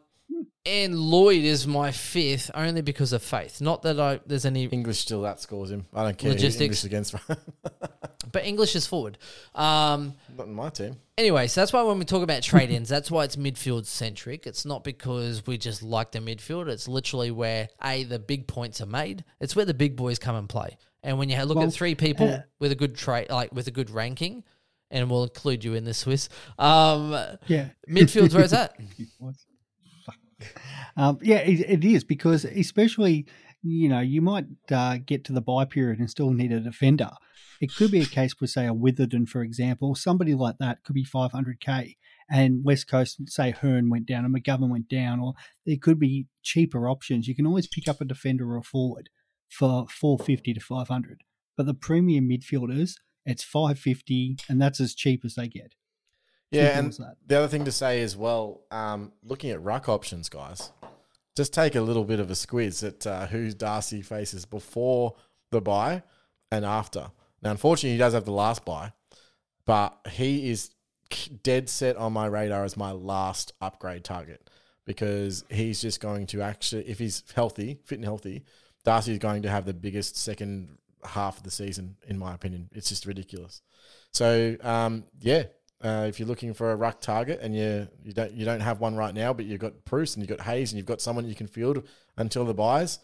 and 0.65 0.97
Lloyd 0.97 1.43
is 1.43 1.67
my 1.67 1.91
fifth 1.91 2.49
only 2.53 2.81
because 2.81 3.13
of 3.13 3.21
faith. 3.23 3.61
Not 3.61 3.81
that 3.83 3.99
I 3.99 4.19
there's 4.25 4.45
any, 4.45 4.65
English 4.65 4.99
still 4.99 5.21
that 5.23 5.39
scores 5.39 5.71
him. 5.71 5.85
I 5.93 6.03
don't 6.03 6.17
care. 6.17 6.31
Logistics. 6.31 6.83
English 6.83 6.83
against. 6.85 7.15
but 8.31 8.45
English 8.45 8.75
is 8.75 8.87
forward. 8.87 9.17
Um, 9.53 10.13
Not 10.37 10.47
in 10.47 10.53
my 10.53 10.69
team. 10.69 10.97
anyway, 11.17 11.47
so 11.47 11.61
that's 11.61 11.71
why 11.71 11.83
when 11.83 11.99
we 11.99 12.05
talk 12.05 12.23
about 12.23 12.41
trade 12.41 12.71
ins, 12.71 12.89
that's 12.89 13.11
why 13.11 13.23
it's 13.23 13.35
midfield 13.35 13.85
centric. 13.85 14.47
It's 14.47 14.65
not 14.65 14.83
because 14.83 15.45
we 15.45 15.57
just 15.57 15.83
like 15.83 16.11
the 16.11 16.19
midfield. 16.19 16.67
It's 16.67 16.87
literally 16.87 17.31
where 17.31 17.69
a 17.83 18.03
the 18.03 18.19
big 18.19 18.47
points 18.47 18.81
are 18.81 18.85
made. 18.87 19.23
It's 19.39 19.55
where 19.55 19.65
the 19.65 19.73
big 19.73 19.95
boys 19.95 20.19
come 20.19 20.35
and 20.35 20.49
play. 20.49 20.77
And 21.03 21.19
when 21.19 21.29
you 21.29 21.41
look 21.43 21.57
Well, 21.57 21.67
at 21.67 21.73
three 21.73 21.93
people 21.93 22.27
uh, 22.27 22.39
with 22.59 22.71
a 22.71 22.75
good 22.75 22.95
trade, 22.95 23.29
like 23.29 23.53
with 23.53 23.67
a 23.67 23.71
good 23.71 23.91
ranking, 23.91 24.43
and 24.89 25.09
we'll 25.09 25.23
include 25.23 25.63
you 25.63 25.75
in 25.75 25.83
the 25.85 25.93
Swiss. 25.93 26.29
Um, 26.57 27.11
Yeah. 27.47 27.69
midfield's 27.87 28.33
where 28.33 28.43
it's 28.43 28.53
at. 28.53 28.75
Um, 30.97 31.19
yeah, 31.21 31.39
it, 31.39 31.83
it 31.83 31.83
is 31.83 32.05
because 32.05 32.45
especially 32.45 33.25
you 33.61 33.89
know 33.89 33.99
you 33.99 34.21
might 34.21 34.45
uh, 34.71 34.97
get 35.05 35.25
to 35.25 35.33
the 35.33 35.41
buy 35.41 35.65
period 35.65 35.99
and 35.99 36.09
still 36.09 36.31
need 36.31 36.53
a 36.53 36.61
defender. 36.61 37.11
It 37.59 37.75
could 37.75 37.91
be 37.91 37.99
a 37.99 38.05
case 38.05 38.33
with 38.39 38.49
say 38.49 38.65
a 38.65 38.73
Witherden, 38.73 39.27
for 39.27 39.41
example, 39.41 39.95
somebody 39.95 40.33
like 40.33 40.57
that 40.59 40.83
could 40.85 40.93
be 40.93 41.05
500k, 41.05 41.95
and 42.29 42.63
West 42.63 42.87
Coast 42.87 43.17
say 43.27 43.51
Hurn 43.51 43.89
went 43.89 44.05
down 44.05 44.23
and 44.23 44.33
McGovern 44.33 44.69
went 44.69 44.87
down, 44.87 45.19
or 45.19 45.33
there 45.65 45.75
could 45.81 45.99
be 45.99 46.27
cheaper 46.43 46.87
options. 46.87 47.27
You 47.27 47.35
can 47.35 47.45
always 47.45 47.67
pick 47.67 47.89
up 47.89 47.99
a 47.99 48.05
defender 48.05 48.49
or 48.49 48.57
a 48.57 48.63
forward 48.63 49.09
for 49.49 49.85
450 49.89 50.53
to 50.53 50.59
500, 50.61 51.23
but 51.57 51.65
the 51.65 51.73
premium 51.73 52.29
midfielders 52.29 52.95
it's 53.25 53.43
550, 53.43 54.37
and 54.47 54.61
that's 54.61 54.79
as 54.79 54.93
cheap 54.93 55.25
as 55.25 55.35
they 55.35 55.47
get. 55.47 55.73
Yeah, 56.55 56.79
and 56.79 56.97
the 57.27 57.37
other 57.37 57.47
thing 57.47 57.65
to 57.65 57.71
say 57.71 58.01
as 58.01 58.15
well, 58.15 58.61
um, 58.71 59.11
looking 59.23 59.51
at 59.51 59.61
ruck 59.63 59.89
options, 59.89 60.29
guys, 60.29 60.71
just 61.35 61.53
take 61.53 61.75
a 61.75 61.81
little 61.81 62.05
bit 62.05 62.19
of 62.19 62.31
a 62.31 62.35
squeeze 62.35 62.83
at 62.83 63.05
uh, 63.05 63.27
who 63.27 63.51
Darcy 63.51 64.01
faces 64.01 64.45
before 64.45 65.15
the 65.51 65.61
buy 65.61 66.03
and 66.51 66.65
after. 66.65 67.11
Now, 67.41 67.51
unfortunately, 67.51 67.91
he 67.91 67.97
does 67.97 68.13
have 68.13 68.25
the 68.25 68.31
last 68.31 68.65
buy, 68.65 68.93
but 69.65 69.97
he 70.11 70.49
is 70.49 70.71
dead 71.43 71.69
set 71.69 71.97
on 71.97 72.13
my 72.13 72.25
radar 72.25 72.63
as 72.63 72.75
my 72.77 72.91
last 72.91 73.53
upgrade 73.61 74.03
target 74.03 74.49
because 74.85 75.43
he's 75.49 75.81
just 75.81 75.99
going 75.99 76.27
to 76.27 76.41
actually, 76.41 76.87
if 76.87 76.99
he's 76.99 77.23
healthy, 77.35 77.79
fit 77.83 77.97
and 77.97 78.05
healthy, 78.05 78.43
Darcy 78.83 79.13
is 79.13 79.19
going 79.19 79.41
to 79.41 79.49
have 79.49 79.65
the 79.65 79.73
biggest 79.73 80.15
second 80.15 80.77
half 81.03 81.37
of 81.37 81.43
the 81.43 81.51
season, 81.51 81.97
in 82.07 82.17
my 82.17 82.33
opinion. 82.33 82.69
It's 82.71 82.89
just 82.89 83.05
ridiculous. 83.05 83.61
So, 84.11 84.55
um, 84.61 85.05
yeah, 85.19 85.43
uh, 85.83 86.05
if 86.07 86.19
you're 86.19 86.27
looking 86.27 86.53
for 86.53 86.71
a 86.71 86.75
ruck 86.75 87.01
target 87.01 87.39
and 87.41 87.55
you 87.55 87.87
you 88.03 88.13
don't 88.13 88.31
you 88.33 88.45
don't 88.45 88.61
have 88.61 88.79
one 88.79 88.95
right 88.95 89.13
now, 89.13 89.33
but 89.33 89.45
you've 89.45 89.59
got 89.59 89.85
Bruce 89.85 90.15
and 90.15 90.21
you've 90.27 90.35
got 90.37 90.45
Hayes 90.45 90.71
and 90.71 90.77
you've 90.77 90.85
got 90.87 91.01
someone 91.01 91.27
you 91.27 91.35
can 91.35 91.47
field 91.47 91.83
until 92.17 92.45
the 92.45 92.53
buys, 92.53 92.99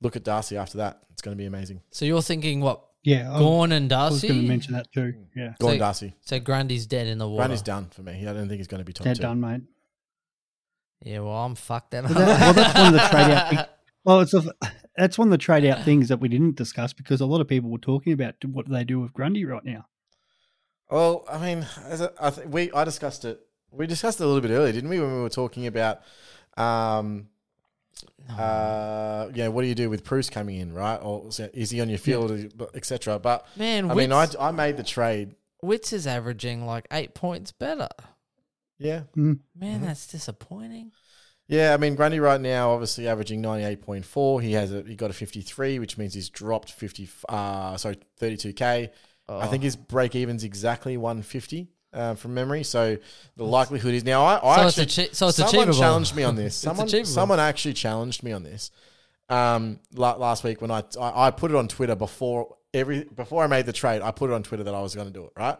look 0.00 0.16
at 0.16 0.24
Darcy 0.24 0.56
after 0.56 0.78
that. 0.78 1.00
It's 1.12 1.22
going 1.22 1.36
to 1.36 1.40
be 1.40 1.46
amazing. 1.46 1.80
So 1.90 2.04
you're 2.04 2.22
thinking 2.22 2.60
what? 2.60 2.82
Yeah, 3.02 3.34
I, 3.34 3.38
Gawn 3.38 3.72
and 3.72 3.88
Darcy. 3.90 4.12
I 4.12 4.12
was 4.14 4.22
going 4.22 4.40
to 4.42 4.48
mention 4.48 4.72
that 4.74 4.90
too. 4.92 5.12
Yeah, 5.36 5.52
Go 5.60 5.66
on, 5.68 5.74
So- 5.74 5.78
Darcy. 5.78 6.14
So 6.22 6.40
Grundy's 6.40 6.86
dead 6.86 7.06
in 7.06 7.18
the 7.18 7.28
water. 7.28 7.42
Grundy's 7.42 7.60
done 7.62 7.88
for 7.90 8.02
me. 8.02 8.26
I 8.26 8.32
don't 8.32 8.48
think 8.48 8.58
he's 8.58 8.66
going 8.68 8.78
to 8.80 8.84
be 8.84 8.94
top 8.94 9.04
they're 9.04 9.14
two. 9.14 9.22
done, 9.22 9.40
mate. 9.40 9.60
Yeah, 11.02 11.18
well, 11.20 11.36
I'm 11.36 11.54
fucked 11.54 11.90
then. 11.90 12.04
Well, 12.04 12.14
that- 12.14 12.40
well, 12.40 12.52
that's 12.54 12.74
one 12.78 12.86
of 12.86 12.92
the 12.94 12.98
trade 13.08 13.30
out. 13.30 13.48
thing- 13.50 13.58
Well, 14.06 14.20
it's 14.20 14.34
a, 14.34 14.42
that's 14.98 15.16
one 15.16 15.28
of 15.28 15.32
the 15.32 15.38
trade 15.38 15.64
out 15.64 15.82
things 15.86 16.08
that 16.10 16.20
we 16.20 16.28
didn't 16.28 16.56
discuss 16.56 16.92
because 16.92 17.22
a 17.22 17.26
lot 17.26 17.40
of 17.40 17.48
people 17.48 17.70
were 17.70 17.78
talking 17.78 18.12
about 18.12 18.34
what 18.44 18.66
do 18.66 18.72
they 18.72 18.84
do 18.84 19.00
with 19.00 19.14
Grundy 19.14 19.46
right 19.46 19.64
now. 19.64 19.86
Well, 20.90 21.24
I 21.30 21.38
mean, 21.38 21.66
as 21.84 22.00
a, 22.00 22.12
I 22.20 22.30
think 22.30 22.52
we 22.52 22.70
I 22.72 22.84
discussed 22.84 23.24
it. 23.24 23.40
We 23.70 23.86
discussed 23.86 24.20
it 24.20 24.24
a 24.24 24.26
little 24.26 24.40
bit 24.42 24.50
earlier, 24.52 24.72
didn't 24.72 24.90
we? 24.90 25.00
When 25.00 25.12
we 25.14 25.20
were 25.22 25.28
talking 25.28 25.66
about, 25.66 26.00
um, 26.56 27.28
uh, 28.30 29.28
yeah, 29.34 29.48
what 29.48 29.62
do 29.62 29.68
you 29.68 29.74
do 29.74 29.90
with 29.90 30.04
Bruce 30.04 30.30
coming 30.30 30.56
in, 30.56 30.72
right? 30.72 30.96
Or 30.96 31.26
is 31.28 31.40
is 31.40 31.70
he 31.70 31.80
on 31.80 31.88
your 31.88 31.98
field, 31.98 32.30
etc. 32.74 33.18
But 33.18 33.46
Man, 33.56 33.90
I 33.90 33.94
mean, 33.94 34.12
I, 34.12 34.28
I 34.38 34.50
made 34.50 34.76
the 34.76 34.82
trade. 34.82 35.34
Witts 35.62 35.92
is 35.92 36.06
averaging 36.06 36.66
like 36.66 36.86
eight 36.92 37.14
points 37.14 37.52
better. 37.52 37.88
Yeah, 38.78 39.02
Man, 39.14 39.40
Mm-hmm. 39.58 39.84
that's 39.84 40.06
disappointing. 40.06 40.90
yeah. 41.46 41.72
I 41.74 41.76
mean, 41.76 41.94
Grundy 41.94 42.18
right 42.20 42.40
now, 42.40 42.72
obviously 42.72 43.06
averaging 43.08 43.40
ninety 43.40 43.64
eight 43.64 43.82
point 43.82 44.04
four. 44.04 44.40
He 44.40 44.52
has 44.52 44.72
a 44.72 44.82
he 44.82 44.96
got 44.96 45.10
a 45.10 45.14
fifty 45.14 45.40
three, 45.40 45.78
which 45.78 45.96
means 45.98 46.14
he's 46.14 46.28
dropped 46.28 46.70
fifty. 46.72 47.08
Uh, 47.28 47.76
sorry, 47.76 47.98
thirty 48.18 48.36
two 48.36 48.52
k. 48.52 48.90
I 49.28 49.46
think 49.46 49.62
his 49.62 49.76
break 49.76 50.14
even's 50.14 50.44
exactly 50.44 50.96
one 50.96 51.22
fifty. 51.22 51.68
Uh, 51.92 52.16
from 52.16 52.34
memory, 52.34 52.64
so 52.64 52.98
the 53.36 53.44
likelihood 53.44 53.94
is 53.94 54.02
now. 54.02 54.24
I, 54.24 54.40
I 54.44 54.56
So 54.56 54.66
it's 54.66 54.78
actually, 54.80 55.04
achi- 55.04 55.14
so 55.14 55.28
it's 55.28 55.36
someone 55.36 55.54
achievable. 55.54 55.78
challenged 55.78 56.16
me 56.16 56.24
on 56.24 56.34
this. 56.42 56.56
Someone, 56.56 56.88
someone 56.88 57.38
actually 57.38 57.74
challenged 57.74 58.24
me 58.24 58.32
on 58.32 58.42
this. 58.42 58.72
Um, 59.28 59.78
la- 59.94 60.16
last 60.16 60.42
week 60.42 60.60
when 60.60 60.72
I, 60.72 60.82
I 61.00 61.26
I 61.26 61.30
put 61.30 61.52
it 61.52 61.56
on 61.56 61.68
Twitter 61.68 61.94
before 61.94 62.56
every 62.74 63.04
before 63.04 63.44
I 63.44 63.46
made 63.46 63.64
the 63.66 63.72
trade, 63.72 64.02
I 64.02 64.10
put 64.10 64.28
it 64.30 64.32
on 64.34 64.42
Twitter 64.42 64.64
that 64.64 64.74
I 64.74 64.82
was 64.82 64.96
going 64.96 65.06
to 65.06 65.12
do 65.12 65.24
it 65.26 65.30
right, 65.36 65.56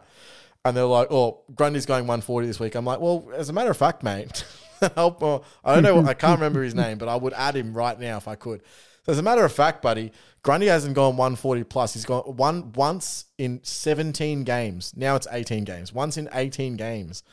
and 0.65 0.75
they're 0.75 0.83
like, 0.83 1.07
"Oh, 1.09 1.41
Grundy's 1.55 1.85
going 1.85 2.01
140 2.05 2.47
this 2.47 2.59
week." 2.59 2.75
I'm 2.75 2.83
like, 2.85 2.99
"Well, 2.99 3.29
as 3.33 3.47
a 3.47 3.53
matter 3.53 3.71
of 3.71 3.77
fact, 3.77 4.03
mate, 4.03 4.45
help, 4.95 5.23
uh, 5.23 5.39
I 5.63 5.73
don't 5.73 5.83
know, 5.83 6.05
I 6.05 6.13
can't 6.13 6.37
remember 6.39 6.61
his 6.63 6.75
name, 6.83 6.97
but 6.97 7.07
I 7.07 7.15
would 7.15 7.31
add 7.33 7.55
him 7.55 7.73
right 7.73 7.97
now 7.97 8.17
if 8.17 8.27
I 8.27 8.35
could." 8.35 8.61
So 9.05 9.13
as 9.13 9.19
a 9.19 9.23
matter 9.23 9.45
of 9.45 9.53
fact, 9.53 9.81
buddy, 9.81 10.11
Grundy 10.45 10.67
hasn't 10.67 10.93
gone 10.93 11.17
140 11.17 11.63
plus. 11.63 11.95
He's 11.95 12.05
gone 12.05 12.21
one 12.37 12.71
once 12.73 13.25
in 13.39 13.61
17 13.63 14.43
games. 14.43 14.93
Now 14.95 15.15
it's 15.15 15.25
18 15.31 15.63
games. 15.63 15.91
Once 15.91 16.17
in 16.17 16.29
18 16.31 16.75
games. 16.75 17.23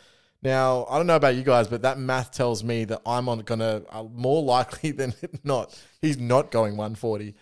Now 0.40 0.86
I 0.89 0.97
don't 0.97 1.06
know 1.06 1.16
about 1.16 1.34
you 1.34 1.43
guys, 1.43 1.68
but 1.68 1.82
that 1.82 1.98
math 1.98 2.30
tells 2.30 2.64
me 2.64 2.86
that 2.86 3.02
I'm 3.05 3.28
on 3.28 3.40
gonna 3.40 3.82
uh, 3.90 4.05
more 4.05 4.43
likely 4.56 4.93
than 4.93 5.12
not. 5.44 5.78
He's 6.01 6.16
not 6.16 6.51
going 6.51 6.78
140. 6.78 7.34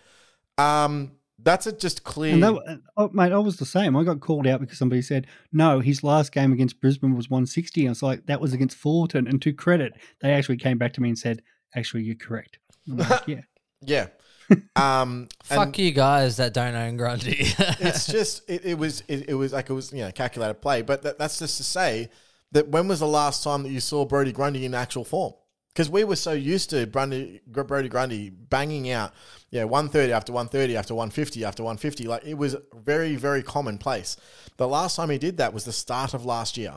Um, 0.58 1.12
that's 1.38 1.68
a 1.68 1.72
just 1.72 2.02
clear. 2.02 2.34
And 2.34 2.42
that, 2.42 2.80
oh, 2.96 3.08
mate, 3.12 3.30
I 3.30 3.38
was 3.38 3.58
the 3.58 3.64
same. 3.64 3.96
I 3.96 4.02
got 4.02 4.18
called 4.18 4.48
out 4.48 4.60
because 4.60 4.76
somebody 4.76 5.02
said, 5.02 5.28
no, 5.52 5.78
his 5.78 6.02
last 6.02 6.32
game 6.32 6.52
against 6.52 6.80
Brisbane 6.80 7.14
was 7.14 7.30
160. 7.30 7.86
I 7.86 7.88
was 7.88 8.02
like, 8.02 8.26
that 8.26 8.40
was 8.40 8.52
against 8.52 8.76
Fullerton. 8.76 9.28
And 9.28 9.40
to 9.42 9.52
credit, 9.52 9.92
they 10.20 10.32
actually 10.32 10.56
came 10.56 10.78
back 10.78 10.92
to 10.94 11.00
me 11.00 11.10
and 11.10 11.18
said, 11.18 11.42
actually, 11.76 12.02
you're 12.02 12.16
correct. 12.16 12.58
I'm 12.88 12.96
like, 12.96 13.22
yeah. 13.28 13.42
yeah. 13.80 14.08
Um, 14.76 15.28
Fuck 15.44 15.78
you 15.78 15.92
guys 15.92 16.36
that 16.38 16.54
don't 16.54 16.74
own 16.74 16.96
Grundy. 16.96 17.36
it's 17.58 18.06
just 18.06 18.48
it, 18.48 18.64
it 18.64 18.78
was 18.78 19.02
it, 19.08 19.28
it 19.28 19.34
was 19.34 19.52
like 19.52 19.70
it 19.70 19.72
was 19.72 19.92
you 19.92 20.00
know 20.00 20.12
calculated 20.12 20.54
play, 20.54 20.82
but 20.82 21.02
that, 21.02 21.18
that's 21.18 21.38
just 21.38 21.56
to 21.58 21.64
say 21.64 22.08
that 22.52 22.68
when 22.68 22.88
was 22.88 23.00
the 23.00 23.06
last 23.06 23.44
time 23.44 23.62
that 23.62 23.70
you 23.70 23.80
saw 23.80 24.04
Brodie 24.04 24.32
Grundy 24.32 24.64
in 24.64 24.74
actual 24.74 25.04
form? 25.04 25.34
Because 25.72 25.88
we 25.88 26.02
were 26.02 26.16
so 26.16 26.32
used 26.32 26.70
to 26.70 26.86
Brodie, 26.86 27.40
Brodie 27.46 27.88
Grundy 27.88 28.30
banging 28.30 28.90
out, 28.90 29.12
yeah, 29.50 29.64
130 29.64 30.12
after 30.12 30.32
130 30.32 30.76
after 30.76 30.94
150 30.94 31.44
after 31.44 31.62
150. 31.62 32.08
Like 32.08 32.24
it 32.24 32.34
was 32.34 32.56
very, 32.74 33.14
very 33.14 33.42
commonplace. 33.42 34.16
The 34.56 34.66
last 34.66 34.96
time 34.96 35.10
he 35.10 35.18
did 35.18 35.36
that 35.36 35.54
was 35.54 35.64
the 35.64 35.72
start 35.72 36.12
of 36.12 36.24
last 36.24 36.56
year. 36.56 36.74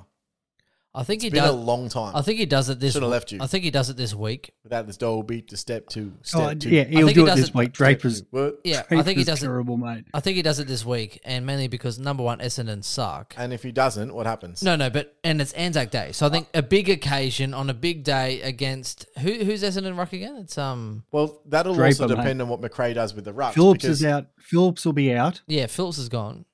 I 0.96 1.02
think 1.04 1.22
he 1.24 1.30
It's 1.30 1.34
been 1.34 1.44
a 1.44 1.52
long 1.52 1.90
time. 1.90 2.16
I 2.16 2.22
think 2.22 2.38
he 2.38 2.46
does 2.46 2.70
it 2.70 2.80
this. 2.80 2.94
Should 2.94 3.02
have 3.02 3.10
left 3.10 3.32
you. 3.32 3.40
I 3.42 3.48
think 3.48 3.64
he 3.64 3.72
does 3.72 3.90
it 3.90 3.98
this 3.98 4.14
week. 4.14 4.54
Without 4.64 4.86
this 4.86 4.96
double 4.96 5.24
beat 5.24 5.48
to 5.48 5.58
step 5.58 5.88
two, 5.90 6.14
step 6.22 6.42
Oh, 6.42 6.54
two. 6.54 6.70
yeah, 6.70 6.84
he'll 6.84 7.08
do 7.08 7.26
he 7.26 7.32
it 7.32 7.36
this 7.36 7.50
it- 7.50 7.56
week. 7.56 7.74
Draper's, 7.74 8.18
step. 8.18 8.28
What? 8.30 8.60
Yeah, 8.64 8.84
I 8.92 9.02
think 9.02 9.18
he 9.18 9.24
does 9.24 9.42
it. 9.42 9.50
mate. 9.50 10.06
I 10.14 10.20
think 10.20 10.36
he 10.36 10.44
does 10.44 10.60
it 10.60 10.68
this 10.68 10.86
week, 10.86 11.20
and 11.26 11.48
mainly 11.48 11.68
because 11.68 11.98
number 11.98 12.22
one, 12.22 12.38
Essendon 12.38 12.84
suck. 12.84 13.34
And 13.38 13.52
if 13.54 13.64
he 13.64 13.72
doesn't, 13.72 14.14
what 14.14 14.28
happens? 14.28 14.62
No, 14.62 14.76
no, 14.76 14.92
but 14.92 15.16
and 15.24 15.42
it's 15.42 15.54
Anzac 15.54 15.90
Day, 15.90 16.12
so 16.12 16.28
I 16.28 16.30
think 16.30 16.48
a 16.54 16.62
big 16.62 16.88
occasion 16.90 17.56
on 17.56 17.72
a 17.72 17.74
big 17.74 18.04
day 18.04 18.42
against 18.42 19.08
who? 19.18 19.32
Who's 19.32 19.64
Essendon 19.64 19.98
ruck 19.98 20.14
again? 20.14 20.36
It's 20.36 20.60
um, 20.60 21.06
Well, 21.12 21.42
that'll 21.48 21.74
Draper, 21.74 22.04
also 22.04 22.08
mate. 22.10 22.16
depend 22.22 22.40
on 22.44 22.50
what 22.50 22.62
McRae 22.62 22.94
does 22.94 23.16
with 23.16 23.26
the 23.26 23.34
rucks. 23.34 23.54
Phillips 23.54 23.84
is 23.86 24.06
out. 24.06 24.28
Phillips 24.38 24.86
will 24.86 24.94
be 24.94 25.12
out. 25.12 25.42
yeah, 25.48 25.66
Phillips 25.66 25.98
is 25.98 26.10
gone. 26.10 26.46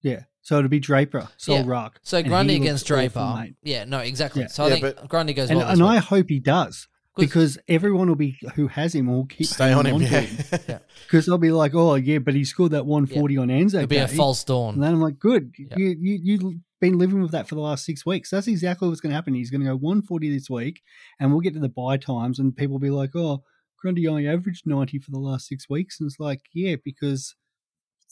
Yeah. 0.00 0.22
So 0.46 0.58
it'll 0.58 0.68
be 0.68 0.78
Draper, 0.78 1.26
Sol 1.38 1.56
Yeah. 1.56 1.62
Rock. 1.66 1.98
So 2.04 2.22
Grundy 2.22 2.54
against 2.54 2.86
Draper. 2.86 3.18
awful, 3.18 3.42
mate. 3.42 3.56
yeah, 3.64 3.82
no, 3.84 3.98
exactly. 3.98 4.42
Yeah. 4.42 4.46
So 4.46 4.62
I 4.62 4.68
Yeah, 4.68 4.74
think 4.76 4.96
but- 4.96 5.08
Grundy 5.08 5.34
goes 5.34 5.50
And, 5.50 5.58
well. 5.58 5.68
and 5.68 5.80
this 5.80 5.88
I 5.88 5.96
hope 5.96 6.26
he 6.28 6.38
does 6.38 6.86
because 7.16 7.58
everyone 7.66 8.06
will 8.06 8.14
be 8.14 8.38
who 8.54 8.68
has 8.68 8.94
him 8.94 9.06
will 9.08 9.26
keep 9.26 9.48
stay 9.48 9.72
on 9.72 9.86
him. 9.86 10.00
Yeah. 10.68 10.78
because 11.04 11.26
they'll 11.26 11.36
be 11.36 11.50
like, 11.50 11.74
oh 11.74 11.96
yeah, 11.96 12.18
but 12.18 12.34
he 12.34 12.44
scored 12.44 12.70
that 12.70 12.86
140 12.86 13.36
on 13.38 13.50
Anzac 13.50 13.78
It'll 13.80 13.88
be 13.88 13.96
a 13.96 14.06
Day. 14.06 14.14
false 14.16 14.42
And 14.42 14.46
dawn. 14.46 14.78
then 14.78 14.92
I'm 14.94 15.00
like, 15.00 15.18
good. 15.18 15.52
Yeah. 15.58 15.78
You, 15.78 15.96
you, 16.00 16.18
you've 16.22 16.54
been 16.80 16.96
living 16.96 17.20
with 17.22 17.32
that 17.32 17.48
for 17.48 17.56
the 17.56 17.60
last 17.60 17.84
six 17.84 18.06
weeks. 18.06 18.30
That's 18.30 18.46
exactly 18.46 18.86
what's 18.88 19.00
going 19.00 19.10
to 19.10 19.16
happen. 19.16 19.34
He's 19.34 19.50
going 19.50 19.62
to 19.62 19.66
go 19.66 19.74
140 19.74 20.32
this 20.32 20.48
week, 20.48 20.80
and 21.18 21.32
we'll 21.32 21.40
get 21.40 21.54
to 21.54 21.60
the 21.60 21.68
buy 21.68 21.96
times, 21.96 22.38
and 22.38 22.56
people 22.56 22.74
will 22.74 22.78
be 22.78 22.90
like, 22.90 23.16
oh, 23.16 23.42
Grundy 23.82 24.06
only 24.06 24.28
averaged 24.28 24.64
90 24.64 25.00
for 25.00 25.10
the 25.10 25.18
last 25.18 25.48
six 25.48 25.68
weeks. 25.68 25.98
And 25.98 26.06
it's 26.08 26.20
like, 26.20 26.42
yeah, 26.54 26.76
because 26.84 27.34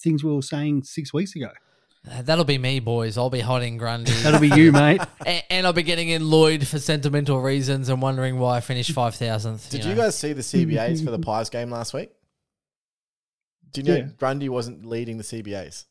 things 0.03 0.25
we 0.25 0.33
were 0.35 0.43
saying 0.43 0.83
six 0.83 1.15
weeks 1.15 1.37
ago. 1.37 1.51
Uh, 2.11 2.23
That'll 2.23 2.45
be 2.45 2.59
me, 2.59 2.81
boys. 2.81 3.17
I'll 3.17 3.31
be 3.31 3.41
hiding 3.41 3.79
Grundy. 3.79 4.13
That'll 4.13 4.41
be 4.41 4.49
you, 4.49 4.73
mate. 4.73 5.01
and, 5.27 5.43
and 5.49 5.67
I'll 5.67 5.73
be 5.73 5.83
getting 5.83 6.11
in 6.11 6.29
Lloyd 6.29 6.67
for 6.67 6.79
sentimental 6.79 7.41
reasons 7.41 7.89
and 7.89 8.03
wondering 8.03 8.39
why 8.39 8.59
I 8.59 8.61
finished 8.61 8.93
five 8.93 9.15
thousandth. 9.15 9.71
Did 9.71 9.85
you 9.85 9.95
guys 9.95 10.17
see 10.17 10.33
the 10.33 10.43
CBAs 10.43 11.05
for 11.05 11.11
the 11.11 11.19
Pies 11.19 11.49
game 11.51 11.71
last 11.71 11.95
week? 11.95 12.11
Do 13.73 13.81
you 13.81 13.87
know 13.89 13.97
Yeah. 13.97 14.09
Grundy 14.19 14.49
wasn't 14.49 14.85
leading 14.85 15.17
the 15.17 15.25
CBAs? 15.25 15.87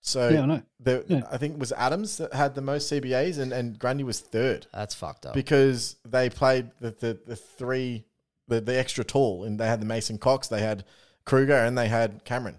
So 0.00 0.28
Yeah, 0.28 0.42
I 0.42 0.46
know. 0.46 0.62
the, 0.80 1.04
Yeah. 1.08 1.22
I 1.30 1.38
think 1.38 1.54
it 1.54 1.58
was 1.58 1.72
Adams 1.72 2.18
that 2.18 2.32
had 2.34 2.54
the 2.54 2.60
most 2.60 2.90
CBAs, 2.92 3.38
and, 3.38 3.52
and 3.52 3.78
Grundy 3.78 4.04
was 4.04 4.20
third 4.20 4.66
That's 4.72 4.94
fucked 4.94 5.26
up. 5.26 5.34
because 5.34 5.96
they 6.04 6.30
played 6.30 6.70
the, 6.80 6.90
the, 6.90 7.18
the 7.26 7.36
three 7.36 8.04
the, 8.46 8.60
the 8.60 8.78
extra 8.78 9.04
tall, 9.04 9.44
and 9.44 9.58
they 9.58 9.66
had 9.66 9.80
the 9.80 9.86
Mason 9.86 10.18
Cox, 10.18 10.48
they 10.48 10.60
had 10.60 10.84
Kreuger, 11.26 11.66
and 11.66 11.76
they 11.78 11.88
had 11.88 12.24
Cameron. 12.24 12.58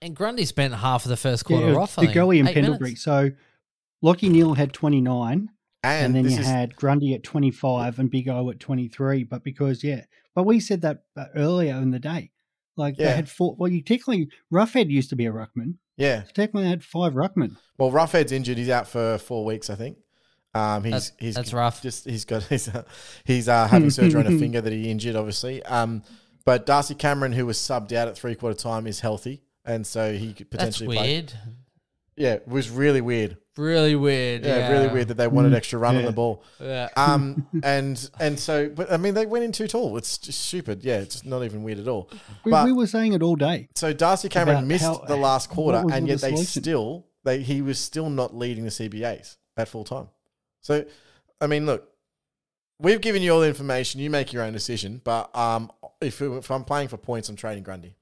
And 0.00 0.14
Grundy 0.14 0.44
spent 0.44 0.74
half 0.74 1.04
of 1.04 1.08
the 1.08 1.16
first 1.16 1.44
quarter 1.44 1.70
Yeah, 1.70 1.76
off. 1.76 1.98
I 1.98 2.02
the 2.02 2.06
think. 2.12 2.16
Goey 2.18 2.38
and 2.40 2.48
Eight 2.48 2.54
Pendlebury. 2.54 2.94
So 2.94 3.30
Lachie 4.04 4.30
Neale 4.30 4.54
had 4.54 4.72
29, 4.72 5.48
And, 5.82 6.06
and, 6.06 6.14
then 6.14 6.24
you 6.32 6.38
is, 6.38 6.46
had 6.46 6.76
Grundy 6.76 7.14
at 7.14 7.22
25 7.24 7.98
and 7.98 8.10
Big 8.10 8.28
O 8.28 8.48
at 8.50 8.60
23. 8.60 9.24
But 9.24 9.42
because, 9.42 9.82
yeah, 9.82 10.04
but 10.34 10.44
we 10.44 10.60
said 10.60 10.82
that 10.82 11.02
uh, 11.16 11.26
earlier 11.34 11.74
in 11.76 11.90
the 11.90 11.98
day. 11.98 12.30
Like 12.76 12.94
Yeah. 12.96 13.06
they 13.08 13.16
had 13.16 13.28
four. 13.28 13.56
Well, 13.58 13.70
you 13.72 13.82
technically, 13.82 14.28
Roughhead 14.52 14.88
used 14.88 15.10
to 15.10 15.16
be 15.16 15.26
a 15.26 15.32
ruckman. 15.32 15.74
yeah. 15.96 16.22
So 16.22 16.30
technically, 16.32 16.62
they 16.62 16.68
had 16.70 16.84
five 16.84 17.14
ruckmen. 17.14 17.56
Well, 17.76 17.90
Roughhead's 17.90 18.30
injured; 18.30 18.56
he's 18.56 18.68
out 18.68 18.86
for 18.86 19.18
four 19.18 19.44
weeks, 19.44 19.68
I 19.68 19.74
think. 19.74 19.98
Um, 20.54 20.84
he's 20.84 20.92
That's- 20.92 21.12
he's 21.18 21.34
that's 21.34 21.52
rough. 21.52 21.82
Just 21.82 22.04
he's 22.04 22.24
got 22.24 22.42
he's 22.48 22.68
uh, 22.68 22.84
he's 23.24 23.48
uh, 23.48 23.66
having 23.66 23.90
surgery 23.90 24.24
on 24.24 24.32
a 24.32 24.38
finger 24.38 24.60
that 24.60 24.72
he 24.72 24.88
injured, 24.92 25.16
obviously. 25.16 25.60
Um, 25.64 26.04
but 26.44 26.66
Darcy 26.66 26.94
Cameron, 26.94 27.32
who 27.32 27.46
was 27.46 27.58
subbed 27.58 27.92
out 27.92 28.06
at 28.06 28.16
three 28.16 28.36
quarter 28.36 28.56
time, 28.56 28.86
is 28.86 29.00
healthy, 29.00 29.42
and 29.68 29.86
so 29.86 30.12
he 30.12 30.32
could 30.32 30.50
That's 30.50 30.78
potentially 30.78 30.96
play. 30.96 31.12
weird. 31.14 31.32
Yeah, 32.16 32.32
it 32.32 32.48
was 32.48 32.68
really 32.68 33.00
weird. 33.00 33.36
Really 33.56 33.94
weird. 33.94 34.44
Yeah, 34.44 34.56
Yeah, 34.58 34.72
really 34.72 34.88
weird 34.88 35.06
that 35.08 35.16
they 35.16 35.28
wanted 35.28 35.52
Mm, 35.52 35.56
extra 35.56 35.78
run 35.78 35.96
on 35.96 36.04
the 36.04 36.10
ball. 36.12 36.42
Yeah. 36.60 36.88
Um, 36.96 37.46
and 37.62 38.10
and 38.18 38.38
so, 38.40 38.68
but 38.68 38.90
I 38.90 38.96
mean, 38.96 39.14
they 39.14 39.24
went 39.26 39.44
in 39.44 39.52
too 39.52 39.68
tall. 39.68 39.96
It's 39.96 40.18
just 40.18 40.40
stupid. 40.40 40.82
Yeah, 40.82 40.98
it's 40.98 41.24
not 41.24 41.44
even 41.44 41.62
weird 41.62 41.78
at 41.78 41.86
all. 41.86 42.10
We, 42.44 42.50
But 42.50 42.66
we 42.66 42.72
were 42.72 42.88
saying 42.88 43.12
it 43.12 43.22
all 43.22 43.36
day. 43.36 43.68
so 43.76 43.92
Darcy 43.92 44.28
Cameron 44.28 44.58
About 44.58 44.66
missed 44.66 44.84
how- 44.84 45.04
the 45.06 45.16
last 45.16 45.48
quarter, 45.50 45.78
what 45.78 45.86
was 45.86 45.94
and 45.94 46.06
the 46.06 46.10
yet 46.10 46.20
they 46.20 46.30
solution? 46.30 46.62
still 46.62 47.06
they 47.24 47.42
he 47.42 47.62
was 47.62 47.78
still 47.78 48.10
not 48.10 48.34
leading 48.34 48.64
the 48.64 48.70
CBAs 48.70 49.36
at 49.56 49.68
full 49.68 49.84
time. 49.84 50.08
So, 50.60 50.84
I 51.40 51.46
mean, 51.46 51.66
look, 51.66 51.88
we've 52.80 53.00
given 53.00 53.22
you 53.22 53.32
all 53.32 53.40
the 53.40 53.48
information. 53.48 54.00
You 54.00 54.10
make 54.10 54.32
your 54.32 54.42
own 54.42 54.52
decision. 54.52 55.00
But 55.04 55.34
um, 55.36 55.70
if 56.00 56.20
if 56.20 56.50
I'm 56.50 56.64
playing 56.64 56.88
for 56.88 56.96
points, 56.96 57.28
I'm 57.28 57.36
trading 57.36 57.62
Grundy. 57.64 57.94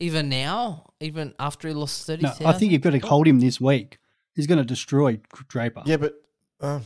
Even 0.00 0.28
now, 0.28 0.92
even 0.98 1.34
after 1.38 1.68
he 1.68 1.74
lost 1.74 2.06
thirty 2.06 2.22
No. 2.22 2.34
I 2.44 2.54
think 2.54 2.72
you've 2.72 2.80
got 2.80 2.92
to 2.92 2.98
hold 2.98 3.28
him 3.28 3.40
this 3.40 3.60
week. 3.60 3.98
He's 4.34 4.46
going 4.46 4.58
to 4.58 4.64
destroy 4.64 5.20
Draper. 5.48 5.82
Yeah, 5.84 5.98
but 5.98 6.14
um, 6.60 6.82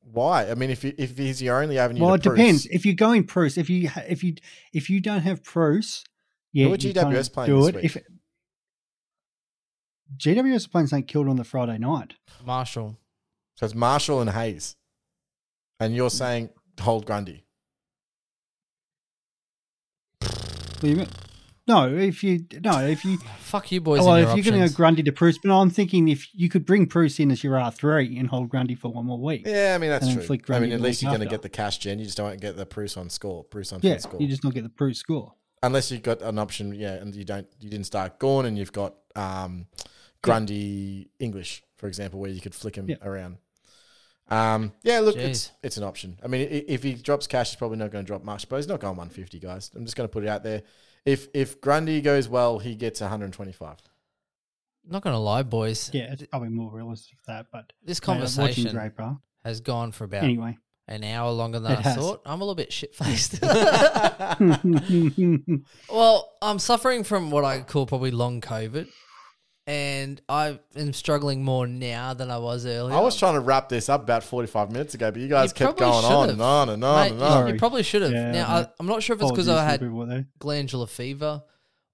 why? 0.00 0.48
I 0.50 0.54
mean, 0.54 0.70
if 0.70 0.84
you, 0.84 0.94
if 0.96 1.18
he's 1.18 1.42
your 1.42 1.60
only 1.62 1.78
avenue, 1.78 2.02
well, 2.02 2.18
to 2.18 2.32
it 2.32 2.36
depends. 2.36 2.66
If 2.66 2.86
you're 2.86 2.94
going 2.94 3.22
Bruce, 3.22 3.58
if 3.58 3.68
you 3.68 3.90
if 4.08 4.22
you 4.22 4.36
if 4.72 4.88
you 4.88 5.00
don't 5.00 5.22
have 5.22 5.42
Bruce, 5.42 6.04
yeah, 6.52 6.66
Who 6.66 6.74
are 6.74 6.76
you 6.76 6.94
GWS 6.94 7.32
playing 7.32 7.50
do 7.50 7.60
this 7.60 7.68
it. 7.68 7.74
week? 7.74 7.84
If 7.84 7.98
GWS 10.16 10.66
are 10.66 10.68
playing 10.68 10.86
St 10.86 11.08
Kilda 11.08 11.30
on 11.30 11.36
the 11.36 11.44
Friday 11.44 11.78
night, 11.78 12.14
Marshall. 12.44 12.98
So 13.54 13.66
it's 13.66 13.74
Marshall 13.74 14.20
and 14.20 14.30
Hayes, 14.30 14.76
and 15.80 15.94
you're 15.94 16.10
saying 16.10 16.50
hold 16.80 17.06
Grundy. 17.06 17.44
what 20.20 20.80
do 20.80 20.88
you 20.88 20.96
mean? 20.96 21.08
No, 21.68 21.94
if 21.94 22.24
you 22.24 22.44
no, 22.64 22.78
if 22.80 23.04
you 23.04 23.18
Fuck 23.38 23.70
you, 23.70 23.80
boys. 23.80 24.00
well, 24.00 24.16
if 24.16 24.26
your 24.28 24.36
you're 24.36 24.44
going 24.44 24.54
to 24.56 24.60
options. 24.62 24.72
go 24.72 24.76
Grundy 24.76 25.02
to 25.04 25.12
Bruce, 25.12 25.38
but 25.38 25.56
I'm 25.56 25.70
thinking 25.70 26.08
if 26.08 26.26
you 26.34 26.48
could 26.48 26.66
bring 26.66 26.86
Bruce 26.86 27.20
in 27.20 27.30
as 27.30 27.44
your 27.44 27.56
R 27.58 27.70
three 27.70 28.18
and 28.18 28.28
hold 28.28 28.48
Grundy 28.48 28.74
for 28.74 28.88
one 28.92 29.06
more 29.06 29.18
week. 29.20 29.42
Yeah, 29.46 29.74
I 29.74 29.78
mean 29.78 29.90
that's 29.90 30.12
true. 30.12 30.22
flick 30.22 30.50
I 30.50 30.58
mean, 30.58 30.72
at 30.72 30.80
least 30.80 31.02
you're 31.02 31.10
going 31.12 31.20
to 31.20 31.26
get 31.28 31.42
the 31.42 31.48
cash 31.48 31.78
gen. 31.78 31.98
You 32.00 32.04
just 32.04 32.16
don't 32.16 32.40
get 32.40 32.56
the 32.56 32.66
Bruce 32.66 32.96
on 32.96 33.08
score. 33.10 33.44
Bruce 33.50 33.72
on 33.72 33.78
Yeah, 33.82 33.98
score. 33.98 34.20
you 34.20 34.26
just 34.26 34.42
don't 34.42 34.54
get 34.54 34.64
the 34.64 34.68
Bruce 34.70 34.98
score. 34.98 35.34
Unless 35.62 35.92
you've 35.92 36.02
got 36.02 36.20
an 36.22 36.38
option, 36.40 36.74
yeah, 36.74 36.94
and 36.94 37.14
you 37.14 37.24
don't, 37.24 37.46
you 37.60 37.70
didn't 37.70 37.86
start 37.86 38.18
Gawn, 38.18 38.46
and 38.46 38.58
you've 38.58 38.72
got 38.72 38.96
um, 39.14 39.66
Grundy 40.20 41.10
English, 41.20 41.62
for 41.76 41.86
example, 41.86 42.18
where 42.18 42.30
you 42.30 42.40
could 42.40 42.54
flick 42.54 42.74
him 42.74 42.88
Yeah. 42.88 42.96
around. 43.02 43.36
Um, 44.28 44.72
yeah, 44.82 45.00
look, 45.00 45.16
it's 45.16 45.48
Jeez. 45.48 45.50
it's 45.62 45.76
an 45.76 45.84
option. 45.84 46.18
I 46.24 46.26
mean, 46.26 46.48
if 46.50 46.82
he 46.82 46.94
drops 46.94 47.26
cash, 47.26 47.50
he's 47.50 47.56
probably 47.56 47.76
not 47.76 47.90
going 47.90 48.04
to 48.04 48.06
drop 48.06 48.24
much, 48.24 48.48
but 48.48 48.56
he's 48.56 48.66
not 48.66 48.80
going 48.80 48.96
150, 48.96 49.38
guys. 49.38 49.70
I'm 49.76 49.84
just 49.84 49.94
going 49.96 50.08
to 50.08 50.12
put 50.12 50.24
it 50.24 50.28
out 50.28 50.42
there. 50.42 50.62
If 51.04 51.28
if 51.34 51.60
Grundy 51.60 52.00
goes 52.00 52.28
well, 52.28 52.58
he 52.58 52.74
gets 52.76 53.00
125. 53.00 53.76
not 54.88 55.02
going 55.02 55.14
to 55.14 55.18
lie, 55.18 55.42
boys. 55.42 55.90
Yeah, 55.92 56.12
it's 56.12 56.24
probably 56.26 56.48
more 56.50 56.70
realistic 56.72 57.18
than 57.26 57.36
that. 57.36 57.46
But 57.52 57.72
This 57.84 58.00
mate, 58.00 58.08
watching 58.08 58.20
conversation 58.36 58.74
Draper 58.74 59.16
has 59.44 59.60
gone 59.60 59.92
for 59.92 60.04
about 60.04 60.24
anyway. 60.24 60.56
an 60.88 61.04
hour 61.04 61.30
longer 61.32 61.58
than 61.60 61.72
It 61.72 61.78
I 61.78 61.82
has. 61.82 61.96
thought. 61.96 62.22
I'm 62.24 62.40
a 62.40 62.44
little 62.44 62.54
bit 62.54 62.72
shit 62.72 62.94
faced. 62.94 63.40
well, 65.90 66.32
I'm 66.40 66.58
suffering 66.58 67.04
from 67.04 67.30
what 67.30 67.44
I 67.44 67.60
call 67.60 67.86
probably 67.86 68.10
long 68.10 68.40
COVID, 68.40 68.88
and 69.66 70.20
I 70.28 70.58
am 70.76 70.92
struggling 70.92 71.44
more 71.44 71.66
now 71.66 72.14
than 72.14 72.30
I 72.30 72.38
was 72.38 72.66
earlier. 72.66 72.96
I 72.96 73.00
was 73.00 73.16
trying 73.16 73.34
to 73.34 73.40
wrap 73.40 73.68
this 73.68 73.88
up 73.88 74.02
about 74.02 74.24
45 74.24 74.70
minutes 74.72 74.94
ago, 74.94 75.10
but 75.10 75.20
you 75.20 75.28
guys 75.28 75.50
You 75.50 75.54
kept 75.66 75.78
probably 75.78 75.92
going 76.00 76.04
on 76.04 76.22
should've. 76.28 76.32
and 76.34 76.42
on 76.42 76.68
and 76.70 76.84
on 76.84 77.00
Mate, 77.04 77.10
and 77.12 77.18
you- 77.20 77.24
on. 77.26 77.32
Sorry. 77.32 77.52
you 77.52 77.58
probably 77.58 77.82
should 77.82 78.02
have. 78.02 78.10
Yeah, 78.12 78.30
now, 78.32 78.48
I, 78.48 78.60
mate. 78.60 78.68
I'm 78.80 78.86
not 78.86 79.02
sure 79.02 79.14
if 79.16 79.22
it's 79.22 79.30
because 79.30 79.46
Apologies 79.48 79.66
I 79.66 79.70
had 79.70 79.80
people 79.80 80.06
there. 80.06 80.26
glandular 80.38 80.86
fever 80.86 81.42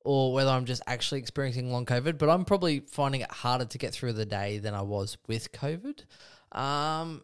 or 0.05 0.32
whether 0.32 0.51
I'm 0.51 0.65
just 0.65 0.81
actually 0.86 1.20
experiencing 1.20 1.70
long 1.70 1.85
COVID, 1.85 2.16
but 2.16 2.31
I'm 2.31 2.45
probably 2.47 2.81
finding 2.81 3.20
it 3.20 3.31
harder 3.31 3.66
to 3.66 3.78
get 3.78 3.93
through 3.93 4.15
the 4.15 4.24
day 4.24 4.59
than 4.59 4.73
I 4.73 4.81
was 4.82 5.19
with 5.27 5.53
COVID. 5.53 6.05
Um, 6.53 7.23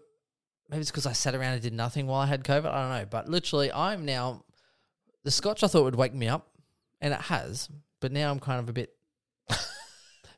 maybe 0.68 0.82
it's 0.82 0.90
because 0.90 1.06
I 1.06 1.12
sat 1.12 1.34
around 1.34 1.54
and 1.54 1.62
did 1.62 1.72
nothing 1.72 2.06
while 2.06 2.20
I 2.20 2.26
had 2.26 2.44
COVID. 2.44 2.66
I 2.66 2.80
don't 2.82 2.90
know. 3.00 3.06
But 3.08 3.30
literally, 3.30 3.72
I'm 3.72 4.04
now, 4.04 4.44
the 5.22 5.30
scotch 5.30 5.64
I 5.64 5.68
thought 5.68 5.84
would 5.84 5.94
wake 5.94 6.12
me 6.12 6.28
up, 6.28 6.50
and 7.00 7.14
it 7.14 7.20
has, 7.22 7.70
but 8.00 8.12
now 8.12 8.30
I'm 8.30 8.40
kind 8.40 8.60
of 8.60 8.68
a 8.68 8.72
bit, 8.74 8.90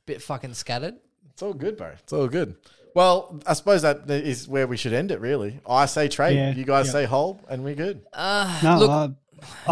bit 0.07 0.23
fucking 0.23 0.55
scattered. 0.55 0.95
It's 1.33 1.43
all 1.43 1.53
good, 1.55 1.77
bro. 1.77 1.89
It's 2.03 2.13
all 2.13 2.29
good. 2.29 2.57
Well, 2.95 3.43
I 3.47 3.53
suppose 3.53 3.83
that 3.83 4.09
is 4.09 4.49
where 4.49 4.67
we 4.67 4.79
should 4.79 4.95
end 4.95 5.11
it, 5.11 5.21
really. 5.21 5.61
I 5.69 5.85
say 5.85 6.09
trade, 6.09 6.37
Yeah, 6.37 6.53
you 6.55 6.65
guys 6.65 6.87
yeah. 6.87 6.93
say 6.93 7.05
hold, 7.05 7.41
and 7.51 7.63
we're 7.63 7.75
good. 7.75 8.01
Uh, 8.13 8.59
No, 8.63 8.79
look, 8.79 8.91
I, 8.91 9.11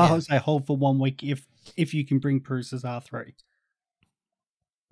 I 0.09 0.13
would 0.13 0.25
say 0.25 0.37
hold 0.37 0.67
for 0.67 0.77
one 0.77 0.99
week 0.99 1.23
if 1.23 1.47
if 1.77 1.95
you 1.95 2.05
can 2.05 2.19
bring 2.19 2.41
Bruce 2.41 2.75
as 2.75 2.85
R 2.85 3.01
3 3.01 3.35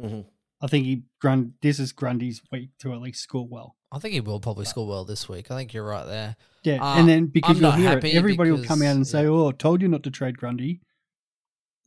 Mhm. 0.01 0.25
I 0.63 0.67
think 0.69 0.87
he 0.87 1.03
Grund. 1.21 1.53
This 1.61 1.79
is 1.79 1.93
Grundy's 1.93 2.41
week 2.51 2.71
to 2.79 2.93
at 2.95 3.01
least 3.01 3.21
score 3.21 3.47
well. 3.47 3.77
I 3.91 3.99
think 3.99 4.15
he 4.15 4.21
will 4.21 4.41
probably 4.41 4.65
score 4.65 4.87
well 4.87 5.05
this 5.05 5.29
week. 5.29 5.51
I 5.51 5.57
think 5.57 5.75
you're 5.75 5.85
right 5.85 6.07
there. 6.07 6.37
Yeah, 6.63 6.83
Uh, 6.83 6.95
and 6.99 7.09
then 7.09 7.27
because 7.27 7.51
I'm 7.51 7.57
you'll 7.63 7.71
not 7.71 7.79
hear 7.79 7.89
it, 7.91 7.95
happy 7.95 8.13
everybody 8.13 8.51
will 8.51 8.65
come 8.65 8.81
out 8.83 8.95
and 8.97 9.07
say, 9.07 9.27
"Oh, 9.27 9.49
I 9.49 9.53
told 9.53 9.83
you 9.83 9.89
not 9.89 10.03
to 10.05 10.11
trade 10.11 10.39
Grundy." 10.39 10.81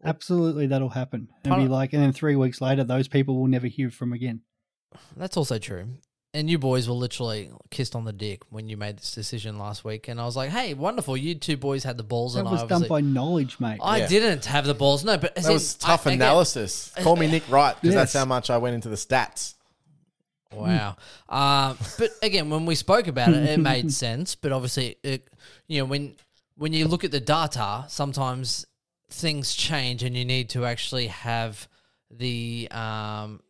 Absolutely, 0.05 0.67
that'll 0.67 0.89
happen, 0.89 1.29
and 1.43 1.51
Part 1.51 1.61
be 1.63 1.67
like, 1.67 1.93
and 1.93 2.01
then 2.01 2.13
three 2.13 2.35
weeks 2.35 2.61
later, 2.61 2.83
those 2.83 3.07
people 3.07 3.35
will 3.39 3.47
never 3.47 3.67
hear 3.67 3.89
from 3.89 4.13
again. 4.13 4.41
That's 5.17 5.35
also 5.37 5.57
true. 5.57 5.87
And 6.33 6.49
you 6.49 6.57
boys 6.59 6.87
were 6.89 6.95
literally 6.95 7.49
kissed 7.71 7.95
on 7.95 8.03
the 8.03 8.11
dick 8.11 8.41
when 8.49 8.67
you 8.67 8.75
made 8.75 8.97
this 8.97 9.13
decision 9.15 9.57
last 9.57 9.85
week. 9.85 10.09
And 10.09 10.19
I 10.19 10.25
was 10.25 10.35
like, 10.35 10.49
hey, 10.49 10.73
wonderful. 10.73 11.15
You 11.15 11.33
two 11.35 11.55
boys 11.55 11.85
had 11.85 11.95
the 11.95 12.03
balls. 12.03 12.33
That 12.33 12.41
and 12.41 12.49
was 12.51 12.61
I 12.63 12.67
done 12.67 12.85
by 12.89 12.99
knowledge, 12.99 13.57
mate. 13.61 13.79
I 13.81 13.99
Yeah. 13.99 14.07
didn't 14.07 14.43
have 14.43 14.65
the 14.65 14.73
balls. 14.73 15.05
No, 15.05 15.17
but 15.17 15.37
as 15.37 15.45
That 15.45 15.51
in, 15.51 15.53
was 15.53 15.75
tough 15.75 16.05
I- 16.05 16.09
again- 16.11 16.21
analysis. 16.21 16.91
Call 17.01 17.15
me 17.15 17.27
Nick 17.27 17.49
Wright, 17.49 17.73
because 17.79 17.95
that's 17.95 18.13
Yes. 18.13 18.19
how 18.21 18.25
much 18.25 18.49
I 18.49 18.57
went 18.57 18.75
into 18.75 18.89
the 18.89 18.97
stats. 18.97 19.53
Wow. 20.51 20.97
Um, 21.29 21.77
but 21.97 22.11
again, 22.21 22.49
when 22.49 22.65
we 22.65 22.75
spoke 22.75 23.07
about 23.07 23.29
it, 23.29 23.43
it 23.49 23.59
made 23.59 23.91
sense. 24.05 24.35
But 24.35 24.51
obviously, 24.51 24.97
it, 25.03 25.27
you 25.67 25.79
know, 25.79 25.85
when 25.85 26.15
when 26.57 26.73
you 26.73 26.87
look 26.87 27.03
at 27.03 27.11
the 27.11 27.19
data, 27.19 27.85
sometimes 27.87 28.65
things 29.15 29.55
change, 29.55 30.03
and 30.03 30.15
you 30.15 30.25
need 30.25 30.49
to 30.49 30.65
actually 30.65 31.07
have 31.07 31.67
the 32.11 32.67
um, 32.71 33.41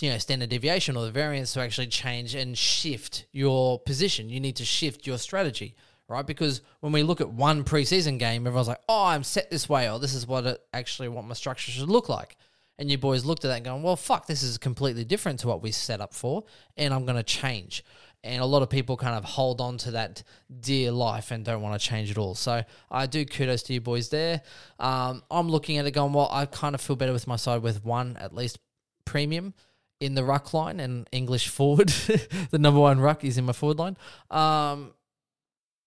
you 0.00 0.10
know 0.10 0.18
standard 0.18 0.50
deviation 0.50 0.96
or 0.96 1.04
the 1.04 1.10
variance 1.10 1.52
to 1.54 1.60
actually 1.60 1.86
change 1.86 2.34
and 2.34 2.56
shift 2.56 3.26
your 3.32 3.78
position. 3.78 4.28
You 4.28 4.40
need 4.40 4.56
to 4.56 4.64
shift 4.64 5.06
your 5.06 5.18
strategy. 5.18 5.74
Right, 6.06 6.26
because 6.26 6.60
when 6.80 6.92
we 6.92 7.02
look 7.02 7.22
at 7.22 7.30
one 7.30 7.64
preseason 7.64 8.18
game, 8.18 8.46
everyone's 8.46 8.68
like, 8.68 8.82
"Oh, 8.90 9.06
I'm 9.06 9.24
set 9.24 9.50
this 9.50 9.70
way," 9.70 9.90
or 9.90 9.98
"This 9.98 10.12
is 10.12 10.26
what 10.26 10.44
it 10.44 10.60
actually 10.74 11.08
what 11.08 11.24
my 11.24 11.32
structure 11.32 11.72
should 11.72 11.88
look 11.88 12.10
like." 12.10 12.36
And 12.78 12.90
you 12.90 12.98
boys 12.98 13.24
looked 13.24 13.44
at 13.44 13.48
that 13.48 13.56
and 13.56 13.64
going, 13.64 13.82
well, 13.82 13.96
fuck, 13.96 14.26
this 14.26 14.42
is 14.42 14.58
completely 14.58 15.04
different 15.04 15.40
to 15.40 15.48
what 15.48 15.62
we 15.62 15.70
set 15.70 16.00
up 16.00 16.12
for, 16.12 16.44
and 16.76 16.92
I'm 16.92 17.04
going 17.04 17.16
to 17.16 17.22
change. 17.22 17.84
And 18.24 18.40
a 18.42 18.46
lot 18.46 18.62
of 18.62 18.70
people 18.70 18.96
kind 18.96 19.14
of 19.14 19.24
hold 19.24 19.60
on 19.60 19.76
to 19.78 19.90
that 19.92 20.22
dear 20.60 20.90
life 20.90 21.30
and 21.30 21.44
don't 21.44 21.60
want 21.60 21.78
to 21.78 21.86
change 21.86 22.10
it 22.10 22.16
all. 22.16 22.34
So 22.34 22.64
I 22.90 23.06
do 23.06 23.24
kudos 23.26 23.62
to 23.64 23.74
you 23.74 23.80
boys 23.82 24.08
there. 24.08 24.40
Um, 24.78 25.22
I'm 25.30 25.50
looking 25.50 25.76
at 25.76 25.84
it 25.86 25.90
going, 25.90 26.14
well, 26.14 26.28
I 26.32 26.46
kind 26.46 26.74
of 26.74 26.80
feel 26.80 26.96
better 26.96 27.12
with 27.12 27.26
my 27.26 27.36
side 27.36 27.62
with 27.62 27.84
one 27.84 28.16
at 28.16 28.34
least 28.34 28.58
premium 29.04 29.52
in 30.00 30.14
the 30.14 30.24
ruck 30.24 30.54
line 30.54 30.80
and 30.80 31.06
English 31.12 31.48
forward. 31.48 31.88
the 32.50 32.58
number 32.58 32.80
one 32.80 32.98
ruck 32.98 33.24
is 33.24 33.36
in 33.36 33.44
my 33.44 33.52
forward 33.52 33.78
line. 33.78 33.96
Um, 34.30 34.94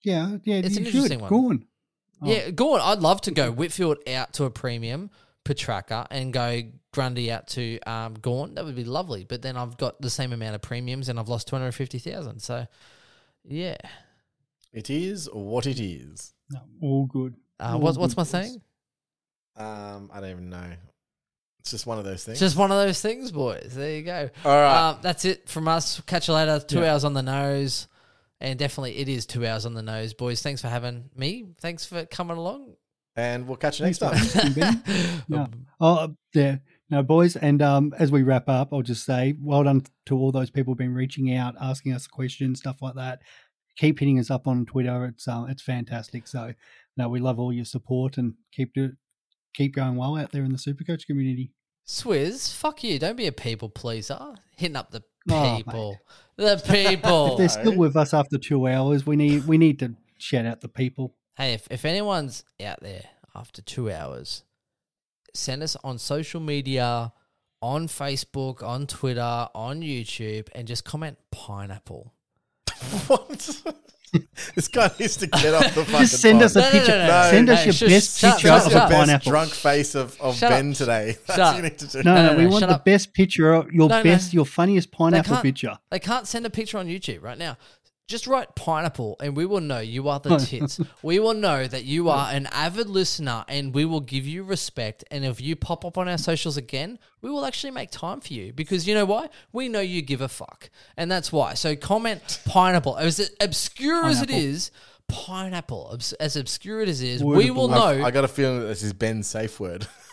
yeah, 0.04 0.38
yeah, 0.44 0.58
It's 0.58 0.78
an 0.78 0.86
should. 0.86 0.94
interesting 0.94 1.20
one. 1.20 1.30
Go 1.30 1.50
on. 1.50 1.66
Oh. 2.22 2.32
Yeah, 2.32 2.50
go 2.52 2.76
on. 2.76 2.82
I'd 2.82 3.02
love 3.02 3.22
to 3.22 3.32
go 3.32 3.52
Whitfield 3.52 3.98
out 4.08 4.34
to 4.34 4.46
a 4.46 4.50
premium, 4.50 5.10
Petracca, 5.48 6.08
and 6.12 6.34
go 6.34 6.62
Grundy 6.92 7.32
out 7.32 7.48
to 7.50 7.80
um, 7.82 8.16
Gawn. 8.16 8.56
That 8.56 8.66
would 8.66 8.76
be 8.76 8.84
lovely. 8.84 9.24
But 9.24 9.42
then 9.42 9.56
I've 9.56 9.78
got 9.78 10.02
the 10.02 10.10
same 10.10 10.34
amount 10.34 10.56
of 10.56 10.62
premiums 10.62 11.10
and 11.10 11.18
I've 11.20 11.30
lost 11.30 11.48
250,000. 11.48 12.40
So, 12.42 12.68
yeah. 13.46 13.78
It 14.74 14.90
is 14.90 15.30
what 15.32 15.66
it 15.66 15.80
is. 15.80 16.34
No, 16.50 16.60
all 16.82 17.06
good. 17.06 17.36
Uh, 17.60 17.74
All 17.74 17.80
what, 17.80 17.98
what's 17.98 18.14
good, 18.14 18.20
my 18.20 18.24
saying? 18.24 18.62
Um, 19.56 20.12
I 20.14 20.20
don't 20.20 20.30
even 20.32 20.50
know. 20.50 20.72
It's 21.60 21.72
just 21.72 21.86
one 21.88 21.98
of 21.98 22.06
those 22.06 22.24
things. 22.24 22.40
Just 22.40 22.56
one 22.58 22.72
of 22.72 22.78
those 22.78 23.02
things, 23.02 23.32
boys. 23.32 23.74
There 23.76 23.96
you 23.96 24.04
go. 24.04 24.30
All 24.46 24.52
right. 24.56 24.90
Um, 24.90 25.00
that's 25.02 25.26
it 25.26 25.50
from 25.50 25.68
us. 25.68 26.02
Catch 26.06 26.28
you 26.28 26.34
later. 26.34 26.60
Two 26.60 26.82
Yeah. 26.82 26.94
hours 26.94 27.04
on 27.04 27.14
the 27.14 27.24
nose. 27.24 27.88
And 28.40 28.60
definitely 28.60 28.98
it 28.98 29.10
is 29.10 29.26
two 29.26 29.46
hours 29.48 29.66
on 29.66 29.74
the 29.74 29.82
nose, 29.82 30.14
boys. 30.14 30.42
Thanks 30.42 30.62
for 30.62 30.68
having 30.68 31.10
me. 31.16 31.48
Thanks 31.60 31.86
for 31.86 32.06
coming 32.06 32.38
along. 32.38 32.74
And 33.18 33.48
we'll 33.48 33.58
catch 33.58 33.80
you 33.80 33.86
next 33.86 33.98
time. 33.98 34.16
Thanks 34.16 34.54
for. 34.56 35.24
No. 35.28 35.48
Oh, 35.80 36.16
yeah. 36.34 36.58
No, 36.90 37.04
boys. 37.04 37.36
And 37.36 37.62
um, 37.62 37.94
as 38.00 38.12
we 38.12 38.24
wrap 38.24 38.50
up, 38.50 38.70
I'll 38.74 38.82
just 38.82 39.06
say 39.06 39.36
well 39.40 39.64
done 39.64 39.84
to 40.08 40.18
all 40.18 40.32
those 40.32 40.50
people 40.50 40.72
who've 40.72 40.78
been 40.80 40.94
reaching 40.96 41.36
out, 41.36 41.54
asking 41.62 41.94
us 41.94 42.08
questions, 42.08 42.58
stuff 42.60 42.78
like 42.82 42.96
that. 42.96 43.20
Keep 43.78 44.00
hitting 44.00 44.18
us 44.18 44.32
up 44.32 44.48
on 44.48 44.66
Twitter. 44.66 45.06
It's 45.06 45.28
um, 45.28 45.48
it's 45.50 45.62
fantastic. 45.62 46.28
So, 46.28 46.54
no, 46.96 47.10
we 47.10 47.20
love 47.20 47.38
all 47.40 47.54
your 47.54 47.66
support 47.66 48.18
and 48.18 48.34
keep 48.52 48.74
do, 48.74 48.94
keep 49.54 49.76
going 49.76 49.98
well 49.98 50.18
out 50.18 50.32
there 50.32 50.44
in 50.44 50.52
the 50.52 50.58
Supercoach 50.58 51.06
community. 51.06 51.52
Swizz, 51.86 52.52
fuck 52.52 52.84
you. 52.84 52.98
Don't 52.98 53.18
be 53.18 53.28
a 53.28 53.32
people 53.32 53.70
pleaser. 53.70 54.34
Hitting 54.56 54.76
up 54.78 54.90
the 54.92 55.04
Oh, 55.30 55.58
people. 55.58 56.00
the 56.38 56.56
people. 56.66 57.28
If 57.34 57.38
they're 57.38 57.50
still 57.50 57.76
with 57.78 57.96
us 57.98 58.14
after 58.16 58.38
two 58.38 58.66
hours, 58.68 59.06
we 59.06 59.16
need 59.16 59.46
we 59.46 59.58
need 59.60 59.78
to 59.80 59.94
shout 60.18 60.46
out 60.48 60.62
the 60.62 60.70
people. 60.70 61.14
Hey, 61.38 61.54
if, 61.54 61.68
if 61.70 61.86
anyone's 61.86 62.44
out 62.64 62.82
there 62.82 63.04
after 63.36 63.62
two 63.62 63.92
hours, 63.92 64.44
send 65.34 65.62
us 65.62 65.76
on 65.84 66.00
social 66.00 66.40
media, 66.42 67.14
on 67.62 67.88
Facebook, 67.88 68.64
on 68.64 68.88
Twitter, 68.88 69.48
on 69.54 69.82
YouTube, 69.82 70.48
and 70.56 70.68
just 70.68 70.84
comment 70.84 71.18
pineapple. 71.32 72.14
what? 73.08 73.62
this 74.56 74.68
guy 74.70 74.90
needs 75.00 75.18
to 75.18 75.28
get 75.28 75.54
off 75.54 75.76
the 75.76 75.84
fucking 75.86 76.00
Just 76.00 76.22
send 76.22 76.42
us 76.42 76.56
a 76.56 76.60
No, 76.62 76.66
no, 76.66 76.72
picture. 76.72 76.92
no, 76.98 77.08
no. 77.08 77.30
Send 77.30 77.48
No, 77.48 77.54
us 77.54 77.66
your 77.66 77.74
shush, 77.74 77.90
best 77.90 78.20
shut 78.20 78.34
picture 78.34 78.48
shut 78.48 78.66
of 78.66 78.66
up. 78.68 78.72
a 78.72 78.74
That's 78.74 78.90
best 78.90 79.00
pineapple. 79.00 79.32
drunk 79.32 79.52
face 79.52 79.96
of, 79.96 80.22
of 80.22 80.38
Shut 80.38 80.50
Ben 80.50 80.72
up. 80.72 80.78
today. 80.78 81.18
That's 81.28 81.28
Shut 81.28 81.38
what 81.40 81.40
up. 81.48 81.56
you 81.58 81.62
need 81.64 81.78
to 81.80 81.88
do. 81.88 82.04
No, 82.04 82.16
No, 82.16 82.26
no, 82.26 82.32
no, 82.34 82.38
we 82.40 82.48
want 82.48 82.62
shut 82.62 82.70
the 82.70 82.76
up. 82.76 82.86
best 82.86 83.14
picture, 83.14 83.44
your 83.44 83.68
No, 83.72 83.88
no. 83.88 84.04
best, 84.04 84.34
your 84.34 84.46
funniest 84.46 84.92
pineapple 84.92 85.34
can't, 85.36 85.44
picture. 85.44 85.78
they 85.92 86.00
can't 86.00 86.26
send 86.28 86.46
a 86.46 86.50
picture 86.50 86.78
on 86.80 86.88
YouTube 86.88 87.22
right 87.22 87.38
now. 87.38 87.58
Just 88.08 88.26
write 88.26 88.56
pineapple 88.56 89.18
and 89.20 89.36
we 89.36 89.46
will 89.46 89.60
know 89.60 89.80
you 89.80 90.08
are 90.08 90.20
the 90.20 90.38
tits. 90.38 90.80
we 91.04 91.20
will 91.20 91.34
know 91.34 91.68
that 91.68 91.84
you 91.84 92.10
are 92.10 92.32
an 92.32 92.48
avid 92.54 92.90
listener 92.90 93.44
and 93.50 93.74
we 93.74 93.84
will 93.84 94.00
give 94.00 94.26
you 94.26 94.44
respect. 94.44 95.04
And 95.12 95.26
if 95.26 95.42
you 95.42 95.58
pop 95.58 95.84
up 95.84 95.98
on 95.98 96.08
our 96.08 96.18
socials 96.18 96.56
again, 96.56 97.00
we 97.22 97.30
will 97.30 97.46
actually 97.46 97.72
make 97.72 97.92
time 97.92 98.22
for 98.22 98.34
you 98.34 98.54
because 98.54 98.88
you 98.88 98.96
know 98.96 99.04
why? 99.04 99.28
We 99.52 99.68
know 99.68 99.82
you 99.82 100.02
give 100.02 100.22
a 100.22 100.30
fuck. 100.30 100.70
And 100.96 101.12
that's 101.12 101.34
why. 101.34 101.56
So 101.56 101.76
comment 101.76 102.40
pineapple. 102.46 102.96
As 102.98 103.30
obscure 103.42 104.06
as 104.06 104.22
it 104.22 104.30
is, 104.30 104.38
Pineapple. 104.38 104.50
is, 104.50 104.72
pineapple, 105.26 105.90
obs- 105.92 106.14
as 106.14 106.38
obscure 106.38 106.82
as 106.82 107.02
it 107.02 107.10
is, 107.10 107.24
Word 107.24 107.38
we 107.38 107.52
will 107.52 107.68
know. 107.68 108.04
I 108.06 108.12
got 108.12 108.24
a 108.24 108.30
feeling 108.30 108.62
that 108.62 108.68
this 108.68 108.84
is 108.84 108.94
Ben's 108.94 109.28
safe 109.28 109.60
word. 109.60 109.86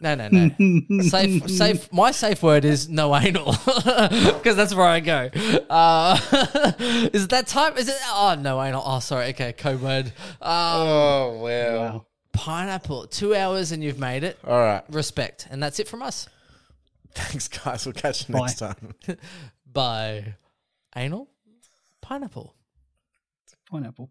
No, 0.00 0.14
no, 0.16 0.28
no. 0.28 1.02
safe, 1.02 1.48
safe. 1.48 1.92
My 1.92 2.10
safe 2.10 2.42
word 2.42 2.64
is 2.64 2.88
no 2.88 3.14
anal 3.16 3.52
because 3.64 4.56
that's 4.56 4.74
where 4.74 4.86
I 4.86 5.00
go. 5.00 5.30
Uh, 5.70 6.18
is 7.12 7.24
it 7.24 7.30
that 7.30 7.46
type? 7.46 7.78
Is 7.78 7.88
it? 7.88 7.96
Oh, 8.06 8.36
no 8.38 8.60
anal. 8.62 8.82
Oh, 8.84 8.98
sorry. 8.98 9.26
Okay, 9.28 9.52
code 9.52 9.80
word. 9.80 10.12
Uh, 10.42 10.74
oh 10.76 11.38
wow! 11.42 11.76
Wow. 11.78 12.06
pineapple. 12.32 13.06
Two 13.06 13.34
hours 13.34 13.72
and 13.72 13.82
you've 13.84 13.98
made 14.00 14.24
it. 14.24 14.38
All 14.44 14.58
right, 14.58 14.82
Respect, 14.90 15.46
and 15.50 15.62
that's 15.62 15.78
it 15.78 15.88
from 15.88 16.02
us. 16.02 16.28
thanks 17.14 17.48
guys. 17.48 17.86
We'll 17.86 17.92
catch 17.94 18.28
you 18.28 18.34
Bye. 18.34 18.40
next 18.40 18.58
time. 18.58 18.94
Bye. 19.72 20.34
anal, 20.96 21.30
pineapple. 22.02 22.54
Pineapple. 23.70 24.10